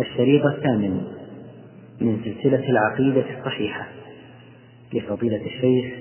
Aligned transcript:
الشريط 0.00 0.46
الثامن 0.46 1.04
من 2.00 2.24
سلسلة 2.24 2.68
العقيدة 2.70 3.38
الصحيحة 3.38 3.88
لفضيلة 4.92 5.46
الشيخ 5.46 5.94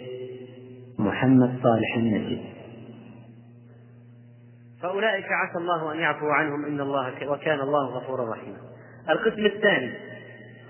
محمد 1.00 1.60
صالح 1.64 1.98
النجد 1.98 2.42
فأولئك 4.82 5.26
عسى 5.26 5.58
الله 5.58 5.94
أن 5.94 6.00
يعفو 6.00 6.28
عنهم 6.28 6.66
إن 6.66 6.82
الله 6.82 7.32
وكان 7.32 7.60
الله 7.60 7.86
غفورا 7.86 8.32
رحيما. 8.32 8.58
القسم 9.10 9.46
الثاني 9.46 9.92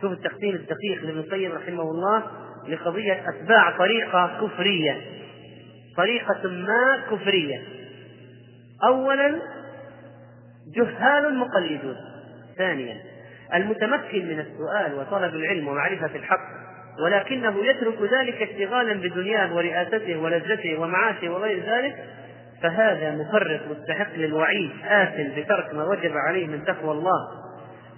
شوف 0.02 0.12
التقسيم 0.12 0.56
الدقيق 0.56 1.04
لابن 1.04 1.20
القيم 1.20 1.52
رحمه 1.52 1.84
الله 1.84 2.24
لقضية 2.68 3.30
أتباع 3.30 3.78
طريقة 3.78 4.42
كفرية. 4.42 4.98
طريقة 5.98 6.50
ما 6.50 7.02
كفرية. 7.12 7.64
أولا 8.84 9.42
جهال 10.76 11.38
مقلدون. 11.38 11.96
ثانيا 12.58 13.02
المتمكن 13.54 14.26
من 14.26 14.40
السؤال 14.40 14.94
وطلب 14.94 15.36
العلم 15.36 15.68
ومعرفة 15.68 16.16
الحق 16.16 16.48
ولكنه 17.06 17.66
يترك 17.66 18.14
ذلك 18.14 18.42
اشتغالا 18.42 18.94
بدنياه 18.94 19.56
ورئاسته 19.56 20.18
ولذته 20.18 20.80
ومعاشه 20.80 21.30
وغير 21.30 21.64
ذلك 21.66 21.96
فهذا 22.62 23.12
مفرط 23.12 23.60
مستحق 23.72 24.16
للوعيد 24.16 24.72
آثم 24.86 25.42
بترك 25.42 25.76
ما 25.76 25.84
وجب 25.84 26.12
عليه 26.28 26.48
من 26.48 26.66
تقوى 26.66 26.92
الله. 26.92 27.28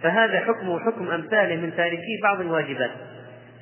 فهذا 0.03 0.39
حكمه 0.39 0.79
حكم 0.79 1.11
أمثاله 1.11 1.55
من 1.55 1.75
تاركي 1.77 2.19
بعض 2.23 2.41
الواجبات. 2.41 2.91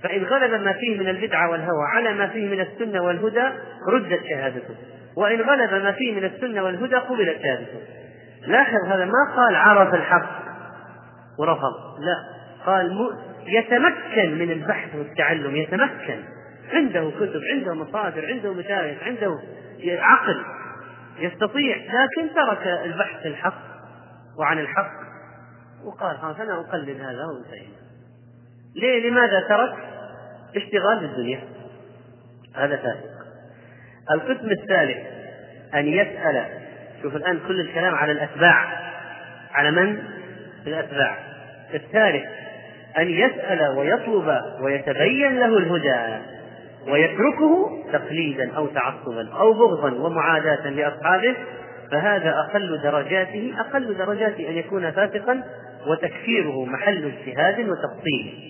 فإن 0.03 0.23
غلب 0.23 0.61
ما 0.61 0.73
فيه 0.73 0.99
من 0.99 1.09
البدعة 1.09 1.49
والهوى 1.49 1.85
على 1.95 2.13
ما 2.13 2.27
فيه 2.27 2.47
من 2.47 2.59
السنة 2.59 3.03
والهدى 3.03 3.49
ردت 3.87 4.21
شهادته. 4.29 4.75
وإن 5.17 5.41
غلب 5.41 5.83
ما 5.83 5.91
فيه 5.91 6.15
من 6.15 6.23
السنة 6.23 6.63
والهدى 6.63 6.95
قبلت 6.95 7.41
شهادته. 7.43 7.79
لاحظ 8.47 8.85
هذا 8.87 9.05
ما 9.05 9.35
قال 9.35 9.55
عرف 9.55 9.93
الحق. 9.93 10.38
ورفض. 11.39 11.99
لا. 11.99 12.15
قال 12.65 13.09
يتمكن 13.45 14.37
من 14.37 14.51
البحث 14.51 14.95
والتعلم 14.95 15.55
يتمكن. 15.55 16.23
عنده 16.73 17.11
كتب 17.19 17.41
عنده 17.53 17.73
مصادر 17.73 18.25
عنده 18.25 18.53
مشايخ 18.53 19.03
عنده 19.03 19.39
عقل 19.85 20.45
يستطيع 21.19 21.77
لكن 21.77 22.35
ترك 22.35 22.67
البحث 22.85 23.25
الحق 23.25 23.61
وعن 24.39 24.59
الحق. 24.59 24.91
وقال 25.85 26.17
خلاص 26.17 26.39
أنا 26.39 26.59
أقلد 26.59 26.89
هذا 26.89 27.25
وانتهينا 27.25 27.79
ليه؟ 28.75 29.09
لماذا 29.09 29.39
ترك؟ 29.49 29.73
اشتغال 30.55 30.99
بالدنيا. 30.99 31.41
هذا 32.55 32.75
فاسق. 32.75 33.19
القسم 34.11 34.49
الثالث 34.51 34.97
أن 35.73 35.87
يسأل 35.87 36.45
شوف 37.01 37.15
الآن 37.15 37.39
كل 37.47 37.59
الكلام 37.59 37.95
على 37.95 38.11
الأتباع. 38.11 38.65
على 39.51 39.71
من؟ 39.71 40.03
الأتباع. 40.67 41.28
الثالث 41.73 42.23
أن 42.97 43.09
يسأل 43.09 43.77
ويطلب 43.77 44.41
ويتبين 44.61 45.39
له 45.39 45.57
الهدى 45.57 46.23
ويتركه 46.87 47.83
تقليدا 47.93 48.51
أو 48.57 48.67
تعصبا 48.67 49.29
أو 49.39 49.53
بغضا 49.53 49.91
ومعاداة 49.91 50.69
لأصحابه 50.69 51.35
فهذا 51.91 52.29
أقل 52.39 52.81
درجاته 52.83 53.53
أقل 53.57 53.97
درجاته 53.97 54.49
أن 54.49 54.57
يكون 54.57 54.91
فاسقا 54.91 55.43
وتكفيره 55.87 56.65
محل 56.65 57.05
اجتهاد 57.05 57.59
وتفصيل. 57.59 58.49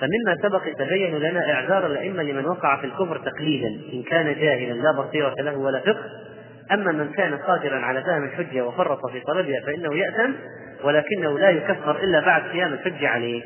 فمما 0.00 0.36
سبق 0.42 0.62
تبين 0.78 1.18
لنا 1.18 1.52
إعذار 1.52 1.86
الأئمة 1.86 2.22
لمن 2.22 2.46
وقع 2.46 2.80
في 2.80 2.86
الكفر 2.86 3.18
تقليدا 3.18 3.68
إن 3.92 4.02
كان 4.02 4.34
جاهلا 4.40 4.72
لا 4.72 4.92
بصيرة 4.92 5.34
له 5.38 5.56
ولا 5.56 5.80
فقه. 5.80 6.04
أما 6.72 6.92
من 6.92 7.12
كان 7.12 7.34
قادرا 7.34 7.76
على 7.76 8.02
فهم 8.02 8.24
الحجة 8.24 8.66
وفرط 8.66 9.10
في 9.12 9.20
طلبها 9.20 9.60
فإنه 9.66 9.96
يأثم. 9.98 10.32
ولكنه 10.86 11.38
لا 11.38 11.50
يكفر 11.50 11.96
إلا 12.04 12.20
بعد 12.20 12.42
قيام 12.42 12.72
الحجه 12.72 13.08
عليه. 13.08 13.42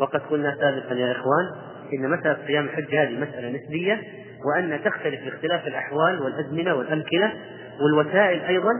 وقد 0.00 0.20
قلنا 0.20 0.56
سابقا 0.60 0.94
يا 0.94 1.12
إخوان 1.12 1.46
إن 1.94 2.10
مساله 2.10 2.46
قيام 2.48 2.64
الحجه 2.64 3.02
هذه 3.02 3.20
مسألة 3.20 3.58
نسبية 3.58 4.00
وأن 4.46 4.80
تختلف 4.84 5.24
باختلاف 5.24 5.66
الأحوال 5.66 6.22
والأزمنة 6.22 6.74
والأمكنة 6.74 7.32
والوسائل 7.80 8.40
أيضا. 8.40 8.70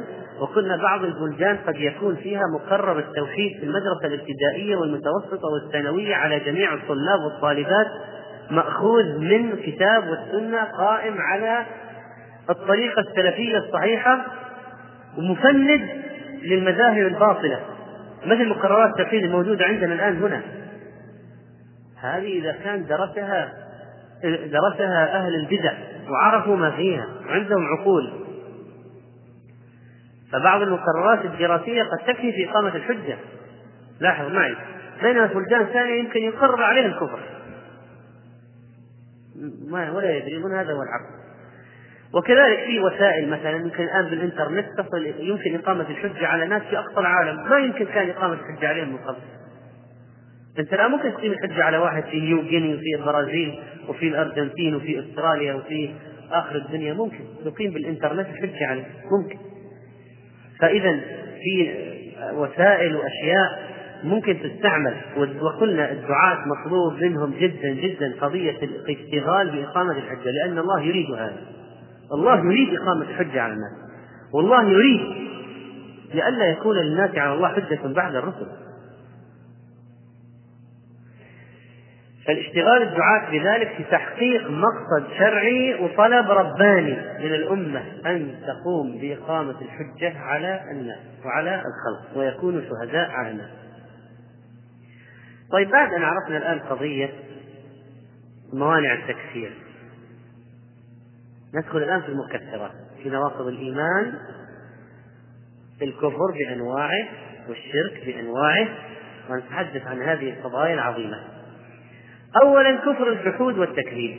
وقلنا 0.40 0.76
بعض 0.76 1.04
البلدان 1.04 1.56
قد 1.66 1.76
يكون 1.76 2.16
فيها 2.16 2.42
مقرر 2.54 2.98
التوحيد 2.98 3.58
في 3.60 3.64
المدرسة 3.64 4.04
الابتدائية 4.04 4.76
والمتوسطة 4.76 5.48
والثانوية 5.52 6.14
على 6.14 6.40
جميع 6.40 6.74
الطلاب 6.74 7.20
والطالبات 7.20 7.86
مأخوذ 8.50 9.18
من 9.18 9.56
كتاب 9.56 10.08
والسنة 10.08 10.64
قائم 10.64 11.14
على 11.18 11.66
الطريقة 12.50 13.00
السلفية 13.00 13.58
الصحيحة 13.58 14.26
ومفند 15.18 15.88
للمذاهب 16.42 17.06
الباطلة. 17.06 17.60
مثل 18.28 18.48
مقررات 18.48 18.90
التوحيد 18.90 19.24
الموجودة 19.24 19.64
عندنا 19.64 19.94
الآن 19.94 20.22
هنا؟ 20.22 20.42
هذه 21.96 22.38
إذا 22.38 22.52
كان 22.52 22.86
درسها 22.86 23.52
درسها 24.46 25.16
أهل 25.16 25.34
البدع 25.34 25.72
وعرفوا 26.10 26.56
ما 26.56 26.70
فيها 26.70 27.06
وعندهم 27.26 27.66
عقول. 27.66 28.12
فبعض 30.32 30.62
المقررات 30.62 31.24
الدراسية 31.24 31.82
قد 31.82 31.98
تكفي 32.06 32.32
في 32.32 32.50
إقامة 32.50 32.76
الحجة. 32.76 33.16
لاحظ 34.00 34.32
معي 34.32 34.56
بينما 35.02 35.26
بلدان 35.26 35.64
ثانية 35.64 36.00
يمكن 36.00 36.20
يقرر 36.20 36.62
عليها 36.62 36.86
الكفر. 36.86 37.20
ما 39.68 39.90
ولا 39.90 40.10
يدرون 40.10 40.54
هذا 40.54 40.72
هو 40.72 40.82
العقل. 40.82 41.27
وكذلك 42.14 42.58
في 42.58 42.80
وسائل 42.80 43.28
مثلا 43.28 43.50
يمكن 43.50 43.84
الآن 43.84 44.04
بالإنترنت 44.04 44.66
تصل 44.78 45.06
يمكن 45.18 45.54
إقامة 45.54 45.90
الحجة 45.90 46.26
على 46.26 46.46
ناس 46.46 46.62
في 46.62 46.78
أقصى 46.78 47.00
العالم. 47.00 47.48
ما 47.50 47.58
يمكن 47.58 47.84
كان 47.84 48.10
إقامة 48.10 48.34
الحجة 48.34 48.68
عليهم 48.68 48.88
من 48.88 48.96
قبل. 48.96 49.18
أنت 50.58 50.72
الآن 50.72 50.90
ممكن 50.90 51.12
تقيم 51.12 51.32
الحجة 51.32 51.64
على 51.64 51.78
واحد 51.78 52.02
في 52.02 52.20
نيو 52.20 52.42
جيني 52.42 52.74
وفي 52.74 52.94
البرازيل 52.98 53.58
وفي 53.88 54.08
الأرجنتين 54.08 54.74
وفي 54.74 55.00
أستراليا 55.00 55.54
وفي 55.54 55.90
آخر 56.30 56.56
الدنيا. 56.56 56.94
ممكن. 56.94 57.20
تقيم 57.44 57.72
بالإنترنت 57.72 58.26
الحجة 58.28 58.66
عليه. 58.66 58.86
ممكن. 59.18 59.38
فإذا 60.60 61.00
في 61.42 61.74
وسائل 62.32 62.96
وأشياء 62.96 63.68
ممكن 64.04 64.38
تستعمل. 64.40 64.94
وقلنا 65.40 65.92
الدعاة 65.92 66.38
مطلوب 66.46 67.02
منهم 67.02 67.34
جدا 67.40 67.68
جدا 67.68 68.14
قضية 68.20 68.56
الاشتغال 68.62 69.50
بإقامة 69.50 69.92
الحجة 69.92 70.30
لأن 70.30 70.58
الله 70.58 70.82
يريد 70.82 71.10
هذا. 71.10 71.57
الله 72.12 72.38
يريد 72.38 72.68
إقامة 72.74 73.02
الحجة 73.02 73.42
على 73.42 73.52
الناس. 73.52 73.72
والله 74.34 74.70
يريد 74.70 75.00
لئلا 76.14 76.44
يكون 76.46 76.76
للناس 76.76 77.18
على 77.18 77.32
الله 77.32 77.48
حجة 77.48 77.80
بعد 77.94 78.14
الرسل. 78.14 78.46
فالاشتغال 82.26 82.82
الدعاة 82.82 83.30
بذلك 83.30 83.74
في 83.76 83.84
تحقيق 83.84 84.50
مقصد 84.50 85.08
شرعي 85.18 85.74
وطلب 85.74 86.30
رباني 86.30 86.96
من 87.18 87.34
الأمة 87.34 87.82
أن 88.06 88.34
تقوم 88.46 88.98
بإقامة 88.98 89.54
الحجة 89.60 90.18
على 90.18 90.60
الناس 90.70 90.98
وعلى 91.24 91.54
الخلق 91.54 92.18
ويكونوا 92.18 92.60
شهداء 92.60 93.10
على 93.10 93.30
الناس. 93.30 93.50
طيب 95.52 95.70
بعد 95.70 95.92
أن 95.92 96.02
عرفنا 96.02 96.36
الآن 96.36 96.58
قضية 96.58 97.10
موانع 98.52 98.94
التكفير. 98.94 99.52
ندخل 101.54 101.78
الآن 101.78 102.02
في 102.02 102.08
المكفرات 102.08 102.72
في 103.02 103.10
نواقض 103.10 103.46
الإيمان 103.46 104.14
الكفر 105.82 106.32
بأنواعه 106.38 107.08
والشرك 107.48 108.02
بأنواعه 108.06 108.68
ونتحدث 109.30 109.86
عن 109.86 110.02
هذه 110.02 110.30
القضايا 110.30 110.74
العظيمة. 110.74 111.24
أولا 112.42 112.76
كفر 112.76 113.12
الجحود 113.12 113.58
والتكذيب. 113.58 114.18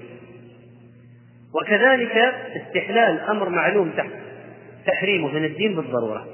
وكذلك 1.53 2.17
استحلال 2.61 3.19
أمر 3.19 3.49
معلوم 3.49 3.91
تحت 3.91 4.11
تحريمه 4.85 5.33
من 5.33 5.45
الدين 5.45 5.75
بالضرورة. 5.75 6.27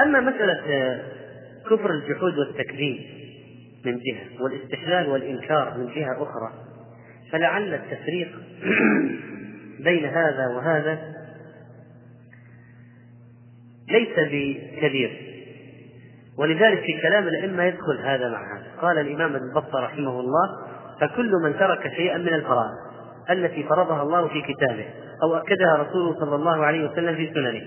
أما 0.00 0.20
مسألة 0.20 1.02
كفر 1.70 1.90
الجحود 1.90 2.38
والتكذيب 2.38 3.00
من 3.84 3.98
جهة 3.98 4.42
والاستحلال 4.42 5.08
والإنكار 5.08 5.78
من 5.78 5.86
جهة 5.86 6.22
أخرى 6.22 6.73
فلعل 7.34 7.74
التفريق 7.74 8.28
بين 9.84 10.04
هذا 10.04 10.48
وهذا 10.56 10.98
ليس 13.88 14.18
بكبير. 14.18 15.20
ولذلك 16.38 16.80
في 16.80 17.00
كلام 17.02 17.28
الأئمة 17.28 17.64
يدخل 17.64 17.98
هذا 18.04 18.28
مع 18.28 18.56
هذا. 18.56 18.66
قال 18.82 18.98
الإمام 18.98 19.34
ابن 19.34 19.52
بطة 19.54 19.80
رحمه 19.80 20.20
الله 20.20 20.48
فكل 21.00 21.30
من 21.44 21.58
ترك 21.58 21.92
شيئا 21.96 22.18
من 22.18 22.34
الفرائض 22.34 22.74
التي 23.30 23.62
فرضها 23.62 24.02
الله 24.02 24.28
في 24.28 24.42
كتابه 24.42 24.86
أو 25.22 25.34
أكدها 25.34 25.76
رسوله 25.76 26.20
صلى 26.20 26.34
الله 26.34 26.64
عليه 26.64 26.90
وسلم 26.90 27.14
في 27.14 27.30
سننه 27.34 27.62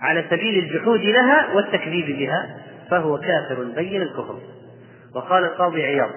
على 0.00 0.24
سبيل 0.30 0.64
الجحود 0.64 1.00
لها 1.00 1.54
والتكذيب 1.54 2.18
بها 2.18 2.56
فهو 2.90 3.18
كافر 3.18 3.64
بين 3.64 4.02
الكفر. 4.02 4.38
وقال 5.14 5.44
القاضي 5.44 5.82
عياض 5.84 6.10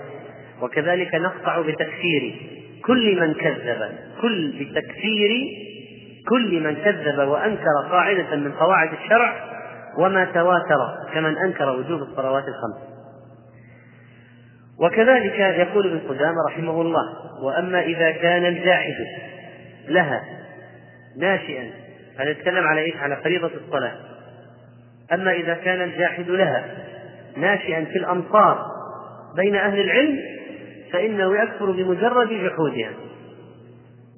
وكذلك 0.61 1.15
نقطع 1.15 1.61
بتكفير 1.61 2.60
كل 2.85 3.19
من 3.19 3.33
كذب 3.33 3.89
كل 4.21 4.51
بتكفير 4.59 5.29
كل 6.29 6.59
من 6.59 6.75
كذب 6.75 7.27
وأنكر 7.27 7.87
قاعدة 7.91 8.35
من 8.35 8.51
قواعد 8.51 8.89
الشرع 8.93 9.33
وما 9.97 10.25
تواتر 10.25 10.77
كمن 11.13 11.37
أنكر 11.37 11.69
وجوب 11.69 12.01
الصلوات 12.01 12.43
الخمس. 12.43 12.91
وكذلك 14.79 15.39
يقول 15.39 15.87
ابن 15.87 15.99
قدامة 16.09 16.35
رحمه 16.49 16.81
الله 16.81 17.03
وأما 17.43 17.81
إذا 17.81 18.11
كان 18.11 18.45
الجاحد 18.45 18.95
لها 19.87 20.23
ناشئا 21.17 21.69
هذا 22.19 22.29
يتكلم 22.29 22.67
على 22.67 22.81
إيش؟ 22.81 22.95
على 22.95 23.15
فريضة 23.15 23.51
الصلاة. 23.65 23.95
أما 25.13 25.31
إذا 25.31 25.53
كان 25.53 25.81
الجاحد 25.81 26.29
لها 26.29 26.65
ناشئا 27.37 27.85
في 27.85 27.97
الأمصار 27.97 28.65
بين 29.35 29.55
أهل 29.55 29.79
العلم 29.79 30.19
فإنه 30.93 31.43
يكفر 31.43 31.71
بمجرد 31.71 32.29
جحودها. 32.29 32.91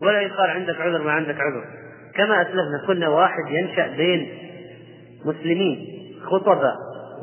ولا 0.02 0.22
يقال 0.22 0.50
عندك 0.50 0.82
عذر 0.82 1.04
ما 1.04 1.12
عندك 1.12 1.36
عذر. 1.36 1.64
كما 2.16 2.42
أسلفنا 2.42 2.88
كنا 2.88 3.08
واحد 3.08 3.50
ينشأ 3.50 3.98
بين 3.98 4.28
مسلمين 5.26 5.88
خطباء 6.24 6.76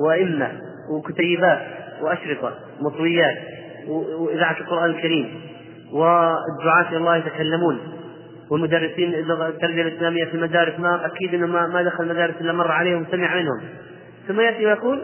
وإمة 0.06 0.52
وكتيبات 0.91 1.61
وأشرطة 2.00 2.55
مطويات 2.81 3.37
وإذاعة 3.88 4.56
القرآن 4.61 4.91
الكريم 4.91 5.41
والدعاة 5.93 6.88
إلى 6.88 6.97
الله 6.97 7.17
يتكلمون. 7.17 7.79
والمدرسين 8.50 9.14
التربية 9.14 9.82
الإسلامية 9.82 10.25
في 10.25 10.35
المدارس 10.35 10.79
ما 10.79 11.06
أكيد 11.06 11.35
أنه 11.35 11.47
ما, 11.47 11.82
دخل 11.82 12.05
المدارس 12.05 12.35
إلا 12.41 12.52
مر 12.52 12.70
عليهم 12.70 13.06
سمع 13.11 13.35
منهم. 13.35 13.61
ثم 14.29 14.41
يأتي 14.41 14.67
ويقول 14.67 15.02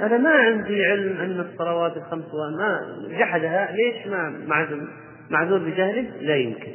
أنا 0.00 0.18
ما 0.18 0.30
عندي 0.30 0.86
علم 0.86 1.20
أن 1.20 1.40
الصلوات 1.40 1.96
الخمس 1.96 2.34
وما 2.34 2.80
جحدها 3.18 3.72
ليش 3.72 4.06
ما 4.06 4.44
معذور 4.46 4.88
معذور 5.30 5.58
بجهله؟ 5.58 6.10
لا 6.20 6.36
يمكن. 6.36 6.72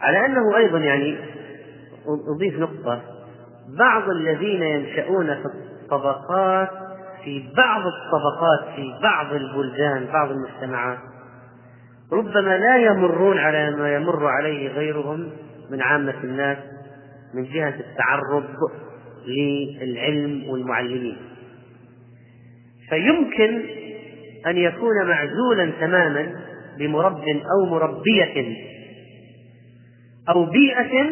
على 0.00 0.26
أنه 0.26 0.56
أيضا 0.56 0.78
يعني 0.78 1.16
أضيف 2.36 2.58
نقطة 2.58 3.02
بعض 3.78 4.10
الذين 4.10 4.62
ينشأون 4.62 5.26
في 5.26 5.44
الطبقات 5.44 6.70
في 7.24 7.52
بعض 7.56 7.82
الطبقات 7.86 8.74
في 8.76 8.94
بعض 9.02 9.32
البلدان 9.32 10.06
بعض 10.12 10.30
المجتمعات 10.30 10.98
ربما 12.12 12.58
لا 12.58 12.76
يمرون 12.76 13.38
على 13.38 13.70
ما 13.70 13.94
يمر 13.94 14.26
عليه 14.26 14.68
غيرهم 14.68 15.30
من 15.70 15.82
عامة 15.82 16.14
الناس 16.24 16.58
من 17.34 17.44
جهة 17.44 17.74
التعرض 17.80 18.44
للعلم 19.26 20.48
والمعلمين 20.48 21.16
فيمكن 22.94 23.62
أن 24.46 24.56
يكون 24.56 25.06
معزولا 25.06 25.72
تماما 25.80 26.32
بمرب 26.78 27.22
أو 27.28 27.66
مربية 27.70 28.56
أو 30.28 30.44
بيئة 30.44 31.10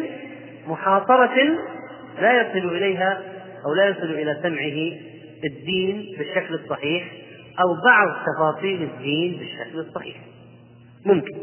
محاصرة 0.67 1.57
لا 2.21 2.41
يصل 2.41 2.75
إليها 2.75 3.21
أو 3.65 3.73
لا 3.73 3.87
يصل 3.87 4.11
إلى 4.11 4.39
سمعه 4.43 4.99
الدين 5.45 6.15
بالشكل 6.17 6.53
الصحيح 6.53 7.11
أو 7.59 7.75
بعض 7.85 8.07
تفاصيل 8.25 8.83
الدين 8.83 9.39
بالشكل 9.39 9.79
الصحيح. 9.79 10.15
ممكن. 11.05 11.37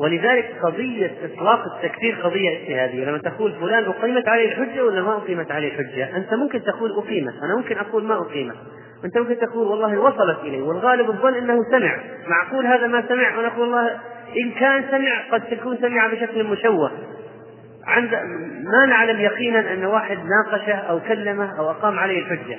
ولذلك 0.00 0.56
قضية 0.62 1.12
إطلاق 1.24 1.74
التكفير 1.74 2.14
قضية 2.14 2.50
اجتهادية. 2.58 3.04
لما 3.04 3.18
تقول 3.18 3.52
فلان 3.52 3.84
أقيمت 3.84 4.28
عليه 4.28 4.48
الحجة 4.48 4.84
ولا 4.84 5.02
ما 5.02 5.16
أقيمت 5.16 5.50
عليه 5.50 5.68
الحجة؟ 5.68 6.16
أنت 6.16 6.34
ممكن 6.34 6.62
تقول 6.62 6.90
أقيمت. 6.98 7.34
أنا 7.42 7.56
ممكن 7.56 7.78
أقول 7.78 8.04
ما 8.04 8.14
أقيمت. 8.14 8.56
أنت 9.04 9.18
ممكن 9.18 9.38
تقول 9.38 9.66
والله 9.66 9.98
وصلت 9.98 10.38
إليه 10.38 10.62
والغالب 10.62 11.10
الظن 11.10 11.34
أنه 11.34 11.64
سمع. 11.70 11.98
معقول 12.28 12.66
هذا 12.66 12.86
ما 12.86 13.08
سمع؟ 13.08 13.38
ونقول 13.38 13.60
والله 13.60 13.90
إن 14.44 14.50
كان 14.60 14.84
سمع 14.90 15.28
قد 15.32 15.40
تكون 15.40 15.76
سمع 15.76 16.06
بشكل 16.06 16.44
مشوه. 16.44 16.92
عند 17.86 18.14
ما 18.64 18.86
نعلم 18.86 19.20
يقينا 19.20 19.72
أن 19.72 19.84
واحد 19.84 20.18
ناقشه 20.18 20.74
أو 20.74 21.00
كلمه 21.00 21.58
أو 21.58 21.70
أقام 21.70 21.98
عليه 21.98 22.18
الحجة. 22.18 22.58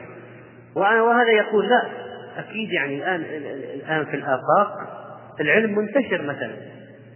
وهذا 0.75 1.31
يقول 1.31 1.69
لا. 1.69 1.83
أكيد 2.37 2.73
يعني 2.73 2.95
الآن 2.97 3.23
الآن 3.75 4.05
في 4.05 4.15
الآفاق 4.15 4.71
العلم 5.41 5.79
منتشر 5.79 6.21
مثلا 6.21 6.51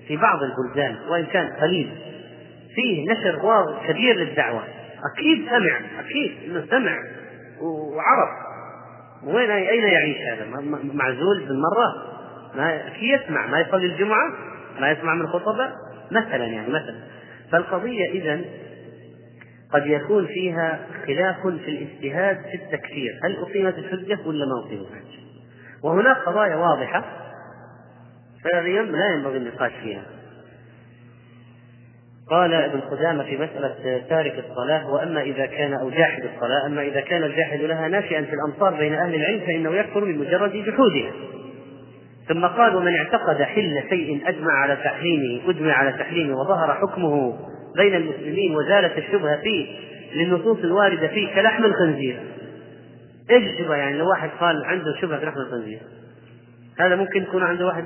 في 0.08 0.18
بعض 0.18 0.40
البلدان 0.44 0.96
وإن 1.10 1.26
كان 1.26 1.48
قليل. 1.62 1.90
فيه 2.76 3.12
نشر 3.12 3.46
واضح 3.46 3.92
كبير 3.92 4.16
للدعوة. 4.16 4.64
أكيد 5.14 5.50
سمع 5.50 5.80
أكيد 6.00 6.32
أنه 6.48 6.66
سمع 6.70 6.98
وعرف. 7.62 8.47
وين 9.28 9.52
أين 9.52 9.84
يعيش 9.84 10.18
هذا؟ 10.18 10.46
معزول 10.94 11.40
بالمرة؟ 11.40 12.18
ما 12.56 12.82
يسمع 13.02 13.48
ما 13.48 13.60
يصلي 13.60 13.86
الجمعة؟ 13.86 14.32
ما 14.80 14.92
يسمع 14.92 15.14
من 15.14 15.22
الخطبة 15.22 15.72
مثلا 16.12 16.46
يعني 16.46 16.68
مثلا. 16.68 16.96
فالقضية 17.52 18.12
إذا 18.12 18.42
قد 19.74 19.88
يكون 19.88 20.28
فيها 20.28 20.80
خلاف 21.08 21.48
في 21.48 21.72
الاجتهاد 21.72 22.42
في 22.42 22.56
التكفير. 22.56 23.20
هل 23.24 23.36
أقيمت 23.36 23.78
الحجة 23.78 24.20
ولا 24.26 24.46
ما 24.46 24.66
أقيمت 24.66 24.88
الحجة؟ 24.92 25.18
وهناك 25.84 26.18
قضايا 26.18 26.56
واضحة. 26.56 27.06
لا 28.46 29.14
ينبغي 29.14 29.38
النقاش 29.38 29.72
فيها. 29.84 30.17
قال 32.30 32.54
ابن 32.54 32.80
قدامة 32.80 33.24
في 33.24 33.38
مسألة 33.38 34.02
تارك 34.10 34.44
الصلاة 34.50 34.90
وأما 34.90 35.22
إذا 35.22 35.46
كان 35.46 35.74
أو 35.74 35.90
جاحد 35.90 36.24
الصلاة 36.36 36.66
أما 36.66 36.82
إذا 36.82 37.02
كان 37.02 37.24
الجاحد 37.24 37.60
لها 37.60 37.88
ناشئا 37.88 38.22
في 38.22 38.34
الأمصار 38.34 38.74
بين 38.74 38.94
أهل 38.94 39.16
العلم 39.16 39.40
فإنه 39.40 39.76
يكفر 39.76 40.06
بمجرد 40.06 40.52
جحودها. 40.52 41.12
ثم 42.28 42.46
قال 42.46 42.76
ومن 42.76 42.96
اعتقد 42.96 43.42
حل 43.42 43.84
شيء 43.90 44.22
أجمع 44.26 44.54
على 44.54 44.76
تحريمه 44.76 45.50
أجمع 45.50 45.74
على 45.74 45.92
تحريمه 45.92 46.40
وظهر 46.40 46.74
حكمه 46.74 47.40
بين 47.76 47.96
المسلمين 47.96 48.56
وزالت 48.56 48.98
الشبهة 48.98 49.42
فيه 49.42 49.68
للنصوص 50.16 50.58
الواردة 50.58 51.08
فيه 51.08 51.36
كلحم 51.36 51.66
الخنزير. 51.66 52.20
إيش 53.32 53.44
الشبهة 53.44 53.76
يعني؟ 53.76 53.98
لو 53.98 54.10
واحد 54.10 54.30
قال 54.40 54.66
عنده 54.66 54.96
شبهة 55.02 55.20
في 55.20 55.26
لحم 55.26 55.40
الخنزير. 55.40 55.80
هذا 56.80 56.96
ممكن 56.96 57.22
يكون 57.22 57.44
عنده 57.44 57.66
واحد 57.66 57.84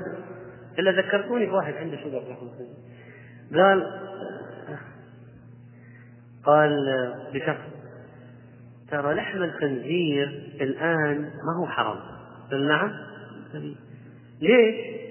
إلا 0.78 0.90
ذكرتوني 0.90 1.46
بواحد 1.46 1.74
عنده 1.74 1.96
شبهة 1.96 2.20
في 2.20 2.30
لحم 2.30 2.46
الخنزير. 2.46 2.76
قال 3.54 3.86
قال 6.44 6.74
بشخص 7.34 7.72
ترى 8.90 9.14
لحم 9.14 9.42
الخنزير 9.42 10.52
الآن 10.60 11.20
ما 11.20 11.60
هو 11.60 11.66
حرام. 11.66 11.96
قال 12.50 12.68
نعم. 12.68 12.90
ليه؟ 14.40 15.02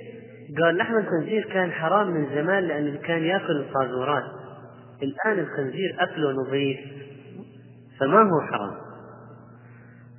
قال 0.63 0.77
لحم 0.77 0.97
الخنزير 0.97 1.45
كان 1.53 1.71
حرام 1.71 2.07
من 2.07 2.35
زمان 2.35 2.63
لأنه 2.63 2.97
كان 2.97 3.23
يأكل 3.23 3.51
القاذورات 3.51 4.23
الآن 5.03 5.39
الخنزير 5.39 5.95
أكله 5.99 6.31
نظيف 6.31 6.79
فما 7.99 8.21
هو 8.21 8.41
حرام. 8.41 8.75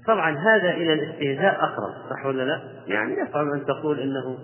طبعا 0.07 0.31
هذا 0.31 0.71
إلى 0.71 0.93
الاستهزاء 0.93 1.55
أقرب 1.55 2.11
صح 2.11 2.27
ولا 2.27 2.43
لا؟ 2.43 2.61
يعني 2.87 3.13
يفهم 3.13 3.53
أن 3.53 3.65
تقول 3.67 4.01
إنه 4.01 4.39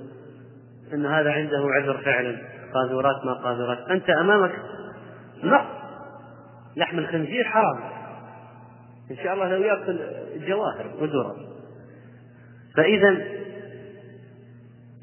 أن 0.95 1.07
هذا 1.07 1.31
عنده 1.31 1.67
عذر 1.71 1.99
فعلا. 2.05 2.37
قاذورات 2.75 3.25
ما 3.25 3.33
قاذورات 3.33 3.79
أنت 3.79 4.11
أمامك 4.11 4.53
نقص 5.45 5.78
لحم 6.79 6.99
الخنزير 6.99 7.45
حرام. 7.45 7.79
إن 9.11 9.17
شاء 9.17 9.35
الله 9.35 9.49
لو 9.49 9.63
يأكل 9.63 9.99
جواهر 10.47 10.87
ودرر 11.01 11.37
فإذا 12.77 13.17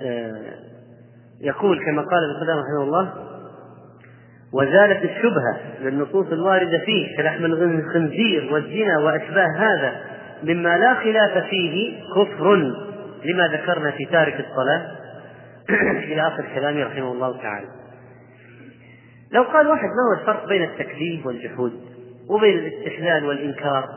آه، 0.02 0.54
يقول 1.42 1.86
كما 1.86 2.02
قال 2.02 2.20
ابن 2.38 2.50
رحمه 2.50 2.84
الله 2.84 3.14
وزالت 4.54 5.04
الشبهة 5.04 5.60
للنصوص 5.82 6.28
الواردة 6.32 6.80
فيه 6.86 7.18
كلحم 7.18 7.46
الخنزير 7.46 8.54
والزنا 8.54 9.00
وأشباه 9.00 9.48
هذا 9.58 9.96
مما 10.44 10.78
لا 10.78 10.94
خلاف 10.94 11.46
فيه 11.50 12.00
كفر. 12.16 12.56
لما 13.26 13.48
ذكرنا 13.48 13.92
في 13.92 14.06
تارك 14.06 14.46
الصلاة؟ 14.50 14.92
إلى 16.12 16.28
آخر 16.28 16.46
كلامه 16.56 16.84
رحمه 16.84 17.12
الله 17.12 17.42
تعالى. 17.42 17.68
لو 19.36 19.44
قال 19.44 19.68
واحد 19.68 19.88
ما 19.88 20.10
هو 20.10 20.22
الفرق 20.22 20.48
بين 20.48 20.64
التكذيب 20.64 21.26
والجحود 21.26 21.74
وبين 22.30 22.58
الاستحلال 22.58 23.26
والإنكار؟ 23.26 23.90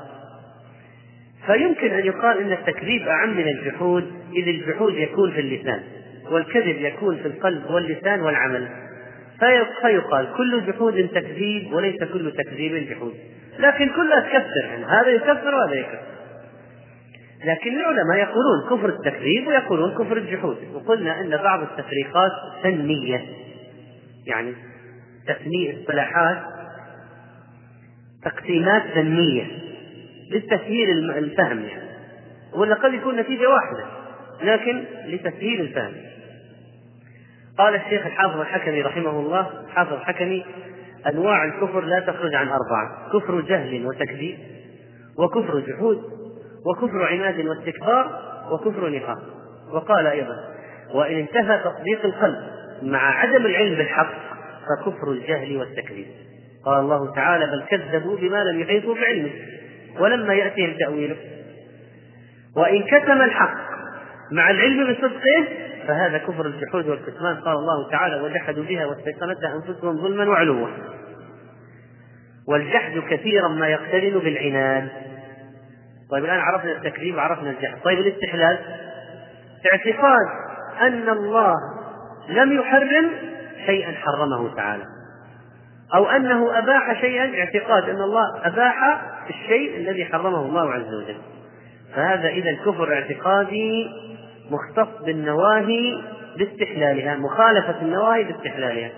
فيمكن 1.47 1.91
أن 1.91 2.07
يقال 2.07 2.39
أن 2.39 2.53
التكذيب 2.53 3.09
أعم 3.09 3.37
من 3.37 3.49
الجحود 3.49 4.13
إذ 4.37 4.49
الجحود 4.49 4.95
يكون 4.95 5.31
في 5.31 5.41
اللسان 5.41 5.81
والكذب 6.31 6.81
يكون 6.81 7.17
في 7.17 7.29
القلب 7.29 7.71
واللسان 7.71 8.21
والعمل. 8.21 8.69
فيقال 9.83 10.29
كل 10.37 10.67
جحود 10.67 11.09
تكذيب 11.09 11.73
وليس 11.73 12.05
كل 12.05 12.33
تكذيب 12.33 12.89
جحود. 12.91 13.15
لكن 13.59 13.89
كلها 13.89 14.21
تكفر 14.21 14.65
يعني 14.65 14.85
هذا 14.85 15.09
يكفر 15.09 15.55
وهذا 15.55 15.75
يكفر. 15.75 15.99
لكن 17.45 17.77
العلماء 17.81 18.19
يقولون 18.19 18.71
كفر 18.71 18.89
التكذيب 18.89 19.47
ويقولون 19.47 19.95
كفر 19.95 20.17
الجحود. 20.17 20.57
وقلنا 20.75 21.21
إن 21.21 21.31
بعض 21.37 21.61
التفريقات 21.63 22.33
فنيه 22.63 23.21
يعني 24.27 24.55
تسمية 25.29 25.81
اصطلاحات 25.81 26.39
تقسيمات 28.25 28.83
فنيه 28.95 29.47
للتسهيل 30.31 31.11
الفهم 31.11 31.61
يعني. 31.61 31.89
ولا 32.55 32.75
قد 32.75 32.95
يكون 32.95 33.17
نتيجة 33.17 33.49
واحدة 33.49 33.85
لكن 34.43 34.85
لتسهيل 35.07 35.61
الفهم. 35.61 35.93
قال 37.59 37.75
الشيخ 37.75 38.07
الحافظ 38.07 38.41
الحكمي 38.41 38.83
رحمه 38.83 39.11
الله 39.11 39.67
حافظ 39.75 39.93
الحكمي 39.93 40.45
أنواع 41.07 41.45
الكفر 41.45 41.81
لا 41.81 42.01
تخرج 42.01 42.35
عن 42.35 42.49
أربعة 42.49 43.09
كفر 43.13 43.41
جهل 43.41 43.87
وتكذيب 43.87 44.39
وكفر 45.19 45.61
جحود 45.61 46.03
وكفر 46.67 47.07
عناد 47.07 47.47
واستكبار 47.47 48.21
وكفر 48.53 48.91
نفاق. 48.91 49.19
وقال 49.73 50.07
أيضا 50.07 50.37
وإن 50.95 51.17
انتهى 51.17 51.59
تصديق 51.59 52.05
القلب 52.05 52.39
مع 52.83 52.99
عدم 52.99 53.47
العلم 53.47 53.75
بالحق 53.75 54.28
فكفر 54.69 55.13
الجهل 55.13 55.57
والتكذيب. 55.57 56.07
قال 56.65 56.81
الله 56.81 57.15
تعالى 57.15 57.47
بل 57.47 57.63
كذبوا 57.71 58.17
بما 58.17 58.45
لم 58.45 58.61
يحيطوا 58.61 58.95
بعلمه 58.95 59.31
ولما 59.99 60.35
يأتيهم 60.35 60.77
تأويله. 60.79 61.17
وإن 62.57 62.83
كتم 62.83 63.23
الحق 63.23 63.55
مع 64.33 64.51
العلم 64.51 64.93
بصدقه 64.93 65.45
فهذا 65.87 66.19
كفر 66.19 66.47
الجحود 66.47 66.89
والكتمان. 66.89 67.37
قال 67.37 67.57
الله 67.57 67.91
تعالى 67.91 68.21
وجحدوا 68.21 68.65
بها 68.65 68.87
واستيقنتها 68.87 69.55
أنفسهم 69.57 69.97
ظلما 70.03 70.31
وعلوا. 70.31 70.69
والجحد 72.49 72.99
كثيرا 73.11 73.49
ما 73.49 73.69
يقترن 73.69 74.19
بالعناد. 74.19 74.89
طيب 76.11 76.25
الآن 76.25 76.39
عرفنا 76.39 76.73
التكذيب 76.73 77.15
وعرفنا 77.15 77.51
الجحد. 77.51 77.79
طيب 77.85 77.99
الاستحلال. 77.99 78.59
اعتقاد 79.73 80.27
أن 80.81 81.09
الله 81.09 81.55
لم 82.29 82.53
يحرم 82.53 83.11
شيئا 83.67 83.93
حرمه 83.93 84.55
تعالى. 84.55 84.85
أو 85.95 86.07
أنه 86.07 86.59
أباح 86.59 87.01
شيئا 87.01 87.39
اعتقاد 87.39 87.89
أن 87.89 88.01
الله 88.03 88.47
أباح 88.47 89.01
الشيء 89.31 89.77
الذي 89.77 90.05
حرمه 90.05 90.41
الله 90.43 90.73
عز 90.73 90.95
وجل. 90.95 91.17
فهذا 91.95 92.29
إذا 92.29 92.51
الكفر 92.51 92.93
اعتقادي 92.93 93.91
مختص 94.51 95.03
بالنواهي 95.05 96.03
باستحلالها 96.39 97.17
مخالفة 97.17 97.83
النواهي 97.83 98.25
باستحلالها. 98.25 98.91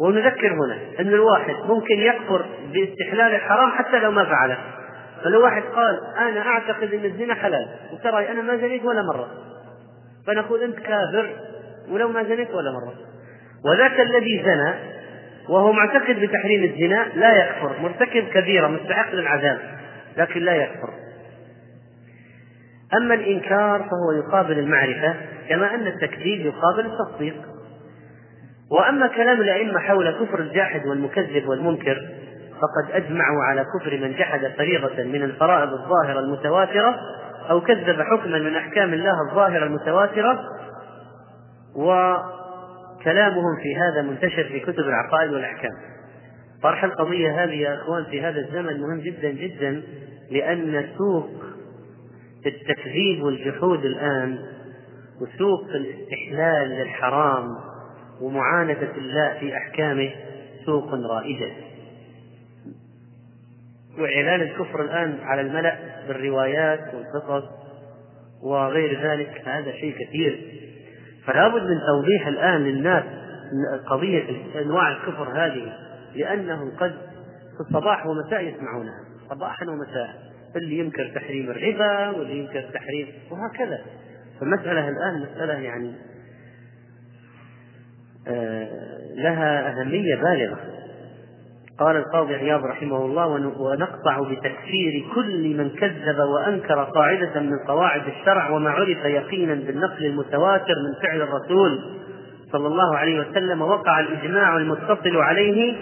ونذكر 0.00 0.52
هنا 0.52 0.78
أن 1.00 1.08
الواحد 1.08 1.54
ممكن 1.68 1.98
يكفر 1.98 2.44
باستحلال 2.72 3.34
الحرام 3.34 3.70
حتى 3.70 3.98
لو 3.98 4.10
ما 4.10 4.24
فعله. 4.24 4.58
فلو 5.24 5.44
واحد 5.44 5.62
قال 5.62 6.00
أنا 6.18 6.46
أعتقد 6.46 6.94
أن 6.94 7.04
الزنا 7.04 7.34
حلال 7.34 7.68
وترى 7.92 8.30
أنا 8.30 8.42
ما 8.42 8.56
زنيت 8.56 8.84
ولا 8.84 9.02
مرة. 9.02 9.28
فنقول 10.26 10.62
أنت 10.62 10.78
كافر 10.78 11.30
ولو 11.90 12.08
ما 12.08 12.22
زنيت 12.22 12.50
ولا 12.50 12.70
مرة. 12.72 12.94
وذاك 13.64 14.00
الذي 14.00 14.42
زنى 14.44 14.74
وهو 15.48 15.72
معتقد 15.72 16.20
بتحريم 16.20 16.64
الزنا 16.64 17.06
لا 17.14 17.44
يكفر. 17.44 17.80
مرتكب 17.80 18.24
كبيرة 18.28 18.66
مستحق 18.66 19.14
للعذاب 19.14 19.58
لكن 20.16 20.40
لا 20.40 20.54
يكفر. 20.56 20.90
أما 22.96 23.14
الإنكار 23.14 23.78
فهو 23.78 24.12
يقابل 24.12 24.58
المعرفة 24.58 25.14
كما 25.48 25.74
أن 25.74 25.86
التكذيب 25.86 26.46
يقابل 26.46 26.86
التصديق. 26.86 27.36
وأما 28.70 29.06
كلام 29.06 29.40
الأئمة 29.40 29.78
حول 29.80 30.10
كفر 30.10 30.40
الجاحد 30.40 30.86
والمكذب 30.86 31.48
والمنكر 31.48 32.08
فقد 32.56 32.90
أجمعوا 32.92 33.44
على 33.44 33.64
كفر 33.64 33.98
من 33.98 34.12
جحد 34.12 34.52
فريضة 34.58 35.02
من 35.02 35.22
الفرائض 35.22 35.68
الظاهرة 35.72 36.20
المتواترة 36.20 36.96
أو 37.50 37.60
كذب 37.60 38.02
حكما 38.02 38.38
من 38.38 38.56
أحكام 38.56 38.94
الله 38.94 39.14
الظاهرة 39.30 39.64
المتواترة 39.64 40.40
وكلامهم 43.06 43.56
في 43.62 43.76
هذا 43.76 44.02
منتشر 44.02 44.44
في 44.44 44.60
كتب 44.60 44.78
العقائد 44.80 45.30
والأحكام. 45.32 45.72
طرح 46.62 46.84
القضية 46.84 47.44
هذه 47.44 47.54
يا 47.54 47.74
أخوان 47.74 48.04
في 48.04 48.20
هذا 48.20 48.40
الزمن 48.40 48.80
مهم 48.80 49.00
جدا 49.00 49.30
جدا 49.30 49.82
لأن 50.30 50.88
سوق 50.98 51.30
التكذيب 52.46 53.22
والجحود 53.22 53.84
الآن 53.84 54.38
وسوق 55.20 55.68
الاستحلال 55.74 56.68
للحرام 56.68 57.56
ومعاندة 58.20 58.90
الله 58.96 59.38
في 59.40 59.56
أحكامه 59.56 60.10
سوق 60.64 60.94
رائجة 60.94 61.52
وإعلان 63.98 64.40
الكفر 64.40 64.82
الآن 64.82 65.18
على 65.22 65.40
الملأ 65.40 65.78
بالروايات 66.08 66.94
والقصص 66.94 67.48
وغير 68.42 69.00
ذلك 69.02 69.42
هذا 69.44 69.72
شيء 69.72 69.94
كثير. 69.98 70.65
فلا 71.26 71.48
بد 71.48 71.62
من 71.62 71.80
توضيح 71.86 72.26
الآن 72.26 72.64
للناس 72.64 73.04
قضية 73.86 74.24
أنواع 74.62 74.88
الكفر 74.92 75.28
هذه 75.44 75.72
لأنهم 76.14 76.70
قد 76.76 76.92
في 77.56 77.60
الصباح 77.60 78.06
ومساء 78.06 78.44
يسمعونها 78.44 79.00
صباحا 79.30 79.66
ومساء. 79.66 80.26
اللي 80.56 80.78
ينكر 80.78 81.12
تحريم 81.14 81.50
الربا 81.50 82.08
واللي 82.08 82.38
ينكر 82.38 82.60
تحريم 82.60 83.08
وهكذا. 83.30 83.78
فالمسألة 84.40 84.88
الآن 84.88 85.26
مسألة 85.32 85.52
يعني 85.52 85.92
آه، 88.28 88.68
لها 89.14 89.70
أهمية 89.70 90.14
بالغة. 90.16 90.58
قال 91.78 91.96
القاضي 91.96 92.34
عياض 92.34 92.64
رحمه 92.64 92.96
الله 92.96 93.26
ونقطع 93.58 94.18
بتكفير 94.20 95.04
كل 95.14 95.56
من 95.56 95.70
كذب 95.70 96.18
وأنكر 96.18 96.84
قاعدة 96.84 97.40
من 97.40 97.58
قواعد 97.68 98.02
الشرع 98.08 98.50
وما 98.50 98.70
عرف 98.70 99.04
يقينا 99.04 99.54
بالنقل 99.54 100.06
المتواتر 100.06 100.74
من 100.74 101.02
فعل 101.02 101.22
الرسول 101.22 101.80
صلى 102.52 102.66
الله 102.66 102.96
عليه 102.96 103.20
وسلم 103.20 103.62
وقع 103.62 104.00
الإجماع 104.00 104.56
المتصل 104.56 105.16
عليه 105.16 105.74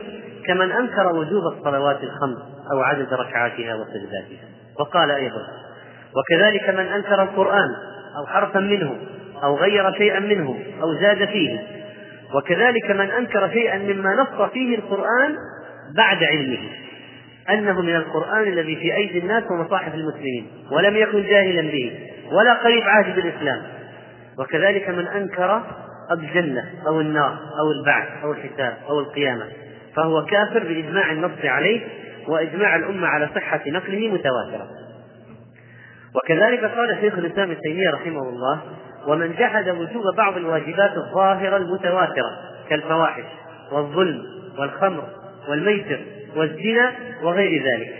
كمن 0.46 0.72
أنكر 0.72 1.06
وجوب 1.12 1.42
الصلوات 1.56 2.02
الخمس 2.02 2.38
أو 2.72 2.80
عدد 2.80 3.14
ركعاتها 3.14 3.74
وسجداتها. 3.74 4.48
وقال 4.80 5.10
أيضا 5.10 5.46
وكذلك 6.16 6.68
من 6.68 6.86
أنكر 6.86 7.22
القرآن 7.22 7.68
أو 8.18 8.26
حرفا 8.26 8.60
منه 8.60 8.96
أو 9.44 9.56
غير 9.56 9.92
شيئا 9.92 10.20
منه 10.20 10.58
أو 10.82 10.94
زاد 10.94 11.24
فيه. 11.24 11.66
وكذلك 12.34 12.90
من 12.90 13.10
أنكر 13.10 13.48
شيئا 13.48 13.78
مما 13.78 14.14
نص 14.14 14.50
فيه 14.50 14.76
القرآن 14.78 15.36
بعد 15.97 16.25
علمه 16.25 16.59
أنه 17.50 17.83
من 17.83 17.97
القرآن 17.97 18.43
الذي 18.43 18.76
في 18.76 18.95
أيدي 18.97 19.19
الناس 19.19 19.45
ومصاحف 19.50 19.95
المسلمين 19.95 20.47
ولم 20.71 20.97
يكن 20.97 21.23
جاهلا 21.23 21.62
به 21.62 21.99
ولا 22.33 22.55
قريب 22.55 22.83
عهد 22.83 23.14
بالإسلام. 23.14 23.62
وكذلك 24.38 24.88
من 24.88 25.07
أنكر 25.07 25.62
الجنة 26.12 26.64
أو 26.87 27.00
النار 27.00 27.33
أو 27.33 27.73
البعث 27.81 28.09
أو 28.23 28.33
الحساب 28.33 28.76
أو 28.88 29.00
القيامة 29.00 29.47
فهو 29.97 30.25
كافر 30.25 30.59
بإجماع 30.59 31.12
النص 31.12 31.45
عليه 31.45 31.81
وإجماع 32.29 32.76
الأمة 32.76 33.07
على 33.07 33.29
صحة 33.35 33.61
نقله 33.67 34.09
متواترة. 34.09 34.69
وكذلك 36.14 36.64
قال 36.64 36.99
شيخ 37.00 37.19
الإسلام 37.19 37.50
ابن 37.50 37.61
تيمية 37.61 37.91
رحمه 37.91 38.29
الله 38.29 38.61
ومن 39.07 39.33
جحد 39.33 39.69
وجوب 39.69 40.17
بعض 40.17 40.37
الواجبات 40.37 40.93
الظاهرة 40.97 41.57
المتواترة 41.57 42.31
كالفواحش 42.69 43.25
والظلم 43.73 44.23
والخمر 44.59 45.05
والميسر 45.48 46.00
والزنا 46.36 46.92
وغير 47.22 47.62
ذلك. 47.62 47.94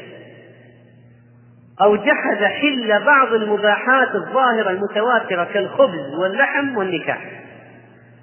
أو 1.83 1.97
جحد 1.97 2.45
حل 2.45 3.05
بعض 3.05 3.33
المباحات 3.33 4.15
الظاهرة 4.15 4.71
المتواترة 4.71 5.45
كالخبز 5.45 6.15
واللحم 6.19 6.77
والنكاح. 6.77 7.45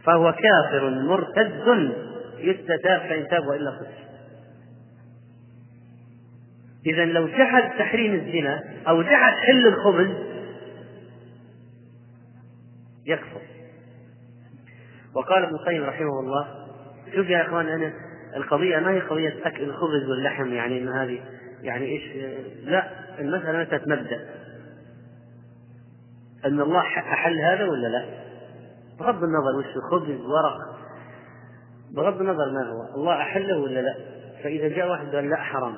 فهو 0.03 0.33
كافر 0.33 0.89
مرتد 0.89 1.91
يستتاب 2.39 2.99
فإن 2.99 3.27
تاب 3.27 3.47
وإلا 3.47 3.71
قتل 3.71 4.01
إذا 6.85 7.05
لو 7.05 7.27
جحد 7.27 7.77
تحريم 7.77 8.13
الزنا 8.13 8.63
أو 8.87 9.01
جحد 9.01 9.33
حل 9.33 9.67
الخبز 9.67 10.09
يكفر. 13.05 13.41
وقال 15.15 15.43
ابن 15.43 15.55
القيم 15.55 15.83
رحمه 15.83 16.19
الله 16.19 16.47
شوف 17.15 17.29
يا 17.29 17.41
إخوان 17.41 17.67
أنا 17.67 17.93
القضية 18.35 18.79
ما 18.79 18.91
هي 18.91 18.99
قضية 18.99 19.33
اكل 19.43 19.63
الخبز 19.63 20.09
واللحم 20.09 20.53
يعني 20.53 20.77
ان 20.77 20.87
هذه 20.87 21.19
يعني 21.61 21.85
إيش 21.85 22.03
لا 22.63 22.89
المسألة 23.19 23.61
مساله 23.61 23.95
مبدأ. 23.95 24.29
أن 26.45 26.61
الله 26.61 26.81
أحل 26.81 27.39
هذا 27.39 27.63
ولا 27.63 27.87
لا؟ 27.87 28.05
بغض 28.99 29.23
النظر 29.23 29.57
وش 29.59 29.77
خبز 29.91 30.21
ورق. 30.21 30.57
بغض 31.95 32.21
النظر 32.21 32.51
ما 32.51 32.69
هو 32.69 32.95
الله 32.95 33.21
أحله 33.21 33.57
ولا 33.57 33.79
لا؟ 33.79 33.95
فإذا 34.43 34.67
جاء 34.67 34.89
واحد 34.89 35.15
قال 35.15 35.29
لا 35.29 35.35
حرام. 35.35 35.75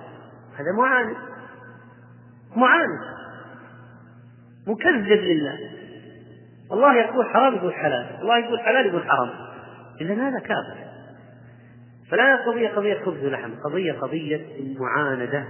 هذا 0.56 0.72
معاند 0.78 1.16
معاند 2.56 3.00
مكذب 4.68 5.22
لله. 5.22 5.60
الله 6.72 6.96
يقول 6.96 7.26
حرام 7.26 7.56
يقول 7.56 7.74
حلال. 7.74 8.22
الله 8.22 8.38
يقول 8.38 8.60
حلال 8.60 8.86
يقول 8.86 9.04
حرام. 9.04 9.30
إذا 10.02 10.14
هذا 10.14 10.40
كافر 10.40 10.93
فلا 12.14 12.36
قضية 12.36 12.70
قضية 12.70 13.00
خبز 13.06 13.26
ولحم 13.26 13.52
قضية 13.66 13.94
قضية 13.94 14.42
المعاندة 14.60 15.46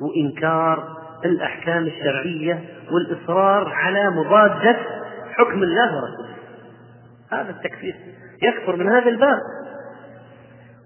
وإنكار 0.00 0.88
الأحكام 1.24 1.86
الشرعية 1.86 2.64
والإصرار 2.90 3.68
على 3.68 4.10
مضادة 4.10 4.76
حكم 5.32 5.62
الله 5.62 5.96
ورسوله. 5.96 6.36
هذا 7.32 7.50
التكفير 7.50 7.94
يكفر 8.42 8.76
من 8.76 8.88
هذا 8.88 9.08
الباب. 9.08 9.38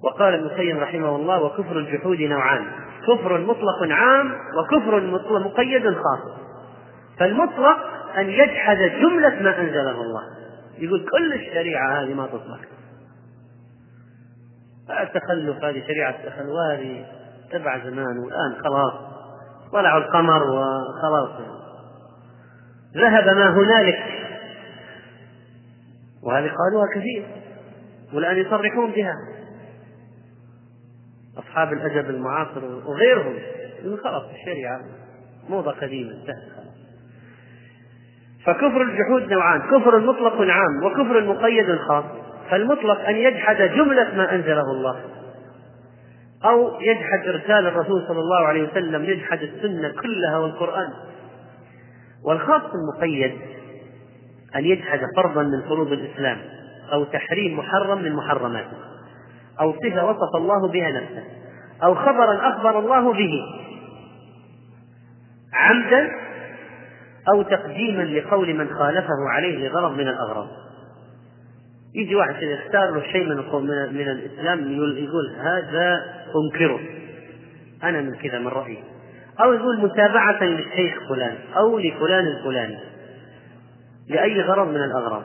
وقال 0.04 0.34
ابن 0.34 0.44
القيم 0.44 0.78
رحمه 0.78 1.16
الله 1.16 1.42
وكفر 1.42 1.78
الجحود 1.78 2.20
نوعان 2.20 2.64
كفر 3.06 3.40
مطلق 3.40 3.92
عام 3.92 4.32
وكفر 4.58 5.00
مقيد 5.38 5.94
خاص. 5.94 6.38
فالمطلق 7.18 7.78
أن 8.18 8.30
يجحد 8.30 8.76
جملة 8.76 9.42
ما 9.42 9.60
أنزله 9.60 10.00
الله. 10.02 10.22
يقول 10.78 11.06
كل 11.12 11.32
الشريعة 11.32 12.02
هذه 12.02 12.14
ما 12.14 12.26
تصلح 12.26 12.77
التخلف 14.90 15.64
هذه 15.64 15.86
شريعة 15.86 16.10
التخلف 16.10 16.50
هذه 16.72 17.06
تبع 17.50 17.78
زمان 17.78 18.18
والآن 18.18 18.62
خلاص. 18.64 18.92
طلعوا 19.72 19.98
القمر 19.98 20.42
وخلاص. 20.42 21.40
ذهب 22.96 23.24
ما 23.24 23.50
هنالك. 23.50 23.98
وهذه 26.22 26.50
قالوها 26.50 26.86
كثير 26.94 27.26
والآن 28.14 28.36
يصرحون 28.36 28.90
بها. 28.90 29.14
أصحاب 31.38 31.72
الأدب 31.72 32.10
المعاصر 32.10 32.64
وغيرهم 32.64 33.34
خلاص 34.04 34.22
الشريعة 34.40 34.80
موضة 35.48 35.70
قديمة 35.70 36.10
انتهت 36.10 36.58
فكفر 38.44 38.82
الجحود 38.82 39.32
نوعان 39.32 39.60
كفر 39.60 39.98
مطلق 39.98 40.40
عام 40.40 40.84
وكفر 40.84 41.24
مقيد 41.24 41.76
خاص. 41.76 42.04
فالمطلق 42.50 43.00
أن 43.00 43.16
يجحد 43.16 43.56
جملة 43.56 44.14
ما 44.14 44.34
أنزله 44.34 44.72
الله. 44.72 45.00
أو 46.44 46.80
يجحد 46.80 47.28
إرسال 47.28 47.66
الرسول 47.66 48.04
صلى 48.08 48.20
الله 48.20 48.46
عليه 48.46 48.62
وسلم 48.70 49.04
يجحد 49.04 49.42
السنة 49.42 49.88
كلها 49.88 50.38
والقرآن. 50.38 50.88
والخاص 52.24 52.62
المقيد 52.74 53.32
أن 54.56 54.64
يجحد 54.64 55.00
فرضا 55.16 55.42
من 55.42 55.62
فروض 55.68 55.92
الإسلام 55.92 56.38
أو 56.92 57.04
تحريم 57.04 57.58
محرم 57.58 58.02
من 58.02 58.12
محرماته. 58.12 58.76
أو 59.60 59.72
صفة 59.72 60.04
وصف 60.04 60.36
الله 60.36 60.68
بها 60.68 60.90
نفسه. 60.90 61.24
أو 61.82 61.94
خبرا 61.94 62.48
أخبر 62.48 62.78
الله 62.78 63.12
به. 63.12 63.32
عمدا 65.54 66.10
أو 67.34 67.42
تقديما 67.42 68.02
لقول 68.02 68.54
من 68.54 68.68
خالفه 68.68 69.28
عليه 69.28 69.68
لغرض 69.68 69.92
من 69.92 70.08
الأغراض. 70.08 70.48
يجي 71.94 72.14
واحد 72.14 72.34
كذا 72.34 72.50
يختار 72.50 72.90
له 72.90 73.02
شيء 73.02 73.24
من 73.24 73.36
من 73.92 74.08
الإسلام 74.08 74.72
يقول 74.72 75.34
هذا 75.38 76.04
أنكره. 76.36 76.80
أنا 77.84 78.00
من 78.00 78.14
كذا 78.14 78.38
من 78.38 78.48
رأيي. 78.48 78.78
أو 79.40 79.52
يقول 79.52 79.80
متابعة 79.80 80.42
للشيخ 80.42 81.08
فلان 81.08 81.34
أو 81.56 81.78
لفلان 81.78 82.26
الفلاني. 82.26 82.78
لأي 84.08 84.40
غرض 84.40 84.68
من 84.68 84.82
الأغراض. 84.82 85.22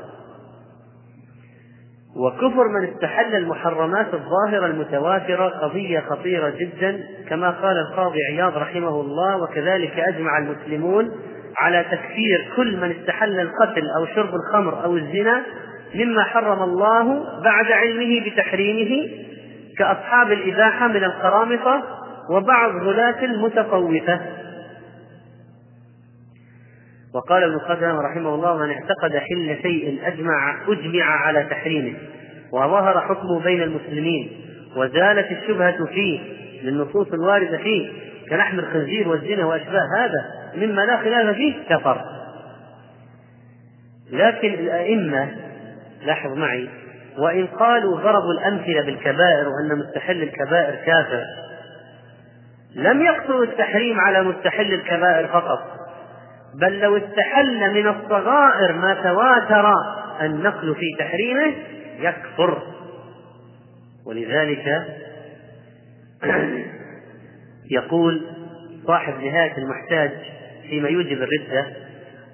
وكفر 2.16 2.68
من 2.68 2.88
استحل 2.88 3.36
المحرمات 3.36 4.14
الظاهرة 4.14 4.66
المتواترة 4.66 5.50
قضية 5.50 6.00
خطيرة 6.00 6.50
جدا 6.50 7.04
كما 7.30 7.50
قال 7.50 7.78
القاضي 7.78 8.20
عياض 8.32 8.58
رحمه 8.58 9.02
الله 9.02 9.44
وكذلك 9.44 10.00
أجمع 10.00 10.38
المسلمون 10.38 11.12
على 11.58 11.84
تكفير 11.84 12.52
كل 12.56 12.78
من 12.78 12.92
استحل 12.92 13.40
القتل 13.40 13.90
أو 13.98 14.06
شرب 14.06 14.36
الخمر 14.36 14.84
أو 14.84 14.98
الزنا 14.98 15.44
مما 15.96 16.24
حرم 16.24 16.64
الله 16.64 17.24
بعد 17.44 17.72
علمه 17.72 18.26
بتحريمه 18.26 19.10
كأصحاب 19.78 20.32
الإباحة 20.32 20.88
من 20.88 21.04
القرامطة 21.04 21.84
وبعض 22.30 22.76
غلاة 22.76 23.24
المتصوفة 23.24 24.20
وقال 27.14 27.44
ابن 27.44 27.58
قدام 27.58 27.98
رحمه 27.98 28.36
الله 28.36 28.58
من 28.58 28.70
اعتقد 28.70 29.18
حل 29.18 29.58
شيء 29.62 30.00
أجمع 30.04 30.56
أجمع 30.68 31.06
على 31.06 31.44
تحريمه 31.44 31.94
وظهر 32.52 33.02
حكمه 33.02 33.40
بين 33.44 33.62
المسلمين 33.62 34.32
وزالت 34.76 35.32
الشبهة 35.32 35.86
فيه 35.86 36.20
للنصوص 36.64 37.08
الواردة 37.14 37.58
فيه 37.58 37.90
كلحم 38.30 38.60
الخنزير 38.60 39.10
والزنا 39.10 39.46
وأشباه 39.46 39.88
هذا 39.98 40.26
مما 40.56 40.82
لا 40.82 40.98
خلاف 40.98 41.36
فيه 41.36 41.54
كفر. 41.70 42.02
لكن 44.12 44.54
الأئمة 44.54 45.32
لاحظ 46.06 46.32
معي. 46.38 46.70
وإن 47.18 47.48
قالوا 47.48 47.98
ضربوا 47.98 48.34
الأمثلة 48.40 48.82
بالكبائر 48.82 49.50
وأن 49.50 49.78
مستحل 49.78 50.24
الكبائر 50.24 50.76
كافر. 50.76 51.24
لم 52.76 53.02
يقصروا 53.02 53.44
التحريم 53.44 54.00
على 54.00 54.24
مستحل 54.24 54.74
الكبائر 54.74 55.28
فقط. 55.28 55.60
بل 56.62 56.80
لو 56.80 56.98
استحل 56.98 57.74
من 57.74 57.88
الصغائر 57.88 58.74
ما 58.74 58.94
تواتر 58.94 59.74
النقل 60.22 60.76
في 60.76 60.96
تحريمه 61.00 61.54
يكفر. 62.00 62.62
ولذلك 64.06 64.88
يقول 67.78 68.22
صاحب 68.88 69.14
نهاية 69.14 69.58
المحتاج 69.58 70.12
فيما 70.70 70.90
يوجب 70.90 71.18
الردة 71.22 71.66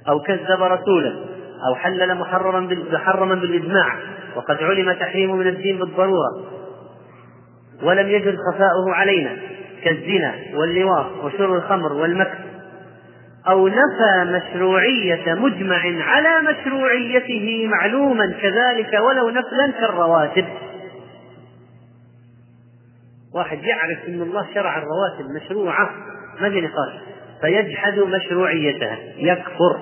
أو 0.10 0.20
كذب 0.20 0.62
رسولا 0.62 1.39
أو 1.68 1.76
حلل 1.76 2.18
محرما 2.18 2.60
محرما 2.92 3.36
بالإجماع. 3.36 3.98
وقد 4.36 4.64
علم 4.64 4.94
تحريمه 4.94 5.36
من 5.36 5.48
الدين 5.48 5.80
بالضرورة. 5.80 6.44
ولم 7.84 8.10
يجد 8.10 8.38
خفاؤه 8.38 8.94
علينا 8.94 9.38
كالزنا 9.84 10.36
واللواط 10.54 11.06
وشرب 11.24 11.54
الخمر 11.54 11.94
والمكس 11.94 12.38
أو 13.48 13.68
نفى 13.68 14.42
مشروعية 14.42 15.34
مجمع 15.34 16.04
على 16.04 16.30
مشروعيته 16.52 17.68
معلوما 17.68 18.34
كذلك 18.42 18.94
ولو 18.94 19.30
نفلا 19.30 19.72
كالرواتب. 19.80 20.46
واحد 23.36 23.64
يعرف 23.64 23.98
أن 24.08 24.22
الله 24.22 24.48
شرع 24.54 24.78
الرواتب 24.78 25.44
مشروعة 25.44 25.90
ما 26.42 26.50
في 26.50 26.62
نقاش. 26.62 26.94
فيجحد 27.42 28.00
مشروعيتها 28.00 28.98
يكفر. 29.18 29.80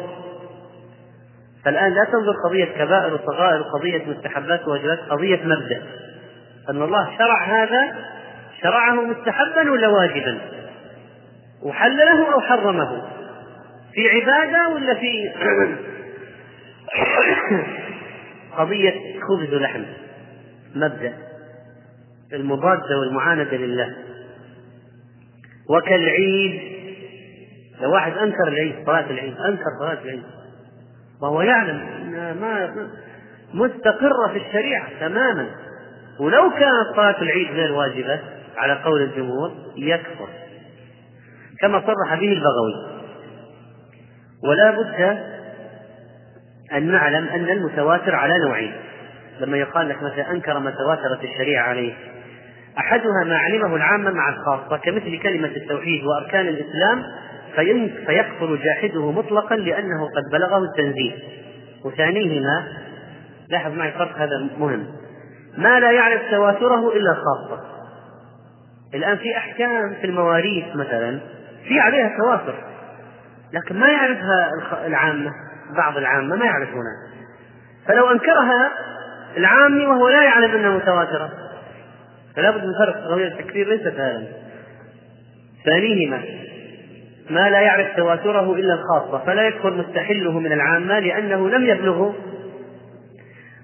فالآن 1.66 1.94
لا 1.94 2.04
تنظر 2.04 2.34
قضية 2.46 2.66
كبائر 2.66 3.14
وصغائر 3.14 3.62
وقضية 3.62 4.06
مستحبات 4.06 4.68
وواجبات 4.68 5.00
قضية 5.00 5.44
مبدأ. 5.44 5.84
أن 6.70 6.82
الله 6.82 7.18
شرع 7.18 7.44
هذا 7.44 7.96
شرعه 8.62 8.94
مستحبا 8.94 9.72
ولا 9.72 9.88
واجبا؟ 9.88 10.40
وحلله 11.64 12.34
أو 12.34 12.42
حرمه؟ 12.42 13.02
في 13.94 14.10
عبادة 14.10 14.70
ولا 14.70 14.94
في 14.94 15.30
قضية 18.58 19.20
خبز 19.30 19.54
ولحم 19.54 19.84
مبدأ. 20.76 21.14
المضادة 22.34 23.00
والمعاندة 23.00 23.58
لله. 23.58 23.96
وكالعيد. 25.70 26.62
لو 27.82 27.92
واحد 27.94 28.18
أنكر 28.18 28.48
العيد 28.48 28.76
صلاة 28.86 29.10
العيد 29.10 29.36
أنكر 29.38 29.70
صلاة 29.80 29.98
العيد. 30.04 30.24
وهو 31.22 31.42
يعلم 31.42 31.80
أنها 32.02 32.34
ما 32.34 32.88
مستقرة 33.54 34.28
في 34.34 34.38
الشريعة 34.38 35.00
تماما. 35.00 35.48
ولو 36.20 36.50
كانت 36.50 36.96
صلاة 36.96 37.22
العيد 37.22 37.48
غير 37.48 37.72
واجبة 37.72 38.20
على 38.58 38.74
قول 38.84 39.02
الجمهور 39.02 39.52
يكفر. 39.76 40.28
كما 41.62 41.80
صرح 41.80 42.20
به 42.20 42.34
البغوي. 42.34 42.98
ولا 44.44 44.72
بد 44.72 45.18
أن 46.74 46.92
نعلم 46.92 47.28
أن 47.28 47.50
المتواتر 47.50 48.16
على 48.16 48.34
نوعين. 48.40 48.74
لما 49.40 49.58
يقال 49.58 49.90
لك 49.90 49.98
مثلا 50.04 50.32
أنكر 50.32 50.60
ما 50.60 50.72
تواترت 50.72 51.24
الشريعة 51.24 51.64
عليه 51.64 51.94
أحدها 52.78 53.24
ما 53.26 53.38
علمه 53.38 53.76
العامة 53.76 54.12
مع 54.12 54.30
الخاصة 54.30 54.78
كمثل 54.78 55.20
كلمة 55.20 55.48
التوحيد 55.48 56.04
وأركان 56.06 56.48
الإسلام 56.48 57.04
فيكفر 58.06 58.56
جاحده 58.56 59.12
مطلقا 59.12 59.56
لأنه 59.56 60.06
قد 60.06 60.24
بلغه 60.32 60.64
التنزيل 60.64 61.24
وثانيهما 61.86 62.68
لاحظ 63.50 63.74
معي 63.74 63.90
الفرق 63.90 64.18
هذا 64.18 64.50
مهم. 64.60 64.88
ما 65.58 65.80
لا 65.80 65.92
يعرف 65.92 66.22
تواتره 66.32 66.94
إلا 66.94 67.12
الخاصة 67.12 67.64
الآن 68.94 69.18
في 69.18 69.38
أحكام 69.38 69.94
في 70.02 70.08
المواريث 70.08 70.76
مثلا 70.76 71.20
في 71.68 71.80
عليها 71.80 72.18
تواتر. 72.18 72.56
لكن 73.54 73.80
ما 73.80 73.88
يعرفها 73.88 74.52
العامة 74.86 75.32
بعض 75.78 75.98
العامة 75.98 76.36
ما 76.36 76.46
يعرفونها 76.46 77.08
فلو 77.88 78.12
أنكرها 78.12 78.72
العامي 79.38 79.86
وهو 79.86 80.10
لا 80.10 80.24
يعلم 80.24 80.52
أنها 80.52 80.78
متواترة 80.78 81.30
فلا 82.36 82.52
بد 82.52 82.66
من 82.66 82.74
فرق 82.80 83.08
قضية 83.08 83.28
التكفير 83.28 83.68
ليست 83.68 84.00
هذا 84.00 84.24
ثانيهما 85.66 86.22
ما 87.30 87.50
لا 87.50 87.60
يعرف 87.60 87.96
تواتره 87.96 88.54
إلا 88.54 88.74
الخاصة 88.74 89.26
فلا 89.26 89.48
يكفر 89.48 89.74
مستحله 89.74 90.40
من 90.40 90.52
العامة 90.52 91.00
لأنه 91.00 91.50
لم 91.50 91.66
يبلغه 91.66 92.16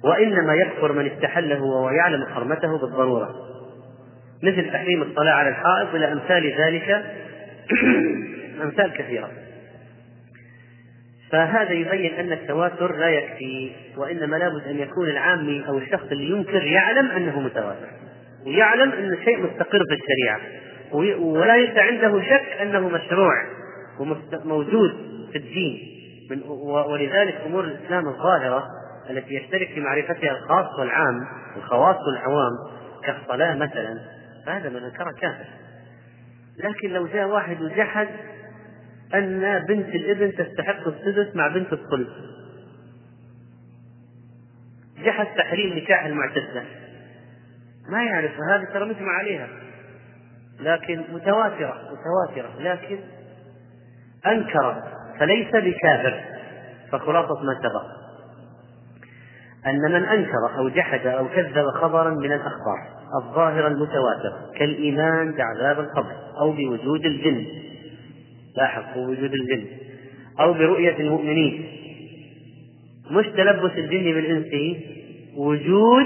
وإنما 0.04 0.54
يكفر 0.54 0.92
من 0.92 1.08
استحله 1.08 1.64
وهو 1.64 1.90
يعلم 1.90 2.26
حرمته 2.26 2.78
بالضرورة. 2.78 3.36
مثل 4.44 4.72
تحريم 4.72 5.02
الصلاة 5.02 5.32
على 5.32 5.50
الحائط 5.50 5.96
إلى 5.96 6.12
أمثال 6.12 6.54
ذلك 6.62 7.06
أمثال 8.64 8.94
كثيرة. 8.94 9.30
فهذا 11.32 11.72
يبين 11.72 12.14
أن 12.14 12.32
التواتر 12.32 12.96
لا 12.96 13.10
يكفي 13.10 13.72
وإنما 13.98 14.36
لابد 14.36 14.68
أن 14.68 14.80
يكون 14.80 15.10
العامي 15.10 15.68
أو 15.68 15.78
الشخص 15.78 16.06
اللي 16.12 16.30
ينكر 16.30 16.64
يعلم 16.64 17.12
أنه 17.12 17.40
متواتر 17.40 17.88
ويعلم 18.46 18.92
أن 18.92 19.14
الشيء 19.14 19.40
مستقر 19.40 19.80
في 19.90 19.94
الشريعة. 19.94 20.40
ولا 20.94 21.58
ليس 21.58 21.78
عنده 21.78 22.22
شك 22.22 22.62
أنه 22.62 22.90
مشروع 22.90 23.34
وموجود 24.00 24.92
في 25.32 25.38
الدين. 25.38 25.94
من 26.30 26.42
ولذلك 26.92 27.42
أمور 27.46 27.64
الإسلام 27.64 28.08
الظاهرة 28.08 28.68
التي 29.10 29.36
يشترك 29.36 29.68
في 29.68 29.80
معرفتها 29.80 30.32
الخاص 30.32 30.80
والعام 30.80 31.28
الخواص 31.58 31.96
والعوام 32.08 32.52
كالصلاة 33.04 33.56
مثلا 33.56 34.00
فهذا 34.46 34.70
من 34.70 34.84
أنكر 34.84 35.12
كافر. 35.22 35.46
لكن 36.58 36.90
لو 36.90 37.08
جاء 37.08 37.28
واحد 37.28 37.62
وجحد 37.62 38.08
أن 39.14 39.66
بنت 39.68 39.96
الابن 39.96 40.36
تستحق 40.36 40.88
السدس 40.88 41.36
مع 41.36 41.48
بنت 41.48 41.74
الصلب 41.74 42.08
جحد 45.04 45.28
تحريم 45.38 45.78
نكاح 45.78 46.06
المعتزلة. 46.06 46.66
ما 47.90 48.04
يعرف 48.04 48.32
هذه 48.52 48.64
ترى 48.74 48.86
مجمع 48.86 49.12
عليها. 49.12 49.48
لكن 50.60 51.02
متواترة 51.14 51.78
متواترة. 51.92 52.50
لكن 52.60 53.00
أنكر 54.28 54.84
فليس 55.20 55.48
بكافر 55.48 56.22
فخلاصة 56.92 57.44
ما 57.44 57.60
سبق. 57.60 57.86
أن 59.68 59.92
من 59.92 60.06
أنكر 60.06 60.58
أو 60.58 60.70
جحد 60.70 61.08
أو 61.08 61.28
كذب 61.28 61.66
خبرا 61.82 62.10
من 62.10 62.32
الأخبار 62.32 62.88
الظاهرة 63.22 63.68
المتواترة 63.68 64.52
كالإيمان 64.56 65.32
بعذاب 65.32 65.80
القبر 65.80 66.16
أو 66.40 66.52
بوجود 66.52 67.06
الجن. 67.06 67.46
لاحظ 68.58 68.84
بوجود 68.96 69.34
الجن. 69.34 69.66
أو 70.40 70.54
برؤية 70.54 70.98
المؤمنين. 71.00 71.66
مش 73.12 73.26
تلبس 73.26 73.72
الجن 73.78 74.04
بالإنس 74.04 74.78
وجود 75.38 76.06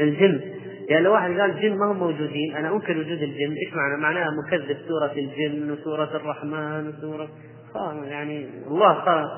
الجن. 0.00 0.40
يعني 0.88 1.04
لو 1.04 1.12
واحد 1.12 1.30
قال 1.30 1.50
الجن 1.50 1.78
ما 1.78 1.92
هم 1.92 1.98
موجودين. 1.98 2.56
أنا 2.56 2.74
أنكر 2.74 2.98
وجود 2.98 3.22
الجن. 3.22 3.52
إيش 3.52 3.74
معنى؟ 3.74 4.02
معناها 4.02 4.30
مكذب 4.30 4.76
سورة 4.88 5.12
الجن 5.12 5.70
وسورة 5.70 6.16
الرحمن 6.16 6.88
وسوره 6.88 7.28
يعني 8.04 8.48
الله 8.66 8.92
قال 8.92 9.28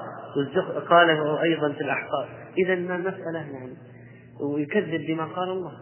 قاله 0.89 1.43
أيضا 1.43 1.73
في 1.73 1.81
الأحقاف. 1.81 2.29
اذا 2.59 2.73
المساله 2.73 3.39
يعني. 3.53 3.77
ويكذب 4.41 5.07
بما 5.09 5.25
قال 5.25 5.49
الله. 5.49 5.73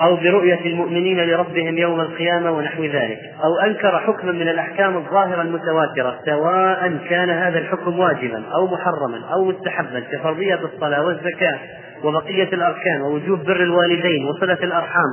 أو 0.00 0.16
برؤية 0.16 0.66
المؤمنين 0.66 1.18
لربهم 1.18 1.78
يوم 1.78 2.00
القيامة 2.00 2.50
ونحو 2.50 2.84
ذلك. 2.84 3.18
أو 3.44 3.66
أنكر 3.66 3.98
حكما 3.98 4.32
من 4.32 4.48
الأحكام 4.48 4.96
الظاهرة 4.96 5.42
المتواترة 5.42 6.20
سواء 6.26 6.96
كان 7.08 7.30
هذا 7.30 7.58
الحكم 7.58 7.98
واجبا 7.98 8.44
أو 8.54 8.66
محرما 8.66 9.24
أو 9.32 9.44
مستحبا 9.44 10.00
كفرضية 10.00 10.60
الصلاة 10.74 11.06
والزكاة. 11.06 11.58
وبقية 12.04 12.48
الأركان 12.52 13.00
ووجوب 13.02 13.44
بر 13.44 13.62
الوالدين 13.62 14.24
وصلة 14.24 14.58
الأرحام 14.62 15.10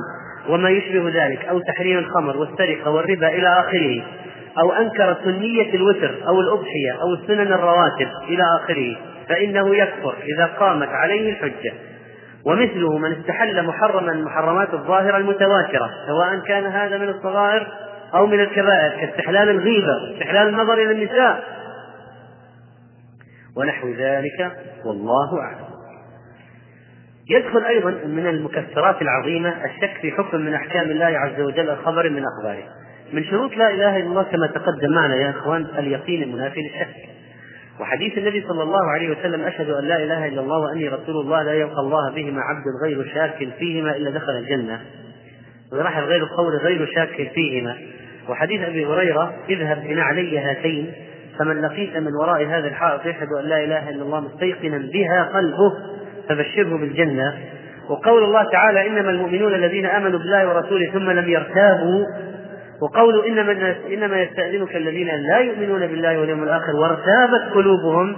وما 0.48 0.70
يشبه 0.70 1.10
ذلك 1.24 1.44
أو 1.44 1.60
تحريم 1.60 1.98
الخمر 1.98 2.36
والسرقة 2.36 2.90
والربا 2.90 3.28
إلى 3.28 3.48
آخره 3.48 4.02
أو 4.58 4.72
أنكر 4.72 5.16
سنية 5.24 5.74
الوتر 5.74 6.14
أو 6.26 6.40
الأضحية 6.40 6.92
أو 7.02 7.14
السنن 7.14 7.52
الرواتب 7.52 8.08
إلى 8.28 8.42
آخره 8.60 8.96
فإنه 9.28 9.76
يكفر 9.76 10.14
إذا 10.36 10.46
قامت 10.46 10.88
عليه 10.88 11.30
الحجة. 11.30 11.72
ومثله 12.46 12.98
من 12.98 13.12
استحل 13.12 13.66
محرما 13.66 14.02
من 14.02 14.18
المحرمات 14.18 14.74
الظاهرة 14.74 15.16
المتواترة 15.16 15.90
سواء 16.06 16.38
كان 16.38 16.64
هذا 16.64 16.98
من 16.98 17.08
الصغائر 17.08 17.66
أو 18.14 18.26
من 18.26 18.40
الكبائر 18.40 19.00
كاستحلال 19.00 19.48
الغيبة 19.48 20.12
استحلال 20.14 20.48
النظر 20.48 20.74
إلى 20.74 20.90
النساء. 20.90 21.44
ونحو 23.56 23.88
ذلك 23.88 24.52
والله 24.84 25.40
أعلم. 25.40 25.73
يدخل 27.30 27.64
أيضا 27.64 27.90
من 27.90 28.26
المكسرات 28.26 29.02
العظيمة 29.02 29.64
الشك 29.64 29.98
في 30.00 30.12
حكم 30.12 30.40
من 30.40 30.54
أحكام 30.54 30.90
الله 30.90 31.06
عز 31.06 31.40
وجل 31.40 31.70
الخبر 31.70 32.10
من 32.10 32.22
أخباره. 32.24 32.64
من 33.12 33.24
شروط 33.24 33.56
لا 33.56 33.70
إله 33.70 33.96
إلا 33.96 34.06
الله 34.06 34.22
كما 34.22 34.46
تقدم 34.46 34.92
معنا 34.94 35.16
يا 35.16 35.30
إخوان 35.30 35.66
اليقين 35.78 36.22
المنافي 36.22 36.60
للشك. 36.60 37.14
وحديث 37.80 38.18
النبي 38.18 38.44
صلى 38.48 38.62
الله 38.62 38.90
عليه 38.90 39.10
وسلم 39.10 39.40
أشهد 39.44 39.70
أن 39.70 39.84
لا 39.84 39.96
إله 39.96 40.26
إلا 40.26 40.40
الله 40.40 40.58
وأني 40.58 40.88
رسول 40.88 41.16
الله 41.16 41.42
لا 41.42 41.52
يلقى 41.52 41.80
الله 41.80 42.14
بهما 42.14 42.40
عبد 42.40 42.64
غير 42.84 43.10
شاك 43.14 43.48
فيهما 43.58 43.96
إلا 43.96 44.10
دخل 44.10 44.32
الجنة. 44.32 44.80
وراح 45.72 45.98
غير 45.98 46.22
القول 46.22 46.56
غير 46.56 46.86
شاك 46.94 47.30
فيهما. 47.34 47.76
وحديث 48.28 48.60
أبي 48.62 48.86
هريرة 48.86 49.34
اذهب 49.48 49.84
بنعلي 49.88 50.38
هاتين 50.38 50.92
فمن 51.38 51.62
لقيت 51.62 51.96
من 51.96 52.14
وراء 52.20 52.46
هذا 52.46 52.68
الحائط 52.68 53.06
يشهد 53.06 53.28
أن 53.32 53.44
لا 53.44 53.64
إله 53.64 53.88
إلا 53.90 54.02
الله 54.02 54.20
مستيقنا 54.20 54.78
بها 54.78 55.30
قلبه. 55.34 55.72
فبشره 56.28 56.78
بالجنة. 56.78 57.38
وقول 57.88 58.24
الله 58.24 58.50
تعالى 58.52 58.86
إنما 58.86 59.10
المؤمنون 59.10 59.54
الذين 59.54 59.86
آمنوا 59.86 60.18
بالله 60.18 60.48
ورسوله 60.48 60.90
ثم 60.90 61.10
لم 61.10 61.28
يرتابوا. 61.28 62.04
وقوله 62.82 63.26
إنما 63.26 63.76
إنما 63.92 64.22
يستأذنك 64.22 64.76
الذين 64.76 65.08
لا 65.08 65.38
يؤمنون 65.38 65.86
بالله 65.86 66.20
واليوم 66.20 66.42
الآخر 66.42 66.76
وارتابت 66.76 67.54
قلوبهم. 67.54 68.16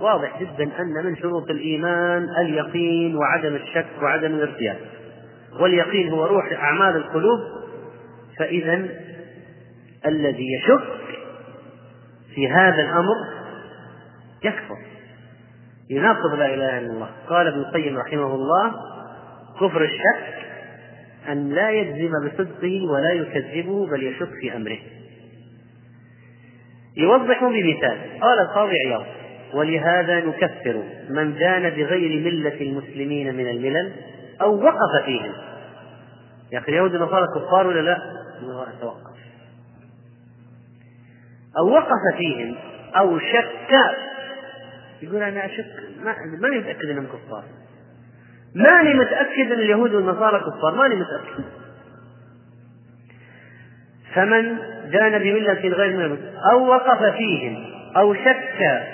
واضح 0.00 0.40
جدا 0.40 0.70
أن 0.80 1.06
من 1.06 1.16
شروط 1.16 1.50
الإيمان 1.50 2.28
اليقين 2.40 3.16
وعدم 3.16 3.54
الشك 3.54 3.86
وعدم 4.02 4.34
الارتياب. 4.34 4.76
واليقين 5.60 6.08
هو 6.08 6.26
روح 6.26 6.52
أعمال 6.52 6.96
القلوب. 6.96 7.40
فإذا 8.38 8.86
الذي 10.06 10.46
يشك 10.54 10.84
في 12.34 12.48
هذا 12.48 12.82
الأمر 12.82 13.14
يكفر. 14.44 14.76
يناقض 15.90 16.34
لا 16.38 16.54
إله 16.54 16.78
إلا 16.78 16.92
الله. 16.92 17.10
قال 17.28 17.46
ابن 17.46 17.58
القيم 17.60 17.98
رحمه 17.98 18.34
الله 18.34 18.72
كفر 19.60 19.84
الشك 19.84 20.34
أن 21.28 21.50
لا 21.50 21.70
يجزم 21.70 22.10
بصدقه 22.26 22.86
ولا 22.90 23.12
يكذبه 23.12 23.86
بل 23.86 24.02
يشك 24.02 24.28
في 24.40 24.56
أمره. 24.56 24.78
يوضح 26.96 27.44
بمثال 27.44 28.20
قال 28.20 28.40
القاضي 28.40 28.74
عياض 28.86 29.04
ولهذا 29.54 30.20
نكفر 30.20 30.82
من 31.10 31.34
دان 31.34 31.70
بغير 31.70 32.20
ملة 32.24 32.60
المسلمين 32.60 33.34
من 33.34 33.48
الملل 33.48 33.92
أو 34.40 34.64
وقف 34.64 35.04
فيهم. 35.04 35.32
يا 36.52 36.58
أخي 36.58 36.72
اليهود 36.72 36.94
والنصارى 36.94 37.26
كفار 37.36 37.66
ولا 37.66 37.80
لا؟ 37.80 37.98
توقف 38.80 39.16
أو 41.58 41.68
وقف 41.68 42.16
فيهم 42.16 42.56
أو 42.96 43.18
شك 43.18 43.74
يقول 45.02 45.22
أنا 45.22 45.46
أشك 45.46 45.66
ما 46.40 46.48
متأكد 46.48 46.90
أنهم 46.90 47.06
كفار. 47.06 47.44
ماني 48.54 48.94
متأكد 48.94 49.52
أن 49.52 49.58
اليهود 49.58 49.94
والنصارى 49.94 50.40
كفار 50.40 50.74
ماني 50.74 50.94
متأكد. 50.94 51.44
فمن 54.14 54.58
جان 54.90 55.18
بملة 55.18 55.68
غير 55.68 56.08
من 56.08 56.18
أو 56.52 56.66
وقف 56.66 57.02
فيهم 57.04 57.64
أو 57.96 58.14
شك 58.14 58.86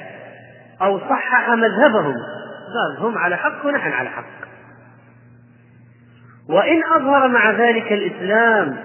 أو 0.83 0.99
صحح 0.99 1.51
مذهبهم 1.51 2.15
قال 2.75 2.97
هم 2.99 3.19
على 3.19 3.37
حق 3.37 3.67
ونحن 3.67 3.91
على 3.91 4.09
حق. 4.09 4.43
وإن 6.49 6.83
أظهر 6.85 7.29
مع 7.29 7.51
ذلك 7.51 7.93
الإسلام 7.93 8.77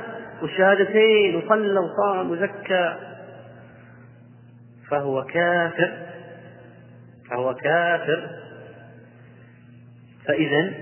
والشهادتين 0.41 1.35
وصلى 1.35 1.79
وصام 1.79 2.31
وزكى 2.31 2.95
فهو 4.89 5.23
كافر. 5.23 5.91
فهو 7.29 7.55
كافر. 7.55 8.29
فإذا 10.27 10.73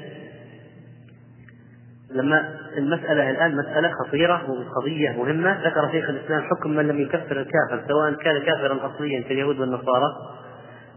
لما 2.12 2.55
المسألة 2.77 3.29
الآن 3.29 3.55
مسألة 3.55 3.91
خطيرة 3.91 4.45
وقضية 4.49 5.10
مهمة. 5.10 5.67
ذكر 5.67 5.91
شيخ 5.91 6.10
الإسلام 6.10 6.41
حكم 6.41 6.69
من 6.69 6.88
لم 6.88 7.01
يكفر 7.01 7.41
الكافر 7.41 7.88
سواء 7.88 8.13
كان 8.13 8.39
كافرا 8.39 8.86
أصليا 8.86 9.21
كاليهود 9.21 9.60
والنصارى 9.60 10.08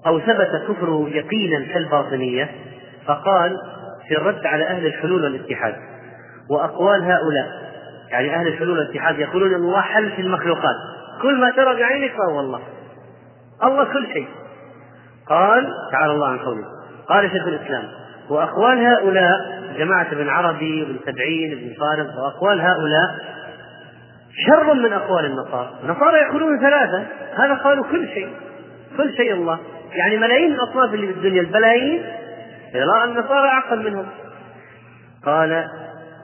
أو 0.07 0.21
ثبت 0.21 0.63
كفره 0.69 1.09
يقينا 1.09 1.73
كالباطنية. 1.73 2.51
فقال 3.07 3.57
في 4.09 4.15
الرد 4.15 4.47
على 4.47 4.65
أهل 4.65 4.87
الحلول 4.87 5.25
والاتحاد 5.25 5.75
وأقوال 6.51 7.03
هؤلاء 7.03 7.69
يعني 8.11 8.35
أهل 8.35 8.49
الحلول 8.49 8.79
والاتحاد 8.79 9.19
يقولون 9.19 9.55
الله 9.55 9.81
حل 9.81 10.11
في 10.11 10.23
المخلوقات 10.23 10.77
كل 11.23 11.41
ما 11.41 11.51
ترى 11.51 11.81
بعينك 11.81 12.13
فهو 12.13 12.41
الله. 12.41 12.61
الله 13.65 13.85
كل 13.85 14.07
شيء. 14.13 14.29
قال 15.29 15.69
تعالى 15.93 16.13
الله 16.13 16.29
عن 16.29 16.39
قوله 16.39 16.65
قال 17.09 17.31
شيخ 17.31 17.47
الإسلام 17.47 17.85
وأقوال 18.31 18.87
هؤلاء 18.87 19.59
جماعة 19.79 20.07
ابن 20.13 20.29
عربي 20.29 20.83
وابن 20.83 20.97
سبعين 21.07 21.55
وابن 21.55 21.75
فارس 21.81 22.17
وأقوال 22.17 22.61
هؤلاء 22.61 23.15
شر 24.47 24.75
من 24.75 24.93
أقوال 24.93 25.25
النصارى. 25.25 25.71
النصارى 25.85 26.19
يقولون 26.29 26.61
ثلاثة 26.61 27.07
هذا 27.35 27.55
قالوا 27.55 27.85
كل 27.85 28.09
شيء 28.09 28.29
كل 28.97 29.17
شيء 29.17 29.33
الله. 29.33 29.59
يعني 29.93 30.17
ملايين 30.17 30.53
الأصناف 30.53 30.95
اللي 30.95 31.07
في 31.07 31.13
الدنيا 31.13 31.41
البلايين 31.41 32.03
النصارى 33.05 33.49
أعقل 33.49 33.91
منهم. 33.91 34.07
قال 35.27 35.69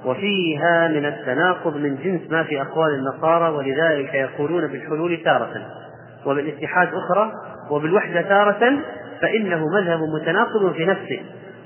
وفيها 0.05 0.89
من 0.89 1.07
التناقض 1.07 1.77
من 1.77 1.97
جنس 1.97 2.31
ما 2.31 2.43
في 2.43 2.63
أقوال 2.63 2.95
النصارى 2.95 3.49
ولذلك 3.49 4.15
يقولون 4.15 4.67
بالحلول 4.67 5.23
تارة. 5.25 5.53
وبالاتحاد 6.27 6.89
أخرى 6.95 7.33
وبالوحدة 7.71 8.23
تارة 8.23 8.79
فإنه 9.23 9.69
مذهب 9.69 10.01
متناقض 10.21 10.73
في 10.73 10.85
نفسه 10.85 11.21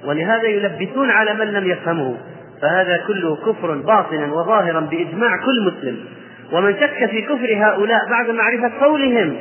ولهذا 0.05 0.43
يلبسون 0.49 1.11
على 1.11 1.35
من 1.35 1.47
لم 1.47 1.71
يفهمه 1.71 2.17
فهذا 2.63 2.97
كله 3.07 3.37
كفر 3.37 3.77
باطنا 3.77 4.33
وظاهرا 4.33 4.81
بإجماع 4.81 5.31
كل 5.45 5.73
مسلم. 5.73 6.05
ومن 6.53 6.75
شك 6.81 7.07
في 7.11 7.23
كفر 7.23 7.55
هؤلاء 7.57 8.09
بعد 8.11 8.31
معرفة 8.31 8.73
قولهم 8.81 9.37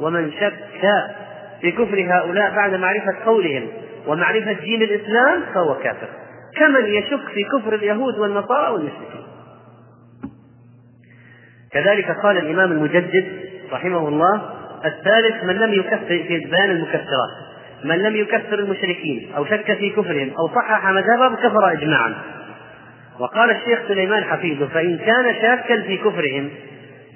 ومن 0.00 0.30
شك 0.40 0.54
في 1.60 1.70
كفر 1.70 2.06
هؤلاء 2.08 2.54
بعد 2.56 2.74
معرفة 2.74 3.14
قولهم 3.24 3.68
ومعرفة 4.06 4.52
دين 4.52 4.82
الإسلام 4.82 5.42
فهو 5.54 5.74
كافر. 5.74 6.08
كمن 6.56 6.84
يشك 6.84 7.28
في 7.34 7.44
كفر 7.44 7.74
اليهود 7.74 8.18
والنصارى 8.18 8.72
والمشركين. 8.72 9.26
كذلك 11.72 12.10
قال 12.22 12.38
الإمام 12.38 12.72
المجدد 12.72 13.26
رحمه 13.72 14.08
الله 14.08 14.50
الثالث 14.84 15.44
من 15.44 15.54
لم 15.54 15.72
يكفر 15.72 16.06
في 16.06 16.38
بيان 16.38 16.70
المكفرات. 16.70 17.30
من 17.84 17.98
لم 17.98 18.16
يكفر 18.16 18.58
المشركين 18.58 19.32
أو 19.36 19.44
شك 19.44 19.78
في 19.78 19.90
كفرهم 19.90 20.32
أو 20.38 20.48
صحح 20.48 20.90
مذهبهم 20.90 21.34
كفر 21.34 21.72
إجماعا. 21.72 22.14
وقال 23.20 23.50
الشيخ 23.50 23.78
سليمان 23.88 24.24
حفيظه 24.24 24.66
فإن 24.66 24.98
كان 24.98 25.34
شاكا 25.34 25.82
في 25.82 25.96
كفرهم 25.96 26.50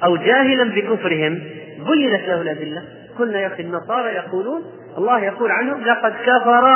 أو 0.04 0.16
جاهلا 0.16 0.64
بكفرهم 0.64 1.40
بينت 1.78 2.28
له 2.28 2.42
الأدلة. 2.42 2.82
قلنا 3.18 3.40
يا 3.40 3.46
أخي 3.46 3.62
النصارى 3.62 4.08
يقولون 4.08 4.62
الله 4.98 5.24
يقول 5.24 5.50
عنهم 5.50 5.84
لقد 5.84 6.12
كفر 6.12 6.74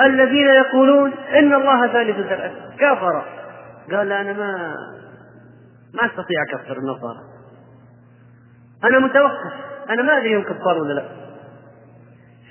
الذين 0.00 0.46
يقولون 0.46 1.12
إن 1.38 1.54
الله 1.54 1.86
ثالث 1.86 2.16
ثلاثة 2.16 2.60
كفر. 2.78 3.22
قال 3.92 4.08
لا 4.08 4.20
أنا 4.20 4.32
ما 4.32 4.74
ما 5.94 6.06
أستطيع 6.06 6.42
أكفر 6.52 6.76
النصارى. 6.78 7.31
أنا 8.84 8.98
متوقف. 8.98 9.52
أنا 9.90 10.02
ما 10.02 10.18
أدري 10.18 10.36
هم 10.36 10.42
كفار 10.42 10.78
ولا 10.78 10.92
لا. 10.92 11.04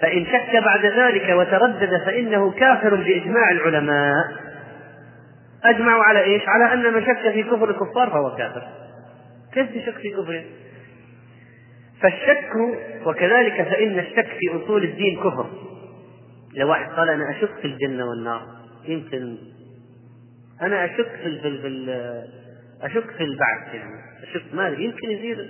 فإن 0.02 0.26
شك 0.26 0.64
بعد 0.64 0.86
ذلك 0.86 1.30
وتردد 1.30 2.04
فإنه 2.06 2.52
كافر 2.52 2.96
بإجماع 2.96 3.52
العلماء. 3.52 4.16
أجمعوا 5.64 6.04
على 6.04 6.24
إيش؟ 6.24 6.42
على 6.48 6.74
أن 6.74 6.94
من 6.94 7.06
شك 7.06 7.32
في 7.32 7.44
كفر 7.44 7.70
الكفار 7.70 8.10
فهو 8.10 8.36
كافر. 8.36 8.68
كيف 9.54 9.70
تشك 9.70 9.98
في 9.98 10.10
كفرهم؟ 10.10 10.46
فالشك 12.02 12.50
وكذلك 13.06 13.64
فإن 13.64 14.00
الشك 14.00 14.28
في 14.40 14.64
أصول 14.64 14.84
الدين 14.84 15.18
كفر. 15.20 15.50
لو 16.54 16.70
واحد 16.70 16.92
قال 16.92 17.10
أنا 17.10 17.32
أشك 17.32 17.54
في 17.62 17.66
الجنة 17.66 18.06
والنار 18.06 18.42
يمكن 18.86 19.38
أنا 20.62 20.86
أشك 20.86 21.10
في 21.24 21.42
في, 21.42 21.62
في 21.62 21.92
أشك 22.82 23.12
في 23.12 23.24
البعث 23.24 23.74
يعني. 23.74 24.02
أشك 24.24 24.44
ما 24.54 24.68
يمكن 24.68 25.12
يصير 25.12 25.50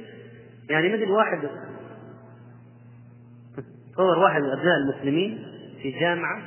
يعني 0.69 0.93
مثل 0.93 1.11
واحد 1.11 1.49
تصور 3.93 4.19
واحد 4.19 4.41
من 4.41 4.49
أبناء 4.49 4.77
المسلمين 4.77 5.45
في 5.81 5.91
جامعة 5.91 6.41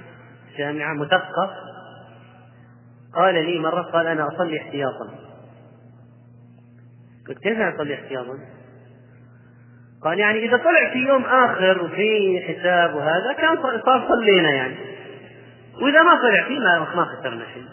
جامعة 0.59 0.94
مثقف 0.94 1.50
قال 3.14 3.35
لي 3.35 3.59
مرة 3.59 3.83
قال 3.83 4.07
أنا 4.07 4.29
أصلي 4.29 4.61
احتياطا. 4.61 5.14
قلت 7.29 7.38
كيف 7.38 7.59
أصلي 7.61 7.94
احتياطا؟ 7.94 8.38
قال 10.03 10.18
يعني 10.18 10.38
إذا 10.38 10.57
طلع 10.57 10.92
في 10.92 10.98
يوم 10.98 11.24
آخر 11.24 11.85
وفي 11.85 12.40
حساب 12.48 12.94
وهذا 12.94 13.33
كان 13.38 13.62
صار 13.62 14.09
صلينا 14.09 14.50
يعني. 14.50 14.77
وإذا 15.83 16.03
ما 16.03 16.14
طلع 16.22 16.48
فيه 16.48 16.59
ما 16.59 16.79
ما 16.79 17.05
خسرنا 17.05 17.44
شيء. 17.55 17.64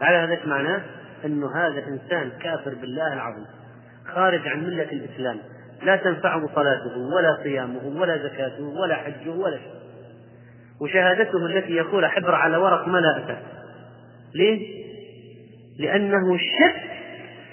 على 0.00 0.16
هذا 0.16 0.46
معناه؟ 0.46 0.82
إنه 1.24 1.56
هذا 1.56 1.86
إنسان 1.86 2.30
كافر 2.30 2.74
بالله 2.74 3.12
العظيم. 3.12 3.46
خارج 4.06 4.48
عن 4.48 4.64
ملة 4.64 4.92
الإسلام. 4.92 5.38
لا 5.82 5.96
تنفعه 5.96 6.48
صلاته 6.54 6.98
ولا 6.98 7.38
صيامه 7.42 8.00
ولا 8.00 8.28
زكاته 8.28 8.64
ولا 8.64 8.94
حجه 8.94 9.30
ولا 9.30 9.56
شيء. 9.56 9.74
وشهادته 10.80 11.46
التي 11.46 11.72
يقول 11.72 12.06
حبر 12.06 12.34
على 12.34 12.56
ورق 12.56 12.88
ما 12.88 12.98
لا 12.98 13.18
أتى 13.18 13.36
ليه؟ 14.34 14.84
لأنه 15.78 16.36
شك 16.36 16.82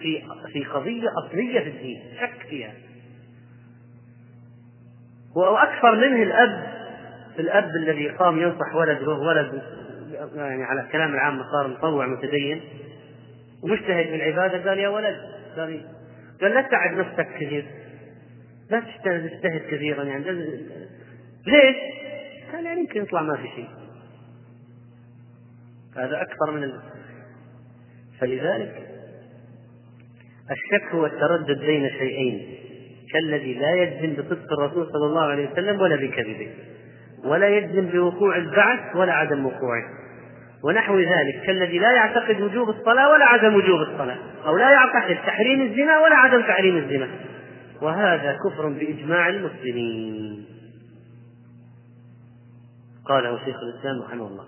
في 0.01 0.23
في 0.53 0.63
قضية 0.63 1.09
أصلية 1.25 1.59
في 1.59 1.69
الدين. 1.69 2.01
شك 2.21 2.47
فيها. 2.49 2.73
وأكثر 5.35 5.95
منه 5.95 6.23
الأب. 6.23 6.67
الأب 7.39 7.75
الذي 7.75 8.09
قام 8.09 8.41
ينصح 8.41 8.75
ولده 8.75 9.11
ولد 9.11 9.61
يعني 10.35 10.63
على 10.63 10.81
الكلام 10.81 11.13
العام 11.13 11.43
صار 11.51 11.67
مطوع 11.67 12.07
متدين. 12.07 12.61
ومجتهد 13.63 14.05
في 14.05 14.15
العبادة 14.15 14.69
قال 14.69 14.79
يا 14.79 14.89
ولد 14.89 15.17
قال 15.57 15.81
قال 16.41 16.51
لا 16.53 16.61
تتعب 16.61 16.97
نفسك 16.97 17.27
كثير. 17.35 17.65
لا 18.69 18.79
تجتهد 18.79 19.61
كثيرا 19.71 20.03
يعني. 20.03 20.25
ليش؟ 21.47 21.75
قال 22.51 22.65
يعني 22.65 22.79
يمكن 22.79 23.01
يطلع 23.01 23.21
ما 23.21 23.37
في 23.37 23.47
شيء. 23.55 23.67
هذا 25.97 26.21
أكثر 26.21 26.51
من 26.51 26.63
ال... 26.63 26.81
فلذلك 28.19 28.87
الشك 30.51 30.95
هو 30.95 31.05
التردد 31.05 31.59
بين 31.65 31.89
شيئين. 31.89 32.57
كالذي 33.13 33.53
لا 33.53 33.75
يجزم 33.75 34.13
بصدق 34.13 34.53
الرسول 34.53 34.87
صلى 34.91 35.05
الله 35.05 35.23
عليه 35.23 35.51
وسلم 35.51 35.81
ولا 35.81 35.95
بكذبه. 35.95 36.53
ولا 37.23 37.57
يجزم 37.57 37.85
بوقوع 37.85 38.37
البعث 38.37 38.95
ولا 38.95 39.13
عدم 39.13 39.45
وقوعه. 39.45 40.00
ونحو 40.63 40.99
ذلك 40.99 41.41
كالذي 41.45 41.79
لا 41.79 41.91
يعتقد 41.91 42.41
وجوب 42.41 42.69
الصلاة 42.69 43.09
ولا 43.09 43.25
عدم 43.25 43.55
وجوب 43.55 43.81
الصلاة 43.81 44.17
أو 44.45 44.57
لا 44.57 44.71
يعتقد 44.71 45.15
تحريم 45.15 45.61
الزنا 45.61 45.99
ولا 45.99 46.15
عدم 46.15 46.41
تحريم 46.41 46.77
الزنا. 46.77 47.07
وهذا 47.81 48.37
كفر 48.45 48.69
بإجماع 48.69 49.29
المسلمين. 49.29 50.45
قاله 53.05 53.37
شيخ 53.45 53.55
الإسلام 53.55 54.01
رحمه 54.01 54.27
الله. 54.27 54.45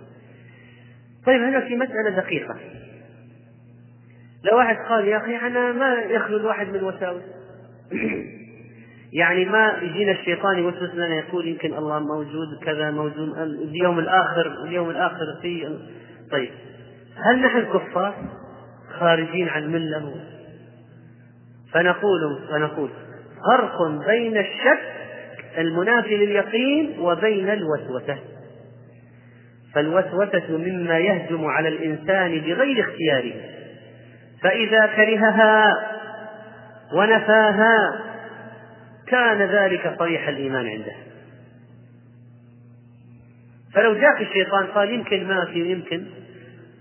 طيب 1.25 1.41
هنا 1.41 1.59
في 1.59 1.75
مسألة 1.75 2.09
دقيقة. 2.09 2.55
لو 4.43 4.57
واحد 4.57 4.75
قال 4.89 5.07
يا 5.07 5.17
أخي 5.17 5.37
أنا 5.37 5.71
ما 5.71 5.93
يخلو 5.93 6.37
الواحد 6.37 6.67
من 6.67 6.83
وساوس. 6.83 7.23
يعني 9.13 9.45
ما 9.45 9.77
يجينا 9.81 10.11
الشيطان 10.11 10.57
يوسوس 10.57 10.95
لنا 10.95 11.15
يقول 11.15 11.47
يمكن 11.47 11.73
الله 11.73 11.99
موجود 11.99 12.47
كذا 12.63 12.91
موجود 12.91 13.37
اليوم 13.37 13.99
الآخر 13.99 14.63
اليوم 14.65 14.89
الآخر 14.89 15.37
في 15.41 15.77
طيب 16.31 16.51
هل 17.15 17.41
نحن 17.41 17.65
كفار 17.73 18.15
خارجين 18.99 19.49
عن 19.49 19.71
ملة 19.71 20.15
فنقول 21.73 22.39
فنقول 22.49 22.89
فرق 23.47 24.07
بين 24.07 24.37
الشك 24.37 24.93
المنافي 25.57 26.17
لليقين 26.17 26.99
وبين 26.99 27.49
الوسوسة. 27.49 28.17
فالوسوسة 29.73 30.57
مما 30.57 30.97
يهجم 30.97 31.45
على 31.45 31.67
الإنسان 31.67 32.41
بغير 32.41 32.79
اختياره. 32.79 33.33
فإذا 34.41 34.85
كرهها 34.85 35.65
ونفاها 36.93 37.99
كان 39.07 39.41
ذلك 39.41 39.95
صريح 39.99 40.27
الإيمان 40.27 40.67
عنده. 40.67 40.93
فلو 43.73 43.93
جاك 43.93 44.21
الشيطان 44.21 44.65
قال 44.65 44.93
يمكن 44.93 45.27
ما 45.27 45.45
في 45.45 45.71
يمكن 45.71 46.05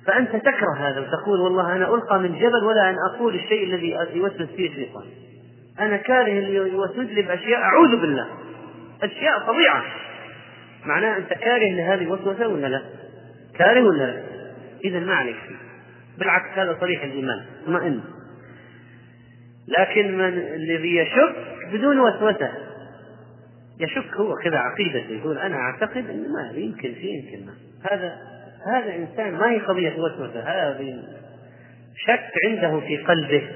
فأنت 0.07 0.37
تكره 0.37 0.77
هذا 0.79 1.01
وتقول 1.01 1.41
والله 1.41 1.77
أنا 1.77 1.95
ألقى 1.95 2.19
من 2.19 2.39
جبل 2.39 2.65
ولا 2.65 2.91
أن 2.91 2.97
أقول 3.15 3.35
الشيء 3.35 3.65
الذي 3.65 3.97
يوسوس 4.15 4.49
فيه 4.57 4.69
الشيطان. 4.69 5.05
أنا 5.81 5.97
كاره 5.97 6.39
اللي 6.39 6.55
يوسوس 6.55 7.07
لي 7.07 7.23
بأشياء 7.23 7.61
أعوذ 7.61 8.01
بالله. 8.01 8.27
أشياء 9.03 9.39
طبيعة. 9.39 9.85
معناه 10.87 11.17
أنت 11.17 11.33
كاره 11.33 11.71
لهذه 11.71 12.03
الوسوسة 12.03 12.49
ولا 12.49 12.67
لا؟ 12.67 12.83
كاره 13.59 13.83
ولا 13.83 14.03
لا؟ 14.03 14.23
إذا 14.85 14.99
ما 14.99 15.15
عليك 15.15 15.37
فيه. 15.49 15.55
بالعكس 16.19 16.59
هذا 16.59 16.77
صريح 16.81 17.05
الإيمان. 17.05 17.43
اطمئن. 17.63 18.01
لكن 19.69 20.19
من 20.19 20.39
الذي 20.39 20.97
يشك 20.97 21.35
بدون 21.73 22.01
وسوسة 22.01 22.53
يشك 23.83 24.17
هو 24.17 24.35
كذا 24.37 24.59
عقيدته 24.59 25.11
يقول 25.11 25.39
أنا 25.39 25.57
أعتقد 25.57 26.11
أن 26.11 26.33
ما 26.33 26.51
يمكن 26.55 26.95
في 26.95 27.07
يمكن 27.07 27.47
ما. 27.47 27.53
هذا 27.91 28.17
هذا 28.67 28.95
إنسان 28.97 29.35
ما 29.35 29.51
هي 29.51 29.59
قضية 29.59 29.93
وسوسة 29.99 30.41
هذه 30.41 31.03
شك 31.97 32.31
عنده 32.47 32.81
في 32.81 32.97
قلبه. 32.97 33.49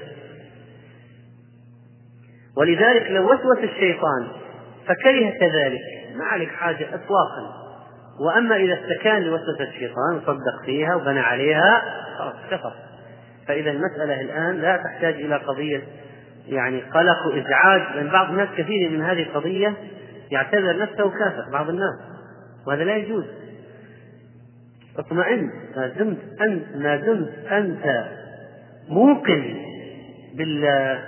ولذلك 2.57 3.11
لو 3.11 3.33
وسوس 3.33 3.63
الشيطان 3.63 4.27
فكره 4.85 5.29
كذلك 5.39 5.81
ما 6.15 6.25
عليك 6.25 6.49
حاجة 6.49 6.87
إطلاقا. 6.87 7.67
وأما 8.19 8.55
إذا 8.55 8.73
استكان 8.73 9.21
لوسوسة 9.21 9.63
الشيطان 9.69 10.15
وصدق 10.17 10.65
فيها 10.65 10.95
وبنى 10.95 11.19
عليها 11.19 11.81
خلاص 12.17 12.35
كفر. 12.51 12.73
فإذا 13.47 13.71
المسألة 13.71 14.21
الآن 14.21 14.61
لا 14.61 14.77
تحتاج 14.77 15.13
إلى 15.13 15.35
قضية 15.35 15.81
يعني 16.47 16.81
قلق 16.81 17.25
وإزعاج 17.25 17.95
لأن 17.95 18.09
بعض 18.09 18.29
الناس 18.29 18.49
كثير 18.57 18.89
من 18.89 19.01
هذه 19.01 19.23
القضية 19.23 19.73
يعتبر 20.31 20.77
نفسه 20.77 21.09
كافر 21.09 21.51
بعض 21.51 21.69
الناس. 21.69 21.95
وهذا 22.67 22.83
لا 22.83 22.95
يجوز. 22.95 23.25
اطمئن 24.99 25.51
ما 25.75 25.87
دمت 25.87 26.17
أنت 26.41 26.75
ما 26.75 26.95
دمت 26.95 27.51
أنت 27.51 28.05
موقن 28.89 29.55
بالله 30.37 31.03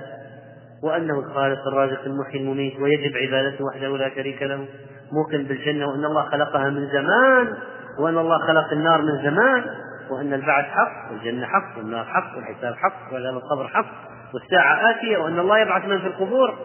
وأنه 0.84 1.20
الخالق 1.20 1.68
الرازق 1.68 2.04
المحيي 2.06 2.42
المميت 2.42 2.80
ويجب 2.80 3.18
عبادته 3.18 3.66
وحده 3.66 3.98
لا 3.98 4.10
شريك 4.16 4.44
له. 4.44 4.66
موقن 5.12 5.44
بالجنة 5.44 5.88
وأن 5.88 6.06
الله 6.06 6.30
خلقها 6.30 6.70
من 6.70 6.88
زمان 6.88 7.58
وأن 8.00 8.18
الله 8.18 8.38
خلق 8.48 8.72
النار 8.72 9.02
من 9.02 9.24
زمان 9.24 9.64
وأن 10.10 10.34
البعث 10.34 10.66
حق 10.66 11.12
والجنة 11.12 11.46
حق 11.46 11.78
والنار 11.78 12.06
حق 12.06 12.36
والحساب 12.36 12.76
حق 12.76 13.14
وعذاب 13.14 13.34
القبر 13.34 13.68
حق 13.68 14.10
والساعة 14.34 14.92
آتية 14.92 15.18
وأن 15.18 15.40
الله 15.40 15.60
يبعث 15.60 15.86
من 15.86 16.00
في 16.00 16.08
القبور. 16.08 16.58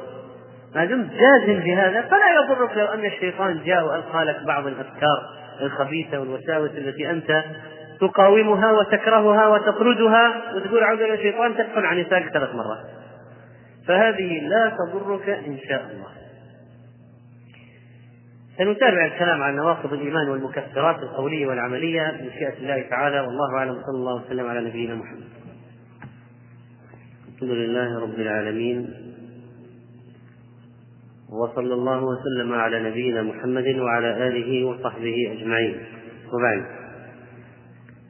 ما 0.74 0.84
دمت 0.84 1.10
جازم 1.10 1.60
بهذا 1.60 2.02
فلا 2.02 2.44
يضرك 2.44 2.76
لو 2.76 2.86
أن 2.86 3.04
الشيطان 3.04 3.60
جاء 3.64 3.86
وألقى 3.86 4.24
لك 4.24 4.42
بعض 4.46 4.66
الأفكار 4.66 5.30
الخبيثة 5.60 6.20
والوساوس 6.20 6.70
التي 6.70 7.10
أنت 7.10 7.44
تقاومها 8.00 8.72
وتكرهها 8.72 9.46
وتطردها 9.48 10.54
وتقول 10.54 10.82
أعوذ 10.82 10.98
بالله 10.98 11.14
الشيطان 11.14 11.54
تدخل 11.56 11.84
عن 11.86 12.00
نسائك 12.00 12.28
ثلاث 12.28 12.54
مرات. 12.54 12.86
فهذه 13.88 14.40
لا 14.40 14.72
تضرك 14.78 15.28
إن 15.28 15.58
شاء 15.68 15.80
الله. 15.80 16.08
سنتابع 18.58 19.04
الكلام 19.04 19.42
عن 19.42 19.56
نواقض 19.56 19.92
الإيمان 19.92 20.28
والمكفرات 20.28 20.96
القولية 21.02 21.46
والعملية 21.46 22.10
بمشيئة 22.20 22.58
الله 22.58 22.84
تعالى 22.90 23.20
والله 23.20 23.58
أعلم 23.58 23.72
صلى 23.72 23.96
الله 23.96 24.14
وسلم 24.14 24.46
على 24.46 24.60
نبينا 24.60 24.94
محمد. 24.94 25.28
الحمد 27.34 27.50
لله 27.50 28.00
رب 28.00 28.14
العالمين 28.18 29.13
وصلى 31.32 31.74
الله 31.74 32.04
وسلم 32.04 32.52
على 32.52 32.90
نبينا 32.90 33.22
محمد 33.22 33.66
وعلى 33.66 34.28
آله 34.28 34.64
وصحبه 34.64 35.32
أجمعين. 35.32 35.76
وبعد 36.32 36.64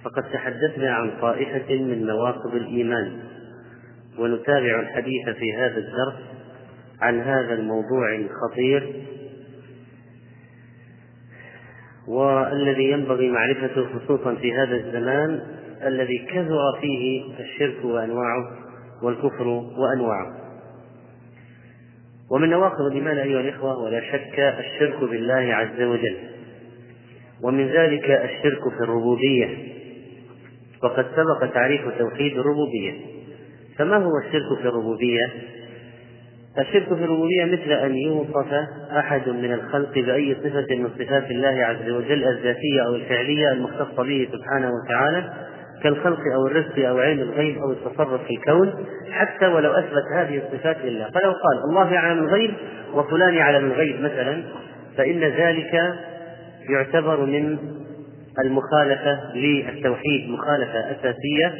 فقد 0.05 0.22
تحدثنا 0.33 0.94
عن 0.94 1.11
طائفة 1.20 1.74
من 1.74 2.07
نواقض 2.07 2.55
الإيمان 2.55 3.18
ونتابع 4.18 4.81
الحديث 4.81 5.29
في 5.29 5.53
هذا 5.57 5.79
الدرس 5.79 6.14
عن 7.00 7.20
هذا 7.20 7.55
الموضوع 7.55 8.14
الخطير 8.14 9.05
والذي 12.09 12.90
ينبغي 12.90 13.31
معرفته 13.31 13.98
خصوصا 13.98 14.35
في 14.35 14.55
هذا 14.55 14.77
الزمان 14.77 15.40
الذي 15.87 16.18
كثر 16.18 16.81
فيه 16.81 17.24
الشرك 17.40 17.85
وأنواعه 17.85 18.50
والكفر 19.03 19.48
وأنواعه. 19.48 20.43
ومن 22.30 22.50
نواقض 22.50 22.80
الإيمان 22.90 23.18
أيها 23.18 23.40
الإخوة 23.40 23.78
ولا 23.78 24.00
شك 24.00 24.38
الشرك 24.38 25.10
بالله 25.10 25.54
عز 25.54 25.82
وجل. 25.82 26.16
ومن 27.42 27.68
ذلك 27.68 28.10
الشرك 28.10 28.60
في 28.78 28.84
الربوبية. 28.84 29.48
وقد 30.82 31.06
سبق 31.16 31.52
تعريف 31.54 31.80
توحيد 31.98 32.38
الربوبية. 32.38 32.92
فما 33.78 33.96
هو 33.96 34.18
الشرك 34.26 34.58
في 34.62 34.68
الربوبية؟ 34.68 35.32
الشرك 36.58 36.88
في 36.88 37.04
الربوبية 37.04 37.44
مثل 37.44 37.72
أن 37.72 37.94
يوصف 37.96 38.52
أحد 38.98 39.28
من 39.28 39.52
الخلق 39.52 39.94
بأي 39.94 40.34
صفة 40.34 40.76
من 40.76 40.90
صفات 40.98 41.30
الله 41.30 41.64
عز 41.64 41.90
وجل 41.90 42.24
الذاتية 42.24 42.80
أو 42.87 42.94
الفعلية 42.94 43.52
المختصة 43.52 44.02
به 44.02 44.28
سبحانه 44.32 44.70
وتعالى 44.70 45.32
كالخلق 45.82 46.20
أو 46.34 46.46
الرزق 46.46 46.88
أو 46.88 46.98
علم 46.98 47.20
الغيب 47.20 47.58
أو 47.58 47.72
التصرف 47.72 48.20
في 48.26 48.34
الكون 48.34 48.74
حتى 49.12 49.46
ولو 49.46 49.72
أثبت 49.72 50.04
هذه 50.16 50.42
الصفات 50.46 50.76
لله. 50.84 51.10
فلو 51.10 51.30
قال 51.30 51.70
الله 51.70 51.92
يعلم 51.92 52.18
الغيب 52.18 52.54
وفلان 52.94 53.34
يعلم 53.34 53.64
الغيب 53.64 54.00
مثلا 54.00 54.42
فإن 54.96 55.20
ذلك 55.20 55.94
يعتبر 56.70 57.26
من 57.26 57.58
المخالفة 58.44 59.34
للتوحيد 59.34 60.30
مخالفة 60.30 60.90
أساسية 60.90 61.54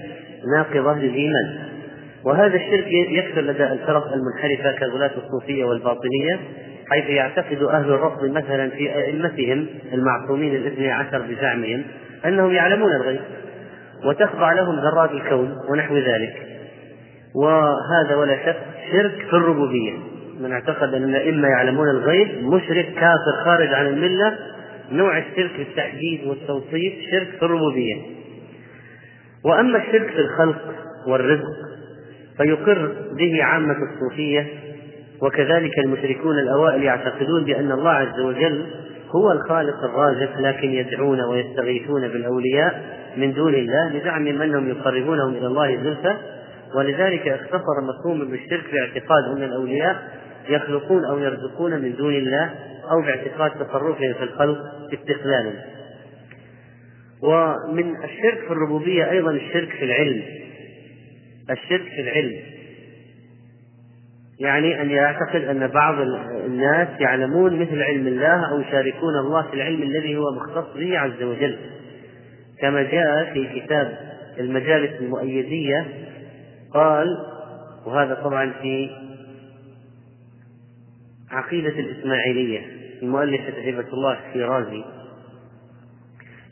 ناقضة 0.57 0.99
للإيمان. 0.99 1.59
وهذا 2.25 2.57
الشرك 2.57 2.87
يكثر 2.93 3.41
لدى 3.41 3.65
الفرق 3.65 4.13
المنحرفة 4.13 4.79
كغلاة 4.79 5.11
الصوفية 5.25 5.65
والباطنية 5.65 6.41
حيث 6.91 7.05
يعتقد 7.05 7.63
أهل 7.63 7.91
الرفض 7.91 8.25
مثلا 8.25 8.71
في 8.71 8.95
أئمتهم 8.95 9.67
المعصومين 9.93 10.55
الاثني 10.55 10.93
عشر 10.93 11.19
بزعمهم 11.19 11.83
أنهم 12.27 12.53
يعلمون 12.53 12.93
الغيب. 12.93 13.21
وتخضع 14.05 14.53
لهم 14.53 14.81
ذرات 14.81 15.11
الكون 15.11 15.57
ونحو 15.69 15.97
ذلك. 15.97 16.37
وهذا 17.35 18.15
ولا 18.17 18.37
شك 18.47 18.57
شرك 18.93 19.27
في 19.31 19.37
الربوبية. 19.37 19.93
من 20.41 20.53
اعتقد 20.53 20.95
أن 20.95 21.05
الأئمة 21.05 21.49
يعلمون 21.49 21.89
الغيب 21.89 22.29
مشرك 22.43 22.95
كافر 22.95 23.45
خارج 23.45 23.69
عن 23.69 23.87
الملة 23.87 24.39
نوع 24.93 25.19
الشرك 25.19 25.51
بالتحديد 25.59 26.27
والتوصيف 26.27 26.93
شرك 27.11 27.29
في 27.39 27.43
الربوبية. 27.43 27.97
وأما 29.45 29.79
الشرك 29.79 30.11
في 30.11 30.19
الخلق 30.19 30.75
والرزق 31.07 31.75
فيقر 32.39 32.93
به 33.19 33.45
عامة 33.45 33.77
الصوفية 33.83 34.47
وكذلك 35.23 35.79
المشركون 35.79 36.39
الأوائل 36.39 36.83
يعتقدون 36.83 37.45
بأن 37.45 37.73
الله 37.73 37.91
عز 37.91 38.21
وجل 38.21 38.67
هو 39.11 39.33
الخالق 39.33 39.85
الرازق 39.85 40.41
لكن 40.41 40.71
يدعون 40.71 41.21
ويستغيثون 41.21 42.09
بالأولياء. 42.09 43.04
من 43.17 43.33
دون 43.33 43.55
الله 43.55 43.89
لزعمهم 43.89 44.43
أنهم 44.43 44.69
يقربونهم 44.69 45.35
إلى 45.35 45.47
الله 45.47 45.77
زلفى. 45.77 46.17
ولذلك 46.75 47.29
اختصر 47.29 47.81
مفهوم 47.83 48.31
بالشرك 48.31 48.65
باعتقاد 48.73 49.25
أن 49.37 49.43
الأولياء 49.43 49.97
يخلقون 50.49 51.05
أو 51.05 51.19
يرزقون 51.19 51.83
من 51.83 51.95
دون 51.97 52.15
الله 52.15 52.55
أو 52.91 53.01
باعتقاد 53.01 53.51
تصرفهم 53.51 54.15
في 54.15 54.23
الخلق 54.23 54.59
استقلالا. 54.93 55.53
ومن 57.23 57.97
الشرك 58.05 58.39
في 58.47 58.51
الربوبية 58.51 59.11
أيضا 59.11 59.31
الشرك 59.31 59.69
في 59.69 59.85
العلم. 59.85 60.23
الشرك 61.51 61.83
في 61.83 62.01
العلم. 62.01 62.37
يعني 64.41 64.83
أن 64.83 64.91
يعتقد 64.91 65.45
أن 65.45 65.67
بعض 65.67 65.95
الناس 66.47 66.89
يعلمون 67.01 67.61
مثل 67.61 67.83
علم 67.83 68.07
الله 68.07 68.51
أو 68.51 68.61
يشاركون 68.61 69.17
الله 69.21 69.43
في 69.43 69.55
العلم 69.55 69.83
الذي 69.83 70.17
هو 70.17 70.33
مختص 70.35 70.77
به 70.77 70.99
عز 70.99 71.23
وجل. 71.23 71.59
كما 72.61 72.83
جاء 72.83 73.33
في 73.33 73.61
كتاب 73.61 73.99
المجالس 74.39 75.01
المؤيدية 75.01 75.87
قال 76.75 77.07
وهذا 77.87 78.15
طبعا 78.15 78.53
في 78.63 78.91
عقيدة 81.31 81.69
الإسماعيلية 81.69 82.61
المؤلف 83.03 83.41
هبة 83.41 83.89
الله 83.93 84.19
الشيرازي 84.29 84.85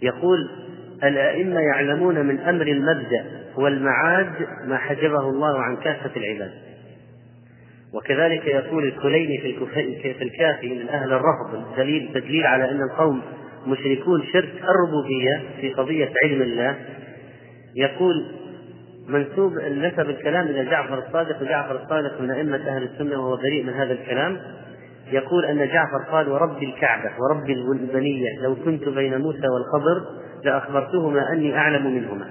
يقول 0.03 0.49
الأئمة 1.05 1.61
يعلمون 1.61 2.27
من 2.27 2.38
أمر 2.38 2.67
المبدأ 2.67 3.25
والمعاد 3.57 4.33
ما 4.67 4.77
حجبه 4.77 5.29
الله 5.29 5.59
عن 5.59 5.77
كافة 5.77 6.11
العباد. 6.17 6.53
وكذلك 7.93 8.47
يقول 8.47 8.85
الكليني 8.85 9.38
في 10.03 10.23
الكافي 10.23 10.69
من 10.69 10.88
أهل 10.88 11.12
الرفض 11.12 11.55
الدليل 11.55 12.11
تدليل 12.15 12.47
على 12.47 12.71
أن 12.71 12.83
القوم 12.83 13.23
مشركون 13.66 14.22
شرك 14.33 14.53
الربوبية 14.64 15.42
في 15.61 15.72
قضية 15.72 16.11
علم 16.25 16.42
الله 16.42 16.77
يقول 17.77 18.27
منسوب 19.09 19.53
نسب 19.59 20.11
الكلام 20.11 20.46
إلى 20.46 20.64
جعفر 20.64 20.98
الصادق 20.98 21.42
وجعفر 21.42 21.83
الصادق 21.83 22.20
من 22.20 22.31
أئمة 22.31 22.57
أهل 22.57 22.83
السنة 22.83 23.20
وهو 23.20 23.37
بريء 23.37 23.64
من 23.64 23.72
هذا 23.72 23.92
الكلام. 23.92 24.38
يقول 25.12 25.44
أن 25.44 25.68
جعفر 25.68 25.98
قال 26.12 26.29
ورب 26.29 26.62
الكعبة 26.62 27.11
ورب 27.20 27.51
البنية 27.51 28.42
لو 28.42 28.57
كنت 28.64 28.88
بين 28.88 29.18
موسى 29.18 29.48
والخضر 29.48 30.03
لأخبرتهما 30.44 31.33
أني 31.33 31.57
أعلم 31.57 31.94
منهما 31.94 32.27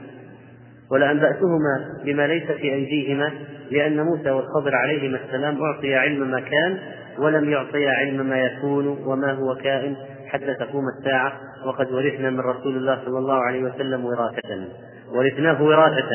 ولأنبأتهما 0.91 1.85
بما 2.05 2.27
ليس 2.27 2.43
في 2.43 2.73
أيديهما 2.73 3.31
لأن 3.71 4.03
موسى 4.03 4.31
والخضر 4.31 4.75
عليهما 4.75 5.19
السلام 5.25 5.61
أعطي 5.63 5.95
علم 5.95 6.31
ما 6.31 6.39
كان 6.39 6.77
ولم 7.19 7.49
يعطي 7.49 7.87
علم 7.87 8.25
ما 8.25 8.39
يكون 8.39 8.87
وما 8.87 9.31
هو 9.31 9.55
كائن. 9.55 9.95
حتى 10.31 10.53
تقوم 10.53 10.83
الساعة 10.99 11.33
وقد 11.65 11.91
ورثنا 11.91 12.29
من 12.29 12.39
رسول 12.39 12.77
الله 12.77 12.99
صلى 13.05 13.17
الله 13.17 13.43
عليه 13.43 13.63
وسلم 13.63 14.05
وراثة. 14.05 14.67
ورثناه 15.11 15.63
وراثة. 15.63 16.09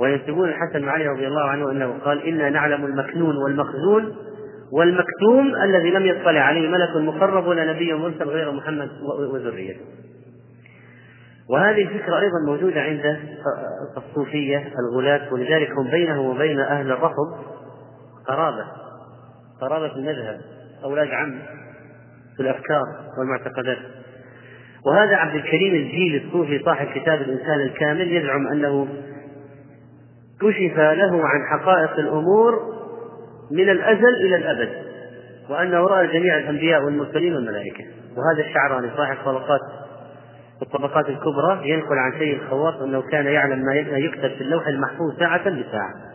وينسبون 0.00 0.48
الحسن 0.48 0.88
علي 0.88 1.08
رضي 1.08 1.26
الله 1.26 1.42
عنه 1.42 1.70
أنه 1.70 1.98
قال 2.04 2.22
إنا 2.22 2.50
نعلم 2.50 2.84
المكنون 2.84 3.36
والمخزون 3.36 4.16
والمكتوم 4.72 5.56
الذي 5.62 5.90
لم 5.90 6.06
يطلع 6.06 6.40
عليه 6.40 6.68
ملك 6.68 6.96
مقرب 6.96 7.46
ولا 7.46 7.72
نبي 7.72 7.94
مرسل 7.94 8.28
غير 8.28 8.52
محمد 8.52 8.88
وذريته. 9.32 9.80
وهذه 11.50 11.82
الفكرة 11.82 12.18
أيضا 12.18 12.38
موجودة 12.46 12.80
عند 12.80 13.18
الصوفية 13.96 14.72
الغلاة 14.78 15.32
ولذلك 15.32 15.70
هم 15.70 15.90
بينه 15.90 16.20
وبين 16.20 16.60
أهل 16.60 16.90
الرفض 16.90 17.38
قرابة 18.26 18.64
قرابة 19.60 19.96
المذهب 19.96 20.40
أولاد 20.84 21.08
عم. 21.08 21.38
في 22.38 22.42
الأفكار 22.42 22.84
والمعتقدات. 23.18 23.78
وهذا 24.86 25.16
عبد 25.16 25.34
الكريم 25.34 25.74
الجيل 25.74 26.24
الصوفي 26.24 26.58
صاحب 26.64 26.86
كتاب 26.94 27.20
الإنسان 27.20 27.60
الكامل 27.60 28.12
يزعم 28.12 28.46
أنه 28.46 28.88
كشف 30.40 30.78
له 30.78 31.28
عن 31.28 31.46
حقائق 31.50 31.98
الأمور 31.98 32.52
من 33.50 33.70
الأزل 33.70 34.16
إلى 34.16 34.36
الأبد 34.36 34.68
وأنه 35.50 35.86
رأى 35.86 36.06
جميع 36.06 36.38
الأنبياء 36.38 36.84
والمرسلين 36.84 37.34
والملائكة. 37.34 37.84
وهذا 38.16 38.48
الشعراني 38.48 38.90
صاحب 38.96 39.16
طبقات 39.24 39.60
الطبقات 40.62 41.08
الكبرى 41.08 41.70
ينقل 41.70 41.98
عن 41.98 42.18
سيد 42.18 42.42
الخواص 42.42 42.74
أنه 42.82 43.02
كان 43.02 43.26
يعلم 43.26 43.58
ما 43.58 43.74
يكتب 43.98 44.28
في 44.28 44.40
اللوح 44.40 44.66
المحفوظ 44.66 45.18
ساعة 45.18 45.50
بساعة. 45.50 46.07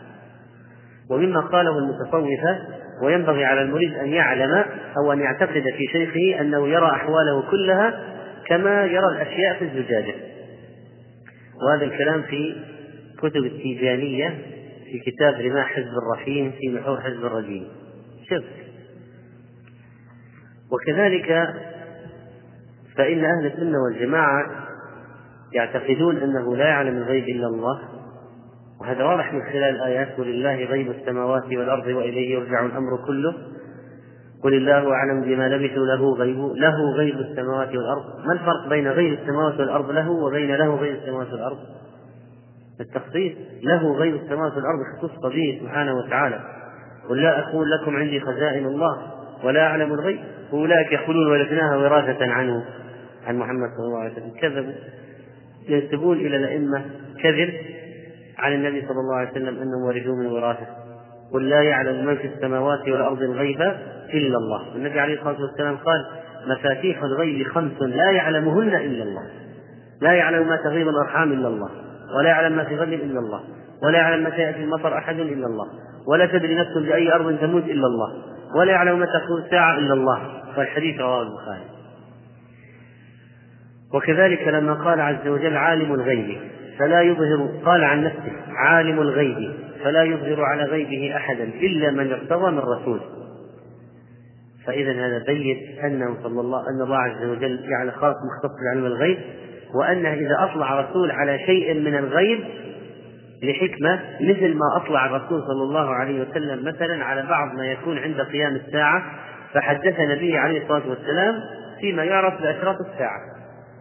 ومما 1.10 1.39
قاله 1.39 1.78
المتصوفة 1.78 2.60
وينبغي 3.01 3.45
على 3.45 3.62
المريد 3.62 3.93
أن 3.93 4.08
يعلم 4.08 4.66
أو 4.97 5.14
أن 5.14 5.20
يعتقد 5.20 5.64
في 5.78 5.88
شيخه 5.91 6.41
أنه 6.41 6.68
يرى 6.68 6.86
أحواله 6.86 7.51
كلها 7.51 7.99
كما 8.47 8.86
يرى 8.86 9.08
الأشياء 9.16 9.60
في 9.60 9.66
الزجاجة. 9.66 10.14
وهذا 11.64 11.86
الكلام 11.86 12.22
في 12.22 12.56
كتب 13.18 13.45
التيجانية 13.45 14.30
في 14.91 14.99
كتاب 14.99 15.34
رماح 15.41 15.74
حزب 15.74 15.91
الرحيم 16.04 16.51
في 16.51 16.70
محور 16.70 17.01
حزب 17.01 17.26
الرجيم. 17.26 17.68
شوف. 18.30 18.43
وكذلك 20.72 21.47
فإن 22.95 23.26
أهل 23.26 23.45
السنة 23.45 23.78
والجماعة 23.84 24.45
يعتقدون 25.54 26.18
أنه 26.18 26.56
لا 26.56 26.66
يعلم 26.66 26.97
الغيب 26.97 27.24
إلا 27.24 27.47
الله 27.47 27.80
وهذا 28.84 29.04
واضح 29.04 29.34
من 29.34 29.42
خلال 29.42 29.76
الآيات 29.76 30.20
ولله 30.20 30.56
غيب 30.56 30.92
السماوات 30.92 31.46
والأرض 31.46 31.88
وإليه 31.88 32.34
يرجع 32.36 32.66
الأمر 32.66 33.06
كله. 33.08 33.34
قل 34.44 34.54
الله 34.54 34.92
أعلم 34.92 35.22
بما 35.22 35.50
لبثوا 35.50 35.86
له 35.86 36.14
غيب 36.14 36.38
له 36.38 36.76
غيب 36.98 37.16
السماوات 37.20 37.68
والأرض. 37.68 38.04
ما 38.26 38.34
الفرق 38.34 38.70
بين 38.70 38.88
غيب 38.88 39.20
السماوات 39.20 39.60
والأرض 39.60 39.92
له 39.92 40.12
وبين 40.12 40.56
له 40.56 40.76
غيب 40.76 40.96
السماوات 40.96 41.28
والأرض؟ 41.34 41.58
التخصيص 42.80 43.34
له 43.64 43.94
غيب 43.94 44.16
السماوات 44.16 44.54
والأرض 44.54 44.80
اختص 44.96 45.26
به 45.26 45.60
سبحانه 45.62 45.98
وتعالى. 45.98 46.40
قل 47.10 47.22
لا 47.22 47.40
أقول 47.40 47.72
لكم 47.72 47.96
عندي 47.96 48.20
خزائن 48.20 48.66
الله 48.66 48.98
ولا 49.44 49.68
أعلم 49.68 49.94
الغيب. 49.94 50.20
أولئك 50.54 50.92
يقولون 50.92 51.32
ولدناها 51.32 51.78
وراثة 51.78 52.32
عنه 52.32 52.66
عن 53.28 53.38
محمد 53.38 53.70
صلى 53.78 53.86
الله 53.86 54.00
عليه 54.00 54.14
وسلم. 54.14 54.32
كذبوا. 54.42 54.74
ينسبون 55.70 56.18
إلى 56.18 56.38
الأئمة 56.38 56.86
كذب. 57.24 57.54
عن 58.44 58.54
النبي 58.54 58.82
صلى 58.82 59.00
الله 59.00 59.16
عليه 59.16 59.32
وسلم 59.32 59.62
أنهم 59.62 59.82
ورثوا 59.84 60.16
من 60.16 60.26
وراثة. 60.26 60.68
قل 61.34 61.50
لا 61.50 61.62
يعلم 61.62 62.06
من 62.06 62.16
في 62.16 62.28
السماوات 62.28 62.82
والأرض 62.82 63.22
الغيب 63.22 63.62
إلا 64.14 64.38
الله. 64.38 64.76
النبي 64.76 65.00
عليه 65.00 65.14
الصلاة 65.14 65.41
والسلام 65.41 65.78
قال 65.78 66.06
مفاتيح 66.48 67.04
الغيب 67.04 67.48
خمس 67.48 67.82
لا 67.82 68.12
يعلمهن 68.12 68.68
إلا 68.68 69.04
الله. 69.04 69.24
لا 70.02 70.12
يعلم 70.12 70.48
ما 70.48 70.56
تغيب 70.56 70.88
الأرحام 70.88 71.32
إلا 71.32 71.48
الله 71.48 71.70
ولا 72.18 72.30
يعلم 72.30 72.56
ما 72.56 72.64
في 72.64 72.76
غد 72.76 72.94
إلا 72.94 73.20
الله 73.20 73.44
ولا 73.84 73.98
يعلم 73.98 74.24
متى 74.24 74.41
يأتي 74.41 74.64
المطر 74.64 74.98
أحد 74.98 75.20
إلا 75.20 75.48
الله 75.48 75.66
ولا 76.08 76.26
تدري 76.26 76.56
نفس 76.56 76.78
بأي 76.78 77.14
أرض 77.14 77.39
تموت 77.39 77.64
إلا 77.64 77.88
الله 77.88 78.14
ولا 78.56 78.72
يعلم 78.72 79.00
متى 79.00 79.12
تكون 79.26 79.41
الساعة 79.46 79.78
إلا 79.78 79.94
الله. 79.94 80.20
والحديث 80.58 81.00
رواه 81.00 81.22
البخاري. 81.22 81.64
وكذلك 83.94 84.48
لما 84.48 84.74
قال 84.74 85.02
عز 85.02 85.28
وجل 85.28 85.58
عالم 85.58 85.94
الغيب 85.94 86.38
فلا 86.80 87.02
يظهر 87.02 87.50
قال 87.66 87.84
عن 87.84 88.04
نفسه 88.04 88.32
عالم 88.48 89.02
الغيب 89.02 89.54
فلا 89.84 90.04
يظهر 90.04 90.44
على 90.44 90.64
غيبه 90.64 91.16
أحدا 91.16 91.44
إلا 91.44 91.92
من 91.92 92.12
ارتضى 92.12 92.52
من 92.52 92.60
رسول. 92.60 93.00
فإذا 94.66 94.92
هذا 94.92 95.24
بين 95.28 95.80
أنه 95.84 96.18
صلى 96.24 96.42
الله 96.42 96.70
أن 96.70 96.82
الله 96.82 96.98
عز 96.98 97.26
وجل 97.26 97.60
يعني 97.70 97.92
خاص 97.92 98.16
مختص 98.16 98.56
بعلم 98.66 98.86
الغيب 98.86 99.18
وأنه 99.76 100.14
إذا 100.14 100.38
أطلع 100.40 100.80
رسول 100.82 101.12
على 101.12 101.40
شيء 101.40 101.74
من 101.74 101.96
الغيب 101.96 102.40
لحكمة 103.44 104.00
مثل 104.22 104.54
ما 104.54 104.78
أطلع 104.78 105.06
الرسول 105.06 105.42
صلى 105.42 105.64
الله 105.64 105.90
عليه 105.90 106.22
وسلم 106.22 106.66
مثلا 106.66 107.06
على 107.06 107.26
بعض 107.30 107.56
ما 107.56 107.66
يكون 107.66 107.98
عند 107.98 108.22
قيام 108.22 108.56
الساعة 108.56 109.04
فحدث 109.54 110.00
نبيه 110.00 110.40
عليه 110.40 110.62
الصلاة 110.62 110.90
والسلام 110.90 111.36
فيما 111.82 112.04
يعرف 112.04 112.42
بأشراط 112.42 112.76
الساعة. 112.80 113.20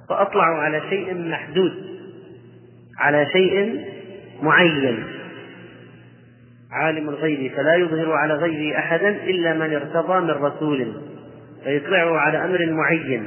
فأطلعوا 0.09 0.59
على 0.59 0.81
شيء 0.91 1.29
محدود. 1.29 1.92
على 3.03 3.27
شيء 3.33 3.85
معين. 4.43 5.05
عالم 6.73 7.09
الغيب 7.09 7.53
فلا 7.53 7.75
يظهر 7.75 8.13
على 8.13 8.35
غيبه 8.35 8.79
أحدا 8.79 9.09
إلا 9.09 9.53
من 9.53 9.75
ارتضى 9.75 10.21
من 10.21 10.31
رسول 10.31 10.93
فيطلعه 11.65 12.19
على 12.19 12.45
أمر 12.45 12.67
معين 12.71 13.27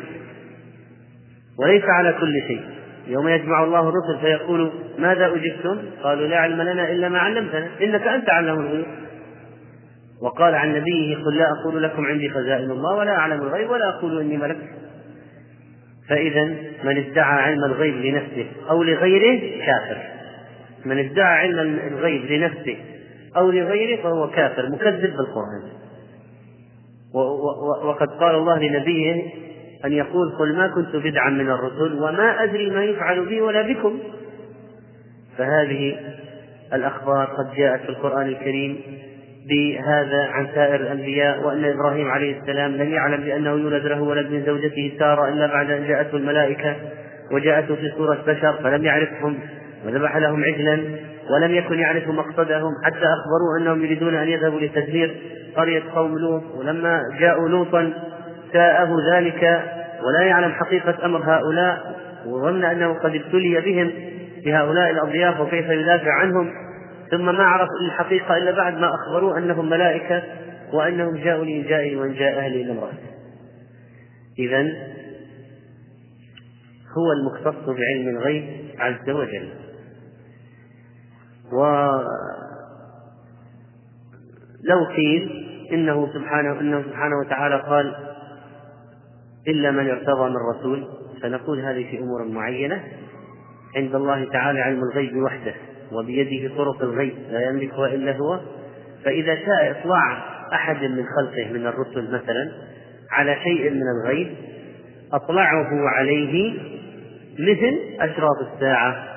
وليس 1.59 1.83
على 1.83 2.13
كل 2.19 2.33
شيء. 2.47 2.61
يوم 3.07 3.27
يجمع 3.27 3.63
الله 3.63 3.89
الرسل 3.89 4.21
فيقول 4.21 4.71
ماذا 4.99 5.25
أجبتم؟ 5.25 5.77
قالوا 6.03 6.27
لا 6.27 6.37
علم 6.37 6.61
لنا 6.61 6.91
إلا 6.91 7.09
ما 7.09 7.19
علمتنا 7.19 7.67
إنك 7.81 8.07
أنت 8.07 8.29
علم 8.29 8.59
الغيوب. 8.59 8.85
وقال 10.21 10.55
عن 10.55 10.69
نبيه 10.69 11.15
قل 11.15 11.37
لا 11.37 11.45
أقول 11.61 11.83
لكم 11.83 12.05
عندي 12.05 12.29
خزائن 12.29 12.71
الله 12.71 12.95
ولا 12.95 13.11
أعلم 13.11 13.41
الغيب 13.41 13.69
ولا 13.69 13.89
أقول 13.89 14.19
إني 14.21 14.37
ملك. 14.37 14.57
فإذا 16.09 16.43
من 16.83 16.97
ادعى 16.97 17.41
علم 17.41 17.63
الغيب 17.63 17.95
لنفسه 17.95 18.45
أو 18.69 18.83
لغيره 18.83 19.65
كافر. 19.65 19.97
من 20.85 20.97
ادعى 20.97 21.37
علم 21.37 21.79
الغيب 21.87 22.25
لنفسه 22.25 22.77
أو 23.37 23.51
لغيره 23.51 24.03
فهو 24.03 24.29
كافر 24.29 24.69
مكذب 24.69 25.13
بالقرآن. 25.17 25.61
وقد 27.83 28.07
قال 28.07 28.35
الله 28.35 28.59
لنبيه 28.59 29.23
أن 29.85 29.93
يقول 29.93 30.31
قل 30.39 30.55
ما 30.55 30.67
كنت 30.67 30.95
بدعا 30.95 31.29
من 31.29 31.49
الرسل 31.49 31.93
وما 31.93 32.43
أدري 32.43 32.69
ما 32.69 32.83
يفعل 32.83 33.25
بي 33.25 33.41
ولا 33.41 33.61
بكم. 33.61 33.99
فهذه 35.37 35.97
الأخبار 36.73 37.25
قد 37.25 37.55
جاءت 37.57 37.81
في 37.81 37.89
القرآن 37.89 38.27
الكريم 38.27 38.81
بهذا 39.49 40.23
عن 40.23 40.47
سائر 40.55 40.75
الأنبياء 40.75 41.45
وأن 41.45 41.65
إبراهيم 41.65 42.07
عليه 42.07 42.39
السلام 42.39 42.71
لم 42.71 42.93
يعلم 42.93 43.23
بأنه 43.23 43.49
يولد 43.49 43.85
له 43.85 44.01
ولد 44.01 44.31
من 44.31 44.43
زوجته 44.45 44.93
سارة 44.99 45.29
إلا 45.29 45.47
بعد 45.47 45.71
أن 45.71 45.87
جاءته 45.87 46.17
الملائكة 46.17 46.75
وجاءته 47.31 47.75
في 47.75 47.91
صورة 47.97 48.17
بشر 48.27 48.53
فلم 48.63 48.85
يعرفهم 48.85 49.39
وذبح 49.85 50.17
لهم 50.17 50.43
عجلا 50.43 50.79
ولم 51.29 51.55
يكن 51.55 51.79
يعرف 51.79 52.07
مقصدهم 52.07 52.71
حتى 52.83 53.05
أخبروه 53.05 53.61
أنهم 53.61 53.83
يريدون 53.83 54.15
أن 54.15 54.27
يذهبوا 54.27 54.59
لتدمير 54.59 55.15
قرية 55.55 55.83
قوم 55.95 56.17
لوط 56.17 56.43
ولما 56.55 57.01
جاءوا 57.19 57.49
لوطا 57.49 57.93
ساءه 58.53 58.97
ذلك 59.13 59.61
ولا 60.03 60.21
يعلم 60.21 60.51
حقيقة 60.51 61.05
أمر 61.05 61.19
هؤلاء 61.23 61.95
وظن 62.27 62.63
أنه 62.63 62.93
قد 62.93 63.15
ابتلي 63.15 63.61
بهم 63.61 63.91
بهؤلاء 64.45 64.91
الأضياف 64.91 65.39
وكيف 65.39 65.69
يدافع 65.69 66.11
عنهم؟ 66.11 66.64
ثم 67.11 67.25
ما 67.25 67.43
عرف 67.43 67.69
الحقيقة 67.85 68.37
إلا 68.37 68.51
بعد 68.51 68.73
ما 68.73 68.89
أخبروه 68.95 69.37
أنهم 69.37 69.69
ملائكة 69.69 70.23
وأنهم 70.73 71.15
جاءوا 71.17 71.45
وإن 72.01 72.13
جاء 72.13 72.39
أهلي 72.39 72.61
إلى 72.61 72.71
امرأته 72.71 73.15
إذا 74.39 74.61
هو 76.97 77.11
المختص 77.11 77.65
بعلم 77.65 78.17
الغيب 78.17 78.69
عز 78.79 79.09
وجل. 79.09 79.49
ولو 81.51 82.05
قيل 84.95 85.45
إنه 85.71 86.13
سبحانه 86.13 86.59
إنه 86.59 86.81
سبحانه 86.81 87.19
وتعالى 87.19 87.55
قال 87.55 87.95
إلا 89.47 89.71
من 89.71 89.89
ارتضى 89.89 90.29
من 90.29 90.37
رسول 90.55 90.87
فنقول 91.21 91.59
هذه 91.59 91.91
في 91.91 91.99
أمور 91.99 92.23
معينة. 92.27 92.83
عند 93.75 93.95
الله 93.95 94.25
تعالى 94.31 94.59
علم 94.59 94.83
الغيب 94.83 95.17
وحده. 95.17 95.53
وبيده 95.91 96.55
طرق 96.55 96.81
الغيب 96.81 97.13
لا 97.31 97.49
يملكها 97.49 97.87
إلا 97.87 98.17
هو. 98.17 98.39
فإذا 99.05 99.35
شاء 99.35 99.71
إطلاع 99.71 100.35
أحد 100.53 100.83
من 100.83 101.05
خلقه 101.05 101.53
من 101.53 101.67
الرسل 101.67 102.07
مثلا 102.07 102.51
على 103.11 103.35
شيء 103.43 103.69
من 103.69 103.83
الغيب 104.01 104.35
أطلعه 105.13 105.89
عليه 105.89 106.53
مثل 107.39 107.79
أشراط 107.99 108.53
الساعة 108.53 109.07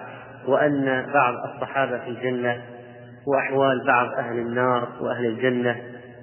وأن 0.46 1.06
بعض 1.14 1.34
الصحابة 1.34 1.98
في 1.98 2.08
الجنة 2.08 2.62
وأحوال 3.26 3.86
بعض 3.86 4.08
أهل 4.12 4.38
النار 4.38 4.88
وأهل 5.00 5.26
الجنة 5.26 5.76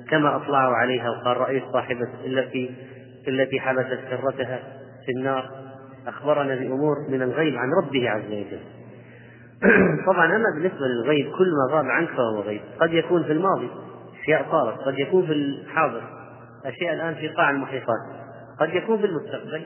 كما 0.10 0.36
أطلعوا 0.36 0.76
عليها 0.76 1.10
وقال 1.10 1.38
رأيت 1.38 1.64
صاحبة 1.74 2.08
التي 2.26 2.72
التي 3.28 3.60
حبست 3.60 4.00
سرتها 4.10 4.60
في 5.06 5.12
النار. 5.18 5.50
أخبرنا 6.08 6.56
بأمور 6.56 6.96
من 7.10 7.22
الغيب 7.22 7.56
عن 7.56 7.70
ربه 7.84 8.10
عز 8.10 8.26
وجل. 8.28 8.60
طبعا 10.08 10.26
أما 10.26 10.46
بالنسبة 10.56 10.88
للغيب 10.88 11.32
كل 11.32 11.48
ما 11.48 11.76
غاب 11.76 11.86
عنك 11.86 12.10
فهو 12.10 12.42
غيب. 12.42 12.62
قد 12.80 12.94
يكون 12.94 13.24
في 13.24 13.32
الماضي 13.32 13.70
أشياء 14.24 14.46
صارت 14.52 14.80
قد 14.80 15.00
يكون 15.00 15.26
في 15.26 15.32
الحاضر 15.32 16.02
أشياء 16.66 16.94
الآن 16.94 17.16
في 17.16 17.28
قاع 17.28 17.50
المحيطات 17.50 18.00
قد 18.60 18.74
يكون 18.74 18.98
في 18.98 19.06
المستقبل 19.06 19.66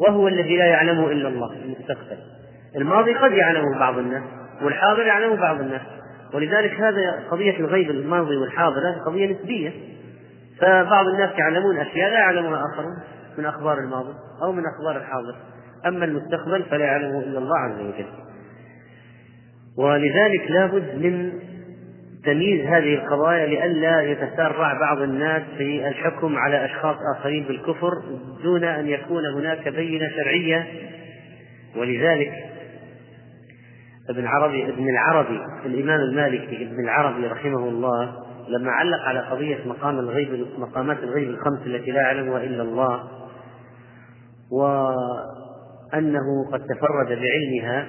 وهو 0.00 0.28
الذي 0.28 0.56
لا 0.56 0.66
يعلمه 0.66 1.10
إلا 1.10 1.28
الله 1.28 1.52
المستقبل. 1.52 2.18
الماضي 2.76 3.14
قد 3.14 3.32
يعلمه 3.32 3.78
بعض 3.78 3.98
الناس 3.98 4.22
والحاضر 4.62 5.06
يعلمه 5.06 5.36
بعض 5.36 5.60
الناس. 5.60 5.80
ولذلك 6.34 6.80
هذا 6.80 7.24
قضية 7.30 7.58
الغيب 7.60 7.90
الماضي 7.90 8.36
والحاضر 8.36 8.78
هذه 8.78 8.98
قضية 9.06 9.32
نسبية. 9.32 9.72
فبعض 10.60 11.06
الناس 11.06 11.38
يعلمون 11.38 11.78
أشياء 11.78 12.10
لا 12.10 12.18
يعلمها 12.18 12.62
آخرون 12.72 12.98
من 13.38 13.46
أخبار 13.46 13.78
الماضي 13.78 14.14
أو 14.42 14.52
من 14.52 14.62
أخبار 14.66 14.96
الحاضر. 14.96 15.34
أما 15.86 16.04
المستقبل 16.04 16.62
فلا 16.62 16.84
يعلمه 16.84 17.18
إلا 17.18 17.38
الله 17.38 17.58
عز 17.58 17.80
وجل. 17.80 18.29
ولذلك 19.78 20.50
لابد 20.50 20.94
من 20.94 21.32
تمييز 22.24 22.66
هذه 22.66 22.94
القضايا 22.94 23.46
لئلا 23.46 24.02
يتسارع 24.02 24.80
بعض 24.80 25.00
الناس 25.00 25.42
في 25.58 25.88
الحكم 25.88 26.36
على 26.36 26.64
أشخاص 26.64 26.96
آخرين 27.16 27.44
بالكفر 27.44 27.92
دون 28.42 28.64
أن 28.64 28.88
يكون 28.88 29.26
هناك 29.26 29.68
بينة 29.68 30.08
شرعية. 30.16 30.66
ولذلك 31.76 32.32
ابن 34.10 34.26
عربي 34.26 34.68
ابن 34.68 34.88
العربي 34.88 35.40
الإمام 35.66 36.00
المالكي 36.00 36.66
ابن 36.66 36.84
العربي 36.84 37.26
رحمه 37.26 37.68
الله 37.68 38.12
لما 38.48 38.70
علق 38.70 39.00
على 39.00 39.20
قضية 39.20 39.58
مقام 39.66 39.98
الغيب 39.98 40.46
مقامات 40.58 40.98
الغيب 41.02 41.28
الخمس 41.28 41.66
التي 41.66 41.90
لا 41.90 42.00
يعلمها 42.00 42.44
إلا 42.44 42.62
الله 42.62 43.08
وأنه 44.52 46.50
قد 46.52 46.60
تفرد 46.60 47.08
بعلمها 47.08 47.86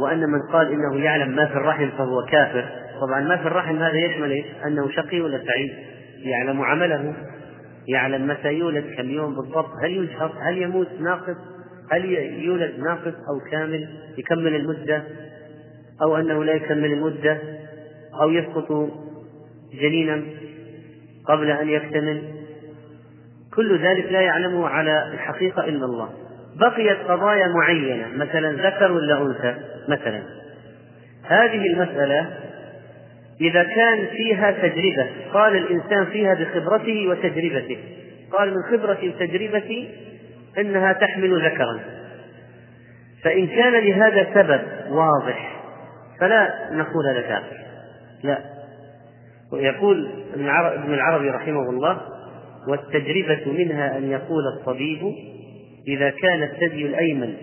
وأن 0.00 0.20
من 0.20 0.42
قال 0.52 0.72
إنه 0.72 1.04
يعلم 1.04 1.36
ما 1.36 1.46
في 1.46 1.52
الرحم 1.52 1.90
فهو 1.98 2.24
كافر 2.24 2.64
طبعا 3.00 3.20
ما 3.20 3.36
في 3.36 3.46
الرحم 3.46 3.76
هذا 3.76 3.96
يشمل 3.96 4.30
إيش؟ 4.30 4.46
أنه 4.66 4.90
شقي 4.90 5.20
ولا 5.20 5.44
سعيد؟ 5.46 5.70
يعلم 6.18 6.62
عمله. 6.62 7.14
يعلم 7.88 8.26
متى 8.26 8.48
يولد 8.48 8.84
كم 8.96 9.10
يوم 9.10 9.34
بالضبط 9.34 9.70
هل 9.82 9.90
يجهر 9.90 10.32
هل 10.42 10.58
يموت 10.58 10.88
ناقص 11.00 11.36
هل 11.90 12.04
يولد 12.44 12.78
ناقص 12.78 13.14
أو 13.28 13.50
كامل 13.50 13.88
يكمل 14.18 14.54
المدة 14.54 15.02
أو 16.02 16.16
أنه 16.16 16.44
لا 16.44 16.52
يكمل 16.52 16.92
المدة 16.92 17.38
أو 18.22 18.30
يسقط 18.30 18.90
جنينا 19.72 20.22
قبل 21.24 21.50
أن 21.50 21.68
يكتمل. 21.68 22.22
كل 23.54 23.78
ذلك 23.78 24.12
لا 24.12 24.20
يعلمه 24.20 24.68
على 24.68 25.12
الحقيقة 25.14 25.64
إلا 25.64 25.84
الله. 25.84 26.10
بقيت 26.60 26.98
قضايا 27.08 27.46
معينة 27.48 28.06
مثلا 28.16 28.52
ذكر 28.68 28.92
ولا 28.92 29.22
أنثى؟ 29.22 29.54
مثلا. 29.88 30.22
هذه 31.24 31.66
المسألة 31.66 32.30
إذا 33.40 33.62
كان 33.62 34.06
فيها 34.06 34.50
تجربة 34.50 35.08
قال 35.32 35.56
الإنسان 35.56 36.06
فيها 36.06 36.34
بخبرته 36.34 37.08
وتجربته. 37.08 37.78
قال 38.32 38.50
من 38.50 38.62
خبرتي 38.70 39.08
وتجربتي 39.08 39.88
إنها 40.58 40.92
تحمل 40.92 41.44
ذكرا. 41.44 41.80
فإن 43.22 43.46
كان 43.46 43.72
لهذا 43.72 44.26
سبب 44.34 44.60
واضح 44.90 45.62
فلا 46.20 46.54
نقول 46.72 47.20
كافر. 47.20 47.56
لا. 48.22 48.38
ويقول 49.52 50.10
ابن 50.34 50.94
العربي 50.94 51.30
رحمه 51.30 51.70
الله 51.70 52.00
والتجربة 52.68 53.52
منها 53.52 53.98
أن 53.98 54.10
يقول 54.10 54.42
الطبيب 54.58 55.14
إذا 55.88 56.10
كان 56.10 56.42
الثدي 56.42 56.86
الأيمن 56.86 57.34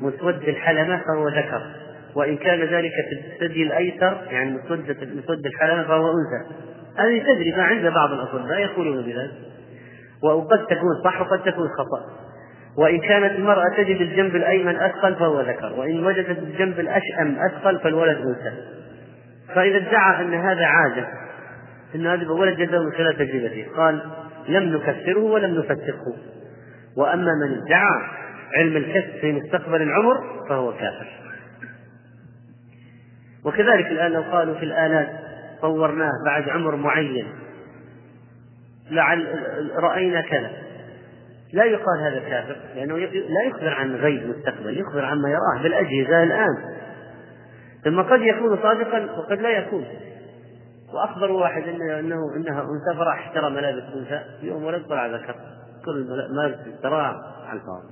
مسود 0.00 0.48
الحلمة 0.48 0.96
فهو 0.96 1.28
ذكر 1.28 1.62
وإن 2.14 2.36
كان 2.36 2.60
ذلك 2.60 2.92
في 3.10 3.44
الثدي 3.44 3.62
الأيسر 3.62 4.18
يعني 4.30 4.50
مسود 4.50 4.96
مسود 5.24 5.46
الحلمة 5.46 5.82
فهو 5.82 6.06
أنثى. 6.08 6.54
هذه 6.98 7.22
تجربة 7.22 7.62
عند 7.62 7.86
بعض 7.86 8.12
الأطباء 8.12 8.58
يقولون 8.58 9.02
بذلك. 9.02 9.30
وقد 10.22 10.66
تكون 10.66 11.04
صح 11.04 11.20
وقد 11.20 11.42
تكون 11.42 11.68
خطأ. 11.68 12.20
وإن 12.78 12.98
كانت 12.98 13.38
المرأة 13.38 13.68
تجد 13.76 14.00
الجنب 14.00 14.36
الأيمن 14.36 14.76
أثقل 14.76 15.14
فهو 15.14 15.40
ذكر 15.40 15.72
وإن 15.72 16.06
وجدت 16.06 16.38
الجنب 16.38 16.80
الأشأم 16.80 17.36
أثقل 17.38 17.78
فالولد 17.78 18.16
أنثى. 18.16 18.56
فإذا 19.54 19.76
ادعى 19.76 20.24
أن 20.24 20.34
هذا 20.34 20.64
عادة 20.64 21.08
أن 21.94 22.06
هذا 22.06 22.30
ولد 22.30 22.56
جده 22.56 22.82
من 22.84 22.92
خلال 22.92 23.16
تجربته 23.16 23.66
قال 23.76 24.00
لم 24.48 24.76
نكفره 24.76 25.18
ولم 25.18 25.58
نفسقه 25.58 26.16
وأما 27.00 27.32
من 27.34 27.62
ادعى 27.62 28.00
علم 28.56 28.76
الكسب 28.76 29.20
في 29.20 29.32
مستقبل 29.32 29.82
العمر 29.82 30.46
فهو 30.48 30.72
كافر. 30.72 31.08
وكذلك 33.44 33.86
الآن 33.86 34.12
لو 34.12 34.22
قالوا 34.22 34.54
في 34.54 34.64
الآلات 34.64 35.08
صورناه 35.60 36.10
بعد 36.26 36.48
عمر 36.48 36.76
معين 36.76 37.26
لعل 38.90 39.26
رأينا 39.76 40.20
كذا. 40.20 40.50
لا 41.52 41.64
يقال 41.64 42.00
هذا 42.00 42.20
كافر 42.28 42.56
لأنه 42.74 42.98
لا 42.98 43.42
يخبر 43.46 43.68
عن 43.68 43.94
غيب 43.94 44.26
مستقبل 44.26 44.80
يخبر 44.80 45.04
عما 45.04 45.28
يراه 45.28 45.62
بالأجهزة 45.62 46.22
الآن. 46.22 46.56
ثم 47.84 48.02
قد 48.02 48.20
يكون 48.20 48.56
صادقا 48.62 49.18
وقد 49.18 49.40
لا 49.40 49.50
يكون. 49.50 49.86
وأخبر 50.94 51.30
واحد 51.30 51.62
إنه 51.62 52.16
إنها 52.36 52.60
أنثى 52.60 52.98
فراح 52.98 53.28
اشترى 53.28 53.50
ملابس 53.50 53.82
أنثى 53.96 54.24
يوم 54.42 54.64
ولد 54.64 54.84
طلع 54.84 55.06
ذكر. 55.06 55.34
كل 55.84 55.96
الملابس 55.96 56.58
اشتراها 56.74 57.44
على 57.46 57.60
الفاضي. 57.60 57.88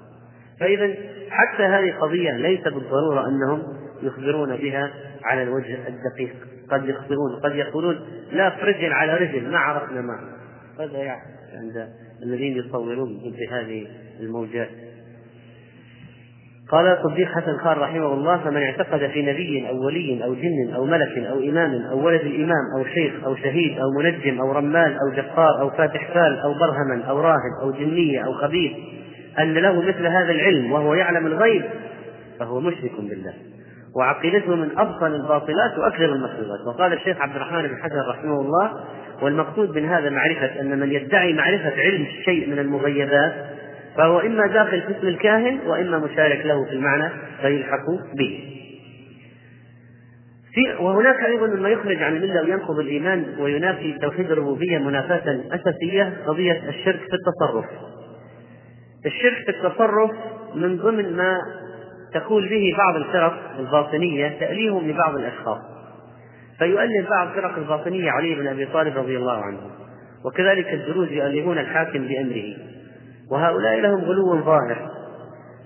فإذا 0.60 0.94
حتى 1.30 1.62
هذه 1.62 1.92
قضية 2.00 2.32
ليس 2.32 2.64
بالضرورة 2.64 3.28
أنهم 3.28 3.62
يخبرون 4.02 4.56
بها 4.56 4.90
على 5.24 5.42
الوجه 5.42 5.78
الدقيق. 5.88 6.34
قد 6.70 6.88
يخبرون 6.88 7.40
قد 7.44 7.54
يقولون 7.54 8.00
لا 8.32 8.64
رجل 8.64 8.92
على 8.92 9.14
رجل 9.14 9.50
ما 9.50 9.58
عرفنا 9.58 10.00
ما 10.00 10.18
هذا 10.80 10.98
يعني 10.98 11.22
عند 11.54 11.88
الذين 12.22 12.56
يصورون 12.56 13.16
مثل 13.26 13.54
هذه 13.54 13.86
الموجات. 14.20 14.68
قال 16.70 16.86
الصديق 16.86 17.28
حسن 17.28 17.58
خان 17.58 17.78
رحمه 17.78 18.12
الله 18.12 18.38
فمن 18.38 18.62
اعتقد 18.62 19.06
في 19.06 19.22
نبي 19.22 19.68
أو 19.68 19.86
ولي 19.86 20.24
أو 20.24 20.34
جن 20.34 20.74
أو 20.74 20.84
ملك 20.84 21.18
أو 21.18 21.38
إمام 21.38 21.86
أو 21.90 22.06
ولد 22.06 22.20
الإمام 22.20 22.64
أو 22.76 22.84
شيخ 22.84 23.24
أو 23.24 23.36
شهيد 23.36 23.78
أو 23.78 23.90
منجم 23.90 24.40
أو 24.40 24.52
رمال 24.52 24.96
أو 24.98 25.10
جبار 25.16 25.60
أو 25.60 25.70
فاتح 25.70 26.12
فال 26.14 26.38
أو 26.38 26.54
برهما 26.54 27.04
أو 27.08 27.20
راهب 27.20 27.62
أو 27.62 27.70
جنية 27.70 28.20
أو 28.20 28.32
خبيث 28.32 28.72
أن 29.38 29.54
له 29.54 29.82
مثل 29.82 30.06
هذا 30.06 30.30
العلم 30.30 30.72
وهو 30.72 30.94
يعلم 30.94 31.26
الغيب 31.26 31.64
فهو 32.38 32.60
مشرك 32.60 32.92
بالله. 32.98 33.34
وعقيدته 33.96 34.56
من 34.56 34.78
أبطل 34.78 35.14
الباطلات 35.14 35.78
واكذب 35.78 36.10
المخلوقات. 36.10 36.66
وقال 36.66 36.92
الشيخ 36.92 37.20
عبد 37.20 37.36
الرحمن 37.36 37.62
بن 37.62 37.76
حجر 37.82 38.08
رحمه 38.08 38.40
الله 38.40 38.70
والمقصود 39.22 39.78
من 39.78 39.84
هذا 39.84 40.10
معرفة 40.10 40.60
أن 40.60 40.78
من 40.78 40.92
يدعي 40.92 41.32
معرفة 41.32 41.72
علم 41.80 42.06
شيء 42.24 42.50
من 42.50 42.58
المغيبات 42.58 43.32
فهو 43.98 44.20
إما 44.20 44.46
داخل 44.46 44.82
في 44.82 44.98
اسم 44.98 45.08
الكاهن 45.08 45.60
وإما 45.66 45.98
مشارك 45.98 46.46
له 46.46 46.64
في 46.64 46.72
المعنى 46.72 47.10
فيلحق 47.40 47.86
به. 48.14 48.40
في 50.52 50.84
وهناك 50.84 51.24
أيضا 51.24 51.46
مما 51.46 51.68
يخرج 51.68 52.02
عن 52.02 52.16
الملة 52.16 52.42
وينقض 52.42 52.78
الإيمان 52.78 53.24
وينافي 53.38 53.98
توحيد 53.98 54.30
الربوبية 54.30 54.78
منافاة 54.78 55.40
أساسية 55.50 56.12
قضية 56.26 56.68
الشرك 56.68 57.00
في 57.00 57.14
التصرف. 57.14 57.64
الشرك 59.06 59.44
في 59.44 59.50
التصرف 59.50 60.10
من 60.54 60.76
ضمن 60.76 61.16
ما 61.16 61.38
تقول 62.14 62.48
به 62.48 62.74
بعض 62.78 62.96
الفرق 62.96 63.56
الباطنية 63.58 64.28
تأليهم 64.40 64.90
لبعض 64.90 65.16
الأشخاص. 65.16 65.60
فيؤلف 66.58 67.10
بعض 67.10 67.28
فرق 67.28 67.58
الباطنية 67.58 68.10
علي 68.10 68.34
بن 68.34 68.46
أبي 68.46 68.66
طالب 68.66 68.98
رضي 68.98 69.16
الله 69.16 69.44
عنه 69.44 69.60
وكذلك 70.24 70.72
الدروز 70.72 71.12
يؤلفون 71.12 71.58
الحاكم 71.58 71.98
بأمره. 71.98 72.77
وهؤلاء 73.30 73.80
لهم 73.80 74.04
غلو 74.04 74.44
ظاهر. 74.44 74.90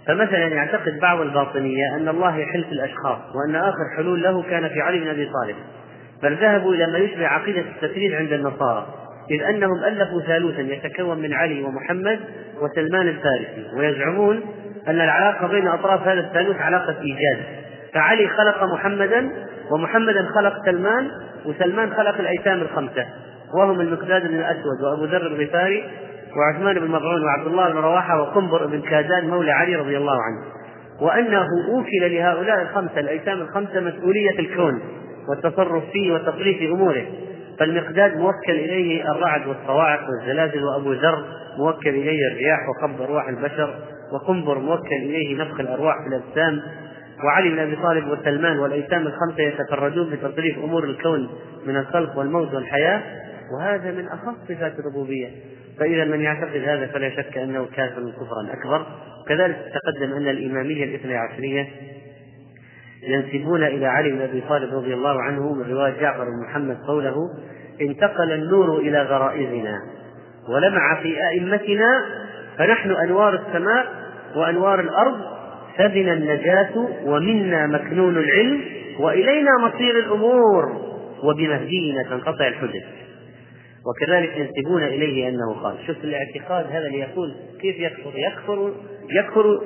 فمثلا 0.07 0.49
يعتقد 0.49 0.99
بعض 1.01 1.21
الباطنية 1.21 1.97
أن 1.97 2.09
الله 2.09 2.37
يحل 2.37 2.65
في 2.65 2.73
الأشخاص 2.73 3.19
وأن 3.35 3.55
آخر 3.55 3.97
حلول 3.97 4.23
له 4.23 4.43
كان 4.43 4.69
في 4.69 4.81
علي 4.81 5.01
بن 5.01 5.09
أبي 5.09 5.27
طالب 5.27 5.57
بل 6.23 6.37
ذهبوا 6.37 6.75
إلى 6.75 6.87
ما 6.87 6.99
يشبه 6.99 7.27
عقيدة 7.27 7.61
التثليث 7.61 8.15
عند 8.15 8.33
النصارى 8.33 8.87
إذ 9.31 9.43
أنهم 9.43 9.85
ألفوا 9.85 10.21
ثالوثا 10.21 10.61
يتكون 10.61 11.19
من 11.19 11.35
علي 11.35 11.63
ومحمد 11.63 12.21
وسلمان 12.61 13.09
الفارسي 13.09 13.67
ويزعمون 13.77 14.41
أن 14.89 15.01
العلاقة 15.01 15.47
بين 15.47 15.69
أطراف 15.69 16.09
هذا 16.09 16.21
الثالوث 16.21 16.57
علاقة 16.57 16.97
إيجاد. 17.01 17.43
فعلي 17.95 18.29
خلق 18.29 18.65
محمدا 18.65 19.31
ومحمدا 19.71 20.29
خلق 20.35 20.65
سلمان 20.65 21.11
وسلمان 21.47 21.95
خلق 21.95 22.19
الأيتام 22.19 22.61
الخمسة 22.61 23.07
وهم 23.55 23.81
المقداد 23.81 24.29
بن 24.29 24.35
الأسود 24.35 24.83
وأبو 24.83 25.05
ذر 25.05 25.27
الغفاري 25.27 25.85
وعثمان 26.37 26.79
بن 26.79 26.91
مضعون 26.91 27.25
وعبد 27.25 27.47
الله 27.47 27.73
بن 27.73 27.79
رواحة 27.79 28.21
وقنبر 28.21 28.67
بن 28.67 28.81
كادان 28.81 29.29
مولى 29.29 29.51
علي 29.51 29.77
رضي 29.77 29.97
الله 29.97 30.17
عنه. 30.23 30.45
وأنه 31.01 31.47
أوكل 31.69 32.15
لهؤلاء 32.15 32.63
الخمسة 32.63 33.01
الأيتام 33.01 33.41
الخمسة 33.41 33.81
مسؤولية 33.81 34.39
الكون 34.39 34.81
والتصرف 35.29 35.85
فيه 35.93 36.13
وتصريف 36.13 36.73
أموره. 36.73 37.07
فالمقداد 37.59 38.17
موكل 38.17 38.51
إليه 38.53 39.11
الرعد 39.11 39.47
والصواعق 39.47 40.01
والزلازل 40.09 40.65
وأبو 40.65 40.93
ذر 40.93 41.25
موكل 41.59 41.89
إليه 41.89 42.29
الرياح 42.33 42.59
وقبض 42.69 43.03
أرواح 43.03 43.29
البشر 43.29 43.75
وقنبر 44.13 44.59
موكل 44.59 44.97
إليه 45.03 45.43
نفخ 45.43 45.61
الأرواح 45.61 45.95
في 46.03 46.09
الأجسام. 46.09 46.63
وعلي 47.25 47.51
بن 47.51 47.59
أبي 47.59 47.77
طالب 47.77 48.09
وسلمان 48.09 48.59
والأيتام 48.59 49.07
الخمسة 49.07 49.43
يتفردون 49.43 50.11
بتصريف 50.11 50.59
أمور 50.59 50.85
الكون 50.85 51.29
من 51.67 51.77
الخلق 51.77 52.19
والموت 52.19 52.55
والحياة. 52.55 53.03
وهذا 53.57 53.91
من 53.91 54.09
أخص 54.09 54.35
صفات 54.49 54.73
الربوبية. 54.79 55.29
فإذا 55.79 56.05
من 56.05 56.21
يعتقد 56.21 56.57
هذا 56.57 56.87
فلا 56.87 57.11
شك 57.11 57.39
أنه 57.39 57.67
كافر 57.77 58.11
كفرا 58.11 58.53
أكبر. 58.53 58.87
كذلك 59.29 59.57
تقدم 59.75 60.13
أن 60.13 60.29
الإمامية 60.29 60.85
الاثنى 60.85 61.17
عشرية 61.17 61.69
ينسبون 63.09 63.65
إلى 63.65 63.87
علي 63.87 64.11
بن 64.11 64.21
أبي 64.21 64.41
طالب 64.41 64.75
رضي 64.75 64.95
الله 64.95 65.23
عنه 65.23 65.55
من 65.55 65.73
رواية 65.73 66.01
جعفر 66.01 66.25
بن 66.25 66.49
محمد 66.49 66.77
قوله 66.87 67.17
انتقل 67.81 68.33
النور 68.33 68.79
إلى 68.79 69.03
غرائزنا 69.03 69.79
ولمع 70.49 71.03
في 71.03 71.17
أئمتنا 71.29 72.05
فنحن 72.59 72.91
أنوار 72.91 73.35
السماء 73.35 73.87
وأنوار 74.37 74.81
الأرض 74.81 75.21
فبنا 75.79 76.13
النجاة 76.13 76.89
ومنا 77.05 77.67
مكنون 77.67 78.17
العلم 78.17 78.61
وإلينا 78.99 79.51
مصير 79.59 79.99
الأمور. 79.99 80.93
وبمهدينا 81.23 82.03
تنقطع 82.03 82.47
الحجج. 82.47 82.83
وكذلك 83.87 84.37
ينسبون 84.37 84.83
إليه 84.83 85.29
أنه 85.29 85.53
قال. 85.63 85.77
شوف 85.87 85.97
الاعتقاد 86.05 86.67
هذا 86.67 86.87
اللي 86.87 86.99
يقول 86.99 87.35
كيف 87.61 87.77
يكفر؟ 87.79 88.13
يكفر 88.15 88.73
يكفر 89.11 89.61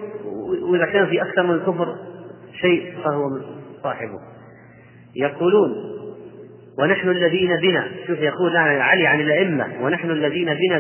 وإذا 0.71 0.87
كان 0.87 1.07
في 1.07 1.23
أكثر 1.23 1.43
من 1.43 1.55
الكفر 1.55 1.97
شيء 2.61 2.93
فهو 3.05 3.23
صاحبه. 3.83 4.19
يقولون 5.17 5.71
ونحن 6.79 7.09
الذين 7.09 7.57
بنا 7.57 7.89
شوف 8.07 8.19
يقول 8.19 8.57
علي 8.57 9.07
عن 9.07 9.21
الأئمة 9.21 9.67
ونحن 9.81 10.11
الذين 10.11 10.55
بنا 10.55 10.79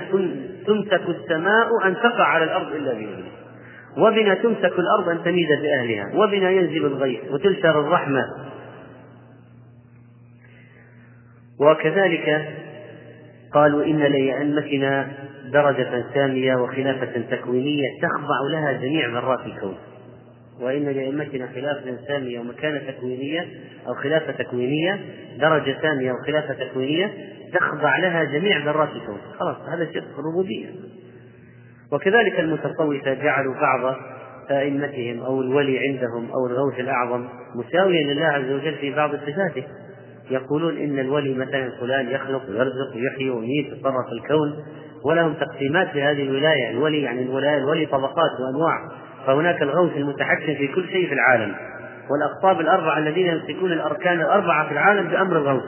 تمسك 0.66 1.02
السماء 1.08 1.68
أن 1.84 1.94
تقع 1.94 2.24
على 2.24 2.44
الأرض 2.44 2.72
إلا 2.74 2.94
بنا 2.94 3.26
وبنا 3.98 4.34
تمسك 4.34 4.72
الأرض 4.78 5.08
أن 5.08 5.24
تميد 5.24 5.48
بأهلها. 5.48 6.12
وبنا 6.14 6.50
ينزل 6.50 6.86
الغيث 6.86 7.20
وتنشر 7.30 7.80
الرحمة. 7.80 8.22
وكذلك 11.60 12.48
قالوا 13.56 13.84
إن 13.84 13.98
لأئمتنا 13.98 15.08
درجة 15.52 16.04
سامية 16.14 16.56
وخلافة 16.56 17.20
تكوينية 17.30 17.88
تخضع 18.02 18.40
لها 18.50 18.72
جميع 18.72 19.08
ذرات 19.08 19.46
الكون. 19.46 19.76
وإن 20.60 20.84
لأئمتنا 20.84 21.46
خلافة 21.46 21.96
سامية 22.08 22.40
ومكانة 22.40 22.78
تكوينية 22.78 23.46
أو 23.86 23.94
خلافة 23.94 24.32
تكوينية 24.32 25.00
درجة 25.40 25.76
سامية 25.82 26.12
وخلافة 26.12 26.54
تكوينية 26.54 27.12
تخضع 27.52 27.98
لها 27.98 28.24
جميع 28.24 28.64
ذرات 28.64 28.88
الكون. 28.88 29.18
خلاص 29.38 29.56
هذا 29.68 29.92
شرك 29.92 30.18
الربوبية. 30.18 30.66
وكذلك 31.92 32.40
المتصوفة 32.40 33.14
جعلوا 33.14 33.54
بعض 33.54 33.96
أئمتهم 34.50 35.20
أو 35.20 35.40
الولي 35.40 35.78
عندهم 35.78 36.30
أو 36.30 36.46
الغوث 36.46 36.80
الأعظم 36.80 37.28
مساويا 37.54 38.14
لله 38.14 38.26
عز 38.26 38.50
وجل 38.50 38.74
في 38.74 38.94
بعض 38.94 39.10
صفاته. 39.10 39.64
يقولون 40.30 40.76
إن 40.76 40.98
الولي 40.98 41.34
مثلا 41.34 41.70
فلان 41.80 42.10
يخلق 42.10 42.42
ويرزق 42.48 42.96
ويحيي 42.96 43.30
ويميت 43.30 43.66
يتصرف 43.66 44.12
الكون 44.12 44.64
ولهم 45.04 45.34
تقسيمات 45.34 45.88
في 45.88 46.02
هذه 46.02 46.22
الولاية. 46.22 46.70
الولي 46.70 47.02
يعني 47.02 47.22
الولاية 47.22 47.58
الولي 47.58 47.86
طبقات 47.86 48.30
وأنواع. 48.40 48.78
فهناك 49.26 49.62
الغوث 49.62 49.96
المتحكم 49.96 50.54
في 50.54 50.68
كل 50.68 50.88
شيء 50.88 51.08
في 51.08 51.14
العالم. 51.14 51.54
والأقطاب 52.10 52.60
الأربعة 52.60 52.98
الذين 52.98 53.26
يمسكون 53.26 53.72
الأركان 53.72 54.20
الأربعة 54.20 54.66
في 54.66 54.72
العالم 54.72 55.08
بأمر 55.08 55.36
الغوث. 55.36 55.64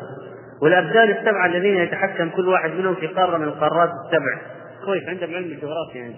والأبدان 0.62 1.10
السبعة 1.10 1.46
الذين 1.46 1.76
يتحكم 1.76 2.28
كل 2.28 2.48
واحد 2.48 2.70
منهم 2.70 2.94
في 2.94 3.06
قارة 3.06 3.38
من 3.38 3.44
القارات 3.44 3.90
السبع. 4.06 4.40
كويس 4.84 5.08
عندهم 5.08 5.34
علم 5.34 5.44
الجغرافيا 5.44 6.00
يعني. 6.00 6.14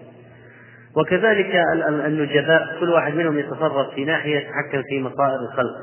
وكذلك 0.96 1.62
النجباء 2.06 2.76
كل 2.80 2.90
واحد 2.90 3.14
منهم 3.14 3.38
يتصرف 3.38 3.94
في 3.94 4.04
ناحية 4.04 4.36
يتحكم 4.36 4.82
في 4.88 5.00
مصائر 5.00 5.40
الخلق. 5.40 5.76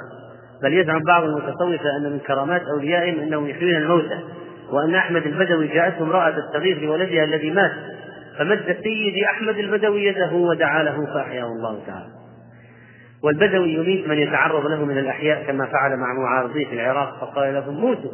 بل 0.63 0.73
يزعم 0.73 1.03
بعض 1.03 1.23
المتصوفة 1.23 1.97
أن 1.97 2.11
من 2.11 2.19
كرامات 2.19 2.61
أوليائهم 2.61 3.19
أنهم 3.19 3.47
يحيون 3.47 3.75
الموتى 3.75 4.19
وأن 4.71 4.95
أحمد 4.95 5.25
البدوي 5.25 5.67
جاءته 5.67 6.03
امرأة 6.03 6.29
تستغيث 6.29 6.77
لولدها 6.77 7.23
الذي 7.23 7.51
مات 7.51 7.71
فمد 8.37 8.77
سيدي 8.83 9.25
أحمد 9.25 9.57
البدوي 9.57 10.05
يده 10.05 10.33
ودعا 10.33 10.83
له 10.83 11.05
فأحياه 11.13 11.45
الله 11.45 11.79
تعالى. 11.87 12.07
والبدوي 13.23 13.73
يميت 13.73 14.07
من 14.07 14.17
يتعرض 14.17 14.65
له 14.65 14.85
من 14.85 14.97
الأحياء 14.97 15.43
كما 15.43 15.65
فعل 15.65 15.97
مع 15.97 16.13
معارضيه 16.13 16.65
في 16.65 16.73
العراق 16.73 17.17
فقال 17.21 17.53
لهم 17.53 17.81
موتوا 17.81 18.11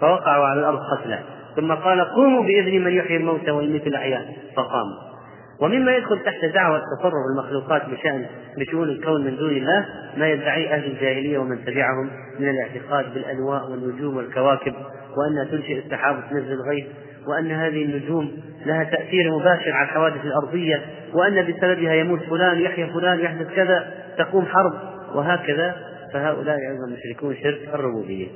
فوقعوا 0.00 0.44
على 0.44 0.60
الأرض 0.60 0.78
قتلى 0.78 1.18
ثم 1.56 1.74
قال 1.74 2.00
قوموا 2.00 2.42
بإذن 2.42 2.84
من 2.84 2.92
يحيي 2.92 3.16
الموتى 3.16 3.50
ويميت 3.50 3.86
الأحياء 3.86 4.26
فقاموا. 4.56 5.13
ومما 5.60 5.96
يدخل 5.96 6.24
تحت 6.24 6.44
دعوة 6.44 6.80
تصرف 6.98 7.14
المخلوقات 7.32 7.82
بشأن 7.88 8.26
بشؤون 8.58 8.88
الكون 8.88 9.24
من 9.24 9.36
دون 9.36 9.50
الله 9.50 9.86
ما 10.16 10.28
يدعيه 10.28 10.74
أهل 10.74 10.84
الجاهلية 10.84 11.38
ومن 11.38 11.64
تبعهم 11.64 12.10
من 12.38 12.48
الاعتقاد 12.48 13.14
بالأنواء 13.14 13.70
والنجوم 13.70 14.16
والكواكب 14.16 14.74
وأنها 15.16 15.44
تنشئ 15.44 15.78
السحاب 15.78 16.18
وتنزل 16.18 16.52
الغيث 16.52 16.86
وأن 17.28 17.50
هذه 17.50 17.84
النجوم 17.84 18.32
لها 18.66 18.84
تأثير 18.84 19.30
مباشر 19.30 19.72
على 19.72 19.88
الحوادث 19.88 20.24
الأرضية 20.24 20.82
وأن 21.12 21.52
بسببها 21.52 21.94
يموت 21.94 22.20
فلان 22.22 22.60
يحيى 22.60 22.86
فلان 22.86 23.20
يحدث 23.20 23.54
كذا 23.54 23.94
تقوم 24.18 24.46
حرب 24.46 24.72
وهكذا. 25.14 25.76
فهؤلاء 26.14 26.56
أيضا 26.56 26.86
مشركون 26.86 27.36
شرك 27.36 27.68
الربوبية 27.74 28.26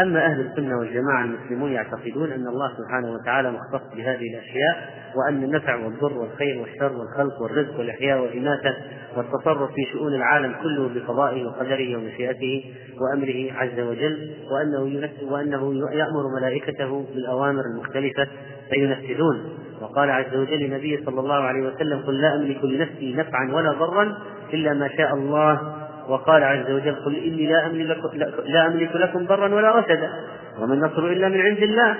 أما 0.00 0.26
أهل 0.26 0.40
السنة 0.40 0.78
والجماعة 0.78 1.24
المسلمون 1.24 1.72
يعتقدون 1.72 2.32
أن 2.32 2.46
الله 2.46 2.72
سبحانه 2.76 3.12
وتعالى 3.12 3.50
مختص 3.50 3.94
بهذه 3.96 4.34
الأشياء 4.34 4.94
وأن 5.16 5.44
النفع 5.44 5.76
والضر 5.76 6.18
والخير 6.18 6.58
والشر 6.58 6.92
والخلق 6.92 7.42
والرزق 7.42 7.78
والإحياء 7.78 8.20
والإماتة 8.20 8.74
والتصرف 9.16 9.70
في 9.72 9.84
شؤون 9.92 10.14
العالم 10.14 10.54
كله 10.62 10.90
بقضائه 10.94 11.44
وقدره 11.46 11.96
ومشيئته 11.96 12.74
وأمره 13.00 13.52
عز 13.52 13.80
وجل 13.80 14.30
وأنه 14.50 15.10
وأنه 15.22 15.90
يأمر 15.92 16.38
ملائكته 16.40 17.06
بالأوامر 17.14 17.62
المختلفة 17.74 18.28
فينفذون. 18.70 19.58
وقال 19.80 20.10
عز 20.10 20.34
وجل 20.36 20.58
للنبي 20.58 21.04
صلى 21.06 21.20
الله 21.20 21.34
عليه 21.34 21.68
وسلم 21.68 21.98
قل 21.98 22.20
لا 22.20 22.34
أملك 22.34 22.64
لنفسي 22.64 23.14
نفعا 23.14 23.52
ولا 23.52 23.72
ضرا 23.72 24.16
إلا 24.54 24.74
ما 24.74 24.88
شاء 24.88 25.14
الله 25.14 25.85
وقال 26.08 26.42
عز 26.42 26.70
وجل 26.70 26.94
قل 26.94 27.16
إني 27.16 27.46
لا 27.46 27.66
أملك, 27.66 27.98
لا 28.46 28.66
أملك 28.66 28.96
لكم 28.96 29.26
ضرا 29.26 29.54
ولا 29.54 29.78
رشدا 29.78 30.10
وما 30.58 30.74
النصر 30.74 31.06
إلا 31.06 31.28
من 31.28 31.40
عند 31.40 31.58
الله. 31.58 31.96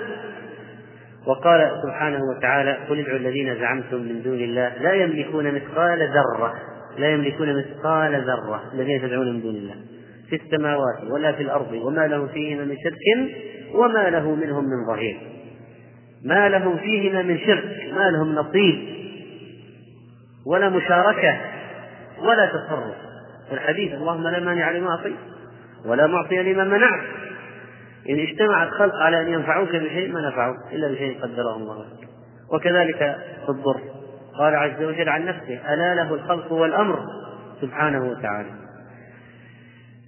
وقال 1.27 1.71
سبحانه 1.83 2.19
وتعالى 2.23 2.77
قل 2.89 2.99
ادعوا 2.99 3.17
الذين 3.17 3.55
زعمتم 3.55 3.97
من 3.97 4.21
دون 4.23 4.39
الله 4.39 4.73
لا 4.81 4.93
يملكون 4.93 5.51
مثقال 5.51 5.99
ذرة 5.99 6.53
لا 6.97 7.09
يملكون 7.09 7.57
مثقال 7.57 8.21
ذرة 8.21 8.63
الذين 8.73 9.01
تدعون 9.01 9.33
من 9.33 9.41
دون 9.41 9.55
الله 9.55 9.75
في 10.29 10.35
السماوات 10.35 11.03
ولا 11.11 11.31
في 11.31 11.43
الأرض 11.43 11.71
وما 11.71 12.07
لهم 12.07 12.27
فيهما 12.27 12.65
من 12.65 12.75
شرك 12.83 13.31
وما 13.73 14.09
له 14.09 14.35
منهم 14.35 14.63
من 14.63 14.85
ظهير. 14.87 15.17
ما 16.23 16.49
لهم 16.49 16.77
فيهما 16.77 17.21
من 17.21 17.39
شرك 17.39 17.93
ما 17.93 18.09
لهم 18.09 18.35
نصيب 18.35 18.79
ولا 20.45 20.69
مشاركة 20.69 21.37
ولا 22.21 22.45
تصرف. 22.45 23.06
في 23.49 23.53
الحديث 23.53 23.93
اللهم 23.93 24.27
لا 24.27 24.39
مانع 24.39 24.71
لما 24.71 24.89
أعطيت 24.89 25.15
ولا 25.85 26.07
معطي 26.07 26.53
لما 26.53 26.63
منعت. 26.63 27.03
إن 28.09 28.19
اجتمع 28.19 28.63
الخلق 28.63 28.95
على 28.95 29.21
أن 29.21 29.33
ينفعوك 29.33 29.69
بشيء 29.69 30.11
ما 30.13 30.29
نفعوك 30.29 30.57
إلا 30.73 30.91
بشيء 30.91 31.19
قدره 31.21 31.55
الله 31.55 31.79
لك. 31.79 32.09
وكذلك 32.53 33.17
في 33.45 33.49
الضر 33.49 33.81
قال 34.39 34.55
عز 34.55 34.83
وجل 34.83 35.09
عن 35.09 35.25
نفسه 35.25 35.73
ألا 35.73 35.95
له 35.95 36.13
الخلق 36.13 36.51
والأمر 36.51 36.99
سبحانه 37.61 38.09
وتعالى. 38.09 38.49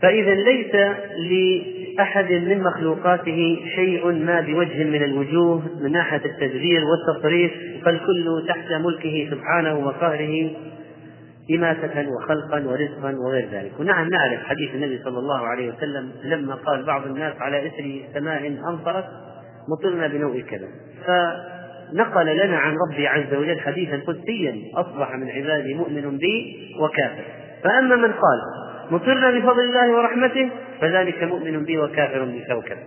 فإذا 0.01 0.33
ليس 0.33 0.75
لأحد 1.17 2.31
من 2.31 2.63
مخلوقاته 2.63 3.59
شيء 3.75 4.11
ما 4.11 4.41
بوجه 4.41 4.83
من 4.83 5.03
الوجوه 5.03 5.63
من 5.81 5.91
ناحية 5.91 6.21
التدبير 6.25 6.81
والتصريف 6.83 7.51
فالكل 7.85 8.45
تحت 8.47 8.71
ملكه 8.71 9.27
سبحانه 9.31 9.75
وقهره. 9.75 10.51
إماتة 11.55 12.09
وخلقا 12.09 12.67
ورزقا 12.67 13.15
وغير 13.17 13.49
ذلك. 13.51 13.71
ونعم 13.79 14.09
نعرف 14.09 14.43
حديث 14.43 14.75
النبي 14.75 14.99
صلى 15.03 15.19
الله 15.19 15.47
عليه 15.47 15.73
وسلم 15.73 16.11
لما 16.23 16.55
قال 16.55 16.85
بعض 16.85 17.05
الناس 17.05 17.33
على 17.39 17.67
إثر 17.67 18.01
سماء 18.13 18.47
أمطرت 18.69 19.05
مطرنا 19.69 20.07
بنوء 20.07 20.41
كذا. 20.41 20.67
فنقل 21.05 22.37
لنا 22.37 22.57
عن 22.57 22.75
ربي 22.89 23.07
عز 23.07 23.33
وجل 23.33 23.59
حديثا 23.59 24.01
قدسيا 24.07 24.55
أصبح 24.75 25.15
من 25.15 25.29
عبادي 25.29 25.73
مؤمن 25.73 26.17
بي 26.17 26.55
وكافر. 26.79 27.23
فأما 27.63 27.95
من 27.95 28.11
قال 28.11 28.39
مطرنا 28.91 29.31
بفضل 29.31 29.63
الله 29.63 29.91
ورحمته 29.91 30.49
فذلك 30.81 31.23
مؤمن 31.23 31.63
بي 31.63 31.77
وكافر 31.77 32.25
بكوكب. 32.25 32.77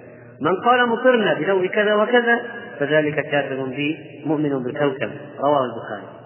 من 0.41 0.57
قال 0.57 0.89
مطرنا 0.89 1.35
بنوء 1.35 1.67
كذا 1.67 1.95
وكذا 1.95 2.41
فذلك 2.79 3.15
كافر 3.15 3.65
بي 3.65 3.99
مؤمن 4.27 4.63
بالكوكب 4.63 5.11
رواه 5.41 5.65
البخاري. 5.65 6.22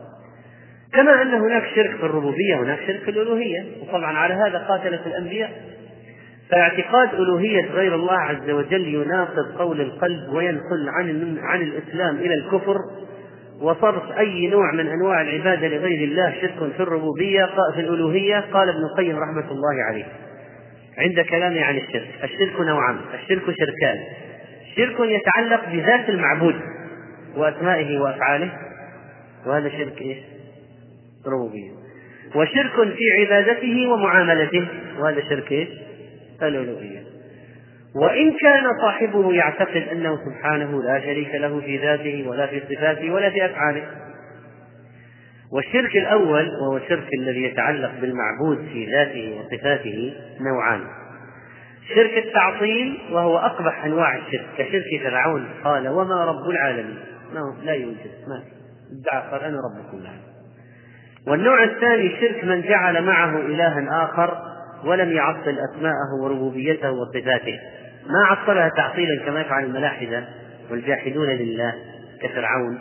كما 0.92 1.22
أن 1.22 1.34
هناك 1.34 1.62
شرك 1.74 1.96
في 1.96 2.02
الربوبية 2.02 2.56
هناك 2.56 2.78
شرك 2.86 3.00
في 3.00 3.10
الألوهية 3.10 3.64
وطبعا 3.82 4.16
على 4.16 4.34
هذا 4.34 4.58
قاتلت 4.58 5.06
الأنبياء. 5.06 5.50
فاعتقاد 6.50 7.14
ألوهية 7.14 7.70
غير 7.70 7.94
الله 7.94 8.18
عز 8.18 8.50
وجل 8.50 8.94
يناقض 8.94 9.56
قول 9.58 9.80
القلب 9.80 10.32
وينقل 10.32 10.88
عن 10.88 11.38
عن 11.42 11.62
الإسلام 11.62 12.16
إلى 12.16 12.34
الكفر. 12.34 12.76
وصرف 13.60 14.18
أي 14.18 14.46
نوع 14.46 14.72
من 14.72 14.86
أنواع 14.88 15.20
العبادة 15.20 15.68
لغير 15.68 16.08
الله 16.08 16.34
شرك 16.40 16.72
في 16.76 16.80
الربوبية 16.80 17.44
في 17.74 17.80
الألوهية. 17.80 18.44
قال 18.52 18.68
ابن 18.68 18.84
القيم 18.84 19.18
رحمة 19.18 19.50
الله 19.50 19.82
عليه 19.88 20.04
عند 20.98 21.20
كلامه 21.20 21.64
عن 21.64 21.76
الشرك 21.76 22.08
الشرك 22.24 22.60
نوعان 22.60 22.96
الشرك 23.14 23.42
شركان. 23.42 23.98
شرك 24.76 24.96
يتعلق 25.00 25.68
بذات 25.72 26.08
المعبود 26.08 26.56
وأسمائه 27.36 27.98
وأفعاله. 27.98 28.50
وهذا 29.46 29.68
شرك 29.68 30.02
إيش؟ 30.02 30.35
ربوبية 31.26 31.70
وشرك 32.34 32.94
في 32.96 33.04
عبادته 33.20 33.88
ومعاملته. 33.88 34.68
وهذا 34.98 35.20
شرك 35.28 35.68
الألوهية. 36.42 37.02
وإن 38.02 38.32
كان 38.32 38.64
صاحبه 38.82 39.32
يعتقد 39.32 39.88
أنه 39.92 40.18
سبحانه 40.24 40.82
لا 40.82 41.00
شريك 41.00 41.34
له 41.34 41.60
في 41.60 41.76
ذاته 41.76 42.28
ولا 42.28 42.46
في 42.46 42.60
صفاته 42.60 43.10
ولا 43.10 43.30
في 43.30 43.44
أفعاله. 43.44 43.82
والشرك 45.52 45.96
الأول 45.96 46.48
وهو 46.62 46.76
الشرك 46.76 47.08
الذي 47.18 47.42
يتعلق 47.42 47.92
بالمعبود 48.00 48.68
في 48.72 48.92
ذاته 48.92 49.40
وصفاته 49.40 50.14
نوعان. 50.40 50.80
شرك 51.94 52.24
التعطيل 52.26 52.98
وهو 53.12 53.38
أقبح 53.38 53.84
أنواع 53.84 54.16
الشرك. 54.16 54.46
كشرك 54.58 55.02
فرعون 55.02 55.48
قال 55.64 55.88
وما 55.88 56.24
رب 56.24 56.50
العالمين. 56.50 56.98
لا 57.64 57.72
يوجد. 57.72 58.10
ما 58.28 58.42
ادعى 59.00 59.30
قال 59.30 59.40
أنا 59.40 59.56
رب 59.56 60.00
العالمين 60.00 60.35
والنوع 61.26 61.64
الثاني 61.64 62.16
شرك 62.20 62.44
من 62.44 62.62
جعل 62.62 63.02
معه 63.02 63.36
إلها 63.36 64.04
آخر 64.04 64.38
ولم 64.84 65.12
يعطل 65.12 65.58
أسماءه 65.70 66.22
وربوبيته 66.22 66.90
وصفاته. 66.90 67.60
ما 68.06 68.26
عطلها 68.26 68.68
تعطيلا 68.68 69.24
كما 69.26 69.40
يفعل 69.40 69.64
الملاحدة 69.64 70.24
والجاحدون 70.70 71.28
لله 71.28 71.74
كفرعون. 72.22 72.78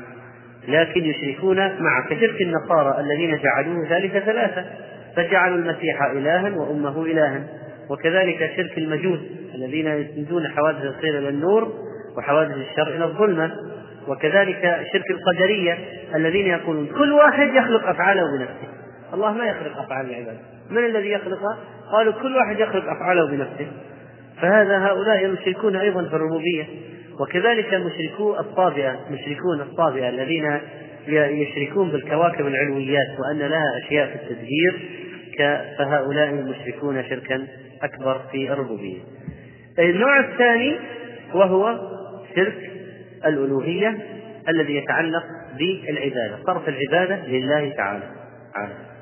لكن 0.68 1.04
يشركون 1.04 1.58
مع 1.58 2.06
كشرك 2.10 2.42
النصارى 2.42 3.00
الذين 3.00 3.40
جعلوه 3.44 3.90
ثالث 3.90 4.18
ثلاثة 4.18 4.66
فجعلوا 5.16 5.58
المسيح 5.58 6.04
إلها 6.04 6.50
وأمه 6.50 7.06
إلها. 7.06 7.44
وكذلك 7.90 8.52
شرك 8.58 8.78
المجوس 8.78 9.20
الذين 9.56 9.88
يسندون 9.88 10.48
حوادث 10.48 10.82
الخير 10.82 11.20
إلى 11.20 11.30
النور 11.30 11.74
وحوادث 12.18 12.56
الشر 12.56 12.96
إلى 12.96 13.06
الظلمة. 13.06 13.52
وكذلك 14.08 14.80
شرك 14.94 15.12
القدرية 15.12 15.78
الذين 16.16 16.48
يقولون 16.48 16.88
كل 16.88 17.14
واحد 17.14 17.54
يخلق 17.54 17.88
أفعاله 17.88 18.22
بنفسه. 18.38 18.68
الله 19.14 19.34
ما 19.34 19.46
يخلق 19.46 19.78
أفعال 19.78 20.10
العباد. 20.10 20.38
من 20.70 20.86
الذي 20.86 21.12
يخلقها؟ 21.12 21.58
قالوا 21.92 22.14
كل 22.14 22.36
واحد 22.36 22.60
يخلق 22.60 22.84
أفعاله 22.90 23.28
بنفسه. 23.28 23.68
فهذا 24.42 24.78
هؤلاء 24.78 25.26
المشركون 25.26 25.76
أيضا 25.76 26.10
في 26.10 26.16
الربوبية. 26.16 26.66
وكذلك 27.20 27.74
مشركو 27.74 28.36
الطابئة 28.40 29.00
مشركون 29.12 29.62
الطابئة 29.62 30.10
الذين 30.10 30.60
يشركون 31.08 31.92
بالكواكب 31.92 32.48
العلويات 32.48 33.08
وأن 33.20 33.40
لها 33.40 33.78
أشياء 33.86 34.08
في 34.08 34.16
التدبير. 34.16 34.90
فهؤلاء 35.78 36.30
المشركون 36.30 37.04
شركا 37.04 37.48
أكبر 37.84 38.22
في 38.32 38.52
الربوبية. 38.52 38.98
النوع 39.80 40.20
الثاني 40.20 40.76
وهو 41.34 41.80
شرك 42.36 42.75
الألوهية 43.26 43.98
الذي 44.50 44.76
يتعلق 44.76 45.24
بالعبادة 45.58 46.38
صرف 46.46 46.70
العبادة 46.70 47.28
لله 47.28 47.70
تعالى 47.70 48.04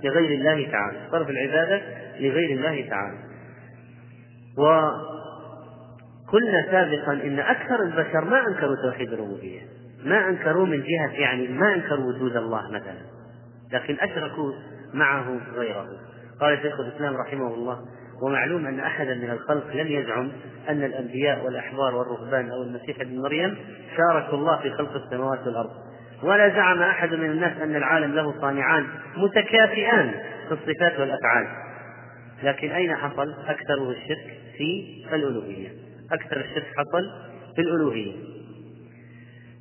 لغير 0.03 0.39
الله 0.39 0.71
تعالى 0.71 0.97
صرف 1.11 1.29
العبادة 1.29 1.81
لغير 2.19 2.57
الله 2.57 2.89
تعالى. 2.89 3.17
وقلنا 4.57 5.01
سابقا 6.71 7.13
إن 7.13 7.39
أكثر 7.39 7.83
البشر 7.83 8.25
ما 8.25 8.47
أنكروا 8.47 8.75
توحيد 8.83 9.13
الربوبية 9.13 9.61
ما 10.05 10.29
أنكروا 10.29 10.65
من 10.65 10.83
جهة 10.83 11.11
يعني 11.11 11.47
ما 11.47 11.73
أنكروا 11.73 12.05
وجود 12.05 12.35
الله 12.35 12.71
مثلا 12.71 13.01
لكن 13.73 13.97
أشركوا 13.99 14.51
معه 14.93 15.39
غيره. 15.55 15.85
قال 16.41 16.59
شيخ 16.61 16.79
الإسلام 16.79 17.15
رحمه 17.15 17.53
الله 17.53 17.79
ومعلوم 18.21 18.65
أن 18.65 18.79
أحدا 18.79 19.13
من 19.13 19.29
الخلق 19.29 19.75
لم 19.75 19.87
يزعم 19.87 20.31
أن 20.69 20.83
الأنبياء 20.83 21.45
والأحبار 21.45 21.95
والرهبان 21.95 22.49
أو 22.49 22.63
المسيح 22.63 22.99
ابن 23.01 23.19
مريم 23.19 23.57
شاركوا 23.97 24.37
الله 24.37 24.61
في 24.61 24.69
خلق 24.69 24.95
السماوات 24.95 25.47
والأرض. 25.47 25.69
ولا 26.23 26.49
زعم 26.49 26.81
أحد 26.81 27.13
من 27.13 27.31
الناس 27.31 27.61
أن 27.61 27.75
العالم 27.75 28.15
له 28.15 28.41
صانعان 28.41 28.85
متكافئان 29.17 30.11
في 30.47 30.51
الصفات 30.51 30.99
والأفعال. 30.99 31.47
لكن 32.43 32.71
أين 32.71 32.95
حصل 32.95 33.33
أكثره 33.47 33.91
الشرك 33.91 34.37
في 34.57 34.85
الألوهية؟ 35.13 35.69
أكثر 36.11 36.37
الشرك 36.37 36.67
حصل 36.77 37.09
في 37.55 37.61
الألوهية. 37.61 38.13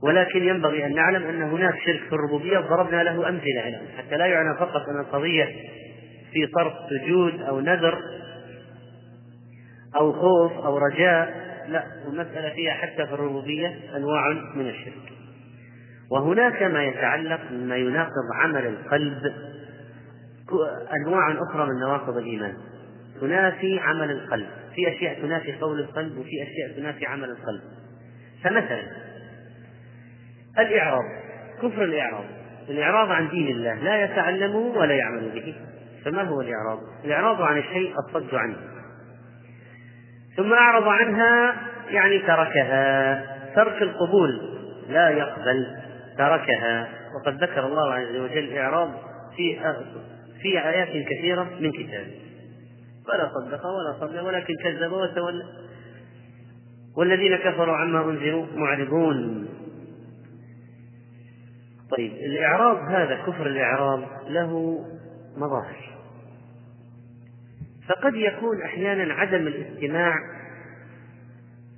ولكن 0.03 0.43
ينبغي 0.49 0.87
أن 0.87 0.95
نعلم 0.95 1.23
أن 1.23 1.43
هناك 1.43 1.75
شرك 1.87 2.01
في 2.01 2.13
الربوبية 2.13 2.59
ضربنا 2.59 3.03
له 3.03 3.29
أمثلة 3.29 3.81
حتى 3.99 4.17
لا 4.17 4.27
يعنى 4.27 4.59
فقط 4.59 4.89
أن 4.89 5.01
القضية 5.01 5.45
في 6.33 6.49
صرف 6.55 6.73
سجود 6.91 7.43
أو 7.43 7.61
نذر 7.61 7.99
أو 9.97 10.13
خوف 10.13 10.53
أو 10.53 10.79
رجاء 10.79 11.53
لا 11.69 11.85
المسألة 12.09 12.55
فيها 12.55 12.73
حتى 12.73 13.07
في 13.07 13.15
الربوبية 13.15 13.81
أنواع 13.97 14.29
من 14.55 14.69
الشرك. 14.69 15.13
وهناك 16.11 16.63
ما 16.63 16.85
يتعلق 16.85 17.41
مما 17.51 17.77
يناقض 17.77 18.33
عمل 18.35 18.67
القلب 18.67 19.33
أنواع 20.93 21.33
أخرى 21.49 21.67
من 21.67 21.81
نواقض 21.81 22.17
الإيمان. 22.17 22.57
تنافي 23.21 23.79
عمل 23.81 24.11
القلب. 24.11 24.47
في 24.75 24.97
أشياء 24.97 25.23
تنافي 25.23 25.53
قول 25.53 25.81
القلب 25.81 26.19
وفي 26.19 26.43
أشياء 26.43 26.77
تنافي 26.77 27.07
عمل 27.07 27.31
القلب. 27.31 27.61
فمثلا 28.45 28.83
الإعراض 30.59 31.05
كفر 31.63 31.85
الإعراض. 31.85 32.25
الإعراض 32.69 33.11
عن 33.11 33.29
دين 33.29 33.49
الله 33.49 33.75
لا 33.75 34.05
يتعلمه 34.05 34.57
ولا 34.57 34.95
يعمل 34.95 35.29
به. 35.35 35.55
فما 36.05 36.23
هو 36.23 36.41
الإعراض؟ 36.41 36.79
الإعراض 37.05 37.43
عن 37.43 37.59
الشيء 37.59 37.95
الصد 37.99 38.35
عنه. 38.35 38.72
ثم 40.37 40.53
أعرض 40.53 40.89
عنها 40.89 41.55
يعني 41.91 42.19
تركها. 42.19 43.23
ترك 43.55 43.83
القبول 43.83 44.41
لا 44.89 45.11
يقبل 45.11 45.67
تركها. 46.19 46.89
وقد 47.15 47.43
ذكر 47.43 47.67
الله 47.67 47.95
عز 47.95 48.17
وجل 48.17 48.59
إعراض 48.59 48.91
في 49.37 49.61
في 50.43 50.69
آيات 50.69 51.07
كثيرة 51.07 51.43
من 51.61 51.73
كتابه 51.73 52.23
فلا 53.07 53.31
صدق 53.35 53.67
ولا 53.67 54.01
صلى 54.01 54.21
ولكن 54.21 54.55
كذب 54.65 54.93
وتولى. 54.93 55.45
والذين 56.97 57.37
كفروا 57.37 57.77
عما 57.77 58.05
أنذروا 58.05 58.47
معرضون. 58.55 59.49
طيب 61.97 62.13
الإعراض 62.13 62.77
هذا 62.77 63.15
كفر 63.27 63.47
الإعراض 63.47 64.01
له 64.29 64.79
مظاهر. 65.37 65.92
فقد 67.93 68.15
يكون 68.15 68.63
أحيانا 68.63 69.15
عدم 69.15 69.47
الاستماع 69.47 70.15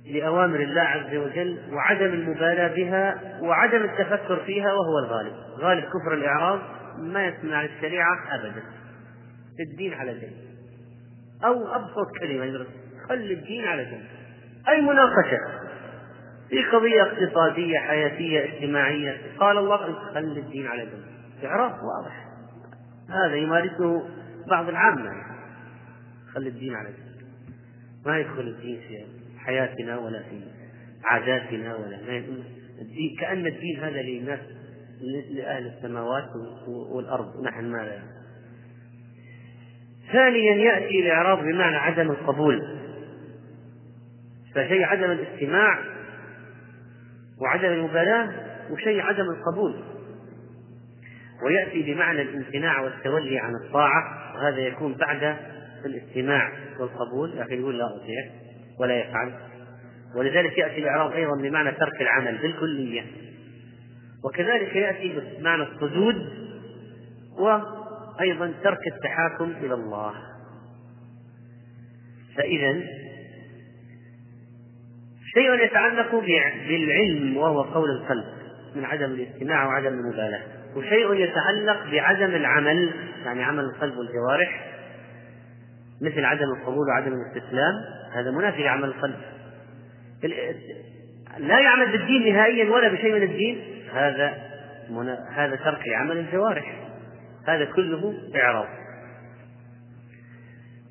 لأوامر 0.05 0.59
الله 0.59 0.81
عز 0.81 1.15
وجل 1.15 1.59
وعدم 1.71 2.05
المبالاة 2.05 2.75
بها 2.75 3.39
وعدم 3.41 3.83
التفكر 3.83 4.43
فيها 4.45 4.73
وهو 4.73 4.99
الغالب. 4.99 5.33
غالب 5.59 5.83
كفر 5.83 6.13
الإعراض 6.13 6.59
ما 6.99 7.27
يسمع 7.27 7.65
الشريعة 7.65 8.17
أبدا. 8.31 8.63
الدين 9.59 9.93
على 9.93 10.13
جنب. 10.13 10.33
أو 11.45 11.75
أبسط 11.75 12.17
كلمة 12.19 12.45
يدرس 12.45 12.67
خلي 13.09 13.33
الدين 13.33 13.65
على 13.65 13.85
جنب. 13.85 14.05
أي 14.69 14.81
مناقشة؟ 14.81 15.37
في 16.49 16.63
قضية 16.63 17.03
اقتصادية 17.03 17.79
حياتية 17.79 18.43
اجتماعية 18.45 19.17
قال 19.39 19.57
الله 19.57 19.93
خلي 20.13 20.39
الدين 20.39 20.67
على 20.67 20.81
جنب. 20.85 21.05
إعراض 21.45 21.71
واضح. 21.71 22.25
هذا 23.09 23.35
يمارسه 23.35 24.09
بعض 24.49 24.69
العامة. 24.69 25.34
خلي 26.35 26.49
الدين 26.49 26.75
على 26.75 26.89
جنب 26.89 27.27
ما 28.05 28.19
يدخل 28.19 28.41
الدين 28.41 28.79
في 28.87 29.05
حياتنا 29.39 29.97
ولا 29.97 30.19
في 30.19 30.41
عاداتنا 31.03 31.75
ولا 31.75 31.99
الدين. 32.81 33.15
كأن 33.19 33.47
الدين 33.47 33.79
هذا 33.79 34.01
للناس 34.01 34.39
لأهل 35.31 35.67
السماوات 35.67 36.29
والأرض 36.67 37.43
نحن 37.43 37.65
ما 37.65 37.77
لا. 37.77 37.99
ثانيا 40.11 40.55
يأتي 40.55 40.99
الإعراض 40.99 41.39
بمعنى 41.39 41.75
عدم 41.75 42.11
القبول. 42.11 42.77
فشيء 44.55 44.83
عدم 44.83 45.11
الاستماع 45.11 45.79
وعدم 47.41 47.69
المبالاة 47.69 48.31
وشيء 48.71 49.01
عدم 49.01 49.25
القبول. 49.29 49.83
ويأتي 51.45 51.93
بمعنى 51.93 52.21
الامتناع 52.21 52.81
والتولي 52.81 53.39
عن 53.39 53.55
الطاعة 53.55 54.33
وهذا 54.35 54.59
يكون 54.59 54.93
بعد 54.93 55.37
الاستماع 55.85 56.51
والقبول 56.79 57.37
لكن 57.37 57.59
يقول 57.59 57.77
لا 57.77 57.85
أطيع 57.85 58.25
ولا 58.79 58.99
يفعل. 58.99 59.33
ولذلك 60.15 60.57
يأتي 60.57 60.77
الإعراض 60.77 61.11
أيضا 61.11 61.41
بمعنى 61.41 61.71
ترك 61.71 62.01
العمل 62.01 62.37
بالكلية. 62.37 63.03
وكذلك 64.25 64.75
يأتي 64.75 65.19
بمعنى 65.39 65.63
الصدود 65.63 66.29
وأيضا 67.39 68.53
ترك 68.63 68.87
التحاكم 68.87 69.53
إلى 69.61 69.73
الله. 69.73 70.13
فإذا 72.37 72.81
شيء 75.33 75.63
يتعلق 75.65 76.15
بالعلم 76.67 77.37
وهو 77.37 77.61
قول 77.61 77.89
القلب 77.89 78.25
من 78.75 78.85
عدم 78.85 79.11
الاستماع 79.11 79.67
وعدم 79.67 79.93
المبالاة. 79.93 80.41
وشيء 80.75 81.13
يتعلق 81.13 81.91
بعدم 81.91 82.35
العمل 82.35 82.93
يعني 83.25 83.43
عمل 83.43 83.63
القلب 83.63 83.97
والجوارح 83.97 84.74
مثل 86.05 86.25
عدم 86.25 86.53
القبول 86.57 86.87
وعدم 86.87 87.13
الاستسلام 87.13 87.73
هذا 88.13 88.31
منافي 88.31 88.63
لعمل 88.63 88.83
القلب. 88.83 89.15
لا 91.37 91.59
يعمل 91.59 91.91
بالدين 91.91 92.33
نهائيا 92.33 92.69
ولا 92.69 92.87
بشيء 92.87 93.13
من 93.13 93.23
الدين 93.23 93.61
هذا 93.93 94.33
هذا 95.35 95.55
ترك 95.55 95.87
لعمل 95.87 96.17
الجوارح. 96.17 96.75
هذا 97.47 97.65
كله 97.65 98.13
إعراض. 98.35 98.67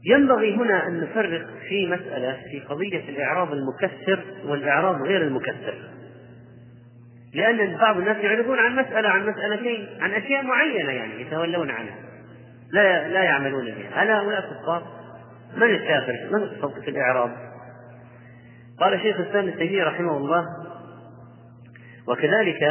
ينبغي 0.07 0.57
هنا 0.57 0.87
أن 0.87 1.01
نفرق 1.01 1.47
في 1.69 1.87
مسألة 1.87 2.37
في 2.51 2.61
قضية 2.61 3.09
الإعراض 3.09 3.53
المكسر 3.53 4.25
والإعراض 4.45 5.03
غير 5.03 5.23
المكسر. 5.23 5.75
لأن 7.35 7.77
بعض 7.77 7.97
الناس 7.97 8.17
يعرضون 8.17 8.59
عن 8.59 8.77
مسألة 8.77 9.09
عن 9.09 9.27
مسألتين 9.27 9.89
عن 10.01 10.11
أشياء 10.11 10.43
معينة 10.43 10.91
يعني 10.93 11.21
يتولون 11.21 11.71
عنها. 11.71 11.97
لا 12.73 13.09
لا 13.09 13.23
يعملون 13.23 13.65
بها. 13.65 14.03
هل 14.03 14.11
هؤلاء 14.11 14.41
كفار؟ 14.41 15.04
من 15.57 15.63
الكافر؟ 15.63 16.29
من 16.33 16.43
الصوت 16.43 16.79
في 16.79 16.91
الإعراض؟ 16.91 17.31
قال 18.81 19.01
شيخ 19.01 19.17
الإسلام 19.17 19.49
ابن 19.49 19.59
تيمية 19.59 19.85
رحمه 19.85 20.17
الله 20.17 20.47
وكذلك 22.09 22.63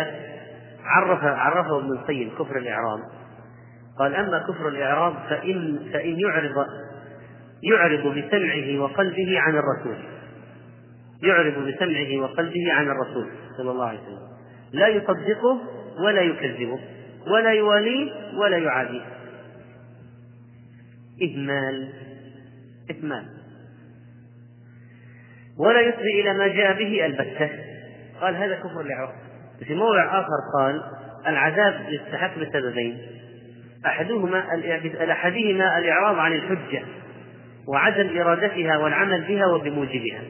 عرف 0.84 1.24
عرفه 1.24 1.80
ابن 1.80 1.92
القيم 1.92 2.30
كفر 2.40 2.58
الإعراض 2.58 3.00
قال 4.00 4.16
أما 4.16 4.40
كفر 4.40 4.68
الإعراض 4.68 5.14
فإن 5.30 5.80
فإن 5.94 6.20
يعرض 6.20 6.66
يعرض 7.64 8.18
بسمعه 8.18 8.80
وقلبه 8.80 9.40
عن 9.40 9.56
الرسول. 9.56 9.98
يعرض 11.24 11.54
بسمعه 11.54 12.18
وقلبه 12.22 12.74
عن 12.74 12.90
الرسول 12.90 13.30
صلى 13.58 13.72
الله 13.72 13.86
عليه 13.86 14.00
وسلم. 14.00 14.28
لا 14.72 14.88
يصدقه 14.88 15.62
ولا 16.00 16.22
يكذبه 16.22 16.80
ولا 17.28 17.52
يواليه 17.52 18.12
ولا 18.38 18.58
يعاديه. 18.58 19.06
إهمال. 21.22 21.90
إهمال 22.92 23.26
ولا 25.58 25.82
يسري 25.82 26.22
إلى 26.22 26.34
ما 26.34 26.48
جاء 26.48 26.74
به 26.74 27.06
البتة. 27.06 27.50
قال 28.22 28.36
هذا 28.36 28.56
كفر 28.56 28.82
الإعراض 28.82 29.14
في 29.68 29.76
موضع 29.76 30.20
آخر 30.20 30.38
قال 30.58 30.84
العذاب 31.28 31.82
يستحق 31.90 32.40
بسببين. 32.40 32.98
أحدهما 33.86 34.44
أحدهما 35.12 35.78
الإعراض 35.78 36.20
عن 36.20 36.34
الحجة 36.34 36.84
وعدم 37.68 38.20
إرادتها 38.20 38.78
والعمل 38.78 39.22
بها 39.22 39.46
وبموجبها. 39.46 40.22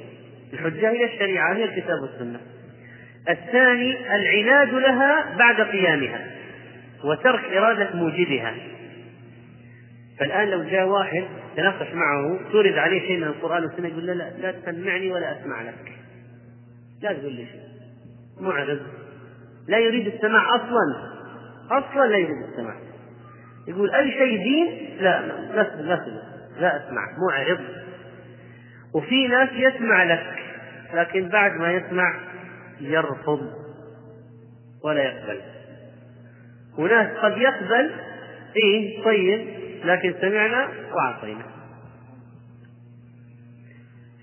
الحجة 0.53 0.89
هي 0.89 1.05
الشريعة 1.05 1.53
هي 1.53 1.63
الكتاب 1.63 2.01
والسنة. 2.01 2.39
الثاني 3.29 4.15
العناد 4.15 4.73
لها 4.73 5.37
بعد 5.37 5.61
قيامها 5.61 6.25
وترك 7.03 7.43
إرادة 7.43 7.95
موجبها. 7.95 8.53
فالآن 10.19 10.47
لو 10.47 10.63
جاء 10.63 10.87
واحد 10.87 11.23
تناقش 11.55 11.93
معه 11.93 12.39
تورد 12.51 12.77
عليه 12.77 12.99
شيء 12.99 13.17
من 13.17 13.23
القرآن 13.23 13.63
والسنة 13.63 13.87
يقول 13.87 14.05
لا 14.05 14.11
لا, 14.11 14.29
لا 14.37 14.51
تسمعني 14.51 15.11
ولا 15.11 15.41
أسمع 15.41 15.61
لك. 15.61 15.91
لا 17.01 17.13
تقول 17.13 17.33
لي 17.33 17.45
شيء. 17.45 17.61
معرض. 18.39 18.79
لا 19.67 19.77
يريد 19.77 20.07
السماع 20.07 20.55
أصلا. 20.55 21.13
أصلا 21.71 22.07
لا 22.07 22.17
يريد 22.17 22.43
السماع. 22.51 22.75
يقول 23.67 23.91
أي 23.91 24.11
شيء 24.11 24.43
دين؟ 24.43 24.97
لا 24.99 25.27
لا 25.27 25.81
لا, 25.81 26.05
لا 26.59 26.77
أسمع. 26.77 27.01
معرض. 27.29 27.59
وفي 28.95 29.27
ناس 29.27 29.49
يسمع 29.53 30.03
لك 30.03 30.39
لكن 30.93 31.29
بعد 31.29 31.51
ما 31.51 31.71
يسمع 31.71 32.19
يرفض 32.81 33.53
ولا 34.83 35.03
يقبل. 35.03 35.41
وناس 36.77 37.17
قد 37.17 37.37
يقبل 37.37 37.91
إيه 38.63 39.03
طيب. 39.03 39.62
لكن 39.83 40.15
سمعنا 40.21 40.69
وأعطينا. 40.93 41.45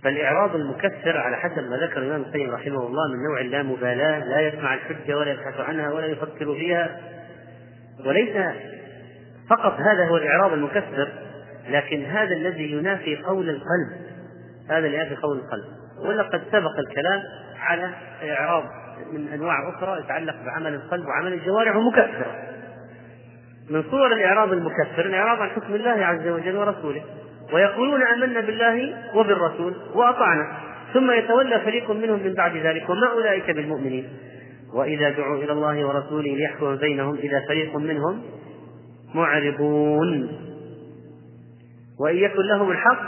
فالإعراض 0.03 0.55
المكثر 0.55 1.19
على 1.19 1.37
حسب 1.37 1.63
ما 1.71 1.77
ذكر 1.77 1.99
الإمام 1.99 2.21
القيم 2.21 2.51
رحمه 2.51 2.87
الله 2.87 3.13
من 3.13 3.25
نوع 3.31 3.41
اللامبالاة 3.41 4.19
لا 4.19 4.41
يسمع 4.41 4.75
الحجة 4.75 5.19
ولا 5.19 5.33
يبحث 5.33 5.61
عنها 5.61 5.91
ولا 5.93 6.07
يفكر 6.07 6.55
فيها. 6.55 7.01
وليس 8.07 8.37
فقط 9.51 9.73
هذا 9.73 10.09
هو 10.09 10.17
الإعراض 10.17 10.53
المكثر 10.53 11.09
لكن 11.69 12.05
هذا 12.05 12.37
الذي 12.37 12.73
ينافي 12.73 13.17
قول 13.17 13.51
القلب. 13.51 14.11
هذا 14.69 14.87
اللي 14.87 14.97
ينافي 14.97 15.17
قول 15.17 15.39
القلب. 15.39 15.65
ولقد 15.99 16.43
سبق 16.53 16.79
الكلام 16.79 17.23
على 17.59 17.91
إعراض 18.23 18.65
من 19.13 19.29
أنواع 19.29 19.69
أخرى 19.69 20.01
يتعلق 20.01 20.35
بعمل 20.45 20.75
القلب 20.75 21.07
وعمل 21.07 21.33
الجوارح 21.33 21.77
ومكثرة 21.77 22.60
من 23.71 23.83
صور 23.91 24.13
الإعراض 24.13 24.53
المكثر 24.53 25.07
الإعراض 25.07 25.41
عن 25.41 25.49
حكم 25.49 25.75
الله 25.75 25.91
عز 26.07 26.29
وجل 26.29 26.57
ورسوله 26.57 27.03
ويقولون 27.53 28.03
آمنا 28.03 28.41
بالله 28.41 28.95
وبالرسول 29.15 29.75
وأطعنا 29.95 30.53
ثم 30.95 31.11
يتولى 31.11 31.61
فريق 31.61 31.91
منهم 31.91 32.23
من 32.25 32.35
بعد 32.35 32.57
ذلك 32.57 32.91
وما 32.91 33.07
أولئك 33.13 33.51
بالمؤمنين. 33.51 34.09
وإذا 34.75 35.11
دعوا 35.11 35.43
إلى 35.43 35.53
الله 35.53 35.87
ورسوله 35.87 36.37
ليحكم 36.37 36.77
بينهم 36.77 37.15
إذا 37.15 37.41
فريق 37.49 37.77
منهم 37.77 38.23
معرضون. 39.15 40.29
وإن 42.01 42.17
يكن 42.17 42.43
لهم 42.43 42.71
الحق 42.71 43.03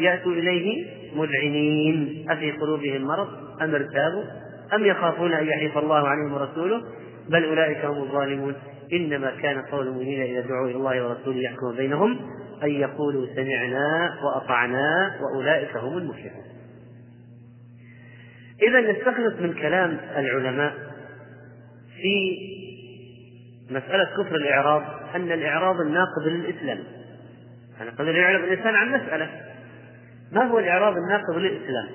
يأتوا 0.00 0.32
إليه 0.32 0.86
مذعنين. 1.16 2.26
أفي 2.30 2.52
قلوبهم 2.52 3.02
مرض؟ 3.02 3.28
أم 3.62 3.74
ارتابوا؟ 3.74 4.24
أم 4.74 4.84
يخافون 4.84 5.32
أن 5.32 5.46
يحيف 5.46 5.78
الله 5.78 6.08
عليهم 6.08 6.32
ورسوله؟ 6.32 6.82
بل 7.28 7.44
أولئك 7.44 7.84
هم 7.84 8.02
الظالمون. 8.02 8.54
إنما 8.92 9.30
كان 9.42 9.62
قول 9.62 9.86
المؤمنين 9.86 10.22
إذا 10.22 10.40
دعوا 10.40 10.66
إلى 10.66 10.76
الله 10.76 11.08
ورسوله 11.08 11.38
يحكم 11.38 11.76
بينهم 11.76 12.18
أن 12.62 12.70
يقولوا 12.70 13.26
سمعنا 13.34 14.18
وأطعنا 14.24 15.16
وأولئك 15.20 15.76
هم 15.76 15.98
المفلحون. 15.98 16.44
إذا 18.62 18.80
نستخلص 18.80 19.40
من 19.40 19.54
كلام 19.54 19.98
العلماء 20.16 20.74
في 22.02 22.38
مسألة 23.70 24.04
كفر 24.04 24.36
الإعراض 24.36 24.82
أن 25.14 25.32
الإعراض 25.32 25.80
الناقض 25.80 26.26
للإسلام. 26.26 26.78
يعني 27.78 27.90
قد 27.90 28.06
يعرض 28.06 28.44
الإنسان 28.44 28.74
عن 28.74 28.92
مسألة. 28.92 29.30
ما 30.32 30.44
هو 30.44 30.58
الإعراض 30.58 30.94
الناقض 30.96 31.36
للإسلام؟ 31.36 31.88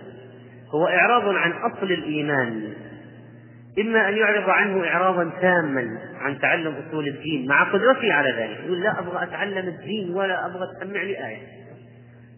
هو 0.69 0.87
إعراض 0.87 1.35
عن 1.35 1.51
أصل 1.51 1.91
الإيمان. 1.91 2.73
إما 3.79 4.09
أن 4.09 4.17
يعرض 4.17 4.49
عنه 4.49 4.87
إعراضا 4.87 5.31
تاما 5.41 5.99
عن 6.19 6.39
تعلم 6.39 6.75
أصول 6.87 7.07
الدين 7.07 7.47
مع 7.47 7.63
قدرته 7.63 8.13
على 8.13 8.31
ذلك 8.31 8.59
يقول 8.65 8.81
لا 8.81 8.99
أبغى 8.99 9.23
أتعلم 9.23 9.67
الدين 9.67 10.15
ولا 10.15 10.45
أبغى 10.45 10.67
تسمع 10.75 11.01
لي 11.01 11.27
آية. 11.27 11.47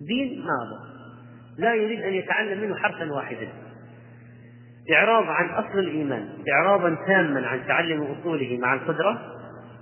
دين 0.08 0.46
ما 0.46 0.68
أبغى. 0.68 0.96
لا 1.58 1.74
يريد 1.74 2.02
أن 2.02 2.14
يتعلم 2.14 2.62
منه 2.62 2.76
حرفا 2.76 3.12
واحدا. 3.12 3.48
إعراض 4.94 5.26
عن 5.30 5.50
أصل 5.50 5.80
الإيمان 5.80 6.28
إعراضا 6.54 6.98
تاما 7.08 7.48
عن 7.48 7.68
تعلم 7.68 8.16
أصوله 8.20 8.58
مع 8.62 8.74
القدرة 8.74 9.22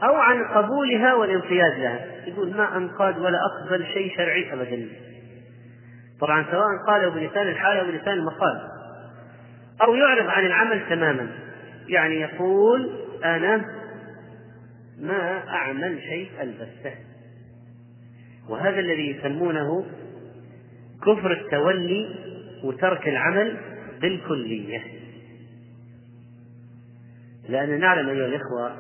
أو 0.04 0.16
عن 0.16 0.44
قبولها 0.44 1.14
والانقياد 1.14 1.80
لها. 1.80 2.06
يقول 2.28 2.56
ما 2.58 2.78
أنقاد 2.78 3.18
ولا 3.18 3.38
أقبل 3.46 3.86
شيء 3.86 4.18
شرعي 4.18 4.54
أبدا. 4.54 4.88
طبعا 6.22 6.46
سواء 6.52 6.68
قاله 6.88 7.10
بلسان 7.10 7.48
الحال 7.48 7.78
أو 7.78 7.86
بلسان 7.86 8.14
المقال. 8.14 8.62
أو 9.82 9.96
يعرض 9.96 10.28
عن 10.28 10.46
العمل 10.46 10.90
تماما. 10.90 11.43
يعني 11.88 12.16
يقول 12.16 12.92
أنا 13.24 13.66
ما 15.00 15.48
أعمل 15.50 16.00
شيء 16.02 16.30
البتة 16.42 16.94
وهذا 18.50 18.80
الذي 18.80 19.10
يسمونه 19.10 19.86
كفر 21.02 21.32
التولي 21.32 22.16
وترك 22.64 23.08
العمل 23.08 23.58
بالكلية. 24.02 24.82
لأننا 27.50 27.78
نعلم 27.78 28.10
أيها 28.10 28.26
الإخوة 28.26 28.72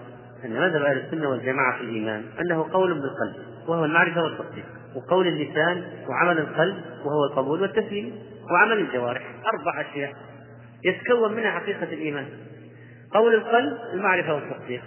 أن 0.46 0.52
مذهب 0.52 0.82
أهل 0.82 0.98
السنة 0.98 1.30
والجماعة 1.30 1.78
في 1.78 1.84
الإيمان 1.84 2.24
أنه 2.42 2.74
قول 2.74 2.94
بالقلب 2.94 3.36
وهو 3.68 3.86
المعرفة 3.86 4.24
والتصديق 4.24 4.66
وقول 4.96 5.28
اللسان 5.28 5.84
وعمل 6.10 6.38
القلب 6.38 6.76
وهو 7.06 7.26
القبول 7.32 7.62
والتسليم 7.62 8.16
وعمل 8.52 8.78
الجوارح. 8.78 9.24
أربع 9.54 9.82
أشياء 9.82 10.14
يتكون 10.84 11.34
منها 11.34 11.52
حقيقة 11.52 11.84
الإيمان. 11.84 12.26
قول 13.14 13.34
القلب 13.34 13.78
المعرفة 13.94 14.34
والتصديق 14.36 14.84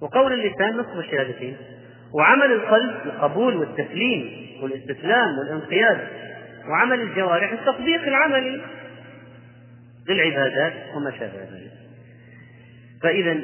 وقول 0.00 0.32
اللسان 0.32 0.76
نصف 0.76 0.98
الشهادتين 0.98 1.56
وعمل 2.14 2.52
القلب 2.52 2.94
القبول 3.06 3.56
والتسليم 3.56 4.48
والاستسلام 4.62 5.38
والانقياد 5.38 6.08
وعمل 6.68 7.00
الجوارح 7.00 7.52
التطبيق 7.52 8.02
العملي 8.02 8.62
للعبادات 10.08 10.72
وما 10.96 11.10
شابه 11.10 11.38
ذلك 11.38 11.72
فإذا 13.02 13.40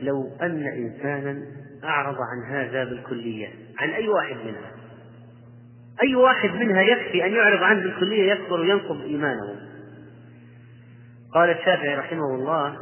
لو 0.00 0.36
أن 0.42 0.62
إنسانا 0.62 1.42
أعرض 1.84 2.16
عن 2.16 2.54
هذا 2.54 2.84
بالكلية 2.84 3.48
عن 3.78 3.90
أي 3.90 4.08
واحد 4.08 4.36
منها 4.36 4.70
أي 6.02 6.14
واحد 6.14 6.50
منها 6.50 6.82
يكفي 6.82 7.26
أن 7.26 7.32
يعرض 7.32 7.62
عنه 7.62 7.80
بالكلية 7.80 8.32
يكبر 8.32 8.60
وينقض 8.60 9.00
إيمانه. 9.02 9.67
قال 11.34 11.50
الشافعي 11.50 11.94
رحمه 11.94 12.34
الله 12.34 12.76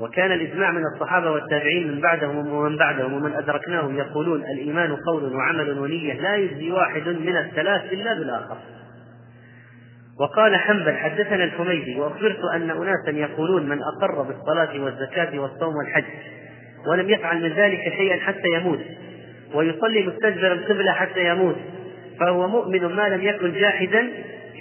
وكان 0.00 0.32
الإجماع 0.32 0.70
من 0.70 0.82
الصحابة 0.94 1.30
والتابعين 1.30 1.88
من 1.88 2.00
بعدهم 2.00 2.52
ومن 2.52 2.76
بعدهم 2.76 3.12
ومن 3.12 3.32
أدركناهم 3.32 3.98
يقولون 3.98 4.42
الإيمان 4.42 4.96
قول 4.96 5.36
وعمل 5.36 5.78
ونية 5.78 6.20
لا 6.20 6.36
يجزي 6.36 6.70
واحد 6.70 7.08
من 7.08 7.36
الثلاث 7.36 7.92
إلا 7.92 8.14
بالآخر. 8.14 8.56
وقال 10.20 10.56
حنبل 10.56 10.96
حدثنا 10.96 11.44
الحميدي 11.44 12.00
وأخبرت 12.00 12.40
أن 12.54 12.70
أناسا 12.70 13.10
يقولون 13.10 13.68
من 13.68 13.78
أقر 13.82 14.22
بالصلاة 14.22 14.84
والزكاة 14.84 15.38
والصوم 15.38 15.76
والحج 15.76 16.04
ولم 16.86 17.10
يفعل 17.10 17.42
من 17.42 17.52
ذلك 17.52 17.80
شيئا 17.96 18.20
حتى 18.20 18.48
يموت 18.54 18.80
ويصلي 19.54 20.06
مستدبر 20.06 20.52
القبلة 20.52 20.92
حتى 20.92 21.28
يموت 21.28 21.56
فهو 22.20 22.48
مؤمن 22.48 22.84
ما 22.84 23.08
لم 23.08 23.22
يكن 23.22 23.52
جاحدا 23.52 24.08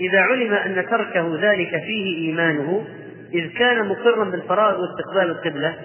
إذا 0.01 0.19
علم 0.19 0.53
أن 0.53 0.85
تركه 0.89 1.39
ذلك 1.41 1.69
فيه 1.69 2.27
إيمانه 2.27 2.85
إذ 3.33 3.57
كان 3.57 3.87
مقرا 3.87 4.23
بالفرائض 4.23 4.79
واستقبال 4.79 5.31
القبلة 5.31 5.75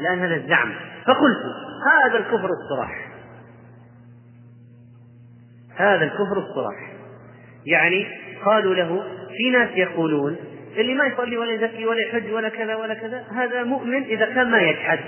لأن 0.00 0.18
هذا 0.18 0.34
الزعم. 0.34 0.72
فقلت 1.06 1.38
هذا 2.04 2.18
الكفر 2.18 2.50
الصراح. 2.50 3.08
هذا 5.76 6.04
الكفر 6.04 6.38
الصراح. 6.38 6.92
يعني 7.66 8.06
قالوا 8.44 8.74
له 8.74 9.02
في 9.36 9.50
ناس 9.50 9.68
يقولون 9.74 10.36
اللي 10.76 10.94
ما 10.94 11.04
يصلي 11.04 11.36
ولا 11.36 11.52
يزكي 11.52 11.86
ولا 11.86 12.00
يحج 12.00 12.32
ولا 12.32 12.48
كذا 12.48 12.74
ولا 12.74 12.94
كذا 12.94 13.24
هذا 13.36 13.62
مؤمن 13.62 14.02
إذا 14.02 14.26
كان 14.26 14.50
ما 14.50 14.58
يجحد. 14.58 14.98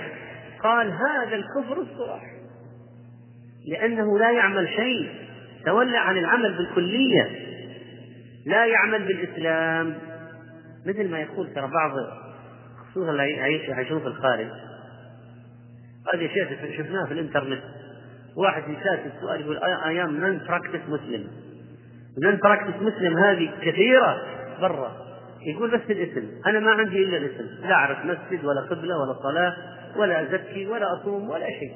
قال 0.63 0.91
هذا 0.91 1.35
الكفر 1.35 1.81
الصراح. 1.81 2.21
لأنه 3.67 4.19
لا 4.19 4.31
يعمل 4.31 4.69
شيء. 4.69 5.09
تولى 5.65 5.97
عن 5.97 6.17
العمل 6.17 6.53
بالكلية. 6.53 7.29
لا 8.45 8.65
يعمل 8.65 9.03
بالإسلام. 9.03 9.95
مثل 10.85 11.11
ما 11.11 11.19
يقول 11.19 11.53
ترى 11.53 11.67
بعض 11.67 11.91
خصوصا 12.91 13.11
اللي 13.11 13.29
يعيشون 13.69 13.99
في 13.99 14.07
الخارج. 14.07 14.47
هذه 16.13 16.27
شيء 16.27 16.77
شفناه 16.77 17.05
في 17.05 17.13
الإنترنت. 17.13 17.63
واحد 18.37 18.63
يسأل 18.63 19.11
السؤال 19.15 19.41
يقول 19.41 19.57
I 19.63 19.81
am 19.81 20.17
non-practice 20.17 20.89
Muslim 20.89 21.27
non-practice 22.23 22.81
Muslim 22.81 23.17
هذه 23.17 23.51
كثيرة 23.61 24.21
برا. 24.61 24.91
يقول 25.41 25.71
بس 25.71 25.81
الاسم. 25.89 26.29
أنا 26.45 26.59
ما 26.59 26.71
عندي 26.71 27.03
إلا 27.03 27.17
الاسم. 27.17 27.67
لا 27.67 27.73
أعرف 27.73 28.05
مسجد 28.05 28.45
ولا 28.45 28.61
قبلة 28.61 28.97
ولا 28.97 29.13
صلاة 29.23 29.55
ولا 29.97 30.21
أزكي 30.21 30.67
ولا 30.67 30.93
أصوم 30.93 31.29
ولا 31.29 31.47
شيء. 31.49 31.73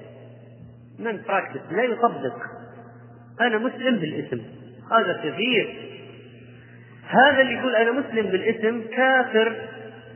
non-practice 1.00 1.62
لا 1.72 1.84
يطبق. 1.84 2.36
أنا 3.42 3.58
مسلم 3.58 3.96
بالاسم. 3.96 4.42
هذا 4.92 5.14
كثير. 5.24 5.89
هذا 7.10 7.42
اللي 7.42 7.54
يقول 7.54 7.76
أنا 7.76 7.92
مسلم 7.92 8.28
بالاسم 8.28 8.82
كافر. 8.96 9.56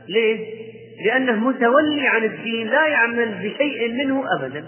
ليه؟ 0.08 0.64
لأنه 1.06 1.32
متولي 1.32 2.08
عن 2.08 2.24
الدين 2.24 2.66
لا 2.66 2.86
يعمل 2.86 3.34
بشيء 3.34 3.92
منه 3.92 4.24
أبدا. 4.38 4.64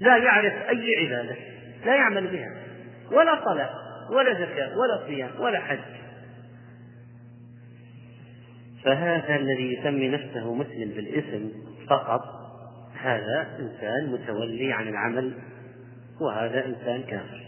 لا 0.00 0.16
يعرف 0.16 0.52
أي 0.52 0.96
عبادة 0.98 1.36
لا 1.86 1.94
يعمل 1.94 2.26
بها. 2.26 2.50
ولا 3.12 3.44
صلاة 3.44 3.70
ولا 4.10 4.34
زكاة 4.34 4.78
ولا 4.78 5.06
صيام 5.06 5.30
ولا 5.38 5.60
حج. 5.60 5.78
فهذا 8.84 9.36
الذي 9.36 9.74
يسمي 9.74 10.08
نفسه 10.08 10.54
مسلم 10.54 10.88
بالاسم 10.96 11.52
فقط 11.88 12.22
هذا 13.02 13.46
إنسان 13.58 14.12
متولي 14.12 14.72
عن 14.72 14.88
العمل 14.88 15.32
وهذا 16.20 16.66
إنسان 16.66 17.02
كافر. 17.02 17.43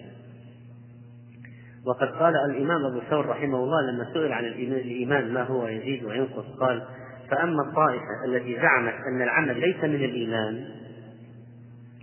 وقد 1.86 2.08
قال 2.08 2.36
الإمام 2.36 2.84
أبو 2.86 3.00
ثور 3.10 3.26
رحمه 3.26 3.58
الله 3.58 3.80
لما 3.90 4.12
سئل 4.12 4.32
عن 4.32 4.44
الإيمان 4.44 5.34
ما 5.34 5.42
هو 5.42 5.66
يزيد 5.68 6.04
وينقص 6.04 6.44
قال 6.60 6.82
فأما 7.30 7.62
الطائفة 7.62 8.24
التي 8.24 8.54
زعمت 8.54 8.94
أن 9.08 9.22
العمل 9.22 9.60
ليس 9.60 9.76
من 9.76 10.04
الإيمان 10.04 10.64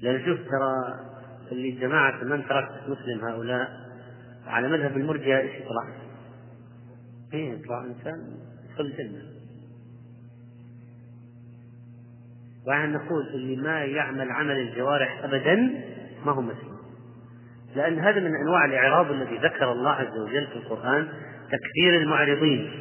لأن 0.01 0.25
شوف 0.25 0.39
ترى 0.39 0.99
اللي 1.51 1.71
جماعة 1.71 2.23
من 2.23 2.47
تركت 2.47 2.81
مسلم 2.87 3.25
هؤلاء 3.25 3.71
على 4.47 4.67
مذهب 4.67 4.97
المرجئة 4.97 5.39
إيش 5.39 5.51
يطلع؟ 5.55 5.87
إيه 7.33 7.53
يطلع 7.53 7.85
إنسان 7.85 8.37
يدخل 8.69 8.83
الجنة 8.83 9.21
وعن 12.67 12.93
نقول 12.93 13.27
اللي 13.33 13.55
ما 13.55 13.83
يعمل 13.83 14.31
عمل 14.31 14.57
الجوارح 14.57 15.23
أبدا 15.23 15.55
ما 16.25 16.31
هو 16.31 16.41
مسلم 16.41 16.72
لأن 17.75 17.99
هذا 17.99 18.19
من 18.19 18.35
أنواع 18.35 18.65
الإعراض 18.65 19.11
الذي 19.11 19.37
ذكر 19.37 19.71
الله 19.71 19.91
عز 19.91 20.17
وجل 20.17 20.47
في 20.47 20.55
القرآن 20.55 21.07
تكثير 21.51 22.01
المعرضين. 22.01 22.71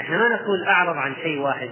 إحنا 0.00 0.18
ما 0.18 0.28
نقول 0.28 0.64
أعرض 0.64 0.96
عن 0.96 1.14
شيء 1.14 1.40
واحد 1.40 1.70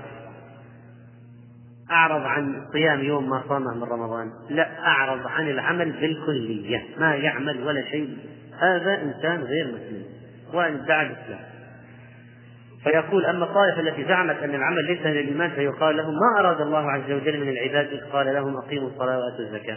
أعرض 1.91 2.23
عن 2.23 2.67
صيام 2.73 3.01
يوم 3.01 3.31
ما 3.31 3.43
صامه 3.49 3.75
من 3.75 3.83
رمضان. 3.83 4.31
لا 4.51 4.87
أعرض 4.87 5.27
عن 5.27 5.49
العمل 5.49 5.93
بالكلية 5.93 6.83
ما 6.99 7.15
يعمل 7.15 7.67
ولا 7.67 7.83
شيء. 7.91 8.19
هذا 8.61 9.03
إنسان 9.03 9.43
غير 9.43 9.67
مسلم 9.67 10.05
وإن 10.53 10.75
ادعى 10.75 11.07
الإسلام. 11.07 11.41
فيقول 12.85 13.27
أما 13.27 13.45
الطائفة 13.45 13.81
التي 13.81 14.05
زعمت 14.05 14.37
أن 14.37 14.55
العمل 14.55 14.85
ليس 14.87 15.01
من 15.01 15.11
الإيمان 15.13 15.51
فيقال 15.51 15.97
لهم 15.97 16.15
ما 16.15 16.41
أراد 16.41 16.61
الله 16.61 16.91
عز 16.91 17.13
وجل 17.13 17.41
من 17.41 17.49
العباد 17.49 17.87
إذ 17.87 18.01
قال 18.13 18.35
لهم 18.35 18.57
أقيموا 18.57 18.89
الصلاة 18.89 19.19
وآتوا 19.19 19.45
الزكاة. 19.45 19.77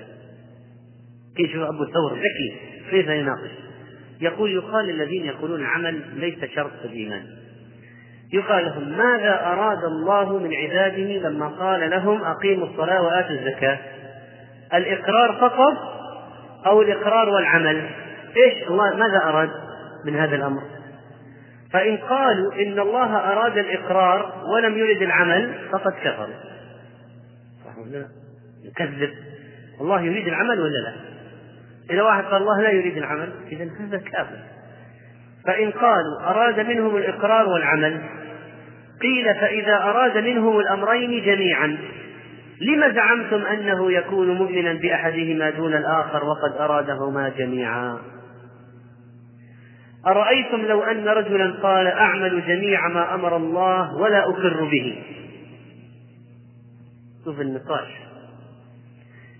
كيف 1.37 1.55
أبو 1.55 1.85
ثور 1.85 2.13
ذكي 2.13 2.55
كيف 2.89 3.07
يناقش؟ 3.07 3.51
يقول 4.21 4.51
يقال 4.51 4.85
للذين 4.85 5.25
يقولون 5.25 5.59
العمل 5.59 6.01
ليس 6.15 6.45
شرط 6.55 6.71
في 6.81 6.85
الإيمان. 6.85 7.25
يقال 8.33 8.65
لهم 8.65 8.97
ماذا 8.97 9.45
أراد 9.45 9.83
الله 9.83 10.37
من 10.37 10.55
عباده 10.55 11.29
لما 11.29 11.47
قال 11.47 11.89
لهم 11.89 12.23
أقيموا 12.23 12.67
الصلاة 12.67 13.01
وآتوا 13.01 13.35
الزكاة؟ 13.35 13.79
الإقرار 14.73 15.37
فقط 15.41 15.77
أو 16.65 16.81
الإقرار 16.81 17.29
والعمل؟ 17.29 17.89
إيش 18.37 18.67
الله 18.67 18.95
ماذا 18.95 19.17
أراد 19.23 19.49
من 20.05 20.15
هذا 20.15 20.35
الأمر؟ 20.35 20.61
فإن 21.73 21.97
قالوا 21.97 22.53
إن 22.53 22.79
الله 22.79 23.17
أراد 23.17 23.57
الإقرار 23.57 24.33
ولم 24.53 24.77
يرد 24.77 25.01
العمل 25.01 25.53
فقد 25.71 25.91
كفروا؟ 25.91 26.35
يكذب. 28.63 29.13
الله 29.81 30.01
يريد 30.01 30.27
العمل 30.27 30.59
ولا 30.59 30.77
لا؟ 30.77 31.18
إذا 31.89 32.01
واحد 32.01 32.23
قال 32.23 32.41
الله 32.41 32.61
لا 32.61 32.69
يريد 32.69 32.97
العمل 32.97 33.29
إذا 33.51 33.69
هذا 33.79 33.97
كافر. 33.97 34.39
فإن 35.45 35.71
قالوا 35.71 36.29
أراد 36.29 36.59
منهم 36.59 36.97
الإقرار 36.97 37.49
والعمل 37.49 38.01
قيل 39.01 39.25
فإذا 39.35 39.75
أراد 39.75 40.17
منهم 40.17 40.59
الأمرين 40.59 41.25
جميعا 41.25 41.77
لم 42.61 42.93
زعمتم 42.93 43.45
أنه 43.45 43.91
يكون 43.91 44.27
مؤمنا 44.27 44.73
بأحدهما 44.73 45.49
دون 45.49 45.73
الآخر 45.73 46.25
وقد 46.25 46.61
أرادهما 46.61 47.29
جميعا؟ 47.29 47.97
أرأيتم 50.07 50.61
لو 50.61 50.83
أن 50.83 51.07
رجلا 51.07 51.53
قال 51.63 51.87
أعمل 51.87 52.43
جميع 52.47 52.87
ما 52.87 53.15
أمر 53.15 53.37
الله 53.37 53.95
ولا 53.95 54.19
أقر 54.19 54.63
به؟ 54.63 55.03
شوف 57.25 57.41
النقاش. 57.41 58.08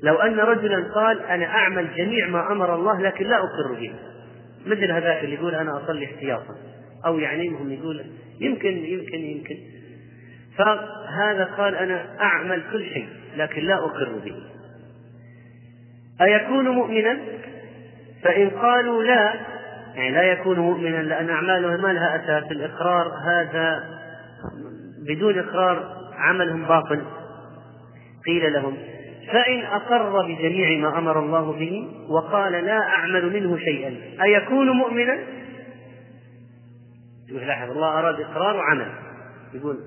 لو 0.03 0.15
أن 0.15 0.39
رجلا 0.39 0.93
قال 0.93 1.25
أنا 1.25 1.45
أعمل 1.45 1.95
جميع 1.95 2.27
ما 2.27 2.51
أمر 2.51 2.75
الله 2.75 3.01
لكن 3.01 3.25
لا 3.25 3.37
أقر 3.37 3.73
به. 3.79 3.91
مثل 4.65 4.91
هذاك 4.91 5.23
اللي 5.23 5.35
يقول 5.35 5.55
أنا 5.55 5.83
أصلي 5.83 6.05
احتياطا. 6.05 6.55
أو 7.05 7.19
يعني 7.19 7.49
هم 7.49 7.71
يقول 7.71 8.05
يمكن 8.39 8.77
يمكن 8.77 9.17
يمكن. 9.17 9.57
فهذا 10.57 11.49
قال 11.57 11.75
أنا 11.75 12.05
أعمل 12.21 12.63
كل 12.71 12.85
شيء 12.85 13.07
لكن 13.37 13.61
لا 13.61 13.75
أقر 13.75 14.19
به. 14.25 14.35
أيكون 16.21 16.69
مؤمنا؟ 16.69 17.17
فإن 18.23 18.49
قالوا 18.49 19.03
لا 19.03 19.33
يعني 19.95 20.11
لا 20.11 20.23
يكون 20.23 20.59
مؤمنا 20.59 21.03
لأن 21.03 21.29
أعماله 21.29 21.77
ما 21.77 21.93
لها 21.93 22.15
أساس 22.15 22.51
الإقرار 22.51 23.13
هذا 23.25 23.83
بدون 25.07 25.39
إقرار 25.39 25.97
عملهم 26.17 26.65
باطل. 26.65 27.01
قيل 28.25 28.53
لهم 28.53 28.77
فإن 29.31 29.65
أقر 29.65 30.21
بجميع 30.21 30.79
ما 30.79 30.97
أمر 30.97 31.19
الله 31.19 31.51
به 31.51 31.87
وقال 32.09 32.51
لا 32.51 32.79
أعمل 32.79 33.33
منه 33.33 33.57
شيئا 33.57 33.95
أيكون 34.23 34.69
مؤمنا؟ 34.69 35.19
لاحظ 37.31 37.71
الله 37.71 37.99
أراد 37.99 38.21
إقرار 38.21 38.55
وعمل. 38.55 38.87
يقول 39.53 39.77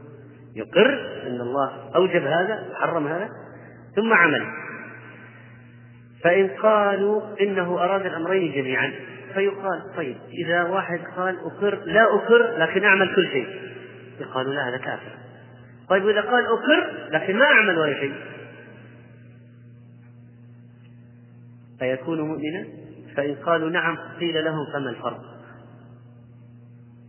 يقر 0.57 0.93
أن 1.27 1.41
الله 1.41 1.91
أوجب 1.97 2.23
هذا 2.23 2.69
وحرم 2.73 3.07
هذا 3.07 3.29
ثم 3.97 4.13
عمل. 4.13 4.47
فإن 6.25 6.49
قالوا 6.49 7.23
إنه 7.41 7.85
أراد 7.85 8.07
الأمرين 8.07 8.53
جميعا 8.53 8.93
فيقال 9.35 9.83
طيب 9.97 10.17
إذا 10.45 10.63
واحد 10.63 11.01
قال 11.17 11.37
أقر 11.39 11.79
لا 11.85 12.05
أقر 12.05 12.59
لكن 12.59 12.85
أعمل 12.85 13.15
كل 13.15 13.27
شيء. 13.27 13.47
يقالوا 14.21 14.53
لا 14.53 14.69
هذا 14.69 14.77
كافر. 14.77 15.13
طيب 15.89 16.05
وإذا 16.05 16.21
قال 16.21 16.47
أقر 16.47 16.93
لكن 17.11 17.37
ما 17.37 17.45
أعمل 17.45 17.79
ولا 17.79 18.01
شيء. 18.01 18.15
فيكون 21.83 22.21
مؤمنا؟ 22.21 22.67
فإن 23.17 23.35
قالوا 23.35 23.71
نعم 23.71 23.99
قيل 24.21 24.45
لهم 24.45 24.67
فما 24.73 24.91
الفرق؟ 24.91 25.21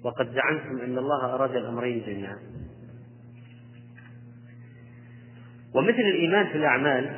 وقد 0.03 0.29
زعمتم 0.33 0.81
أن 0.85 0.97
الله 0.97 1.33
أراد 1.35 1.55
الأمرين 1.55 2.03
جميعا. 2.07 2.37
ومثل 5.75 5.99
الإيمان 5.99 6.47
في 6.47 6.57
الأعمال 6.57 7.09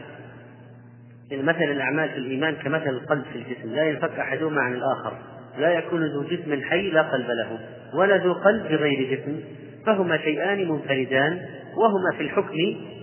مثل 1.32 1.64
الأعمال 1.64 2.10
في 2.10 2.18
الإيمان 2.18 2.56
كمثل 2.56 2.90
القلب 2.90 3.24
في 3.24 3.36
الجسم 3.36 3.70
لا 3.70 3.84
ينفك 3.84 4.20
أحدهما 4.20 4.62
عن 4.62 4.74
الآخر 4.74 5.18
لا 5.58 5.72
يكون 5.72 6.06
ذو 6.06 6.24
جسم 6.24 6.62
حي 6.62 6.92
لا 6.92 7.02
قلب 7.02 7.28
له 7.28 7.60
ولا 7.94 8.18
ذو 8.18 8.34
قلب 8.34 8.64
بغير 8.64 9.18
جسم 9.18 9.40
فهما 9.86 10.18
شيئان 10.18 10.70
منفردان 10.70 11.46
وهما 11.78 12.18
في 12.18 12.24
الحكم 12.24 12.58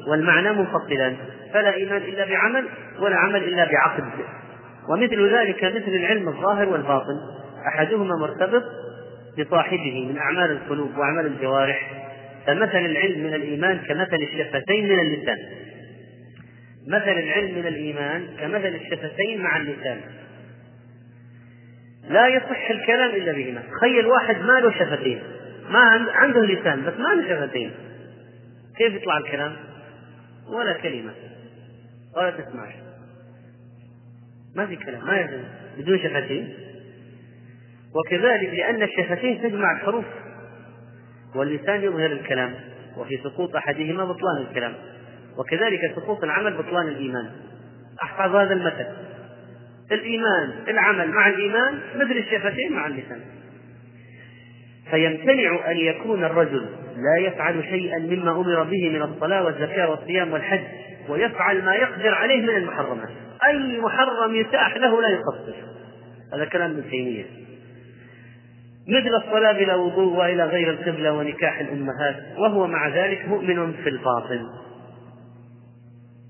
والمعنى 0.08 0.52
منفصلان. 0.52 1.16
فلا 1.52 1.74
إيمان 1.74 2.02
إلا 2.02 2.26
بعمل 2.26 2.68
ولا 2.98 3.16
عمل 3.16 3.44
إلا 3.44 3.64
بعقد 3.64 4.04
ومثل 4.88 5.34
ذلك 5.34 5.64
مثل 5.64 5.88
العلم 5.88 6.28
الظاهر 6.28 6.68
والباطن 6.68 7.16
أحدهما 7.66 8.16
مرتبط 8.16 8.62
بصاحبه 9.38 10.06
من 10.08 10.18
أعمال 10.18 10.50
القلوب 10.50 10.98
وأعمال 10.98 11.26
الجوارح 11.26 12.02
فمثل 12.46 12.78
العلم 12.78 13.20
من 13.20 13.34
الإيمان 13.34 13.78
كمثل 13.78 14.16
الشفتين 14.16 14.88
من 14.88 15.00
اللسان. 15.00 15.38
مثل 16.88 17.18
العلم 17.18 17.58
من 17.58 17.66
الإيمان 17.66 18.26
كمثل 18.40 18.74
الشفتين 18.74 19.42
مع 19.42 19.56
اللسان. 19.56 20.00
لا 22.08 22.26
يصح 22.28 22.70
الكلام 22.70 23.10
إلا 23.10 23.32
بهما. 23.32 23.62
تخيل 23.76 24.06
واحد 24.06 24.36
ما 24.42 24.60
له 24.60 24.70
شفتين. 24.78 25.22
ما 25.70 25.80
عنده 26.14 26.44
لسان 26.44 26.82
بس 26.82 26.92
ما 26.98 27.14
له 27.14 27.28
شفتين. 27.28 27.70
كيف 28.78 28.94
يطلع 28.94 29.18
الكلام؟ 29.18 29.52
ولا 30.48 30.72
كلمة. 30.72 31.12
ولا 32.16 32.30
تسمع 32.30 32.70
ما 34.56 34.66
في 34.66 34.76
كلام 34.76 35.06
ما 35.06 35.20
يجوز 35.20 35.44
بدون 35.78 35.98
شفتين. 35.98 36.54
وكذلك 37.94 38.54
لأن 38.54 38.82
الشفتين 38.82 39.42
تجمع 39.42 39.72
الحروف. 39.72 40.04
واللسان 41.34 41.82
يظهر 41.82 42.12
الكلام 42.12 42.54
وفي 42.96 43.18
سقوط 43.24 43.56
أحدهما 43.56 44.04
بطلان 44.04 44.46
الكلام. 44.50 44.74
وكذلك 45.38 45.80
سقوط 45.96 46.24
العمل 46.24 46.56
بطلان 46.56 46.88
الإيمان. 46.88 47.30
أحفظ 48.02 48.36
هذا 48.36 48.52
المثل. 48.54 48.86
الإيمان 49.92 50.52
العمل 50.68 51.10
مع 51.10 51.28
الإيمان 51.28 51.80
مثل 51.96 52.12
الشفتين 52.12 52.72
مع 52.72 52.86
اللسان. 52.86 53.20
فيمتنع 54.90 55.70
أن 55.70 55.76
يكون 55.76 56.24
الرجل 56.24 56.66
لا 56.96 57.26
يفعل 57.26 57.64
شيئا 57.64 57.98
مما 57.98 58.30
أمر 58.30 58.62
به 58.62 58.88
من 58.88 59.02
الصلاة 59.02 59.44
والزكاة 59.44 59.90
والصيام 59.90 60.32
والحج. 60.32 60.60
ويفعل 61.08 61.64
ما 61.64 61.74
يقدر 61.74 62.14
عليه 62.14 62.42
من 62.42 62.56
المحرمات. 62.56 63.08
أي 63.44 63.80
محرم 63.80 64.34
يتاح 64.34 64.76
له 64.76 65.02
لا 65.02 65.08
يقصر. 65.08 65.54
هذا 66.34 66.44
كلام 66.44 66.70
ابن 66.70 66.90
تيمية. 66.90 67.24
مثل 68.88 69.14
الصلاة 69.24 69.52
بلا 69.52 69.74
وضوء 69.74 70.18
وإلى 70.18 70.44
غير 70.44 70.70
القبلة 70.70 71.12
ونكاح 71.12 71.60
الأمهات 71.60 72.16
وهو 72.38 72.66
مع 72.66 72.88
ذلك 72.88 73.28
مؤمن 73.28 73.72
في 73.72 73.88
الباطن 73.88 74.48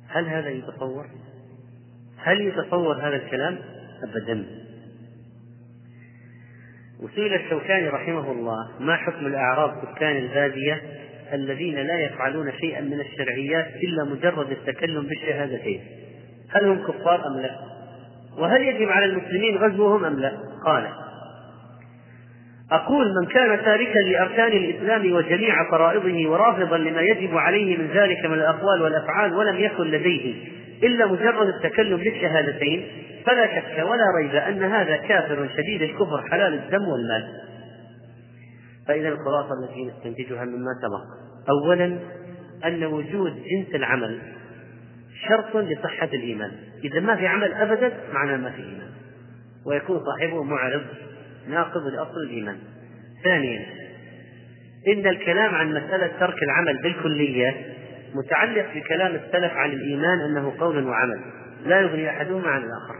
هل 0.08 0.28
هذا 0.28 0.48
يتصور؟ 0.48 1.06
هل 2.18 2.40
يتصور 2.40 2.96
هذا 2.96 3.16
الكلام؟ 3.16 3.58
أبدا. 4.02 4.46
وسئل 7.00 7.34
الشوكاني 7.34 7.88
رحمه 7.88 8.32
الله 8.32 8.70
ما 8.80 8.96
حكم 8.96 9.26
الأعراب 9.26 9.82
سكان 9.94 10.16
البادية 10.16 10.82
الذين 11.32 11.74
لا 11.74 11.98
يفعلون 12.00 12.52
شيئا 12.60 12.80
من 12.80 13.00
الشرعيات 13.00 13.66
إلا 13.82 14.04
مجرد 14.04 14.50
التكلم 14.50 15.02
بالشهادتين 15.02 15.80
هل 16.50 16.66
هم 16.66 16.86
كفار 16.86 17.26
أم 17.26 17.40
لا؟ 17.40 17.56
وهل 18.38 18.62
يجب 18.62 18.88
على 18.88 19.04
المسلمين 19.04 19.56
غزوهم 19.56 20.04
أم 20.04 20.18
لا؟ 20.18 20.32
قال 20.66 20.88
أقول 22.72 23.14
من 23.20 23.26
كان 23.26 23.64
تاركا 23.64 23.98
لأركان 23.98 24.52
الإسلام 24.52 25.12
وجميع 25.12 25.70
فرائضه 25.70 26.30
ورافضا 26.30 26.78
لما 26.78 27.00
يجب 27.00 27.36
عليه 27.36 27.76
من 27.76 27.86
ذلك 27.94 28.24
من 28.24 28.34
الأقوال 28.34 28.82
والأفعال 28.82 29.34
ولم 29.34 29.56
يكن 29.60 29.84
لديه 29.84 30.34
إلا 30.82 31.06
مجرد 31.06 31.48
التكلم 31.48 31.96
بالشهادتين 31.96 32.86
فلا 33.26 33.46
شك 33.46 33.84
ولا 33.84 34.04
ريب 34.18 34.34
أن 34.34 34.62
هذا 34.62 34.96
كافر 34.96 35.48
شديد 35.56 35.82
الكفر 35.82 36.22
حلال 36.30 36.54
الدم 36.54 36.88
والمال 36.88 37.24
فإذا 38.88 39.08
الخلاصة 39.08 39.64
التي 39.64 39.84
نستنتجها 39.84 40.44
مما 40.44 40.70
سبق. 40.82 41.04
أولا 41.48 41.98
أن 42.64 42.84
وجود 42.84 43.32
جنس 43.32 43.74
العمل 43.74 44.18
شرط 45.28 45.56
لصحة 45.56 46.08
الإيمان. 46.12 46.50
إذا 46.84 47.00
ما 47.00 47.16
في 47.16 47.26
عمل 47.26 47.52
أبدا 47.52 47.92
معناه 48.12 48.36
ما 48.36 48.50
في 48.50 48.62
إيمان. 48.62 48.90
ويكون 49.66 50.00
صاحبه 50.04 50.42
معرض 50.42 50.82
ناقض 51.48 51.86
لأصل 51.86 52.22
الإيمان. 52.26 52.58
ثانيا 53.24 53.66
إن 54.88 55.06
الكلام 55.06 55.54
عن 55.54 55.70
مسألة 55.70 56.10
ترك 56.20 56.42
العمل 56.42 56.82
بالكلية 56.82 57.74
متعلق 58.14 58.66
بكلام 58.74 59.14
السلف 59.14 59.52
عن 59.52 59.70
الإيمان 59.70 60.20
أنه 60.20 60.52
قول 60.58 60.84
وعمل. 60.86 61.20
لا 61.66 61.80
يغني 61.80 62.10
أحدهما 62.10 62.48
عن 62.48 62.62
الآخر. 62.62 62.96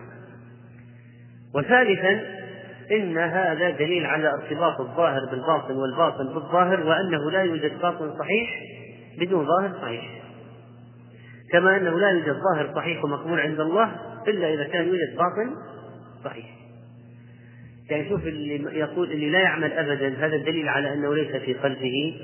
وثالثا 1.55 2.42
إن 2.91 3.19
هذا 3.19 3.71
دليل 3.71 4.07
على 4.07 4.29
ارتباط 4.29 4.81
الظاهر 4.81 5.21
بالباطن 5.31 5.75
والباطن 5.75 6.25
بالظاهر 6.35 6.87
وأنه 6.87 7.31
لا 7.31 7.43
يوجد 7.43 7.79
باطن 7.83 8.19
صحيح 8.19 8.63
بدون 9.19 9.47
ظاهر 9.47 9.73
صحيح. 9.83 10.23
كما 11.53 11.77
أنه 11.77 12.01
لا 12.01 12.11
يوجد 12.11 12.33
ظاهر 12.33 12.75
صحيح 12.75 13.05
ومقبول 13.05 13.41
عند 13.41 13.61
الله 13.61 13.97
إلا 14.29 14.55
إذا 14.55 14.65
كان 14.65 14.89
يوجد 14.89 15.17
باطن 15.17 15.55
صحيح. 16.25 16.47
يعني 17.91 18.09
شوف 18.09 18.27
اللي 18.27 18.79
يقول 18.79 19.13
اللي 19.13 19.31
لا 19.31 19.41
يعمل 19.41 19.73
أبدا 19.73 20.27
هذا 20.27 20.37
دليل 20.37 20.69
على 20.69 20.93
أنه 20.93 21.15
ليس 21.15 21.37
في 21.37 21.55
قلبه 21.55 22.15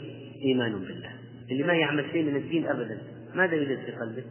إيمان 0.44 0.72
بالله. 0.72 1.10
اللي 1.50 1.62
ما 1.62 1.72
يعمل 1.72 2.04
شيء 2.12 2.24
من 2.24 2.36
الدين 2.36 2.66
أبدا 2.66 2.98
ماذا 3.34 3.54
يوجد 3.54 3.78
في 3.78 3.92
قلبه؟ 3.92 4.24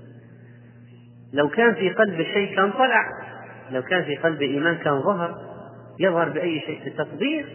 لو 1.33 1.49
كان 1.49 1.73
في 1.75 1.89
قلبه 1.89 2.23
شيء 2.23 2.55
كان 2.55 2.71
طلع 2.71 3.03
لو 3.71 3.81
كان 3.81 4.03
في 4.03 4.15
قلبه 4.15 4.45
إيمان 4.45 4.75
كان 4.75 5.01
ظهر. 5.01 5.56
يظهر 5.99 6.29
بأي 6.29 6.59
شيء 6.59 6.79
في 6.83 6.89
التطبيق 6.89 7.45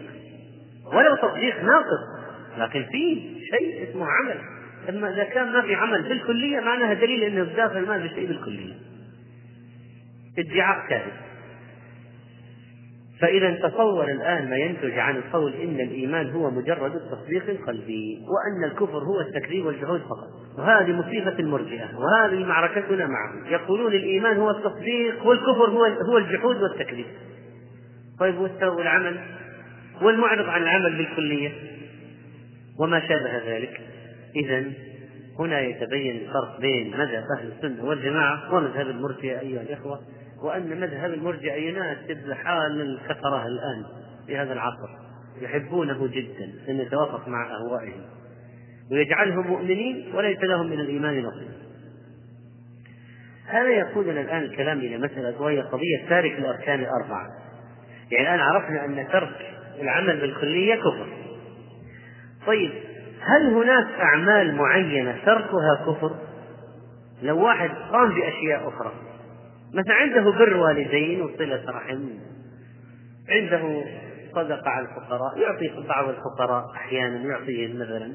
ولو 0.85 1.15
تطبيق 1.15 1.63
ناقص 1.63 2.23
لكن 2.57 2.83
في 2.83 3.21
شيء 3.51 3.89
اسمه 3.89 4.05
عمل. 4.05 4.37
أما 4.89 5.13
إذا 5.13 5.23
كان 5.23 5.53
ما 5.53 5.61
في 5.61 5.75
عمل 5.75 6.03
بالكلية 6.09 6.59
معناها 6.59 6.93
دليل 6.93 7.23
أنه 7.23 7.43
داخل 7.43 7.85
ما 7.85 7.99
في 7.99 8.09
شيء 8.09 8.27
بالكلية. 8.27 8.73
ادعاء 10.37 10.87
كاذب. 10.89 11.13
فإذا 13.19 13.51
تصور 13.51 14.03
الآن 14.03 14.49
ما 14.49 14.55
ينتج 14.55 14.99
عن 14.99 15.15
القول 15.15 15.53
إن 15.53 15.79
الإيمان 15.79 16.29
هو 16.29 16.51
مجرد 16.51 16.95
التصديق 16.95 17.49
القلبي 17.49 18.19
وأن 18.19 18.71
الكفر 18.71 18.97
هو 18.97 19.19
التكذيب 19.19 19.65
والجحود 19.65 20.01
فقط. 20.01 20.59
وهذه 20.59 20.91
مصيبة 20.91 21.39
المرجئة 21.39 21.89
وهذه 21.97 22.45
معركتنا 22.45 23.07
معهم. 23.07 23.45
يقولون 23.45 23.93
الإيمان 23.93 24.37
هو 24.37 24.49
التصديق 24.49 25.25
والكفر 25.25 25.69
هو 25.69 25.85
هو 25.85 26.17
الجحود 26.17 26.61
والتكذيب. 26.61 27.05
طيب 28.19 28.39
والعمل 28.61 29.19
والمعرض 30.01 30.49
عن 30.49 30.61
العمل 30.61 30.97
بالكلية. 30.97 31.51
وما 32.79 32.99
شابه 32.99 33.37
ذلك. 33.45 33.81
إذا 34.35 34.63
هنا 35.39 35.61
يتبين 35.61 36.15
الفرق 36.15 36.59
بين 36.59 36.97
مذهب 36.97 37.23
أهل 37.39 37.51
السنة 37.57 37.85
والجماعة 37.85 38.55
ومذهب 38.55 38.87
المرجئة 38.87 39.39
أيها 39.39 39.61
الإخوة 39.61 39.99
وأن 40.43 40.79
مذهب 40.79 41.13
المرجع 41.13 41.55
يناسب 41.55 42.33
حال 42.33 42.81
الكفرة 42.81 43.47
الآن 43.47 43.85
في 44.27 44.37
هذا 44.37 44.53
العصر. 44.53 44.89
يحبونه 45.41 46.07
جدا 46.07 46.53
أن 46.69 46.79
يتوافق 46.79 47.27
مع 47.27 47.55
أهوائهم. 47.55 48.01
ويجعلهم 48.91 49.47
مؤمنين 49.47 50.15
وليس 50.15 50.43
لهم 50.43 50.69
من 50.69 50.79
الإيمان 50.79 51.23
نصيب. 51.23 51.51
هذا 53.47 53.69
يقودنا 53.69 54.21
الآن 54.21 54.43
الكلام 54.43 54.79
إلى 54.79 54.97
مسألة 54.97 55.41
وهي 55.41 55.61
قضية 55.61 56.09
تارك 56.09 56.31
الأركان 56.39 56.79
الأربعة. 56.79 57.42
يعني 58.13 58.35
الآن 58.35 58.39
عرفنا 58.39 58.85
أن 58.85 59.07
ترك 59.11 59.55
العمل 59.81 60.21
بالكلية 60.21 60.75
كفر. 60.75 61.07
طيب 62.47 62.71
هل 63.21 63.53
هناك 63.53 63.87
أعمال 63.99 64.55
معينة 64.55 65.17
تركها 65.25 65.85
كفر؟ 65.87 66.15
لو 67.23 67.45
واحد 67.45 67.69
قام 67.91 68.09
بأشياء 68.09 68.67
أخرى 68.67 68.93
مثلا 69.73 69.93
عنده 69.95 70.31
بر 70.31 70.57
والدين 70.57 71.21
وصلة 71.21 71.63
رحم 71.69 72.09
عنده 73.29 73.83
صدقة 74.35 74.69
على 74.69 74.85
الفقراء 74.85 75.39
يعطي 75.39 75.87
بعض 75.87 76.09
الفقراء 76.09 76.71
أحيانا 76.75 77.17
يعطيهم 77.17 77.75
مثلا 77.75 78.13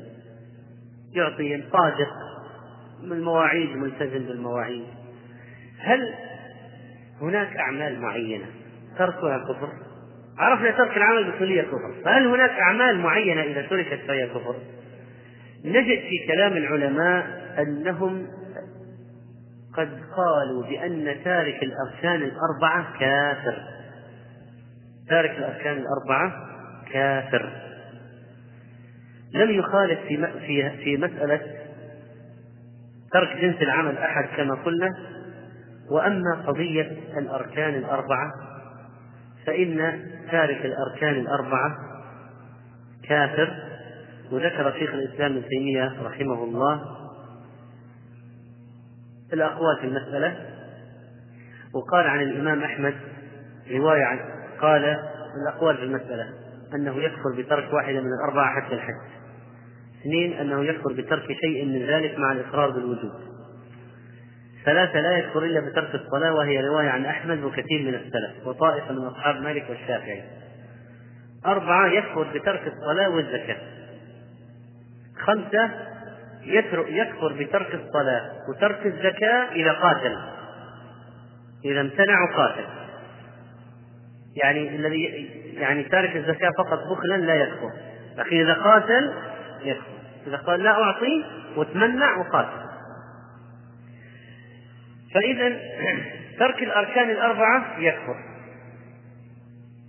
يعطيهم 1.13 1.63
صادق 1.73 2.11
من 3.03 3.13
المواعيد 3.13 3.77
ملتزم 3.77 4.27
بالمواعيد. 4.27 4.87
هل 5.79 6.15
هناك 7.21 7.57
أعمال 7.57 8.01
معينة 8.01 8.47
تركها 8.99 9.39
كفر؟ 9.39 9.88
عرفنا 10.39 10.71
ترك 10.71 10.97
العمل 10.97 11.25
بالكلية 11.25 11.63
كفر، 11.63 11.95
فهل 12.05 12.27
هناك 12.27 12.51
أعمال 12.51 12.99
معينة 12.99 13.43
إذا 13.43 13.63
تركت 13.63 14.01
فهي 14.09 14.27
كفر؟ 14.27 14.57
نجد 15.65 16.01
في 16.01 16.27
كلام 16.29 16.53
العلماء 16.53 17.27
أنهم 17.59 18.27
قد 19.77 19.89
قالوا 20.17 20.67
بأن 20.69 21.17
تارك 21.25 21.63
الأركان 21.63 22.23
الأربعة 22.23 22.99
كافر. 23.01 23.63
تارك 25.09 25.31
الأركان 25.31 25.77
الأربعة 25.77 26.33
كافر. 26.93 27.53
لم 29.35 29.51
يخالف 29.51 30.01
في 30.01 30.27
في 30.47 30.71
في 30.71 30.97
مسألة 30.97 31.41
ترك 33.13 33.37
جنس 33.37 33.63
العمل 33.63 33.99
أحد 33.99 34.25
كما 34.37 34.55
قلنا. 34.55 34.89
وأما 35.91 36.45
قضية 36.47 36.97
الأركان 37.19 37.75
الأربعة 37.75 38.48
فإن 39.49 40.01
تارك 40.31 40.65
الأركان 40.67 41.15
الأربعة 41.15 41.77
كافر 43.09 43.55
وذكر 44.33 44.73
شيخ 44.79 44.91
الإسلام 44.91 45.33
ابن 45.33 45.49
تيمية 45.49 46.03
رحمه 46.03 46.45
الله 46.45 46.83
الأقوال 49.33 49.77
في 49.81 49.87
المسألة 49.87 50.37
وقال 51.75 52.07
عن 52.07 52.21
الإمام 52.21 52.63
أحمد 52.63 52.95
رواية 53.71 54.05
عن 54.05 54.19
قال 54.61 54.97
الأقوال 55.43 55.77
في 55.77 55.83
المسألة 55.83 56.29
أنه 56.75 56.97
يكفر 56.97 57.33
بترك 57.39 57.73
واحدة 57.73 58.01
من 58.01 58.11
الأربعة 58.21 58.61
حتى 58.61 58.75
الحج. 58.75 58.95
اثنين 60.01 60.33
أنه 60.33 60.65
يكفر 60.65 60.93
بترك 60.93 61.27
شيء 61.41 61.65
من 61.65 61.87
ذلك 61.87 62.19
مع 62.19 62.33
الإقرار 62.33 62.71
بالوجود 62.71 63.28
ثلاثة 64.69 65.01
لا 65.01 65.19
يكفر 65.19 65.45
إلا 65.45 65.61
بترك 65.61 65.95
الصلاة 65.95 66.35
وهي 66.35 66.61
رواية 66.61 66.89
عن 66.89 67.07
أحمد 67.07 67.43
وكثير 67.43 67.83
من 67.83 67.95
السلف 67.95 68.47
وطائفة 68.47 68.93
من 68.93 69.07
أصحاب 69.07 69.37
مالك 69.37 69.67
والشافعي. 69.71 70.23
أربعة 71.47 71.87
يكفر 71.87 72.23
بترك 72.23 72.63
الصلاة 72.67 73.09
والزكاة. 73.09 73.57
خمسة 75.19 75.71
يكفر 76.89 77.33
بترك 77.33 77.75
الصلاة 77.75 78.31
وترك 78.49 78.87
الزكاة 78.87 79.53
إذا 79.53 79.73
قاتل. 79.73 80.17
إذا 81.65 81.81
امتنع 81.81 82.23
وقاتل 82.31 82.65
يعني 84.37 84.77
الذي 84.77 85.31
يعني 85.55 85.83
تارك 85.83 86.17
الزكاة 86.17 86.51
فقط 86.59 86.79
بخلا 86.91 87.17
لا 87.17 87.35
يكفر. 87.35 87.71
لكن 88.17 88.37
إذا 88.37 88.55
قاتل 88.55 89.13
يكفر. 89.65 89.99
إذا 90.27 90.37
قال 90.37 90.63
لا 90.63 90.71
أعطي 90.71 91.25
وتمنع 91.57 92.17
وقاتل. 92.17 92.68
فإذا 95.19 95.49
ترك 96.41 96.63
الأركان 96.63 97.11
الأربعة 97.11 97.79
يكفر. 97.79 98.17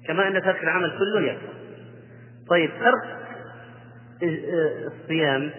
كما 0.07 0.27
أن 0.27 0.41
ترك 0.41 0.63
العمل 0.63 0.97
كله 0.97 1.21
يكفر. 1.21 1.53
طيب 2.49 2.71
ترك 2.79 3.19
الصيام 4.87 5.51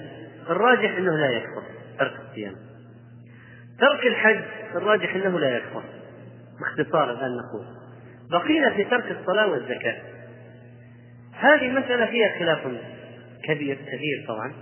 الراجح 0.50 0.96
أنه 0.96 1.16
لا 1.16 1.30
يكفر. 1.30 1.62
ترك 1.98 2.12
الصيام. 2.28 2.54
ترك 3.78 4.06
الحج 4.06 4.40
الراجح 4.74 5.14
أنه 5.14 5.38
لا 5.38 5.56
يكفر. 5.56 5.82
باختصار 6.60 7.10
الآن 7.10 7.36
نقول. 7.36 7.66
بقينا 8.30 8.70
في 8.70 8.84
ترك 8.84 9.16
الصلاة 9.20 9.46
والزكاة. 9.50 9.96
هذه 11.32 11.66
المسألة 11.66 12.06
فيها 12.06 12.38
خلاف 12.38 12.58
كبير 13.44 13.76
كبير 13.76 14.24
طبعا. 14.28 14.52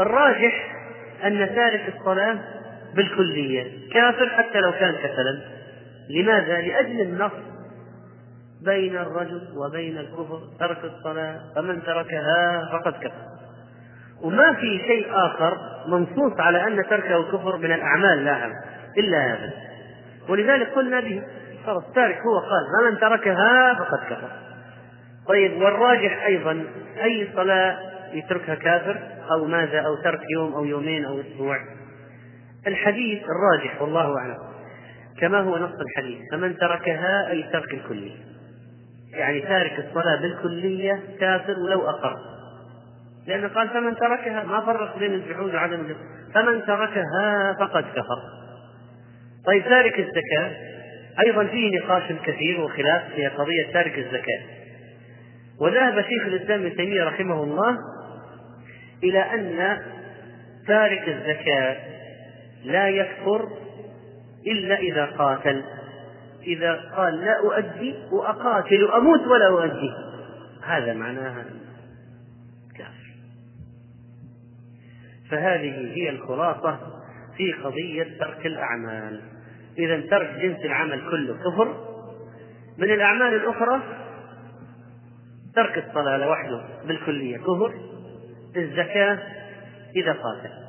الراجح 0.00 0.76
أن 1.24 1.54
تارك 1.54 1.94
الصلاة 1.96 2.55
بالكلية. 2.96 3.90
كافر 3.92 4.28
حتى 4.28 4.60
لو 4.60 4.72
كان 4.72 4.94
كسلا 4.94 5.40
لماذا؟ 6.10 6.60
لأجل 6.60 7.00
النص 7.00 7.32
بين 8.64 8.96
الرجل 8.96 9.42
وبين 9.56 9.98
الكفر 9.98 10.40
ترك 10.60 10.84
الصلاة 10.84 11.40
فمن 11.56 11.82
تركها 11.82 12.68
فقد 12.72 12.92
كفر. 12.92 13.36
وما 14.22 14.52
في 14.52 14.78
شيء 14.86 15.06
آخر 15.10 15.58
منصوص 15.86 16.40
على 16.40 16.66
أن 16.66 16.82
تركه 16.90 17.22
كفر 17.22 17.56
من 17.56 17.72
الأعمال 17.72 18.24
لا 18.24 18.52
إلا 18.98 19.18
هذا 19.18 19.52
ولذلك 20.28 20.68
قلنا 20.68 21.00
به 21.00 21.22
خلاص 21.66 21.84
التارك 21.88 22.18
هو 22.20 22.38
قال 22.38 22.62
فمن 22.78 23.00
تركها 23.00 23.74
فقد 23.74 23.98
كفر. 23.98 24.28
طيب 25.28 25.62
والراجح 25.62 26.24
أيضا 26.26 26.64
أي 27.02 27.28
صلاة 27.36 27.78
يتركها 28.12 28.54
كافر؟ 28.54 29.00
أو 29.30 29.44
ماذا؟ 29.44 29.80
أو 29.80 29.94
ترك 29.94 30.20
يوم 30.30 30.52
أو 30.52 30.64
يومين 30.64 31.04
أو 31.04 31.20
أسبوع؟ 31.20 31.75
الحديث 32.66 33.22
الراجح 33.22 33.82
والله 33.82 34.18
أعلم. 34.18 34.38
كما 35.20 35.40
هو 35.40 35.56
نص 35.58 35.80
الحديث 35.80 36.18
فمن 36.32 36.56
تركها 36.56 37.30
أي 37.30 37.42
ترك 37.42 37.74
الكلي 37.74 38.12
يعني 39.12 39.40
تارك 39.40 39.72
الصلاة 39.78 40.20
بالكلية 40.20 41.00
كافر 41.20 41.58
ولو 41.58 41.88
أقر. 41.88 42.16
لأنه 43.26 43.48
قال 43.48 43.68
فمن 43.68 43.96
تركها 43.96 44.44
ما 44.44 44.60
فرق 44.60 44.98
بين 44.98 45.14
الجحود 45.14 45.54
وعدم 45.54 45.80
الجحود. 45.80 46.06
فمن 46.34 46.66
تركها 46.66 47.56
فقد 47.60 47.84
كفر. 47.84 48.22
طيب 49.46 49.64
تارك 49.64 49.98
الزكاة 49.98 50.50
أيضا 51.26 51.44
فيه 51.44 51.78
نقاش 51.78 52.12
كثير 52.12 52.60
وخلاف 52.60 53.02
في 53.14 53.26
قضية 53.26 53.72
تارك 53.72 53.98
الزكاة. 53.98 54.42
وذهب 55.60 56.02
شيخ 56.02 56.26
الإسلام 56.26 56.60
ابن 56.60 56.76
تيمية 56.76 57.04
رحمه 57.04 57.42
الله 57.42 57.78
إلى 59.04 59.18
أن 59.18 59.78
تارك 60.66 61.08
الزكاة 61.08 61.76
لا 62.66 62.88
يكفر 62.88 63.48
إلا 64.46 64.78
إذا 64.78 65.06
قاتل. 65.06 65.64
إذا 66.46 66.72
قال 66.96 67.20
لا 67.20 67.38
أؤدي 67.38 67.94
وأقاتل 68.12 68.90
أموت 68.96 69.20
ولا 69.20 69.48
أؤدي. 69.48 69.92
هذا 70.62 70.94
معناها 70.94 71.44
كافر. 72.78 73.14
فهذه 75.30 75.92
هي 75.94 76.10
الخلاصة 76.10 76.78
في 77.36 77.52
قضية 77.52 78.18
ترك 78.20 78.46
الأعمال. 78.46 79.20
إذا 79.78 80.00
ترك 80.00 80.30
جنس 80.40 80.64
العمل 80.64 81.10
كله 81.10 81.34
كفر. 81.34 81.96
من 82.78 82.90
الأعمال 82.90 83.34
الأخرى 83.34 83.82
ترك 85.54 85.84
الصلاة 85.88 86.16
لوحده 86.16 86.64
بالكلية 86.84 87.38
كفر. 87.38 87.74
الزكاة 88.56 89.18
إذا 89.96 90.12
قاتل. 90.12 90.65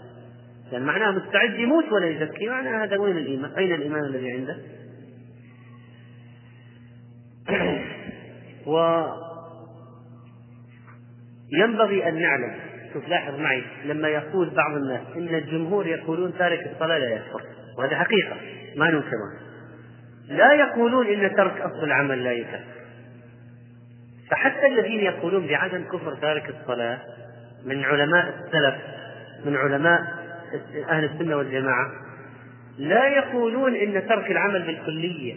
يعني 0.71 0.85
معناه 0.85 1.11
مستعد 1.11 1.59
يموت 1.59 1.91
ولا 1.91 2.07
يزكي. 2.07 2.49
معناه 2.49 2.83
هذا 2.83 2.97
وين 2.97 3.17
الإيمان؟ 3.17 3.51
أين 3.57 3.73
الإيمان 3.73 4.05
الذي 4.05 4.31
عنده؟ 4.31 4.57
وينبغي 11.51 12.09
أن 12.09 12.21
نعلم. 12.21 12.67
شوف 12.93 13.09
لاحظ 13.09 13.39
معي 13.39 13.63
لما 13.85 14.07
يقول 14.07 14.49
بعض 14.49 14.75
الناس 14.75 15.01
إن 15.15 15.35
الجمهور 15.35 15.87
يقولون 15.87 16.37
تارك 16.37 16.71
الصلاة 16.73 16.97
لا 16.97 17.09
يكفر 17.15 17.41
وهذا 17.77 17.95
حقيقة 17.95 18.35
ما 18.75 18.91
ننكرها 18.91 19.39
لا 20.27 20.53
يقولون 20.53 21.07
إن 21.07 21.35
ترك 21.35 21.61
أصل 21.61 21.83
العمل 21.83 22.23
لا 22.23 22.31
يكفر 22.31 22.63
فحتى 24.31 24.67
الذين 24.67 24.99
يقولون 24.99 25.47
بعدم 25.47 25.83
كفر 25.83 26.15
تارك 26.15 26.49
الصلاة 26.49 26.99
من 27.65 27.83
علماء 27.83 28.25
السلف 28.27 28.75
من 29.45 29.55
علماء 29.55 30.16
أهل 30.89 31.03
السنة 31.03 31.35
والجماعة 31.35 31.91
لا 32.77 33.07
يقولون 33.07 33.75
إن 33.75 34.07
ترك 34.07 34.31
العمل 34.31 34.65
بالكلية 34.65 35.35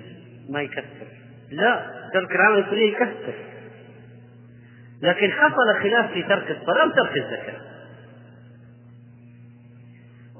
ما 0.48 0.62
يكفر. 0.62 1.06
لا 1.50 1.86
ترك 2.14 2.30
العمل 2.30 2.62
بالكلية 2.62 2.92
يكفر. 2.92 3.34
لكن 5.02 5.30
حصل 5.30 5.82
خلاف 5.82 6.12
في 6.12 6.22
ترك 6.22 6.50
الصلاة 6.50 6.86
وترك 6.86 7.16
الزكاة. 7.16 7.60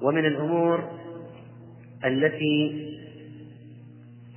ومن 0.02 0.24
الأمور 0.24 1.01
التي 2.05 2.90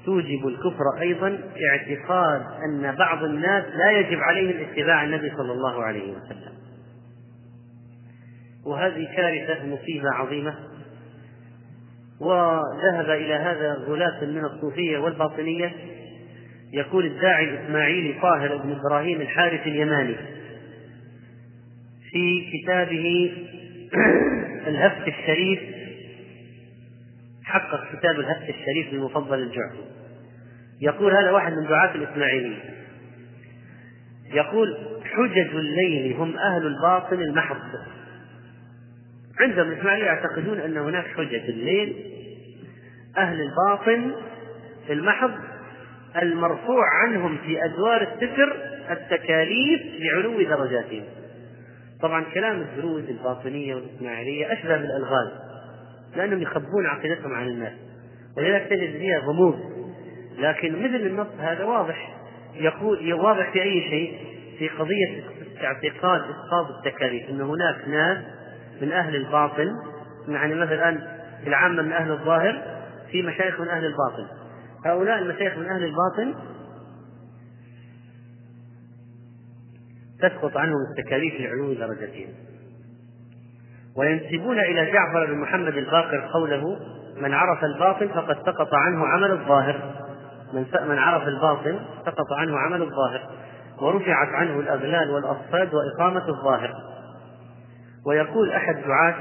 توجب 0.05 0.47
الكفر 0.47 1.01
أيضا 1.01 1.39
اعتقاد 1.71 2.41
أن 2.65 2.95
بعض 2.95 3.23
الناس 3.23 3.63
لا 3.75 3.91
يجب 3.91 4.19
عليهم 4.19 4.65
اتباع 4.69 5.03
النبي 5.03 5.31
صلى 5.37 5.51
الله 5.51 5.83
عليه 5.83 6.11
وسلم. 6.11 6.53
وهذه 8.65 9.07
كارثة 9.15 9.65
مصيبة 9.65 10.09
عظيمة. 10.09 10.55
وذهب 12.19 13.09
إلى 13.09 13.33
هذا 13.33 13.73
غلاة 13.87 14.25
من 14.25 14.45
الصوفية 14.45 14.97
والباطنية 14.97 15.71
يقول 16.73 17.05
الداعي 17.05 17.43
الإسماعيلي 17.43 18.13
طاهر 18.21 18.57
بن 18.57 18.71
إبراهيم 18.71 19.21
الحارث 19.21 19.67
اليماني 19.67 20.15
في 22.11 22.51
كتابه 22.53 23.33
الهفت 24.67 25.07
الشريف 25.07 25.59
حقق 27.43 27.97
كتاب 27.97 28.19
الهفت 28.19 28.49
الشريف 28.49 28.93
للمفضل 28.93 29.39
الجعفي 29.39 29.83
يقول 30.81 31.15
هذا 31.15 31.31
واحد 31.31 31.53
من 31.53 31.67
دعاة 31.67 31.95
الإسماعيلية 31.95 32.59
يقول 34.33 34.77
حجج 35.03 35.55
الليل 35.55 36.13
هم 36.13 36.37
أهل 36.37 36.67
الباطن 36.67 37.21
المحض. 37.21 37.57
عندهم 39.39 39.71
الإسماعيلية 39.71 40.05
يعتقدون 40.05 40.59
أن 40.59 40.77
هناك 40.77 41.05
حجج 41.07 41.49
الليل 41.49 41.95
أهل 43.17 43.41
الباطن 43.41 44.11
المحض 44.89 45.31
المرفوع 46.21 46.85
عنهم 47.03 47.37
في 47.37 47.65
أدوار 47.65 48.01
الستر 48.01 48.55
التكاليف 48.91 49.81
لعلو 49.99 50.41
درجاتهم. 50.41 51.03
طبعا 52.01 52.23
كلام 52.33 52.61
الدروز 52.61 53.03
الباطنية 53.09 53.75
والإسماعيلية 53.75 54.53
أشبه 54.53 54.77
بالألغاز 54.77 55.27
لأنهم 56.15 56.41
يخبون 56.41 56.85
عقيدتهم 56.85 57.33
عن 57.33 57.47
الناس 57.47 57.73
ولذلك 58.37 58.67
تجد 58.69 58.91
فيها 58.91 59.19
غموض. 59.19 59.59
لكن 60.39 60.83
مثل 60.83 61.05
النص 61.05 61.27
هذا 61.39 61.63
واضح 61.63 62.15
يقول 62.55 63.13
واضح 63.13 63.51
في 63.51 63.61
أي 63.61 63.81
شيء؟ 63.81 64.17
في 64.59 64.69
قضية 64.69 65.23
اعتقاد 65.63 66.21
إسقاط 66.21 66.67
التكاليف 66.77 67.29
أن 67.29 67.41
هناك 67.41 67.87
ناس 67.87 68.17
من 68.81 68.91
أهل 68.91 69.15
الباطن 69.15 69.71
يعني 70.27 70.55
مثلا 70.55 70.99
العامة 71.47 71.81
من 71.81 71.91
أهل 71.91 72.11
الظاهر 72.11 72.63
في 73.11 73.21
مشايخ 73.21 73.59
من 73.59 73.67
أهل 73.67 73.85
الباطن 73.85 74.27
هؤلاء 74.85 75.19
المشايخ 75.19 75.57
من 75.57 75.65
أهل 75.65 75.83
الباطن 75.83 76.33
تسقط 80.19 80.57
عنهم 80.57 80.77
التكاليف 80.91 81.33
لعلو 81.41 81.73
درجتهم 81.73 82.33
وينسبون 83.95 84.59
إلى 84.59 84.91
جعفر 84.91 85.25
بن 85.25 85.37
محمد 85.37 85.77
الباقر 85.77 86.29
قوله 86.33 86.79
من 87.21 87.33
عرف 87.33 87.63
الباطن 87.63 88.07
فقد 88.07 88.37
سقط 88.45 88.73
عنه 88.73 89.05
عمل 89.05 89.31
الظاهر. 89.31 89.93
من 90.53 90.65
من 90.87 90.97
عرف 90.97 91.27
الباطن 91.27 91.79
سقط 92.05 92.33
عنه 92.37 92.57
عمل 92.57 92.81
الظاهر 92.81 93.29
ورفعت 93.81 94.27
عنه 94.27 94.59
الأغلال 94.59 95.11
والأصفاد 95.11 95.73
وإقامة 95.73 96.27
الظاهر. 96.27 96.92
ويقول 98.05 98.51
أحد 98.51 98.75
دعاة 98.75 99.15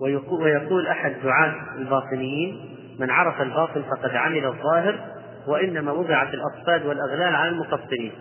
ويقول 0.00 0.86
أحد 0.86 1.14
دعاة 1.24 1.54
الباطنيين 1.78 2.76
من 2.98 3.10
عرف 3.10 3.40
الباطن 3.40 3.82
فقد 3.82 4.10
عمل 4.10 4.44
الظاهر 4.44 5.00
وإنما 5.46 5.92
وضعت 5.92 6.34
الأصفاد 6.34 6.86
والأغلال 6.86 7.34
على 7.34 7.48
المقصرين. 7.48 8.12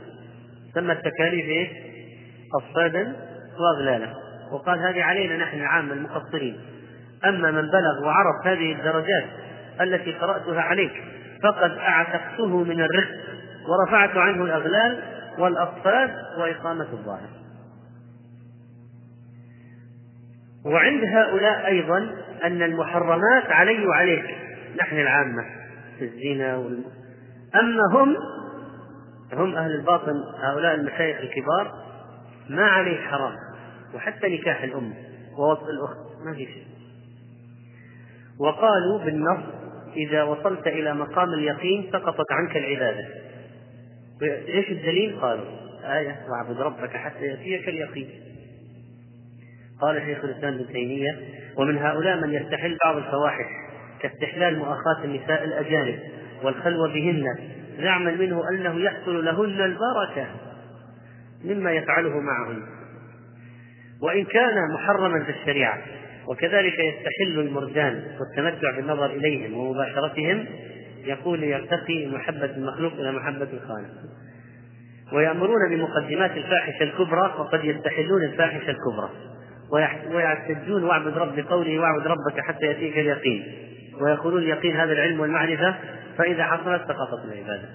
سمى 0.73 0.91
التكاليف 0.91 1.45
إيه؟ 1.45 1.69
أصفادا 2.61 3.15
وأغلالا. 3.59 4.13
وقال 4.51 4.79
هذه 4.79 5.03
علينا 5.03 5.37
نحن 5.37 5.57
العامة 5.57 5.93
المقصرين. 5.93 6.57
أما 7.25 7.51
من 7.51 7.61
بلغ 7.61 8.05
وعرف 8.05 8.47
هذه 8.47 8.71
الدرجات 8.71 9.25
التي 9.81 10.11
قرأتها 10.11 10.61
عليك 10.61 11.03
فقد 11.43 11.71
أعتقته 11.71 12.63
من 12.63 12.81
الرزق 12.81 13.19
ورفعت 13.69 14.17
عنه 14.17 14.43
الأغلال 14.45 15.03
والأصفاد 15.37 16.11
وإقامة 16.37 16.87
الظاهر. 16.93 17.29
وعند 20.65 21.03
هؤلاء 21.03 21.67
أيضا 21.67 21.97
أن 22.43 22.61
المحرمات 22.61 23.45
علي 23.45 23.87
وعليك 23.87 24.25
نحن 24.79 24.99
العامة 24.99 25.45
في 25.99 26.05
الزنا 26.05 26.57
وال... 26.57 26.83
أما 27.55 27.83
هم 27.93 28.15
هم 29.33 29.55
أهل 29.55 29.71
الباطن 29.71 30.13
هؤلاء 30.43 30.75
المشايخ 30.75 31.17
الكبار 31.19 31.71
ما 32.49 32.63
عليه 32.63 32.97
حرام 32.97 33.35
وحتى 33.95 34.37
نكاح 34.37 34.63
الأم 34.63 34.93
ووصف 35.37 35.63
الأخت 35.63 35.97
ما 36.25 36.33
في 36.33 36.45
شيء. 36.45 36.67
وقالوا 38.39 38.99
بالنص 39.05 39.43
إذا 39.95 40.23
وصلت 40.23 40.67
إلى 40.67 40.93
مقام 40.93 41.33
اليقين 41.33 41.89
سقطت 41.93 42.31
عنك 42.31 42.57
العبادة. 42.57 43.07
إيش 44.23 44.71
الدليل؟ 44.71 45.19
قالوا 45.19 45.45
آية 45.83 46.19
واعبد 46.29 46.61
ربك 46.61 46.97
حتى 46.97 47.25
يأتيك 47.25 47.69
اليقين 47.69 48.09
قال 49.81 50.01
شيخ 50.05 50.23
الإسلام 50.23 50.53
ابن 50.53 50.67
تيمية 50.67 51.19
ومن 51.57 51.77
هؤلاء 51.77 52.17
من 52.17 52.33
يستحل 52.33 52.77
بعض 52.83 52.97
الفواحش 52.97 53.45
كاستحلال 54.01 54.57
مؤاخاة 54.57 55.03
النساء 55.03 55.43
الأجانب 55.43 55.99
والخلوة 56.43 56.93
بهن 56.93 57.23
زعما 57.79 58.11
منه 58.11 58.49
أنه 58.49 58.79
يحصل 58.79 59.25
لهن 59.25 59.61
البركة 59.61 60.27
مما 61.43 61.71
يفعله 61.71 62.19
معهن 62.19 62.63
وإن 64.01 64.25
كان 64.25 64.73
محرما 64.73 65.23
في 65.23 65.31
الشريعة 65.31 65.77
وكذلك 66.27 66.73
يستحل 66.73 67.39
المرجان 67.39 68.03
والتمتع 68.19 68.75
بالنظر 68.75 69.05
إليهم 69.05 69.53
ومباشرتهم 69.53 70.45
يقول 71.09 71.43
يرتقي 71.43 72.07
محبة 72.07 72.45
المخلوق 72.45 72.93
إلى 72.93 73.11
محبة 73.11 73.47
الخالق. 73.53 73.89
ويأمرون 75.13 75.69
بمقدمات 75.69 76.31
الفاحشة 76.31 76.83
الكبرى 76.83 77.33
وقد 77.39 77.65
يستحلون 77.65 78.23
الفاحشة 78.23 78.69
الكبرى. 78.71 79.09
ويعتدون 80.11 80.83
واعبد 80.83 81.17
رب 81.17 81.35
بقوله 81.35 81.79
واعبد 81.79 82.07
ربك 82.07 82.39
حتى 82.39 82.65
يأتيك 82.65 82.97
اليقين. 82.97 83.43
ويقولون 84.01 84.41
اليقين 84.41 84.75
هذا 84.75 84.91
العلم 84.91 85.19
والمعرفة 85.19 85.75
فإذا 86.17 86.43
حصلت 86.43 86.81
سقطت 86.81 87.25
العبادة. 87.25 87.69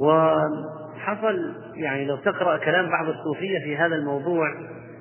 وحصل 0.00 1.54
يعني 1.74 2.04
لو 2.04 2.16
تقرأ 2.16 2.56
كلام 2.56 2.90
بعض 2.90 3.08
الصوفية 3.08 3.58
في 3.58 3.76
هذا 3.76 3.94
الموضوع 3.94 4.46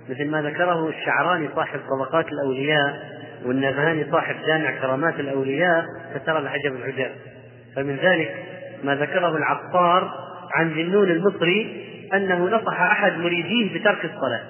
مثل 0.09 0.29
ما 0.29 0.41
ذكره 0.41 0.89
الشعراني 0.89 1.49
صاحب 1.55 1.79
طبقات 1.89 2.27
الأولياء 2.27 3.22
والنبهاني 3.45 4.11
صاحب 4.11 4.35
جامع 4.47 4.79
كرامات 4.79 5.19
الأولياء 5.19 5.85
فترى 6.13 6.37
العجب 6.37 6.75
العجاب. 6.75 7.11
فمن 7.75 7.95
ذلك 7.95 8.45
ما 8.83 8.95
ذكره 8.95 9.37
العطار 9.37 10.11
عن 10.53 10.69
ذنون 10.69 11.11
المصري 11.11 11.83
أنه 12.13 12.49
نصح 12.49 12.81
أحد 12.81 13.17
مريديه 13.17 13.79
بترك 13.79 14.05
الصلاة. 14.05 14.43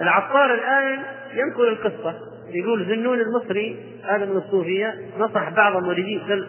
العطار 0.00 0.54
الآن 0.54 1.02
ينقل 1.32 1.68
القصة. 1.68 2.14
يقول 2.48 2.84
ذنون 2.84 3.20
المصري 3.20 3.76
هذا 4.04 4.24
من 4.24 4.36
الصوفية 4.36 4.94
نصح 5.18 5.48
بعض 5.48 5.82
مريديه 5.82 6.20
قال 6.20 6.48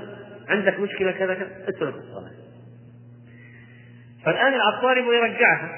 عندك 0.50 0.80
مشكلة 0.80 1.12
كذا 1.12 1.34
كذا 1.34 1.48
اترك 1.68 1.94
الصلاة. 1.96 2.32
فالآن 4.26 4.54
العطار 4.54 4.98
يبغى 4.98 5.18
يرجعها. 5.18 5.70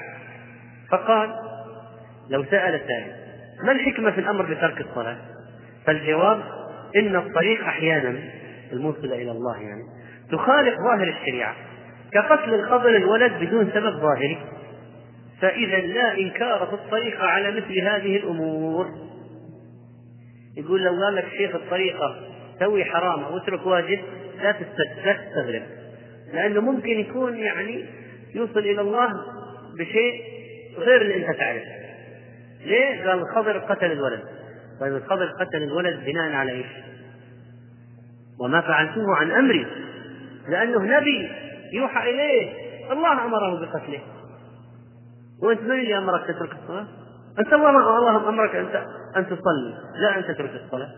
فقال 0.90 1.34
لو 2.30 2.44
سأل 2.44 2.80
سائل 2.88 3.15
ما 3.64 3.72
الحكمة 3.72 4.10
في 4.10 4.20
الأمر 4.20 4.54
بترك 4.54 4.80
الصلاة؟ 4.80 5.16
فالجواب 5.86 6.42
إن 6.96 7.16
الطريق 7.16 7.64
أحيانا 7.64 8.18
الموصلة 8.72 9.14
إلى 9.14 9.30
الله 9.30 9.56
يعني 9.62 9.82
تخالف 10.32 10.74
ظاهر 10.78 11.08
الشريعة. 11.08 11.56
كقتل 12.12 12.54
الخضر 12.54 12.88
الولد 12.96 13.32
بدون 13.32 13.70
سبب 13.74 14.00
ظاهري. 14.00 14.38
فإذا 15.40 15.78
لا 15.78 16.18
إنكار 16.18 16.66
في 16.66 16.72
الطريقة 16.72 17.24
على 17.24 17.50
مثل 17.50 17.80
هذه 17.80 18.16
الأمور. 18.16 18.86
يقول 20.56 20.82
لو 20.84 21.04
قال 21.04 21.14
لك 21.14 21.28
شيخ 21.36 21.54
الطريقة 21.54 22.16
سوي 22.60 22.84
حرام 22.84 23.22
أو 23.24 23.36
اترك 23.36 23.66
واجب 23.66 23.98
لا 24.42 24.52
تستغرب. 24.52 25.62
لأنه 26.32 26.60
ممكن 26.60 27.00
يكون 27.00 27.38
يعني 27.38 27.84
يوصل 28.34 28.58
إلى 28.58 28.80
الله 28.80 29.08
بشيء 29.78 30.22
غير 30.78 31.02
اللي 31.02 31.16
أنت 31.16 31.38
تعرفه. 31.38 31.85
ليه؟ 32.66 33.08
قال 33.08 33.18
الخضر 33.18 33.58
قتل 33.58 33.92
الولد. 33.92 34.22
طيب 34.80 34.96
الخضر 34.96 35.26
قتل 35.40 35.62
الولد 35.62 36.04
بناء 36.04 36.32
على 36.32 36.52
إيش؟ 36.52 36.66
وما 38.40 38.60
فعلته 38.60 39.16
عن 39.16 39.30
أمري. 39.30 39.66
لأنه 40.48 40.98
نبي 40.98 41.30
يوحى 41.72 42.10
إليه. 42.10 42.52
الله 42.92 43.24
أمره 43.24 43.60
بقتله. 43.60 44.00
وأنت 45.42 45.60
من 45.60 45.78
اللي 45.80 45.98
أمرك 45.98 46.26
تترك 46.26 46.52
الصلاة؟ 46.62 46.86
أنت 47.38 47.52
الله 47.52 47.70
الله 47.70 48.28
أمرك 48.28 48.56
أن 48.56 48.66
أن 49.16 49.26
تصلي. 49.26 49.74
لا 50.00 50.18
أن 50.18 50.24
تترك 50.34 50.50
الصلاة. 50.64 50.90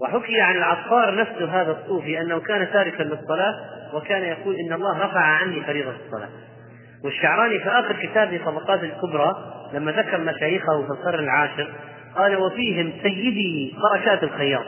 وحكي 0.00 0.40
عن 0.40 0.56
العطار 0.56 1.14
نفسه 1.14 1.60
هذا 1.60 1.78
الصوفي 1.80 2.20
أنه 2.20 2.40
كان 2.40 2.72
تاركا 2.72 3.02
للصلاة 3.02 3.54
وكان 3.94 4.22
يقول 4.22 4.56
إن 4.56 4.72
الله 4.72 4.98
رفع 4.98 5.20
عني 5.20 5.64
فريضة 5.64 5.94
الصلاة. 6.06 6.28
والشعراني 7.04 7.58
في 7.58 7.68
آخر 7.68 7.96
كتابه 8.02 8.40
طبقات 8.44 8.80
الكبرى 8.82 9.36
لما 9.74 9.92
ذكر 9.92 10.20
مشايخه 10.20 10.82
في 10.86 10.90
القرن 10.90 11.24
العاشر 11.24 11.68
قال 12.16 12.36
وفيهم 12.36 12.92
سيدي 13.02 13.74
بركات 13.82 14.22
الخياط 14.22 14.64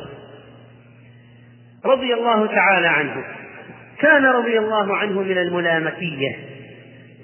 رضي 1.85 2.15
الله 2.15 2.47
تعالى 2.47 2.87
عنه. 2.87 3.25
كان 3.99 4.25
رضي 4.25 4.59
الله 4.59 4.97
عنه 4.97 5.23
من 5.23 5.39
الملامتية. 5.39 6.37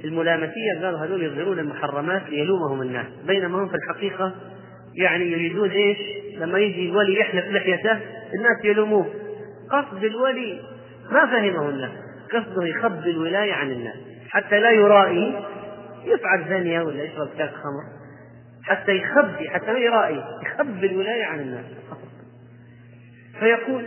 الملامتية 0.05 0.81
قالوا 0.83 0.99
هذول 0.99 1.23
يظهرون 1.23 1.59
المحرمات 1.59 2.23
ليلومهم 2.29 2.83
الناس 2.83 3.07
بينما 3.27 3.59
هم 3.59 3.69
في 3.69 3.75
الحقيقة 3.75 4.35
يعني 4.95 5.33
يريدون 5.33 5.71
إيش؟ 5.71 5.99
لما 6.39 6.59
يجي 6.59 6.91
الولي 6.91 7.21
يحلف 7.21 7.47
لحيته 7.47 8.01
الناس 8.35 8.65
يلوموه. 8.65 9.07
قصد 9.71 10.05
الولي 10.05 10.61
ما 11.13 11.27
فهمه 11.27 11.69
الناس 11.69 11.91
قصده 12.33 12.67
يخبي 12.67 13.11
الولاية 13.11 13.53
عن 13.53 13.71
الناس. 13.71 13.97
حتى 14.37 14.61
لا 14.61 14.71
يرائي 14.71 15.45
يفعل 16.05 16.49
زانية 16.49 16.81
ولا 16.81 17.03
يشرب 17.03 17.29
كاس 17.39 17.51
خمر 17.51 17.83
حتى 18.65 18.93
يخبي 18.97 19.51
حتى 19.51 19.73
ما 19.73 19.79
يرائي 19.79 20.25
يخبي 20.43 20.87
الولاية 20.87 21.25
عن 21.25 21.41
الناس. 21.41 21.65
فيقول 23.41 23.87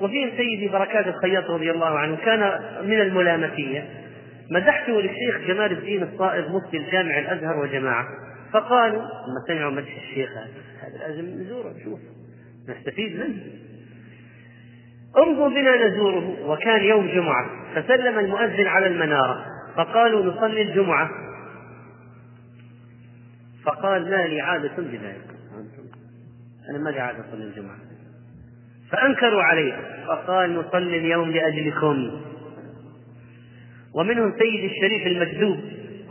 وفيهم 0.00 0.30
سيدي 0.36 0.68
بركات 0.68 1.06
الخياط 1.06 1.50
رضي 1.50 1.70
الله 1.70 1.98
عنه 1.98 2.16
كان 2.16 2.60
من 2.84 3.00
الملامتية 3.00 3.88
مدحته 4.50 5.00
للشيخ 5.00 5.38
جمال 5.48 5.72
الدين 5.72 6.02
الصائغ 6.02 6.52
مفتي 6.52 6.76
الجامع 6.76 7.18
الأزهر 7.18 7.58
وجماعة 7.58 8.06
فقالوا 8.52 9.02
لما 9.02 9.44
سمعوا 9.48 9.70
مدح 9.70 9.96
الشيخ 9.96 10.30
هذا 10.82 10.98
لازم 10.98 11.24
نزوره 11.24 11.74
نشوف 11.80 12.00
نستفيد 12.68 13.16
منه. 13.16 13.42
امضوا 15.16 15.48
بنا 15.48 15.86
نزوره 15.86 16.46
وكان 16.46 16.84
يوم 16.84 17.06
جمعة 17.06 17.50
فسلم 17.74 18.18
المؤذن 18.18 18.66
على 18.66 18.86
المنارة. 18.86 19.53
فقالوا 19.76 20.32
نصلي 20.32 20.62
الجمعة. 20.62 21.10
فقال 23.64 24.10
ما 24.10 24.26
لي 24.26 24.40
عادة 24.40 24.76
بذلك. 24.76 25.26
أنا 26.70 26.78
ما 26.78 26.90
لي 26.90 27.00
عادة 27.00 27.18
أصلي 27.28 27.44
الجمعة. 27.44 27.76
فأنكروا 28.90 29.42
عليه. 29.42 29.72
فقال 30.06 30.54
نصلي 30.54 30.98
اليوم 30.98 31.30
لأجلكم. 31.30 32.20
ومنهم 33.94 34.32
سيد 34.38 34.70
الشريف 34.70 35.06
المكذوب. 35.06 35.60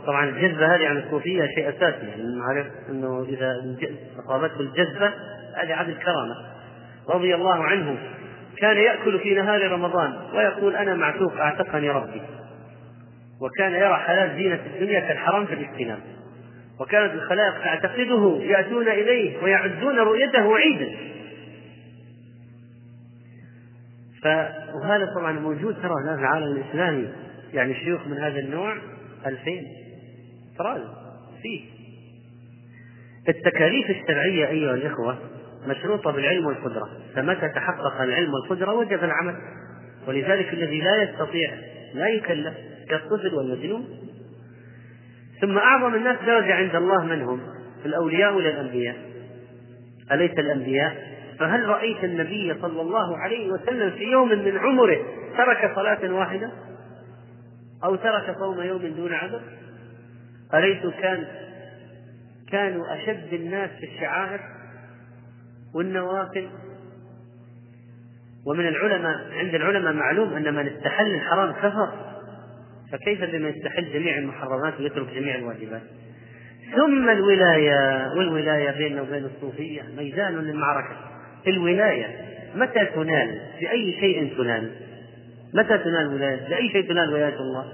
طبعا 0.06 0.28
الجذبة 0.28 0.76
هذه 0.76 0.88
عن 0.88 0.96
الصوفية 0.96 1.46
شيء 1.46 1.68
أساسي. 1.68 2.06
يعني 2.06 2.64
أنه 2.90 3.26
إذا 3.28 3.76
أصابته 4.18 4.60
الجذبة 4.60 5.12
هذه 5.54 5.74
عاد 5.74 5.88
الكرامة. 5.88 6.34
رضي 7.08 7.34
الله 7.34 7.64
عنه. 7.64 7.98
كان 8.56 8.76
يأكل 8.76 9.18
في 9.18 9.34
نهار 9.34 9.72
رمضان. 9.72 10.12
ويقول 10.34 10.76
أنا 10.76 10.94
معتوق 10.94 11.36
أعتقني 11.36 11.90
ربي. 11.90 12.22
وكان 13.40 13.72
يرى 13.72 13.96
حلال 13.96 14.36
زينة 14.36 14.60
الدنيا 14.74 15.00
كالحرام 15.00 15.46
في 15.46 15.54
الاجتناب. 15.54 15.98
وكانت 16.80 17.14
الخلائق 17.14 17.64
تعتقده 17.64 18.38
يأتون 18.42 18.88
إليه 18.88 19.42
ويعدون 19.42 19.98
رؤيته 19.98 20.56
عيدا 20.56 20.96
وهذا 24.74 25.14
طبعا 25.14 25.32
موجود 25.32 25.74
ترى 25.74 25.94
في 26.16 26.20
العالم 26.20 26.56
الإسلامي. 26.56 27.08
يعني 27.52 27.74
شيوخ 27.74 28.06
من 28.06 28.18
هذا 28.18 28.38
النوع 28.38 28.76
ألفين. 29.26 29.66
ترى 30.58 30.80
فيه. 31.42 31.64
التكاليف 33.28 33.90
الشرعية 33.90 34.46
أيها 34.46 34.74
الإخوة 34.74 35.18
مشروطة 35.66 36.10
بالعلم 36.10 36.46
والقدرة. 36.46 36.88
فمتى 37.14 37.48
تحقق 37.48 38.00
العلم 38.00 38.32
والقدرة 38.34 38.72
وجب 38.72 39.04
العمل. 39.04 39.36
ولذلك 40.08 40.52
الذي 40.52 40.80
لا 40.80 41.02
يستطيع 41.02 41.50
لا 41.94 42.08
يكلف 42.08 42.54
كالطفل 42.88 43.34
والمجنون 43.34 43.88
ثم 45.40 45.58
أعظم 45.58 45.94
الناس 45.94 46.16
درجة 46.26 46.54
عند 46.54 46.74
الله 46.74 47.04
من 47.04 47.22
هم؟ 47.22 47.40
الأولياء 47.86 48.34
ولا 48.34 48.48
الأنبياء؟ 48.48 48.96
أليس 50.12 50.30
الأنبياء؟ 50.30 51.14
فهل 51.38 51.68
رأيت 51.68 52.04
النبي 52.04 52.54
صلى 52.62 52.80
الله 52.80 53.16
عليه 53.18 53.50
وسلم 53.50 53.90
في 53.90 54.04
يوم 54.04 54.28
من 54.28 54.58
عمره 54.58 54.98
ترك 55.36 55.72
صلاة 55.74 56.12
واحدة؟ 56.12 56.50
أو 57.84 57.96
ترك 57.96 58.36
صوم 58.38 58.60
يوم 58.60 58.78
دون 58.78 59.12
عذر؟ 59.12 59.40
أليسوا 60.54 60.90
كان 60.90 61.24
كانوا 62.50 62.94
أشد 62.94 63.32
الناس 63.32 63.70
في 63.70 63.86
الشعائر 63.86 64.40
والنوافل 65.74 66.48
ومن 68.46 68.68
العلماء 68.68 69.16
عند 69.32 69.54
العلماء 69.54 69.92
معلوم 69.92 70.32
أن 70.32 70.54
من 70.54 70.68
استحل 70.68 71.14
الحرام 71.14 71.52
كفر 71.52 72.13
فكيف 72.94 73.24
بمن 73.24 73.48
يستحل 73.48 73.92
جميع 73.92 74.18
المحرمات 74.18 74.80
ويترك 74.80 75.06
جميع 75.14 75.34
الواجبات؟ 75.34 75.82
ثم 76.76 77.10
الولاية 77.10 78.08
والولاية 78.16 78.70
بيننا 78.70 79.02
وبين 79.02 79.24
الصوفية 79.24 79.82
ميدان 79.96 80.34
للمعركة. 80.34 80.96
الولاية 81.46 82.06
متى 82.54 82.84
تنال؟ 82.84 83.40
بأي 83.60 83.92
شيء 84.00 84.34
تنال؟ 84.38 84.70
متى 85.54 85.78
تنال 85.78 86.14
ولاية 86.14 86.48
بأي 86.48 86.68
شيء 86.68 86.88
تنال 86.88 87.14
ولاية 87.14 87.36
الله؟ 87.40 87.64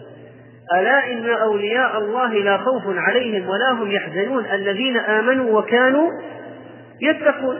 ألا 0.74 1.12
إن 1.12 1.30
أولياء 1.30 1.98
الله 1.98 2.34
لا 2.34 2.58
خوف 2.58 2.82
عليهم 2.86 3.48
ولا 3.48 3.72
هم 3.72 3.90
يحزنون 3.90 4.44
الذين 4.44 4.96
آمنوا 4.96 5.58
وكانوا 5.58 6.10
يتقون. 7.02 7.58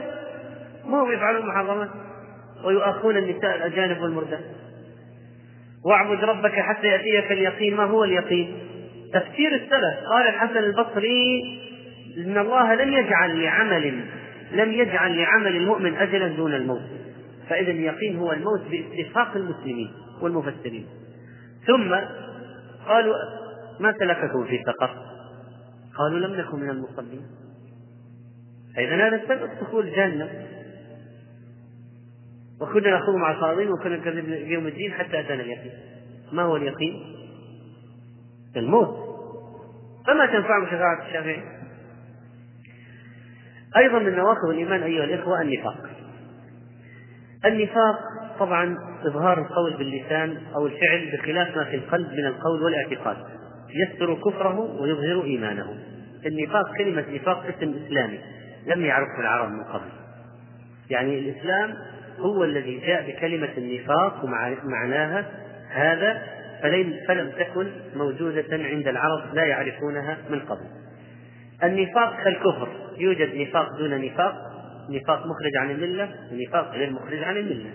ما 0.85 1.03
هم 1.03 1.11
يفعلون 1.11 1.47
محرمات 1.47 1.89
ويؤخون 2.65 3.17
النساء 3.17 3.55
الأجانب 3.55 4.01
والمردات 4.01 4.39
واعبد 5.85 6.23
ربك 6.23 6.51
حتى 6.51 6.87
يأتيك 6.87 7.31
اليقين. 7.31 7.75
ما 7.75 7.83
هو 7.83 8.03
اليقين؟ 8.03 8.53
تفسير 9.13 9.55
السلف. 9.55 10.07
قال 10.09 10.27
الحسن 10.27 10.57
البصري 10.57 11.41
إن 12.17 12.37
الله 12.37 12.75
لم 12.75 12.93
يجعل 12.93 13.43
لعمل 13.43 14.03
لم 14.51 14.71
يجعل 14.71 15.17
لعمل 15.17 15.55
المؤمن 15.55 15.95
أجلا 15.95 16.27
دون 16.27 16.53
الموت. 16.53 16.81
فإذا 17.49 17.71
اليقين 17.71 18.17
هو 18.17 18.31
الموت 18.31 18.61
باتفاق 18.71 19.35
المسلمين 19.35 19.91
والمفسرين. 20.21 20.87
ثم 21.67 21.95
قالوا 22.87 23.15
ما 23.79 23.93
سلككم 23.99 24.45
في 24.45 24.59
سقر؟ 24.65 24.89
قالوا 25.97 26.27
لم 26.27 26.35
نكن 26.35 26.59
من 26.59 26.69
المصلين. 26.69 27.21
فإذا 28.75 29.07
هذا 29.07 29.21
سبب 29.27 29.49
دخول 29.61 29.87
الجنة 29.87 30.29
وكنا 32.61 32.97
نخوض 32.97 33.15
مع 33.15 33.31
الخاضين 33.31 33.71
وكنا 33.71 33.97
نكذب 33.97 34.29
يوم 34.29 34.67
الدين 34.67 34.93
حتى 34.93 35.19
أتانا 35.19 35.41
اليقين. 35.41 35.71
ما 36.31 36.43
هو 36.43 36.55
اليقين؟ 36.55 37.03
الموت. 38.55 39.11
فما 40.07 40.25
تنفعهم 40.25 40.65
شفاعة 40.65 41.07
الشافعي؟ 41.07 41.43
أيضا 43.77 43.99
من 43.99 44.15
نواقض 44.15 44.49
الإيمان 44.49 44.83
أيها 44.83 45.03
الإخوة 45.03 45.41
النفاق. 45.41 45.89
النفاق 47.45 47.99
طبعا 48.39 48.77
إظهار 49.05 49.41
القول 49.41 49.77
باللسان 49.77 50.37
أو 50.55 50.67
الفعل 50.67 51.11
بخلاف 51.13 51.57
ما 51.57 51.63
في 51.63 51.75
القلب 51.75 52.11
من 52.13 52.25
القول 52.25 52.63
والاعتقاد. 52.63 53.17
يستر 53.69 54.15
كفره 54.15 54.59
ويظهر 54.59 55.23
إيمانه. 55.23 55.77
النفاق 56.25 56.77
كلمة 56.77 57.05
نفاق 57.09 57.45
اسم 57.45 57.75
إسلامي. 57.85 58.19
لم 58.65 58.85
يعرفه 58.85 59.19
العرب 59.19 59.51
من 59.51 59.63
قبل. 59.63 59.89
يعني 60.89 61.19
الإسلام 61.19 61.73
هو 62.19 62.43
الذي 62.43 62.79
جاء 62.79 63.11
بكلمة 63.11 63.49
النفاق 63.57 64.25
ومعناها 64.63 65.25
هذا 65.69 66.21
فلم 67.07 67.31
تكن 67.39 67.67
موجودة 67.95 68.45
عند 68.51 68.87
العرب 68.87 69.33
لا 69.33 69.43
يعرفونها 69.43 70.17
من 70.29 70.39
قبل. 70.39 70.65
النفاق 71.63 72.23
كالكفر. 72.23 72.67
يوجد 72.97 73.35
نفاق 73.35 73.77
دون 73.77 74.05
نفاق. 74.05 74.35
نفاق 74.89 75.19
مخرج 75.19 75.57
عن 75.57 75.71
الملة 75.71 76.09
ونفاق 76.31 76.71
غير 76.73 76.91
مخرج 76.91 77.23
عن 77.23 77.37
الملة. 77.37 77.71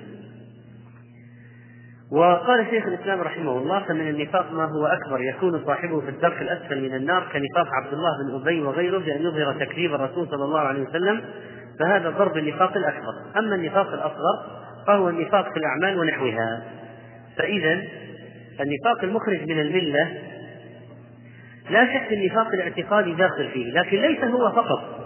وقال 2.13 2.67
شيخ 2.71 2.87
الإسلام 2.87 3.21
رحمه 3.21 3.59
الله 3.59 3.83
فمن 3.83 4.09
النفاق 4.09 4.53
ما 4.53 4.65
هو 4.65 4.87
أكبر؟ 4.87 5.21
يكون 5.21 5.65
صاحبه 5.67 6.01
في 6.01 6.09
الدرك 6.09 6.43
الأسفل 6.43 6.83
من 6.83 6.95
النار 6.95 7.23
كنفاق 7.23 7.69
عبد 7.75 7.93
الله 7.93 8.11
بن 8.23 8.43
أبي 8.43 8.63
وغيره 8.63 8.99
بأن 8.99 9.23
يظهر 9.23 9.53
تكذيب 9.53 9.95
الرسول 9.95 10.29
صلى 10.29 10.45
الله 10.45 10.61
عليه 10.61 10.83
وسلم 10.83 11.25
فهذا 11.81 12.11
ضرب 12.11 12.36
النفاق 12.36 12.77
الأكبر. 12.77 13.12
أما 13.36 13.55
النفاق 13.55 13.93
الأصغر 13.93 14.66
فهو 14.86 15.09
النفاق 15.09 15.53
في 15.53 15.57
الأعمال 15.57 15.98
ونحوها. 15.98 16.62
فإذا 17.36 17.82
النفاق 18.61 19.05
المخرج 19.05 19.40
من 19.40 19.61
الملة 19.61 20.09
لا 21.70 21.94
شك 21.94 22.12
النفاق 22.12 22.47
الاعتقادي 22.47 23.15
داخل 23.15 23.48
فيه 23.48 23.73
لكن 23.73 23.97
ليس 23.97 24.24
هو 24.24 24.53
فقط. 24.53 24.97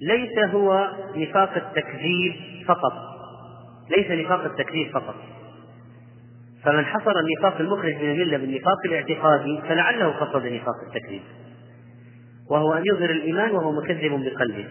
ليس 0.00 0.38
هو 0.38 0.90
نفاق 1.16 1.56
التكذيب 1.56 2.34
فقط. 2.66 2.92
ليس 3.96 4.10
نفاق 4.10 4.44
التكذيب 4.44 4.90
فقط. 4.90 5.14
فمن 6.64 6.84
حصر 6.84 7.12
النفاق 7.18 7.60
المخرج 7.60 7.94
من 7.94 8.10
الملة 8.10 8.36
بالنفاق 8.38 8.76
الاعتقادي 8.84 9.60
فلعله 9.68 10.08
قصد 10.08 10.46
نفاق 10.46 10.74
التكذيب. 10.86 11.22
وهو 12.50 12.72
أن 12.72 12.82
يظهر 12.86 13.10
الإيمان 13.10 13.50
وهو 13.50 13.72
مكذب 13.72 14.24
بقلبه. 14.24 14.68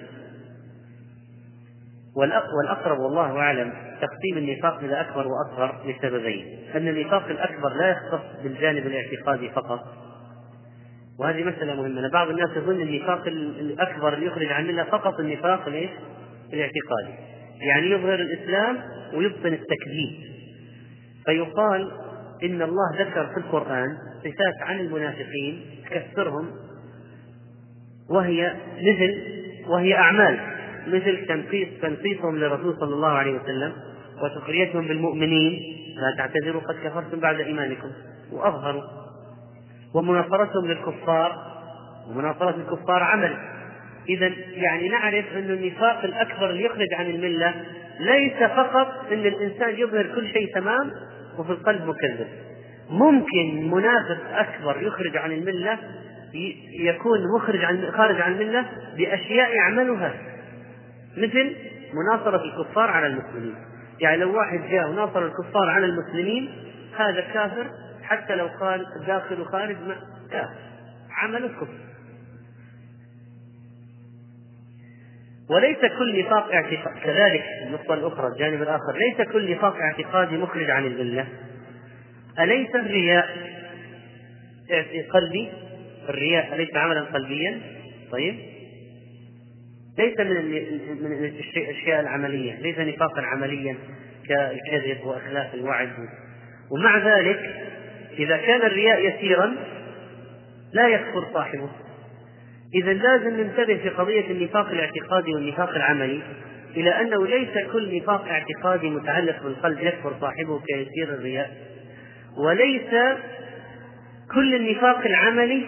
والأقرب 2.16 3.00
والله 3.00 3.40
أعلم 3.40 3.74
تقسيم 4.02 4.38
النفاق 4.38 4.80
إلى 4.80 5.02
أكبر 5.02 5.28
وأصغر 5.28 5.76
لسببين. 5.86 6.60
أن 6.76 6.88
النفاق 6.88 7.26
الأكبر 7.26 7.70
لا 7.70 7.90
يختص 7.90 8.44
بالجانب 8.44 8.88
الاعتقادي 8.88 9.50
فقط. 9.50 9.80
وهذه 11.20 11.44
مسألة 11.44 11.76
مهمة. 11.76 12.10
بعض 12.10 12.30
الناس 12.30 12.50
يظن 12.58 12.82
النفاق 12.82 13.28
الأكبر 13.28 14.14
اللي 14.14 14.26
يخرج 14.26 14.52
عن 14.52 14.64
الملة 14.64 14.84
فقط 14.84 15.20
النفاق 15.20 15.68
الاعتقادي. 16.54 17.14
يعني 17.62 17.88
يظهر 17.92 18.16
الإسلام 18.16 18.78
ويبطن 19.14 19.54
التكذيب. 19.54 20.20
فيقال 21.26 21.92
إن 22.44 22.62
الله 22.62 23.00
ذكر 23.00 23.28
في 23.28 23.38
القرآن 23.38 23.88
صفات 24.20 24.62
عن 24.62 24.80
المنافقين 24.80 25.66
تكثرهم 25.90 26.50
وهي 28.10 28.56
مثل 28.78 29.22
وهي 29.68 29.96
أعمال. 29.96 30.59
مثل 30.96 31.26
تنقيص 31.28 31.68
تنقيصهم 31.82 32.36
للرسول 32.36 32.76
صلى 32.80 32.94
الله 32.94 33.12
عليه 33.12 33.40
وسلم 33.40 33.74
وسخريتهم 34.24 34.88
بالمؤمنين 34.88 35.60
لا 35.96 36.16
تعتذروا 36.18 36.62
قد 36.62 36.76
كفرتم 36.84 37.20
بعد 37.20 37.40
إيمانكم 37.40 37.88
وأظهروا. 38.32 38.84
ومناصرتهم 39.96 40.68
للكفار 40.68 41.36
ومناصرة 42.10 42.56
الكفار 42.56 43.04
عمل. 43.04 43.38
إذا 44.10 44.32
يعني 44.54 44.90
نعرف 44.90 45.26
أن 45.34 45.50
النفاق 45.52 46.04
الأكبر 46.04 46.50
اللي 46.50 46.64
يخرج 46.64 46.94
عن 46.94 47.06
الملة 47.06 47.66
ليس 48.00 48.38
فقط 48.38 48.88
أن 49.12 49.26
الإنسان 49.26 49.76
يظهر 49.78 50.16
كل 50.16 50.28
شيء 50.28 50.54
تمام 50.56 50.92
وفي 51.38 51.52
القلب 51.52 51.82
مكذب. 51.82 52.28
ممكن 52.90 53.72
منافق 53.72 54.20
أكبر 54.32 54.82
يخرج 54.82 55.18
عن 55.18 55.32
الملة 55.32 55.78
يكون 56.80 57.20
مخرج 57.36 57.64
عن 57.64 57.92
خارج 57.92 58.22
عن 58.22 58.32
الملة 58.32 58.66
بأشياء 58.98 59.56
يعملها. 59.56 60.14
مثل 61.20 61.56
مناصرة 61.94 62.44
الكفار 62.44 62.90
على 62.90 63.08
المسلمين. 63.08 63.56
يعني 64.00 64.18
لو 64.18 64.38
واحد 64.38 64.70
جاء 64.72 64.90
وناصر 64.90 65.26
الكفار 65.26 65.70
على 65.70 65.86
المسلمين 65.86 66.50
هذا 66.98 67.22
كافر 67.22 67.68
حتى 68.04 68.36
لو 68.36 68.48
قال 68.48 68.86
داخل 69.08 69.42
وخارج 69.42 69.76
ما 69.88 69.96
كافر 70.32 70.60
عمل 71.12 71.46
الكفر. 71.46 71.78
وليس 75.50 75.78
كل 75.98 76.20
نفاق 76.20 76.54
اعتقاد 76.54 76.98
كذلك 77.04 77.44
النقطة 77.68 77.94
الأخرى 77.94 78.28
الجانب 78.28 78.62
الآخر. 78.62 78.98
ليس 78.98 79.30
كل 79.32 79.52
نفاق 79.52 79.76
اعتقادي 79.76 80.38
مخرج 80.38 80.70
عن 80.70 80.86
الملة 80.86 81.28
أليس 82.40 82.76
الرياء؟ 82.76 83.28
قلبي؟ 85.14 85.50
الرياء 86.10 86.56
أليس 86.56 86.76
عملا 86.76 87.02
قلبيا؟ 87.02 87.62
طيب. 88.12 88.49
ليس 90.00 90.20
من 90.20 90.46
من 91.04 91.26
الأشياء 91.58 92.00
العملية 92.00 92.60
ليس 92.62 92.80
نفاقا 92.80 93.22
عمليا 93.22 93.78
كالكذب 94.28 95.06
وأخلاف 95.06 95.54
الوعد. 95.54 95.90
ومع 96.72 96.98
ذلك 96.98 97.40
إذا 98.20 98.38
كان 98.38 98.62
الرياء 98.62 99.08
يسيرا 99.08 99.56
لا 100.74 100.88
يكفر 100.88 101.26
صاحبه. 101.34 101.70
اذا 102.76 102.94
لازم 102.94 103.42
ننتبه 103.42 103.78
في 103.78 103.90
قضية 103.90 104.32
النفاق 104.32 104.70
الاعتقادي 104.70 105.34
والنفاق 105.36 105.70
العملي 105.70 106.22
إلى 106.78 107.02
أنه 107.02 107.28
ليس 107.28 107.72
كل 107.74 107.98
نفاق 107.98 108.28
اعتقادي 108.28 108.90
متعلق 108.90 109.44
بالقلب 109.44 109.80
يكفر 109.80 110.14
صاحبه 110.22 110.60
كيسير 110.60 111.14
الرياء. 111.14 111.52
وليس 112.38 113.18
كل 114.34 114.56
النفاق 114.56 115.06
العملي 115.06 115.66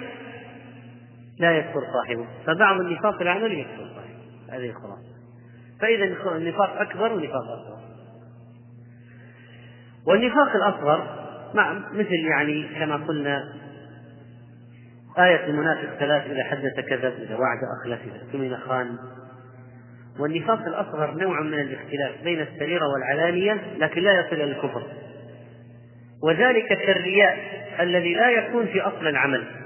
لا 1.39 1.57
يكفر 1.57 1.81
صاحبه. 1.93 2.25
فبعض 2.45 2.79
النفاق 2.79 3.21
العملي 3.21 3.59
يكفر 3.59 3.85
صاحبه. 3.95 4.00
هذه 4.51 4.69
الخلاصة 4.69 5.11
فإذا 5.81 6.03
النفاق 6.35 6.81
أكبر 6.81 7.13
ونفاق 7.13 7.41
أصغر. 7.41 7.81
والنفاق 10.07 10.55
الأصغر 10.55 11.27
مع 11.53 11.73
مثل 11.93 12.13
يعني 12.13 12.67
كما 12.79 12.95
قلنا 12.95 13.53
آية 15.17 15.45
المنافق 15.45 15.97
ثلاث 15.99 16.25
إذا 16.25 16.43
حدث 16.43 16.85
كذب 16.89 17.13
إذا 17.21 17.35
وعد 17.35 17.59
أخلف 17.81 17.99
إذا 18.01 18.21
اؤتمن 18.25 18.57
خان. 18.57 18.97
والنفاق 20.19 20.67
الأصغر 20.67 21.11
نوع 21.11 21.41
من 21.41 21.53
الاختلاف 21.53 22.23
بين 22.23 22.41
السريرة 22.41 22.87
والعلانية 22.87 23.57
لكن 23.77 24.01
لا 24.01 24.19
يصل 24.19 24.35
إلى 24.35 24.43
الكفر. 24.43 24.83
وذلك 26.23 26.67
كالرياء 26.67 27.37
الذي 27.79 28.13
لا 28.13 28.29
يكون 28.29 28.65
في 28.65 28.81
أصل 28.81 29.07
العمل. 29.07 29.60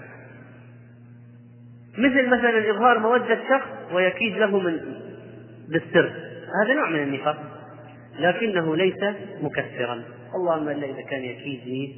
مثل 1.98 2.28
مثلا 2.28 2.72
إظهار 2.72 3.00
مودة 3.00 3.40
شخص 3.50 3.94
ويكيد 3.94 4.38
له 4.38 4.60
من 4.60 4.80
بالسر. 5.70 6.14
هذا 6.64 6.74
نوع 6.74 6.90
من 6.90 7.04
النفاق 7.04 7.38
لكنه 8.20 8.76
ليس 8.76 9.04
مكفرا 9.42 10.04
اللهم 10.36 10.70
إلا 10.70 10.86
إذا 10.86 11.02
كان 11.02 11.24
يكيد 11.24 11.96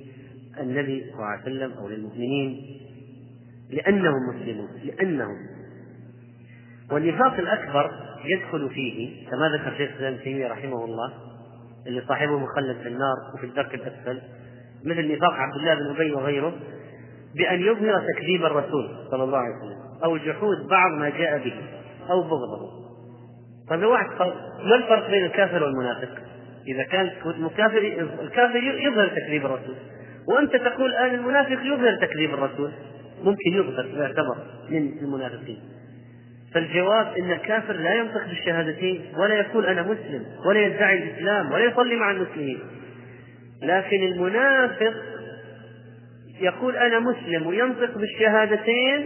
للنبي 0.60 1.02
صلى 1.04 1.14
الله 1.14 1.26
عليه 1.26 1.42
وسلم 1.42 1.72
أو 1.72 1.88
للمؤمنين 1.88 2.80
لأنهم 3.70 4.36
مسلمون 4.36 4.70
لأنهم. 4.84 5.38
والنفاق 6.92 7.34
الأكبر 7.34 7.92
يدخل 8.26 8.70
فيه 8.70 9.28
كما 9.30 9.50
ذكر 9.50 9.78
شيخ 9.78 9.90
الاسلام 9.90 10.16
تيمية 10.16 10.48
رحمه 10.48 10.86
الله 10.86 11.14
اللي 11.88 12.02
صاحبه 12.08 12.40
مخلد 12.40 12.78
في 12.84 12.88
النار 12.88 13.16
وفي 13.36 13.46
الدرك 13.46 13.76
الأسفل 13.76 14.22
مثل 14.86 15.12
نفاق 15.12 15.34
عبد 15.34 15.56
الله 15.56 15.76
بن 15.76 15.96
أبي 15.96 16.12
وغيره 16.12 16.54
بأن 17.36 17.62
يظهر 17.62 18.04
تكذيب 18.14 18.46
الرسول 18.46 19.08
صلى 19.12 19.24
الله 19.24 19.38
عليه 19.38 19.56
وسلم. 19.56 19.87
أو 20.04 20.18
جحود 20.18 20.68
بعض 20.70 20.92
ما 20.92 21.10
جاء 21.10 21.38
به 21.38 21.54
أو 22.10 22.22
بغضه. 22.22 22.70
طيب 23.70 23.80
لو 23.80 23.92
واحد 23.92 24.08
ما 24.64 24.76
الفرق 24.76 25.10
بين 25.10 25.26
الكافر 25.26 25.64
والمنافق؟ 25.64 26.10
إذا 26.68 26.84
كان 26.84 27.12
المكافر 27.26 28.08
الكافر 28.22 28.58
يظهر 28.64 29.08
تكذيب 29.08 29.46
الرسول. 29.46 29.76
وأنت 30.28 30.56
تقول 30.56 30.90
الآن 30.90 31.16
المنافق 31.16 31.60
يظهر 31.64 31.96
تكذيب 32.02 32.34
الرسول. 32.34 32.72
ممكن 33.24 33.54
يظهر 33.54 33.86
يعتبر 33.86 34.38
من 34.70 34.98
المنافقين. 35.02 35.60
فالجواب 36.54 37.18
إن 37.18 37.32
الكافر 37.32 37.74
لا 37.74 37.94
ينطق 37.94 38.28
بالشهادتين 38.28 39.02
ولا 39.18 39.34
يقول 39.34 39.66
أنا 39.66 39.82
مسلم 39.82 40.26
ولا 40.46 40.60
يدعي 40.60 41.04
الإسلام 41.04 41.52
ولا 41.52 41.64
يصلي 41.66 41.96
مع 41.96 42.12
المسلمين. 42.12 42.60
لكن 43.64 44.04
المنافق 44.04 44.94
يقول 46.42 46.76
أنا 46.76 47.00
مسلم 47.00 47.48
وينطق 47.48 47.98
بالشهادتين 47.98 49.06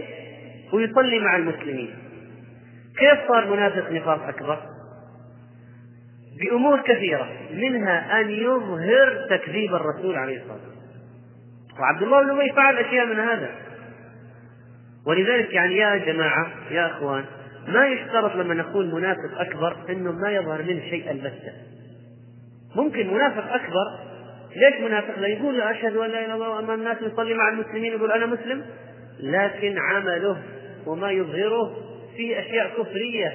ويصلي 0.72 1.18
مع 1.18 1.36
المسلمين 1.36 1.94
كيف 2.98 3.28
صار 3.28 3.50
منافق 3.50 3.90
نفاق 3.90 4.28
أكبر؟ 4.28 4.58
بأمور 6.40 6.80
كثيرة 6.80 7.28
منها 7.52 8.20
أن 8.20 8.30
يظهر 8.30 9.26
تكذيب 9.30 9.74
الرسول 9.74 10.16
عليه 10.16 10.36
الصلاة 10.36 10.54
والسلام 10.54 10.82
وعبد 11.80 12.02
الله 12.02 12.22
بن 12.22 12.30
أبي 12.30 12.52
فعل 12.52 12.76
أشياء 12.76 13.06
من 13.06 13.18
هذا 13.20 13.50
ولذلك 15.06 15.52
يعني 15.52 15.76
يا 15.76 15.96
جماعة 15.96 16.46
يا 16.70 16.86
أخوان 16.86 17.24
ما 17.68 17.86
يشترط 17.86 18.36
لما 18.36 18.54
نقول 18.54 18.94
منافق 18.94 19.40
أكبر 19.40 19.76
أنه 19.88 20.12
ما 20.12 20.30
يظهر 20.30 20.62
منه 20.62 20.80
شيء 20.80 21.10
البتة 21.10 21.52
ممكن 22.76 23.14
منافق 23.14 23.52
أكبر 23.52 23.98
ليش 24.56 24.80
منافق؟ 24.80 25.18
لا 25.18 25.28
يقول 25.28 25.60
أشهد 25.60 25.96
أن 25.96 26.10
لا 26.10 26.24
إله 26.24 26.24
إلا 26.24 26.34
الله 26.34 26.58
أمام 26.58 26.80
الناس 26.80 26.96
يصلي 27.02 27.34
مع 27.34 27.48
المسلمين 27.48 27.92
يقول 27.92 28.12
أنا 28.12 28.26
مسلم 28.26 28.64
لكن 29.20 29.78
عمله 29.78 30.42
وما 30.86 31.10
يظهره 31.10 31.76
فيه 32.16 32.40
أشياء 32.40 32.82
كفرية 32.82 33.32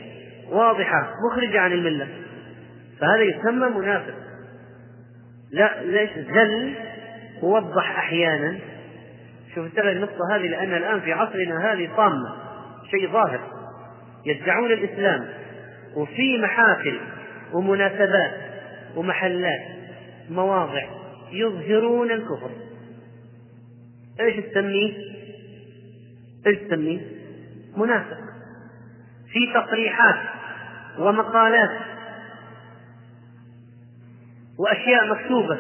واضحة 0.49 1.11
مخرجة 1.32 1.60
عن 1.60 1.72
الملة. 1.72 2.07
فهذا 2.99 3.22
يسمى 3.22 3.69
منافق. 3.69 4.14
لا 5.52 5.84
ليش؟ 5.84 6.10
زل 6.10 6.74
ووضح 7.41 7.98
أحيانا. 7.98 8.57
شوف 9.56 9.65
انتبه 9.65 9.91
النقطة 9.91 10.36
هذه 10.36 10.48
لأن 10.48 10.74
الآن 10.74 11.02
في 11.02 11.14
عصرنا 11.14 11.74
هذه 11.74 11.90
طامة 11.98 12.36
شيء 12.91 13.11
ظاهر. 13.11 13.40
يدعون 14.26 14.72
الإسلام 14.72 15.28
وفي 15.95 16.38
محافل 16.38 16.99
ومناسبات 17.53 18.34
ومحلات 18.95 19.61
مواضع 20.30 20.86
يظهرون 21.32 22.11
الكفر. 22.11 22.52
إيش 24.19 24.36
تسميه؟ 24.45 24.94
إيش 26.48 26.57
تسميه؟ 26.57 27.16
منافق 27.78 28.18
في 29.32 29.40
تصريحات 29.54 30.16
ومقالات 30.99 31.80
وأشياء 34.60 35.08
مكتوبة 35.10 35.60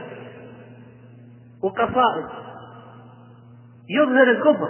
وقصائد 1.63 2.25
يظهر 3.89 4.31
الكفر. 4.31 4.69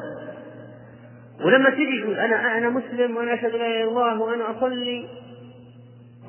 ولما 1.45 1.69
تجي 1.69 1.99
يقول 1.99 2.19
أنا 2.19 2.57
أنا 2.57 2.69
مسلم 2.69 3.18
وأنا 3.18 3.34
أشهد 3.34 3.52
أن 3.53 3.60
لا 3.60 3.68
إله 3.68 3.84
إلا 3.84 3.90
الله 3.90 4.22
وأنا 4.22 4.57
أصلي 4.57 5.10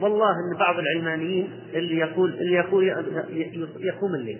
والله 0.01 0.31
أن 0.31 0.59
بعض 0.59 0.75
العلمانيين 0.79 1.61
اللي 1.75 1.99
يقول 1.99 2.31
اللي 2.31 2.55
يقول 2.55 2.85
يقوم 3.81 4.15
الليل. 4.15 4.39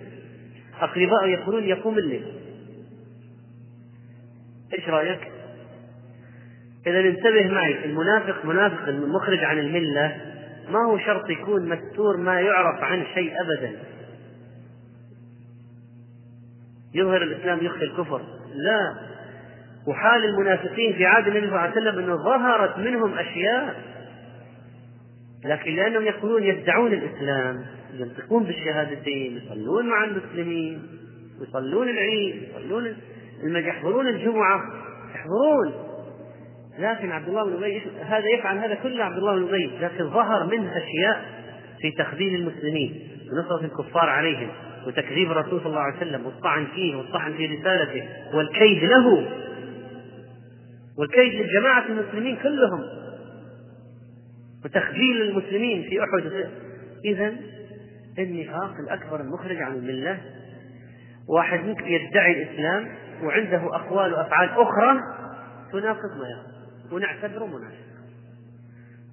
أقرباء 0.81 1.27
يقولون 1.27 1.63
يقوم 1.63 1.97
الليل. 1.97 2.25
إيش 4.73 4.89
رأيك؟ 4.89 5.31
إذا 6.87 6.99
انتبه 6.99 7.47
معي 7.47 7.85
المنافق 7.85 8.45
منافق 8.45 8.87
المخرج 8.87 9.43
عن 9.43 9.59
الملة 9.59 10.17
ما 10.71 10.79
هو 10.85 10.97
شرط 10.97 11.29
يكون 11.29 11.69
مستور 11.69 12.17
ما 12.17 12.39
يعرف 12.41 12.83
عن 12.83 13.05
شيء 13.13 13.33
أبدا. 13.41 13.71
يظهر 16.93 17.23
الإسلام 17.23 17.65
يخفي 17.65 17.83
الكفر. 17.83 18.21
لا. 18.55 18.95
وحال 19.87 20.25
المنافقين 20.25 20.93
في 20.93 21.05
عهد 21.05 21.27
النبي 21.27 21.47
صلى 21.47 21.55
الله 21.55 21.59
عليه 21.59 21.81
وسلم 21.81 21.99
أنه 21.99 22.15
ظهرت 22.15 22.77
منهم 22.77 23.17
أشياء 23.17 23.75
لكن 25.45 25.75
لأنهم 25.75 26.03
يقولون 26.03 26.43
يدعون 26.43 26.93
الإسلام 26.93 27.65
ينطقون 27.93 28.43
بالشهادتين 28.43 29.37
يصلون 29.37 29.89
مع 29.89 30.03
المسلمين 30.03 30.81
يصلون 31.41 31.89
العيد 31.89 32.43
يصلون 32.43 32.95
يحضرون 33.43 34.07
الجمعة 34.07 34.61
يحضرون. 35.15 35.88
لكن 36.79 37.11
عبد 37.11 37.27
الله 37.27 37.45
بن 37.45 37.53
أبي 37.53 37.81
هذا 38.01 38.25
يفعل 38.37 38.57
هذا 38.57 38.75
كله 38.75 39.03
عبد 39.03 39.17
الله 39.17 39.35
بن 39.35 39.47
أبي 39.47 39.71
لكن 39.81 40.09
ظهر 40.09 40.45
منه 40.45 40.71
أشياء 40.77 41.25
في 41.81 41.91
تخذيل 41.91 42.35
المسلمين 42.35 43.09
ونصرة 43.31 43.65
الكفار 43.65 44.09
عليهم 44.09 44.49
وتكذيب 44.87 45.31
الرسول 45.31 45.59
صلى 45.59 45.69
الله 45.69 45.81
عليه 45.81 45.97
وسلم 45.97 46.25
والطعن 46.25 46.65
فيه 46.65 46.95
والطعن 46.95 47.33
في 47.33 47.45
رسالته 47.45 48.03
والكيد 48.33 48.83
له. 48.83 49.29
والكيد 50.97 51.33
لجماعة 51.33 51.85
المسلمين 51.85 52.35
كلهم. 52.35 52.83
وتخذيل 54.65 55.21
المسلمين 55.21 55.89
في 55.89 55.99
أحد. 55.99 56.49
إذا 57.05 57.33
النفاق 58.19 58.73
الأكبر 58.83 59.21
المخرج 59.21 59.57
عن 59.61 59.73
الملة. 59.73 60.17
واحد 61.29 61.59
ممكن 61.59 61.87
يدعي 61.87 62.43
الإسلام 62.43 62.87
وعنده 63.23 63.75
أقوال 63.75 64.13
وأفعال 64.13 64.49
أخرى 64.49 64.99
تناقض 65.71 66.17
ما 66.19 66.27
يقول 66.29 66.58
ونعتبره 66.91 67.45
منافق. 67.45 67.89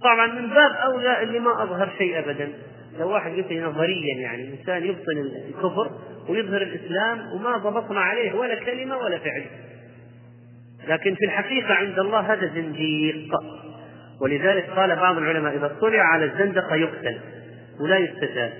طبعا 0.02 0.26
من 0.26 0.48
باب 0.48 0.72
أولى 0.72 1.22
اللي 1.22 1.38
ما 1.38 1.62
أظهر 1.62 1.90
شيء 1.98 2.18
ابدا. 2.18 2.52
لو 2.98 3.10
واحد 3.10 3.30
قلت 3.30 3.52
نظريا 3.52 4.16
يعني 4.16 4.58
إنسان 4.58 4.84
يبطن 4.84 5.18
الكفر 5.48 5.90
ويظهر 6.28 6.62
الإسلام 6.62 7.32
وما 7.32 7.56
ضبطنا 7.56 8.00
عليه 8.00 8.34
ولا 8.34 8.54
كلمة 8.54 8.96
ولا 8.96 9.18
فعل. 9.18 9.44
لكن 10.88 11.14
في 11.14 11.24
الحقيقة 11.24 11.74
عند 11.74 11.98
الله 11.98 12.20
هذا 12.20 12.46
زنديق. 12.54 13.34
ولذلك 14.20 14.70
قال 14.70 14.96
بعض 14.96 15.16
العلماء 15.16 15.56
إذا 15.56 15.66
اطلع 15.66 16.02
على 16.02 16.24
الزندقة 16.24 16.76
يقتل 16.76 17.18
ولا 17.80 17.98
يستتاب. 17.98 18.52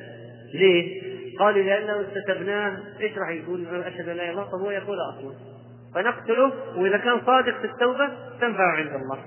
ليه؟ 0.55 1.03
قالوا 1.39 1.63
لأنه 1.63 2.01
استتبناه. 2.01 2.79
إيش 3.01 3.19
راح 3.19 3.29
يقول؟ 3.29 3.67
أشهد 3.67 4.09
أن 4.09 4.17
لا 4.17 4.23
إله 4.23 4.33
إلا 4.33 4.43
الله. 4.43 4.59
هو 4.59 4.71
يقول 4.71 4.97
أصلا. 5.01 5.56
فنقتله 5.97 6.52
وإذا 6.77 6.97
كان 6.97 7.20
صادق 7.27 7.59
في 7.60 7.64
التوبة 7.64 8.09
تنفع 8.40 8.73
عند 8.77 8.94
الله 8.94 9.18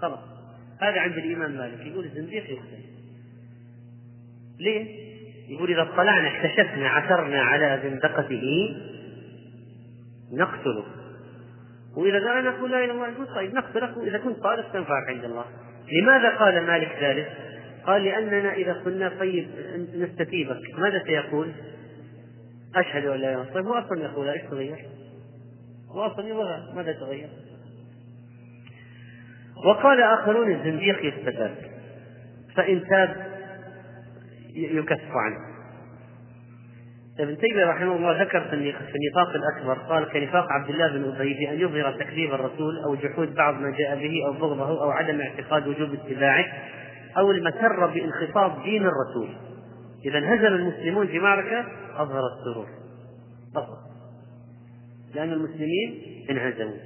خلاص 0.00 0.18
هذا 0.80 1.00
عند 1.00 1.12
الإمام 1.12 1.50
مالك 1.50 1.86
يقول 1.86 2.04
الزنديق 2.04 2.50
يقتل 2.50 2.84
ليه؟ 4.60 5.10
يقول 5.48 5.70
إذا 5.70 5.82
اطلعنا 5.82 6.28
اكتشفنا 6.28 6.88
عثرنا 6.88 7.42
على 7.42 7.80
زندقته 7.82 8.76
نقتله 10.32 10.84
وإذا 11.96 12.18
قال 12.18 12.36
أنا 12.38 12.58
أقول 12.58 12.70
لا 12.70 12.84
إله 12.84 12.94
إلا 12.94 13.08
الله 13.08 13.34
طيب 13.34 13.54
نقتلك 13.54 13.96
وإذا 13.96 14.18
كنت 14.18 14.42
صادق 14.42 14.72
تنفعك 14.72 15.08
عند 15.08 15.24
الله 15.24 15.44
لماذا 15.92 16.36
قال 16.36 16.66
مالك 16.66 16.98
ذلك؟ 17.02 17.32
قال 17.86 18.04
لأننا 18.04 18.52
إذا 18.52 18.72
قلنا 18.72 19.08
طيب 19.08 19.48
نستتيبك 19.94 20.78
ماذا 20.78 21.02
سيقول؟ 21.06 21.52
أشهد 22.76 23.06
أن 23.06 23.20
لا 23.20 23.32
إله 23.32 23.32
إلا 23.32 23.42
الله 23.42 23.54
طيب 23.54 23.66
هو 23.66 23.74
أصلا 23.74 24.04
يقول 24.04 24.28
إيش 24.28 24.42
تغير؟ 24.42 24.99
واصل 25.94 26.26
يبغى 26.26 26.72
ماذا؟ 26.74 26.92
تغير؟ 26.92 27.28
وقال 29.66 30.02
آخرون 30.02 30.52
الزنديق 30.52 31.04
يستتاب 31.04 31.54
فإن 32.56 32.84
تاب 32.88 33.16
يكف 34.54 35.10
عنه. 35.12 35.50
ابن 37.20 37.38
تيمية 37.38 37.64
رحمه 37.64 37.96
الله 37.96 38.22
ذكر 38.22 38.40
في 38.40 38.54
النفاق 38.96 39.34
الأكبر 39.34 39.78
قال 39.78 40.04
كنفاق 40.04 40.46
عبد 40.50 40.70
الله 40.70 40.88
بن 40.88 41.14
أبي 41.16 41.34
بأن 41.34 41.60
يظهر 41.60 41.92
تكذيب 41.92 42.34
الرسول 42.34 42.78
أو 42.84 42.94
جحود 42.94 43.34
بعض 43.34 43.54
ما 43.54 43.70
جاء 43.70 43.98
به 43.98 44.26
أو 44.26 44.32
بغضه 44.32 44.82
أو 44.82 44.90
عدم 44.90 45.20
اعتقاد 45.20 45.66
وجوب 45.66 45.94
اتباعه 45.94 46.44
أو 47.18 47.30
المسرة 47.30 47.86
بانخفاض 47.86 48.62
دين 48.62 48.82
الرسول. 48.86 49.28
إذا 50.04 50.18
انهزم 50.18 50.46
المسلمون 50.46 51.06
في 51.06 51.18
معركة 51.18 51.64
أظهر 51.96 52.22
السرور. 52.26 52.66
فقط. 53.54 53.89
لأن 55.14 55.32
المسلمين 55.32 56.02
انهزموا 56.30 56.76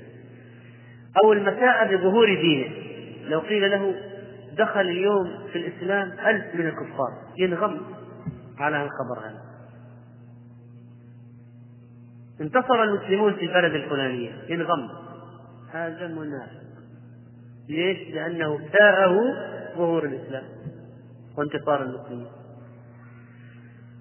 أو 1.24 1.32
المساء 1.32 1.96
بظهور 1.96 2.26
دينه. 2.34 2.70
لو 3.28 3.40
قيل 3.40 3.70
له 3.70 3.94
دخل 4.56 4.80
اليوم 4.80 5.48
في 5.52 5.58
الإسلام 5.58 6.12
ألف 6.12 6.54
من 6.54 6.66
الكفار. 6.66 7.12
ينغم 7.38 7.80
على 8.58 8.76
الخبر 8.82 9.26
هذا. 9.26 9.44
انتصر 12.40 12.82
المسلمون 12.82 13.34
في 13.34 13.44
البلد 13.44 13.74
الفلانية. 13.74 14.32
ينغم. 14.48 14.88
هذا 15.72 16.06
منافق. 16.06 16.64
ليش؟ 17.68 18.14
لأنه 18.14 18.60
ساءه 18.78 19.16
ظهور 19.76 20.04
الإسلام 20.04 20.44
وانتصار 21.38 21.82
المسلمين. 21.82 22.26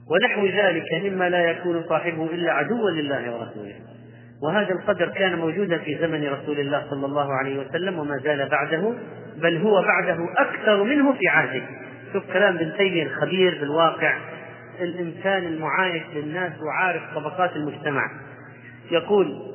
ونحو 0.08 0.46
ذلك 0.46 1.04
مما 1.04 1.30
لا 1.30 1.52
يكون 1.52 1.84
صاحبه 1.90 2.26
إلا 2.26 2.52
عدوا 2.52 2.90
لله 2.90 3.36
ورسوله. 3.36 3.93
وهذا 4.44 4.72
القدر 4.72 5.08
كان 5.10 5.38
موجودا 5.40 5.78
في 5.78 5.98
زمن 6.02 6.28
رسول 6.28 6.60
الله 6.60 6.86
صلى 6.90 7.06
الله 7.06 7.34
عليه 7.34 7.60
وسلم 7.60 8.00
وما 8.00 8.18
زال 8.18 8.50
بعده 8.50 8.94
بل 9.38 9.58
هو 9.58 9.82
بعده 9.82 10.18
أكثر 10.38 10.84
منه 10.84 11.14
في 11.14 11.28
عهده. 11.28 11.64
شوف 12.14 12.34
كلام 12.34 12.56
ابن 12.56 12.74
تيمية 12.78 13.04
الخبير 13.04 13.58
بالواقع 13.60 14.18
الإنسان 14.80 15.44
المعايش 15.44 16.04
للناس 16.16 16.52
وعارف 16.62 17.02
طبقات 17.16 17.56
المجتمع. 17.56 18.12
يقول 18.92 19.54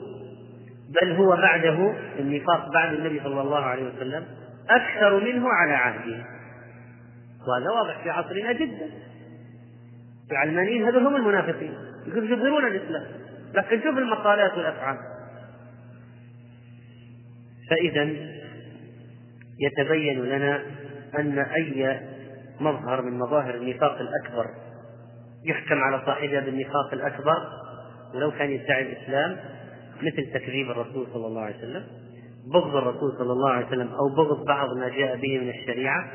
بل 1.03 1.13
هو 1.13 1.37
بعده 1.37 1.95
النفاق 2.19 2.73
بعد 2.73 2.95
النبي 2.95 3.21
صلى 3.25 3.41
الله 3.41 3.65
عليه 3.65 3.83
وسلم 3.83 4.25
أكثر 4.71 5.25
منه 5.25 5.49
على 5.49 5.73
عهده 5.73 6.25
وهذا 7.49 7.71
واضح 7.71 8.03
في 8.03 8.11
عصرنا 8.11 8.53
جدا. 8.53 8.87
العلمانيين 10.31 10.85
هذول 10.85 11.07
هم 11.07 11.17
المنافقين. 11.17 11.75
يظهرون 12.07 12.67
الإسلام 12.67 13.05
لكن 13.55 13.83
شوف 13.83 13.99
المقالات 13.99 14.53
والأفعال. 14.53 14.99
فإذا 17.71 18.03
يتبين 19.61 20.25
لنا 20.25 20.63
أن 21.19 21.39
أي 21.39 22.01
مظهر 22.61 23.03
من 23.03 23.19
مظاهر 23.19 23.55
النفاق 23.55 23.99
الأكبر 24.01 24.47
يحكم 25.45 25.79
على 25.79 26.03
صاحبها 26.07 26.41
بالنفاق 26.41 26.93
الأكبر 26.93 27.49
ولو 28.15 28.31
كان 28.31 28.51
يدعي 28.51 28.83
الإسلام 28.83 29.37
مثل 30.03 30.33
تكذيب 30.35 30.71
الرسول 30.71 31.07
صلى 31.13 31.27
الله 31.27 31.41
عليه 31.43 31.57
وسلم 31.57 31.87
بغض 32.53 32.77
الرسول 32.77 33.13
صلى 33.19 33.33
الله 33.33 33.51
عليه 33.51 33.67
وسلم 33.67 33.89
أو 33.89 34.09
بغض 34.17 34.45
بعض 34.45 34.77
ما 34.77 34.89
جاء 34.89 35.17
به 35.17 35.39
من 35.39 35.49
الشريعة 35.49 36.11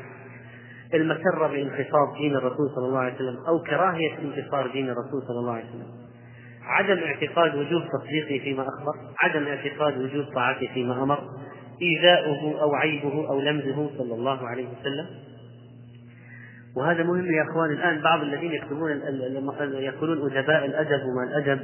المسرة 0.94 1.46
بانخفاض 1.48 2.14
دين 2.18 2.36
الرسول 2.36 2.70
صلى 2.74 2.86
الله 2.86 2.98
عليه 2.98 3.14
وسلم 3.14 3.36
أو 3.48 3.62
كراهية 3.62 4.18
انتصار 4.18 4.72
دين 4.72 4.90
الرسول 4.90 5.22
صلى 5.28 5.38
الله 5.38 5.52
عليه 5.52 5.64
وسلم. 5.64 6.03
عدم 6.66 6.98
اعتقاد 6.98 7.54
وجوب 7.54 7.82
تصديقه 7.92 8.44
فيما 8.44 8.62
أخبر 8.62 8.92
عدم 9.18 9.46
اعتقاد 9.46 9.98
وجوب 9.98 10.24
طاعته 10.34 10.68
فيما 10.74 11.02
أمر 11.02 11.18
إيذاؤه 11.82 12.62
أو 12.62 12.74
عيبه 12.74 13.28
أو 13.28 13.40
لمزه 13.40 13.90
صلى 13.98 14.14
الله 14.14 14.48
عليه 14.48 14.68
وسلم. 14.68 15.06
وهذا 16.76 17.02
مهم 17.02 17.26
يا 17.32 17.42
أخوان 17.42 17.70
الآن 17.70 18.00
بعض 18.00 18.22
الذين 18.22 18.52
يكتبون 18.52 18.90
يقولون 19.74 20.32
أدباء 20.32 20.64
الأدب 20.64 21.00
وما 21.04 21.24
الأدب. 21.30 21.60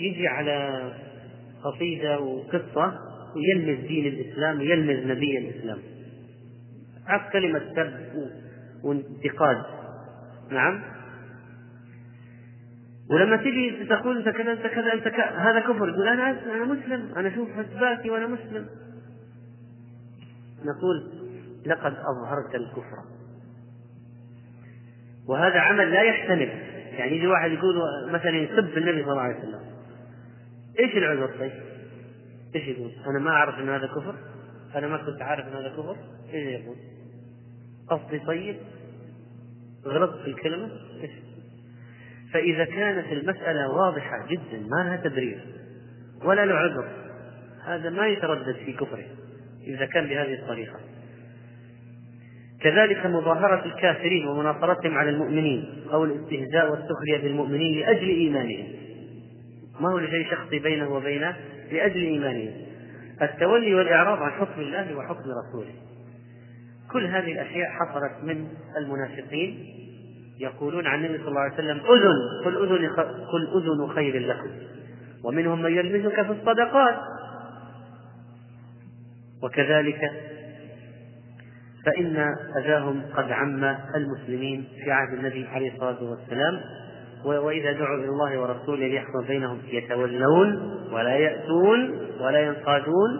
يجي 0.00 0.28
على 0.28 0.90
قصيدة 1.64 2.20
وقصة 2.20 2.98
ويلمز 3.36 3.86
دين 3.86 4.06
الإسلام 4.06 4.58
ويلمز 4.58 5.06
نبي 5.06 5.38
الإسلام. 5.38 5.78
عف 7.06 7.32
كلمة 7.32 7.60
سب 7.76 7.92
وانتقاد. 8.84 9.62
نعم؟ 10.50 10.82
ولما 13.10 13.36
تجي 13.36 13.84
تقول 13.84 14.16
انت 14.16 14.28
كذا 14.28 14.52
انت 14.52 14.66
كذا 14.66 14.92
انت 14.92 15.08
كذا 15.08 15.24
هذا 15.24 15.60
كفر 15.60 15.88
يقول 15.88 16.08
أنا 16.08 16.54
أنا 16.54 16.64
مسلم 16.64 17.12
أنا 17.16 17.28
أشوف 17.28 17.48
حسباتي 17.50 18.10
وأنا 18.10 18.26
مسلم 18.26 18.66
نقول 20.64 21.12
لقد 21.66 21.94
أظهرت 21.94 22.54
الكفر 22.54 22.98
وهذا 25.28 25.58
عمل 25.58 25.92
لا 25.92 26.02
يحتمل 26.02 26.48
يعني 26.98 27.16
يجي 27.16 27.26
واحد 27.26 27.50
يقول 27.50 27.74
مثلا 28.10 28.36
يسب 28.36 28.78
النبي 28.78 29.02
صلى 29.02 29.12
الله 29.12 29.22
عليه 29.22 29.38
وسلم 29.38 29.60
إيش 30.78 30.96
العذر 30.96 31.30
طيب؟ 31.38 31.52
إيش 32.54 32.68
يقول؟ 32.68 32.92
أنا 33.06 33.18
ما 33.18 33.30
أعرف 33.30 33.58
إن 33.58 33.68
هذا 33.68 33.86
كفر؟ 33.86 34.14
أنا 34.74 34.88
ما 34.88 34.96
كنت 34.96 35.22
عارف 35.22 35.46
إن 35.46 35.52
هذا 35.52 35.68
كفر؟ 35.68 35.96
إيش 36.32 36.60
يقول؟ 36.60 36.76
قصدي 37.88 38.18
طيب؟ 38.18 38.56
غلطت 39.86 40.22
في 40.22 40.26
الكلمة؟ 40.26 40.70
إيش؟ 41.02 41.10
فإذا 42.32 42.64
كانت 42.64 43.12
المسألة 43.12 43.68
واضحة 43.68 44.26
جدا 44.26 44.58
ما 44.58 44.84
لها 44.84 44.96
تبرير 44.96 45.40
ولا 46.24 46.44
له 46.44 46.54
عذر 46.54 46.88
هذا 47.64 47.90
ما 47.90 48.06
يتردد 48.06 48.56
في 48.64 48.72
كفره 48.72 49.04
إذا 49.66 49.86
كان 49.86 50.06
بهذه 50.06 50.34
الطريقة. 50.34 50.80
كذلك 52.60 53.06
مظاهرة 53.06 53.64
الكافرين 53.64 54.28
ومناصرتهم 54.28 54.98
على 54.98 55.10
المؤمنين 55.10 55.84
أو 55.92 56.04
الاستهزاء 56.04 56.70
والسخرية 56.70 57.22
بالمؤمنين 57.22 57.80
لأجل 57.80 58.08
إيمانهم. 58.08 58.66
ما 59.80 59.92
هو 59.92 59.98
لشيء 59.98 60.30
شخصي 60.30 60.58
بينه 60.58 60.94
وبينه؟ 60.94 61.36
لأجل 61.72 62.02
إيمانهم. 62.02 62.52
التولي 63.22 63.74
والإعراض 63.74 64.22
عن 64.22 64.30
حكم 64.30 64.60
الله 64.60 64.96
وحكم 64.96 65.24
رسوله. 65.48 65.74
كل 66.92 67.06
هذه 67.06 67.32
الأشياء 67.32 67.70
حصلت 67.70 68.24
من 68.24 68.48
المنافقين 68.76 69.81
يقولون 70.42 70.86
عن 70.86 71.04
النبي 71.04 71.18
صلى 71.18 71.28
الله 71.28 71.40
عليه 71.40 71.54
وسلم 71.54 71.80
أذن 71.80 72.44
قل 72.44 72.54
أذن 72.64 72.88
قل 73.32 73.48
أذن 73.56 73.88
خير 73.94 74.18
لكم. 74.18 74.50
ومنهم 75.24 75.62
من 75.62 75.72
يلمزك 75.72 76.22
في 76.22 76.32
الصدقات. 76.32 76.96
وكذلك 79.42 80.00
فإن 81.86 82.34
أذاهم 82.56 83.02
قد 83.16 83.32
عم 83.32 83.76
المسلمين 83.94 84.64
في 84.84 84.92
عهد 84.92 85.18
النبي 85.18 85.46
عليه 85.46 85.72
الصلاة 85.72 86.04
والسلام 86.04 86.60
وإذا 87.24 87.72
دعوا 87.72 87.96
إلى 87.96 88.08
الله 88.08 88.40
ورسوله 88.40 88.86
ليحكم 88.86 89.24
بينهم 89.28 89.58
يتولون 89.72 90.78
ولا 90.92 91.16
يأتون 91.16 91.98
ولا 92.20 92.40
ينقادون 92.40 93.10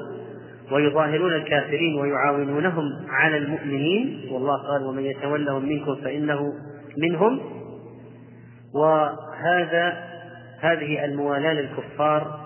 ويظاهرون 0.73 1.33
الكافرين 1.33 2.01
ويعاونونهم 2.01 2.85
على 3.09 3.37
المؤمنين. 3.37 4.29
والله 4.31 4.57
قال 4.57 4.83
ومن 4.83 5.03
يتولهم 5.03 5.69
منكم 5.69 5.95
فإنه 5.95 6.53
منهم 6.99 7.41
وهذا 8.75 10.13
هذه 10.61 11.05
الموالاة 11.05 11.53
للكفار 11.53 12.41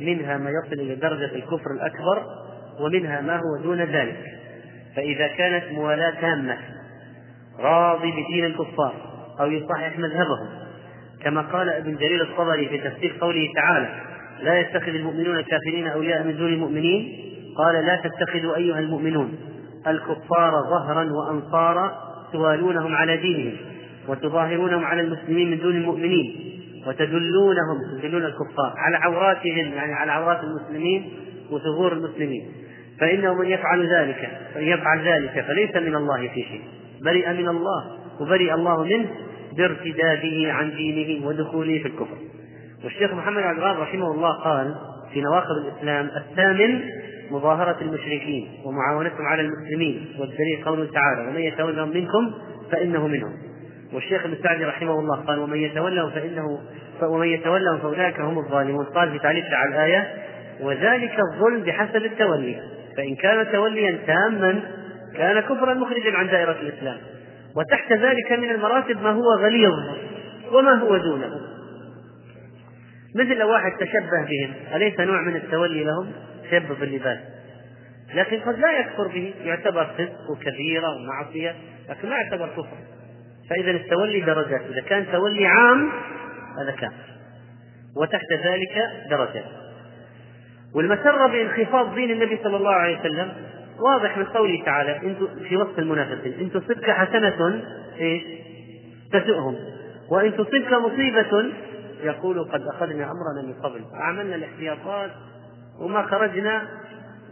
منها 0.00 0.38
ما 0.38 0.50
يصل 0.50 0.80
إلى 0.80 0.94
درجة 0.94 1.34
الكفر 1.34 1.70
الأكبر 1.70 2.24
ومنها 2.80 3.20
ما 3.20 3.36
هو 3.36 3.62
دون 3.62 3.80
ذلك. 3.80 4.24
فإذا 4.96 5.26
كانت 5.26 5.72
موالاة 5.72 6.20
تامة 6.20 6.56
راضي 7.58 8.10
بدين 8.10 8.44
الكفار 8.44 8.94
أو 9.40 9.50
يصحح 9.50 9.98
مذهبهم. 9.98 10.48
كما 11.22 11.42
قال 11.42 11.68
ابن 11.68 11.96
جرير 11.96 12.22
الطبري 12.22 12.68
في 12.68 12.78
تفسير 12.78 13.16
قوله 13.20 13.52
تعالى 13.54 13.88
لا 14.42 14.58
يتخذ 14.58 14.88
المؤمنون 14.88 15.36
الكافرين 15.36 15.86
أولياء 15.86 16.24
من 16.24 16.36
دون 16.36 16.52
المؤمنين 16.52 17.30
قال 17.56 17.86
لا 17.86 17.96
تتخذوا 17.96 18.56
أيها 18.56 18.78
المؤمنون 18.78 19.38
الكفار 19.86 20.52
ظهرا 20.70 21.12
وأنصارا 21.12 21.92
توالونهم 22.32 22.94
على 22.94 23.16
دينهم 23.16 23.56
وتظاهرونهم 24.10 24.84
على 24.84 25.00
المسلمين 25.00 25.50
من 25.50 25.58
دون 25.58 25.76
المؤمنين 25.76 26.56
وتدلونهم 26.86 27.76
تدلون 27.98 28.24
الكفار 28.24 28.72
على 28.76 28.96
عوراتهم 28.96 29.72
يعني 29.74 29.92
على 29.92 30.12
عورات 30.12 30.40
المسلمين 30.44 31.12
وثغور 31.50 31.92
المسلمين. 31.92 32.52
فإنه 33.00 33.34
من 33.34 33.46
يفعل 33.46 33.94
ذلك 33.94 34.30
يفعل 34.56 35.08
ذلك 35.08 35.44
فليس 35.48 35.76
من 35.76 35.94
الله 35.94 36.28
في 36.28 36.42
شيء. 36.42 36.62
برئ 37.04 37.32
من 37.32 37.48
الله 37.48 37.84
وبرئ 38.20 38.54
الله 38.54 38.84
منه 38.84 39.10
بارتداده 39.56 40.52
عن 40.52 40.70
دينه 40.70 41.26
ودخوله 41.26 41.78
في 41.78 41.88
الكفر. 41.88 42.18
والشيخ 42.84 43.12
محمد 43.12 43.42
عبد 43.42 43.58
الوهاب 43.58 43.80
رحمه 43.80 44.12
الله 44.12 44.32
قال 44.32 44.74
في 45.12 45.20
نواقض 45.20 45.56
الإسلام 45.66 46.10
الثامن 46.16 46.80
مظاهرة 47.30 47.76
المشركين 47.80 48.48
ومعاونتهم 48.64 49.26
على 49.26 49.42
المسلمين 49.42 50.06
والدليل 50.18 50.64
قوله 50.64 50.88
تعالى 50.92 51.28
ومن 51.28 51.40
يتولهم 51.40 51.88
منكم 51.88 52.32
فإنه 52.72 53.06
منهم. 53.06 53.49
والشيخ 53.92 54.24
ابن 54.24 54.36
سعدي 54.42 54.64
رحمه 54.64 55.00
الله 55.00 55.16
قال 55.16 55.38
ومن 55.38 55.58
يتولهم 55.58 56.10
فإنه 56.10 56.60
ومن 57.02 57.26
يتولهم 57.26 57.78
فأولئك 57.78 58.20
هم 58.20 58.38
الظالمون. 58.38 58.84
قال 58.84 59.10
في 59.10 59.18
تعليق 59.18 59.44
على 59.52 59.70
الآية 59.70 60.14
وذلك 60.60 61.20
الظلم 61.20 61.62
بحسب 61.62 62.04
التولي 62.04 62.60
فإن 62.96 63.14
كان 63.14 63.52
توليا 63.52 63.98
تاما 64.06 64.60
كان 65.16 65.40
كفرا 65.40 65.74
مخرجا 65.74 66.16
عن 66.16 66.26
دائرة 66.26 66.56
الإسلام. 66.60 66.96
وتحت 67.56 67.92
ذلك 67.92 68.32
من 68.32 68.50
المراتب 68.50 69.02
ما 69.02 69.10
هو 69.10 69.34
غليظ 69.40 69.74
وما 70.52 70.72
هو 70.72 70.96
دونه. 70.96 71.40
مثل 73.14 73.38
لو 73.38 73.50
واحد 73.50 73.72
تشبه 73.72 74.24
بهم 74.28 74.54
أليس 74.74 75.00
نوع 75.00 75.20
من 75.20 75.36
التولي 75.36 75.84
لهم؟ 75.84 76.12
تشبه 76.44 76.74
باللباس 76.80 77.18
لكن 78.14 78.40
قد 78.40 78.58
لا 78.58 78.78
يكفر 78.78 79.08
به 79.08 79.34
يعتبر 79.44 79.84
فسق 79.84 80.30
وكبيرة 80.30 80.88
ومعصية 80.88 81.54
لكن 81.88 82.08
ما 82.08 82.16
يعتبر 82.16 82.48
كفر. 82.48 82.76
فإذا 83.50 83.70
التولي 83.70 84.20
درجات 84.20 84.60
إذا 84.60 84.80
كان 84.80 85.06
تولي 85.12 85.46
عام 85.46 85.92
هذا 86.58 86.70
كافر 86.70 87.10
وتحت 87.96 88.32
ذلك 88.32 88.90
درجات. 89.10 89.44
والمسرة 90.74 91.26
بانخفاض 91.26 91.94
دين 91.94 92.10
النبي 92.10 92.38
صلى 92.44 92.56
الله 92.56 92.72
عليه 92.72 93.00
وسلم 93.00 93.32
واضح 93.80 94.18
من 94.18 94.24
قوله 94.24 94.64
تعالى 94.64 95.16
في 95.48 95.56
وصف 95.56 95.78
المنافقين 95.78 96.34
إن 96.40 96.50
تصبك 96.50 96.90
حسنة 96.90 97.62
إيش؟ 98.00 98.22
تسؤهم 99.12 99.56
وإن 100.10 100.32
تصبك 100.36 100.72
مصيبة 100.72 101.52
يقول 102.02 102.44
قد 102.44 102.62
أخذنا 102.66 103.04
أمرنا 103.04 103.42
من 103.46 103.54
قبل. 103.62 103.84
عملنا 103.94 104.36
الاحتياطات 104.36 105.10
وما 105.80 106.02
خرجنا 106.02 106.68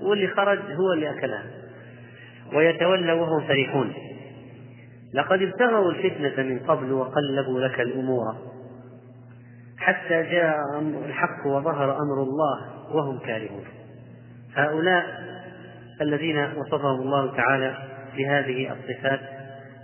واللي 0.00 0.28
خرج 0.28 0.58
هو 0.72 0.92
اللي 0.92 1.10
أكلها. 1.10 1.42
ويتولوا 2.52 3.20
وهم 3.20 3.46
فرحون. 3.48 3.94
لقد 5.14 5.42
ابتغوا 5.42 5.92
الفتنة 5.92 6.44
من 6.44 6.58
قبل 6.58 6.92
وقلبوا 6.92 7.60
لك 7.60 7.80
الأمور. 7.80 8.34
حتى 9.78 10.22
جاء 10.22 10.56
الحق 11.06 11.46
وظهر 11.46 11.96
أمر 11.96 12.22
الله 12.22 12.86
وهم 12.94 13.18
كارهون. 13.18 13.64
هؤلاء 14.54 15.04
الذين 16.00 16.38
وصفهم 16.56 17.00
الله 17.00 17.36
تعالى 17.36 17.76
بهذه 18.16 18.72
الصفات 18.72 19.20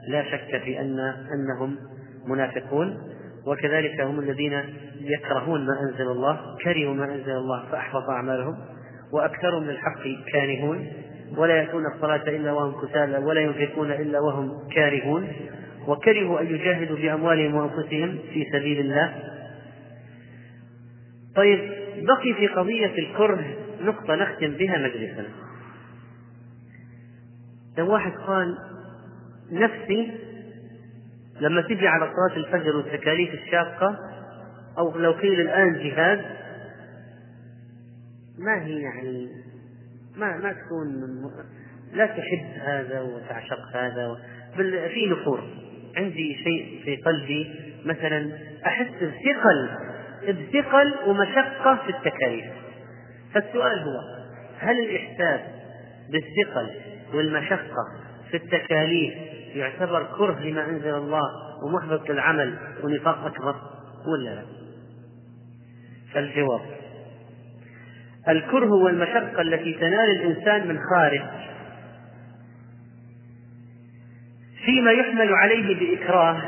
لا 0.09 0.22
شك 0.22 0.62
في 0.64 0.80
أن 0.80 0.98
أنهم 1.34 1.76
منافقون 2.26 2.98
وكذلك 3.46 4.01
هم 4.01 4.20
الذين 4.20 4.62
يكرهون 5.01 5.66
ما 5.66 5.80
أنزل 5.80 6.10
الله 6.10 6.40
كرهوا 6.64 6.94
ما 6.94 7.05
أنزل 7.05 7.32
الله 7.32 7.64
فأحبط 7.72 8.10
أعمالهم 8.10 8.56
وأكثرهم 9.12 9.64
للحق 9.64 10.02
كارهون. 10.32 10.92
ولا 11.36 11.56
يأتون 11.56 11.86
الصلاة 11.86 12.28
إلا 12.28 12.52
وهم 12.52 12.86
كسالى 12.86 13.19
ولا 13.19 13.40
ينفقون 13.40 13.93
إلا 13.93 14.20
وهم 14.20 14.69
كارهون. 14.74 15.32
وكرهوا 15.86 16.40
أن 16.40 16.47
يجاهدوا 16.47 16.97
بأموالهم 16.97 17.55
وأنفسهم 17.55 18.19
في 18.32 18.47
سبيل 18.52 18.81
الله. 18.81 19.15
طيب 21.36 21.59
بقي 21.97 22.35
في 22.35 22.47
قضية 22.47 22.98
الكره 22.98 23.44
نقطة 23.81 24.15
نختم 24.15 24.51
بها 24.51 24.78
مجلسنا. 24.78 25.28
لو 27.78 27.93
واحد 27.93 28.12
قال 28.12 28.59
نفسي 29.52 30.12
لما 31.40 31.62
تجي 31.62 31.89
على 31.89 32.11
صلاة 32.12 32.36
الفجر 32.36 32.77
والتكاليف 32.77 33.35
الشاقة 33.35 33.98
أو 34.78 34.98
لو 34.98 35.12
قيل 35.12 35.40
الآن 35.40 35.73
جهاد. 35.73 36.24
ما 38.39 38.62
هي 38.65 38.81
يعني 38.81 39.44
ما 40.16 40.36
ما 40.36 40.53
تكون 40.53 41.31
لا 41.93 42.07
تحب 42.07 42.61
هذا 42.61 43.01
وتعشق 43.01 43.77
هذا 43.77 44.16
بل 44.59 44.89
في 44.89 45.07
نفور 45.07 45.41
عندي 45.97 46.35
شيء 46.45 46.81
في 46.85 46.97
قلبي 46.97 47.51
مثلا 47.85 48.39
أحس 48.66 48.86
بثقل 48.86 49.69
بثقل 50.28 50.95
ومشقة 51.07 51.77
في 51.77 51.91
التكاليف 51.91 52.45
فالسؤال 53.35 53.78
هو 53.78 54.24
هل 54.59 54.78
الإحساس 54.78 55.41
بالثقل 56.11 56.70
والمشقة 57.15 57.89
في 58.31 58.36
التكاليف 58.36 59.15
يعتبر 59.55 60.07
كره 60.19 60.41
لما 60.41 60.69
أنزل 60.69 60.95
الله 60.95 61.23
ومحبط 61.65 62.11
للعمل 62.11 62.59
ونفاق 62.82 63.24
أكبر 63.24 63.57
ولا 64.07 64.35
لا؟ 64.35 64.43
فالجواب 66.12 66.61
الكره 68.28 68.72
والمشقة 68.72 69.40
التي 69.40 69.74
تنال 69.74 70.10
الإنسان 70.10 70.68
من 70.68 70.78
خارج. 70.90 71.22
فيما 74.64 74.92
يحمل 74.92 75.34
عليه 75.34 75.74
بإكراه. 75.74 76.42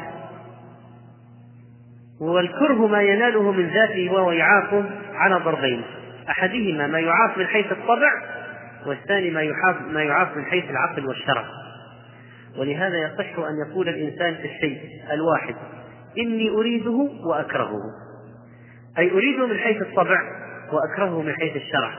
والكره 2.20 2.86
ما 2.86 3.02
يناله 3.02 3.52
من 3.52 3.66
ذاته 3.66 4.12
وهو 4.12 4.32
يعاق 4.32 4.84
على 5.14 5.34
ضربين. 5.34 5.82
أحدهما 6.28 6.86
ما 6.86 6.98
يعاق 6.98 7.38
من 7.38 7.46
حيث 7.46 7.72
الطبع 7.72 8.12
والثاني 8.86 9.30
ما 9.30 9.42
يعاق 9.42 9.82
ما 9.90 10.02
يعاق 10.02 10.36
من 10.36 10.44
حيث 10.44 10.64
العقل 10.70 11.06
والشرع. 11.06 11.44
ولهذا 12.58 12.98
يصح 12.98 13.38
أن 13.38 13.54
يقول 13.68 13.88
الإنسان 13.88 14.34
في 14.34 14.44
الشيء 14.44 14.80
الواحد 15.12 15.54
إني 16.18 16.50
أريده 16.50 17.08
وأكرهه. 17.24 17.80
أي 18.98 19.10
أريده 19.10 19.46
من 19.46 19.58
حيث 19.58 19.82
الطبع 19.82 20.45
وأكرهه 20.72 21.22
من 21.22 21.32
حيث 21.32 21.56
الشرع. 21.56 21.94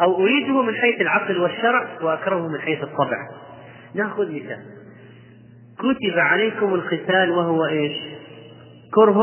أو 0.00 0.22
أريده 0.24 0.62
من 0.62 0.74
حيث 0.74 1.00
العقل 1.00 1.38
والشرع 1.38 1.88
وأكرهه 2.02 2.48
من 2.48 2.60
حيث 2.60 2.82
الطبع. 2.82 3.28
نأخذ 3.94 4.32
مثال. 4.32 4.62
كتب 5.78 6.18
عليكم 6.18 6.74
القتال 6.74 7.30
وهو 7.30 7.66
إيش؟ 7.66 7.96
كره 8.94 9.22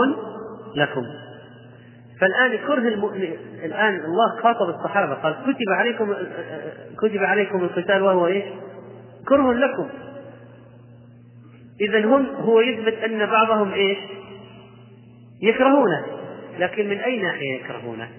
لكم. 0.76 1.04
فالآن 2.22 2.58
كره 2.68 2.88
المؤمن 2.88 3.30
الآن 3.64 3.96
الله 3.96 4.42
خاطب 4.44 4.70
الصحابة 4.70 5.14
قال 5.14 5.34
كتب 5.34 5.70
عليكم 5.80 6.14
كتب 6.98 7.24
عليكم 7.24 7.64
القتال 7.64 8.02
وهو 8.02 8.28
إيش؟ 8.28 8.44
كره 9.28 9.54
لكم. 9.54 9.90
إذا 11.82 12.06
هم 12.06 12.26
هو 12.26 12.62
يثبت 12.62 12.94
أن 12.94 13.26
بعضهم 13.26 13.74
إيش؟ 13.74 13.98
يكرهونه. 15.42 16.06
لكن 16.60 16.90
من 16.90 16.98
أي 16.98 17.22
ناحية 17.22 17.56
يكرهونه؟ 17.56 18.10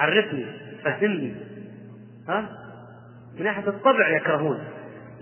عرفني 0.00 0.46
فهمني 0.84 1.34
ها 2.28 2.48
من 3.38 3.44
ناحية 3.44 3.68
الطبع 3.68 4.08
يكرهون 4.08 4.58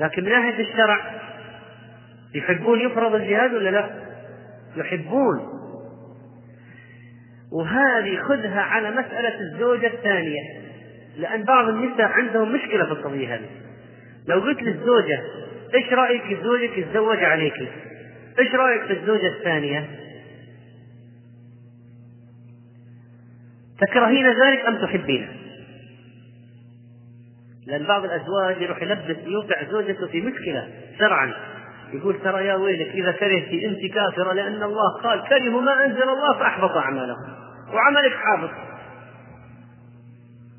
لكن 0.01 0.25
من 0.25 0.31
ناحية 0.31 0.61
الشرع 0.61 1.21
يحبون 2.35 2.81
يفرض 2.81 3.15
الجهاد 3.15 3.55
ولا 3.55 3.71
لا؟ 3.71 3.91
يحبون 4.77 5.59
وهذه 7.53 8.17
خذها 8.17 8.61
على 8.61 8.91
مسألة 8.91 9.41
الزوجة 9.41 9.87
الثانية 9.87 10.41
لأن 11.17 11.43
بعض 11.43 11.69
النساء 11.69 12.07
عندهم 12.07 12.53
مشكلة 12.53 12.85
في 12.85 12.93
القضية 12.93 13.35
هذه 13.35 13.49
لو 14.29 14.41
قلت 14.41 14.63
للزوجة 14.63 15.23
إيش 15.75 15.93
رأيك 15.93 16.39
زوجك 16.43 16.79
يتزوج 16.79 17.25
عليك؟ 17.25 17.55
إيش 18.39 18.55
رأيك 18.55 18.83
في 18.83 18.93
الزوجة 18.93 19.27
الثانية؟ 19.27 19.85
تكرهين 23.81 24.27
ذلك 24.27 24.67
أم 24.67 24.79
تحبينه 24.83 25.29
لأن 27.67 27.87
بعض 27.87 28.05
الأزواج 28.05 28.63
يروح 28.63 28.83
يلبس 28.83 29.17
يوقع 29.27 29.65
زوجته 29.71 30.07
في 30.07 30.21
مشكلة 30.21 30.69
شرعا. 30.99 31.35
يقول 31.93 32.21
ترى 32.23 32.47
يا 32.47 32.55
ويلك 32.55 32.89
إذا 32.89 33.13
كرهتي 33.13 33.67
أنت 33.67 33.95
كافرة 33.95 34.33
لأن 34.33 34.63
الله 34.63 35.01
قال 35.03 35.25
كرهوا 35.29 35.61
ما 35.61 35.85
أنزل 35.85 36.03
الله 36.03 36.39
فأحبط 36.39 36.71
أعمالهم 36.71 37.35
وعملك 37.73 38.13
حابط 38.13 38.51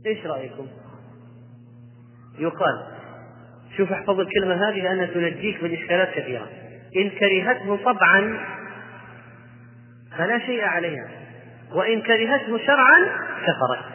إيش 0.06 0.26
رأيكم؟ 0.26 0.68
يقال 2.40 2.84
شوف 3.78 3.92
احفظ 3.92 4.20
الكلمة 4.20 4.70
هذه 4.70 4.82
لأنها 4.82 5.06
تنجيك 5.06 5.64
من 5.64 5.74
إشكالات 5.74 6.10
كثيرة. 6.14 6.48
إن 6.98 7.10
كرهته 7.10 7.76
طبعا 7.76 8.40
فلا 10.18 10.40
شيء 10.40 10.64
عليها. 10.64 11.19
وإن 11.74 12.02
كرهته 12.02 12.58
شرعا 12.58 13.06
كفرت. 13.42 13.86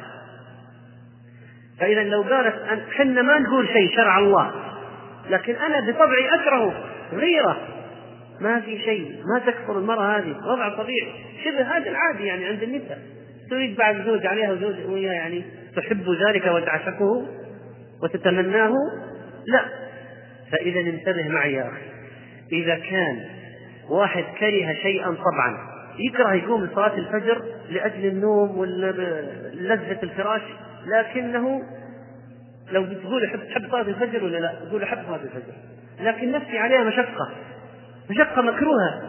فإذا 1.80 2.02
لو 2.02 2.22
قالت 2.22 2.54
حنا 2.90 3.22
ما 3.22 3.38
نقول 3.38 3.68
شيء 3.68 3.96
شرع 3.96 4.18
الله 4.18 4.52
لكن 5.30 5.54
أنا 5.54 5.90
بطبعي 5.90 6.28
أكره 6.34 6.84
غيرة. 7.12 7.56
ما 8.40 8.60
في 8.60 8.78
شيء 8.78 9.22
ما 9.34 9.38
تكفر 9.38 9.78
المرأة 9.78 10.18
هذه 10.18 10.36
وضع 10.52 10.68
طبيعي. 10.68 11.12
شبه 11.44 11.76
هذا 11.76 11.90
العادي 11.90 12.24
يعني 12.26 12.46
عند 12.46 12.62
النساء. 12.62 12.98
تريد 13.50 13.76
بعد 13.76 14.02
زوج 14.06 14.26
عليها 14.26 14.52
وزوج 14.52 14.74
وياه 14.88 15.12
يعني 15.12 15.44
تحب 15.76 16.04
ذلك 16.28 16.46
وتعشقه 16.46 17.26
وتتمناه؟ 18.02 18.72
لا. 19.46 19.64
فإذا 20.52 20.80
انتبه 20.80 21.28
معي 21.28 21.52
يا 21.52 21.68
أخي. 21.68 21.86
إذا 22.52 22.74
كان 22.74 23.24
واحد 23.90 24.24
كره 24.40 24.74
شيئا 24.82 25.10
طبعا 25.10 25.73
يكره 25.98 26.34
يقوم 26.34 26.64
لصلاة 26.64 26.94
الفجر 26.94 27.42
لأجل 27.70 28.06
النوم 28.06 28.58
ولذة 28.58 29.98
الفراش 30.02 30.42
لكنه 30.86 31.62
لو 32.72 32.84
تقول 32.84 33.24
أحب 33.24 33.40
تحب 33.48 33.70
صلاة 33.70 33.82
الفجر 33.82 34.24
ولا 34.24 34.38
لا؟ 34.38 34.54
تقول 34.68 34.82
أحب 34.82 34.98
صلاة 35.06 35.20
الفجر. 35.22 35.52
لكن 36.00 36.32
نفسي 36.32 36.58
عليها 36.58 36.84
مشقة. 36.84 37.30
مشقة 38.10 38.42
مكروهة. 38.42 39.02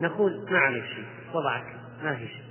نقول 0.00 0.46
ما 0.50 0.58
عليك 0.58 0.84
شيء 0.84 1.04
وضعك 1.34 1.64
ما 2.04 2.14
في 2.14 2.26
شيء. 2.26 2.42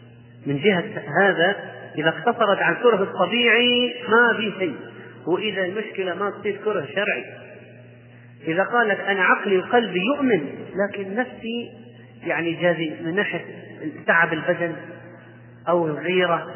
من 0.45 0.57
جهة 0.57 1.03
هذا 1.21 1.55
إذا 1.97 2.09
اقتصرت 2.09 2.57
على 2.59 2.75
الكره 2.75 3.03
الطبيعي 3.03 3.93
ما 4.09 4.37
في 4.37 4.59
شيء. 4.59 4.75
وإذا 5.27 5.65
المشكلة 5.65 6.15
ما 6.15 6.29
تصير 6.29 6.57
كره 6.65 6.85
شرعي. 6.85 7.25
إذا 8.47 8.63
قالت 8.63 8.99
أنا 8.99 9.23
عقلي 9.23 9.57
وقلبي 9.57 9.99
يؤمن 10.15 10.49
لكن 10.75 11.15
نفسي 11.15 11.71
يعني 12.23 12.53
جاذي 12.53 12.95
من 13.03 13.15
ناحية 13.15 13.45
تعب 14.07 14.33
البدن 14.33 14.75
أو 15.69 15.87
الغيرة 15.87 16.47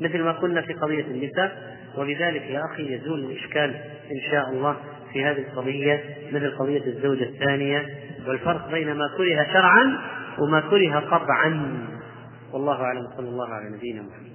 مثل 0.00 0.22
ما 0.22 0.32
قلنا 0.32 0.62
في 0.62 0.72
قضية 0.72 1.04
النساء 1.04 1.78
وبذلك 1.96 2.42
يا 2.42 2.64
أخي 2.72 2.94
يزول 2.94 3.20
الإشكال 3.20 3.74
إن 4.10 4.30
شاء 4.30 4.50
الله 4.50 4.76
في 5.12 5.24
هذه 5.24 5.38
القضية 5.38 6.04
مثل 6.32 6.50
قضية 6.58 6.86
الزوجة 6.86 7.24
الثانية. 7.24 7.86
والفرق 8.26 8.70
بين 8.70 8.94
ما 8.94 9.08
كره 9.16 9.46
شرعا 9.52 9.98
وما 10.38 10.60
كره 10.60 11.00
طبعا 11.00 11.78
والله 12.52 12.82
أعلم. 12.82 13.08
صلى 13.16 13.28
الله 13.28 13.48
على 13.48 13.76
نبينا 13.76 14.02
محمد. 14.02 14.27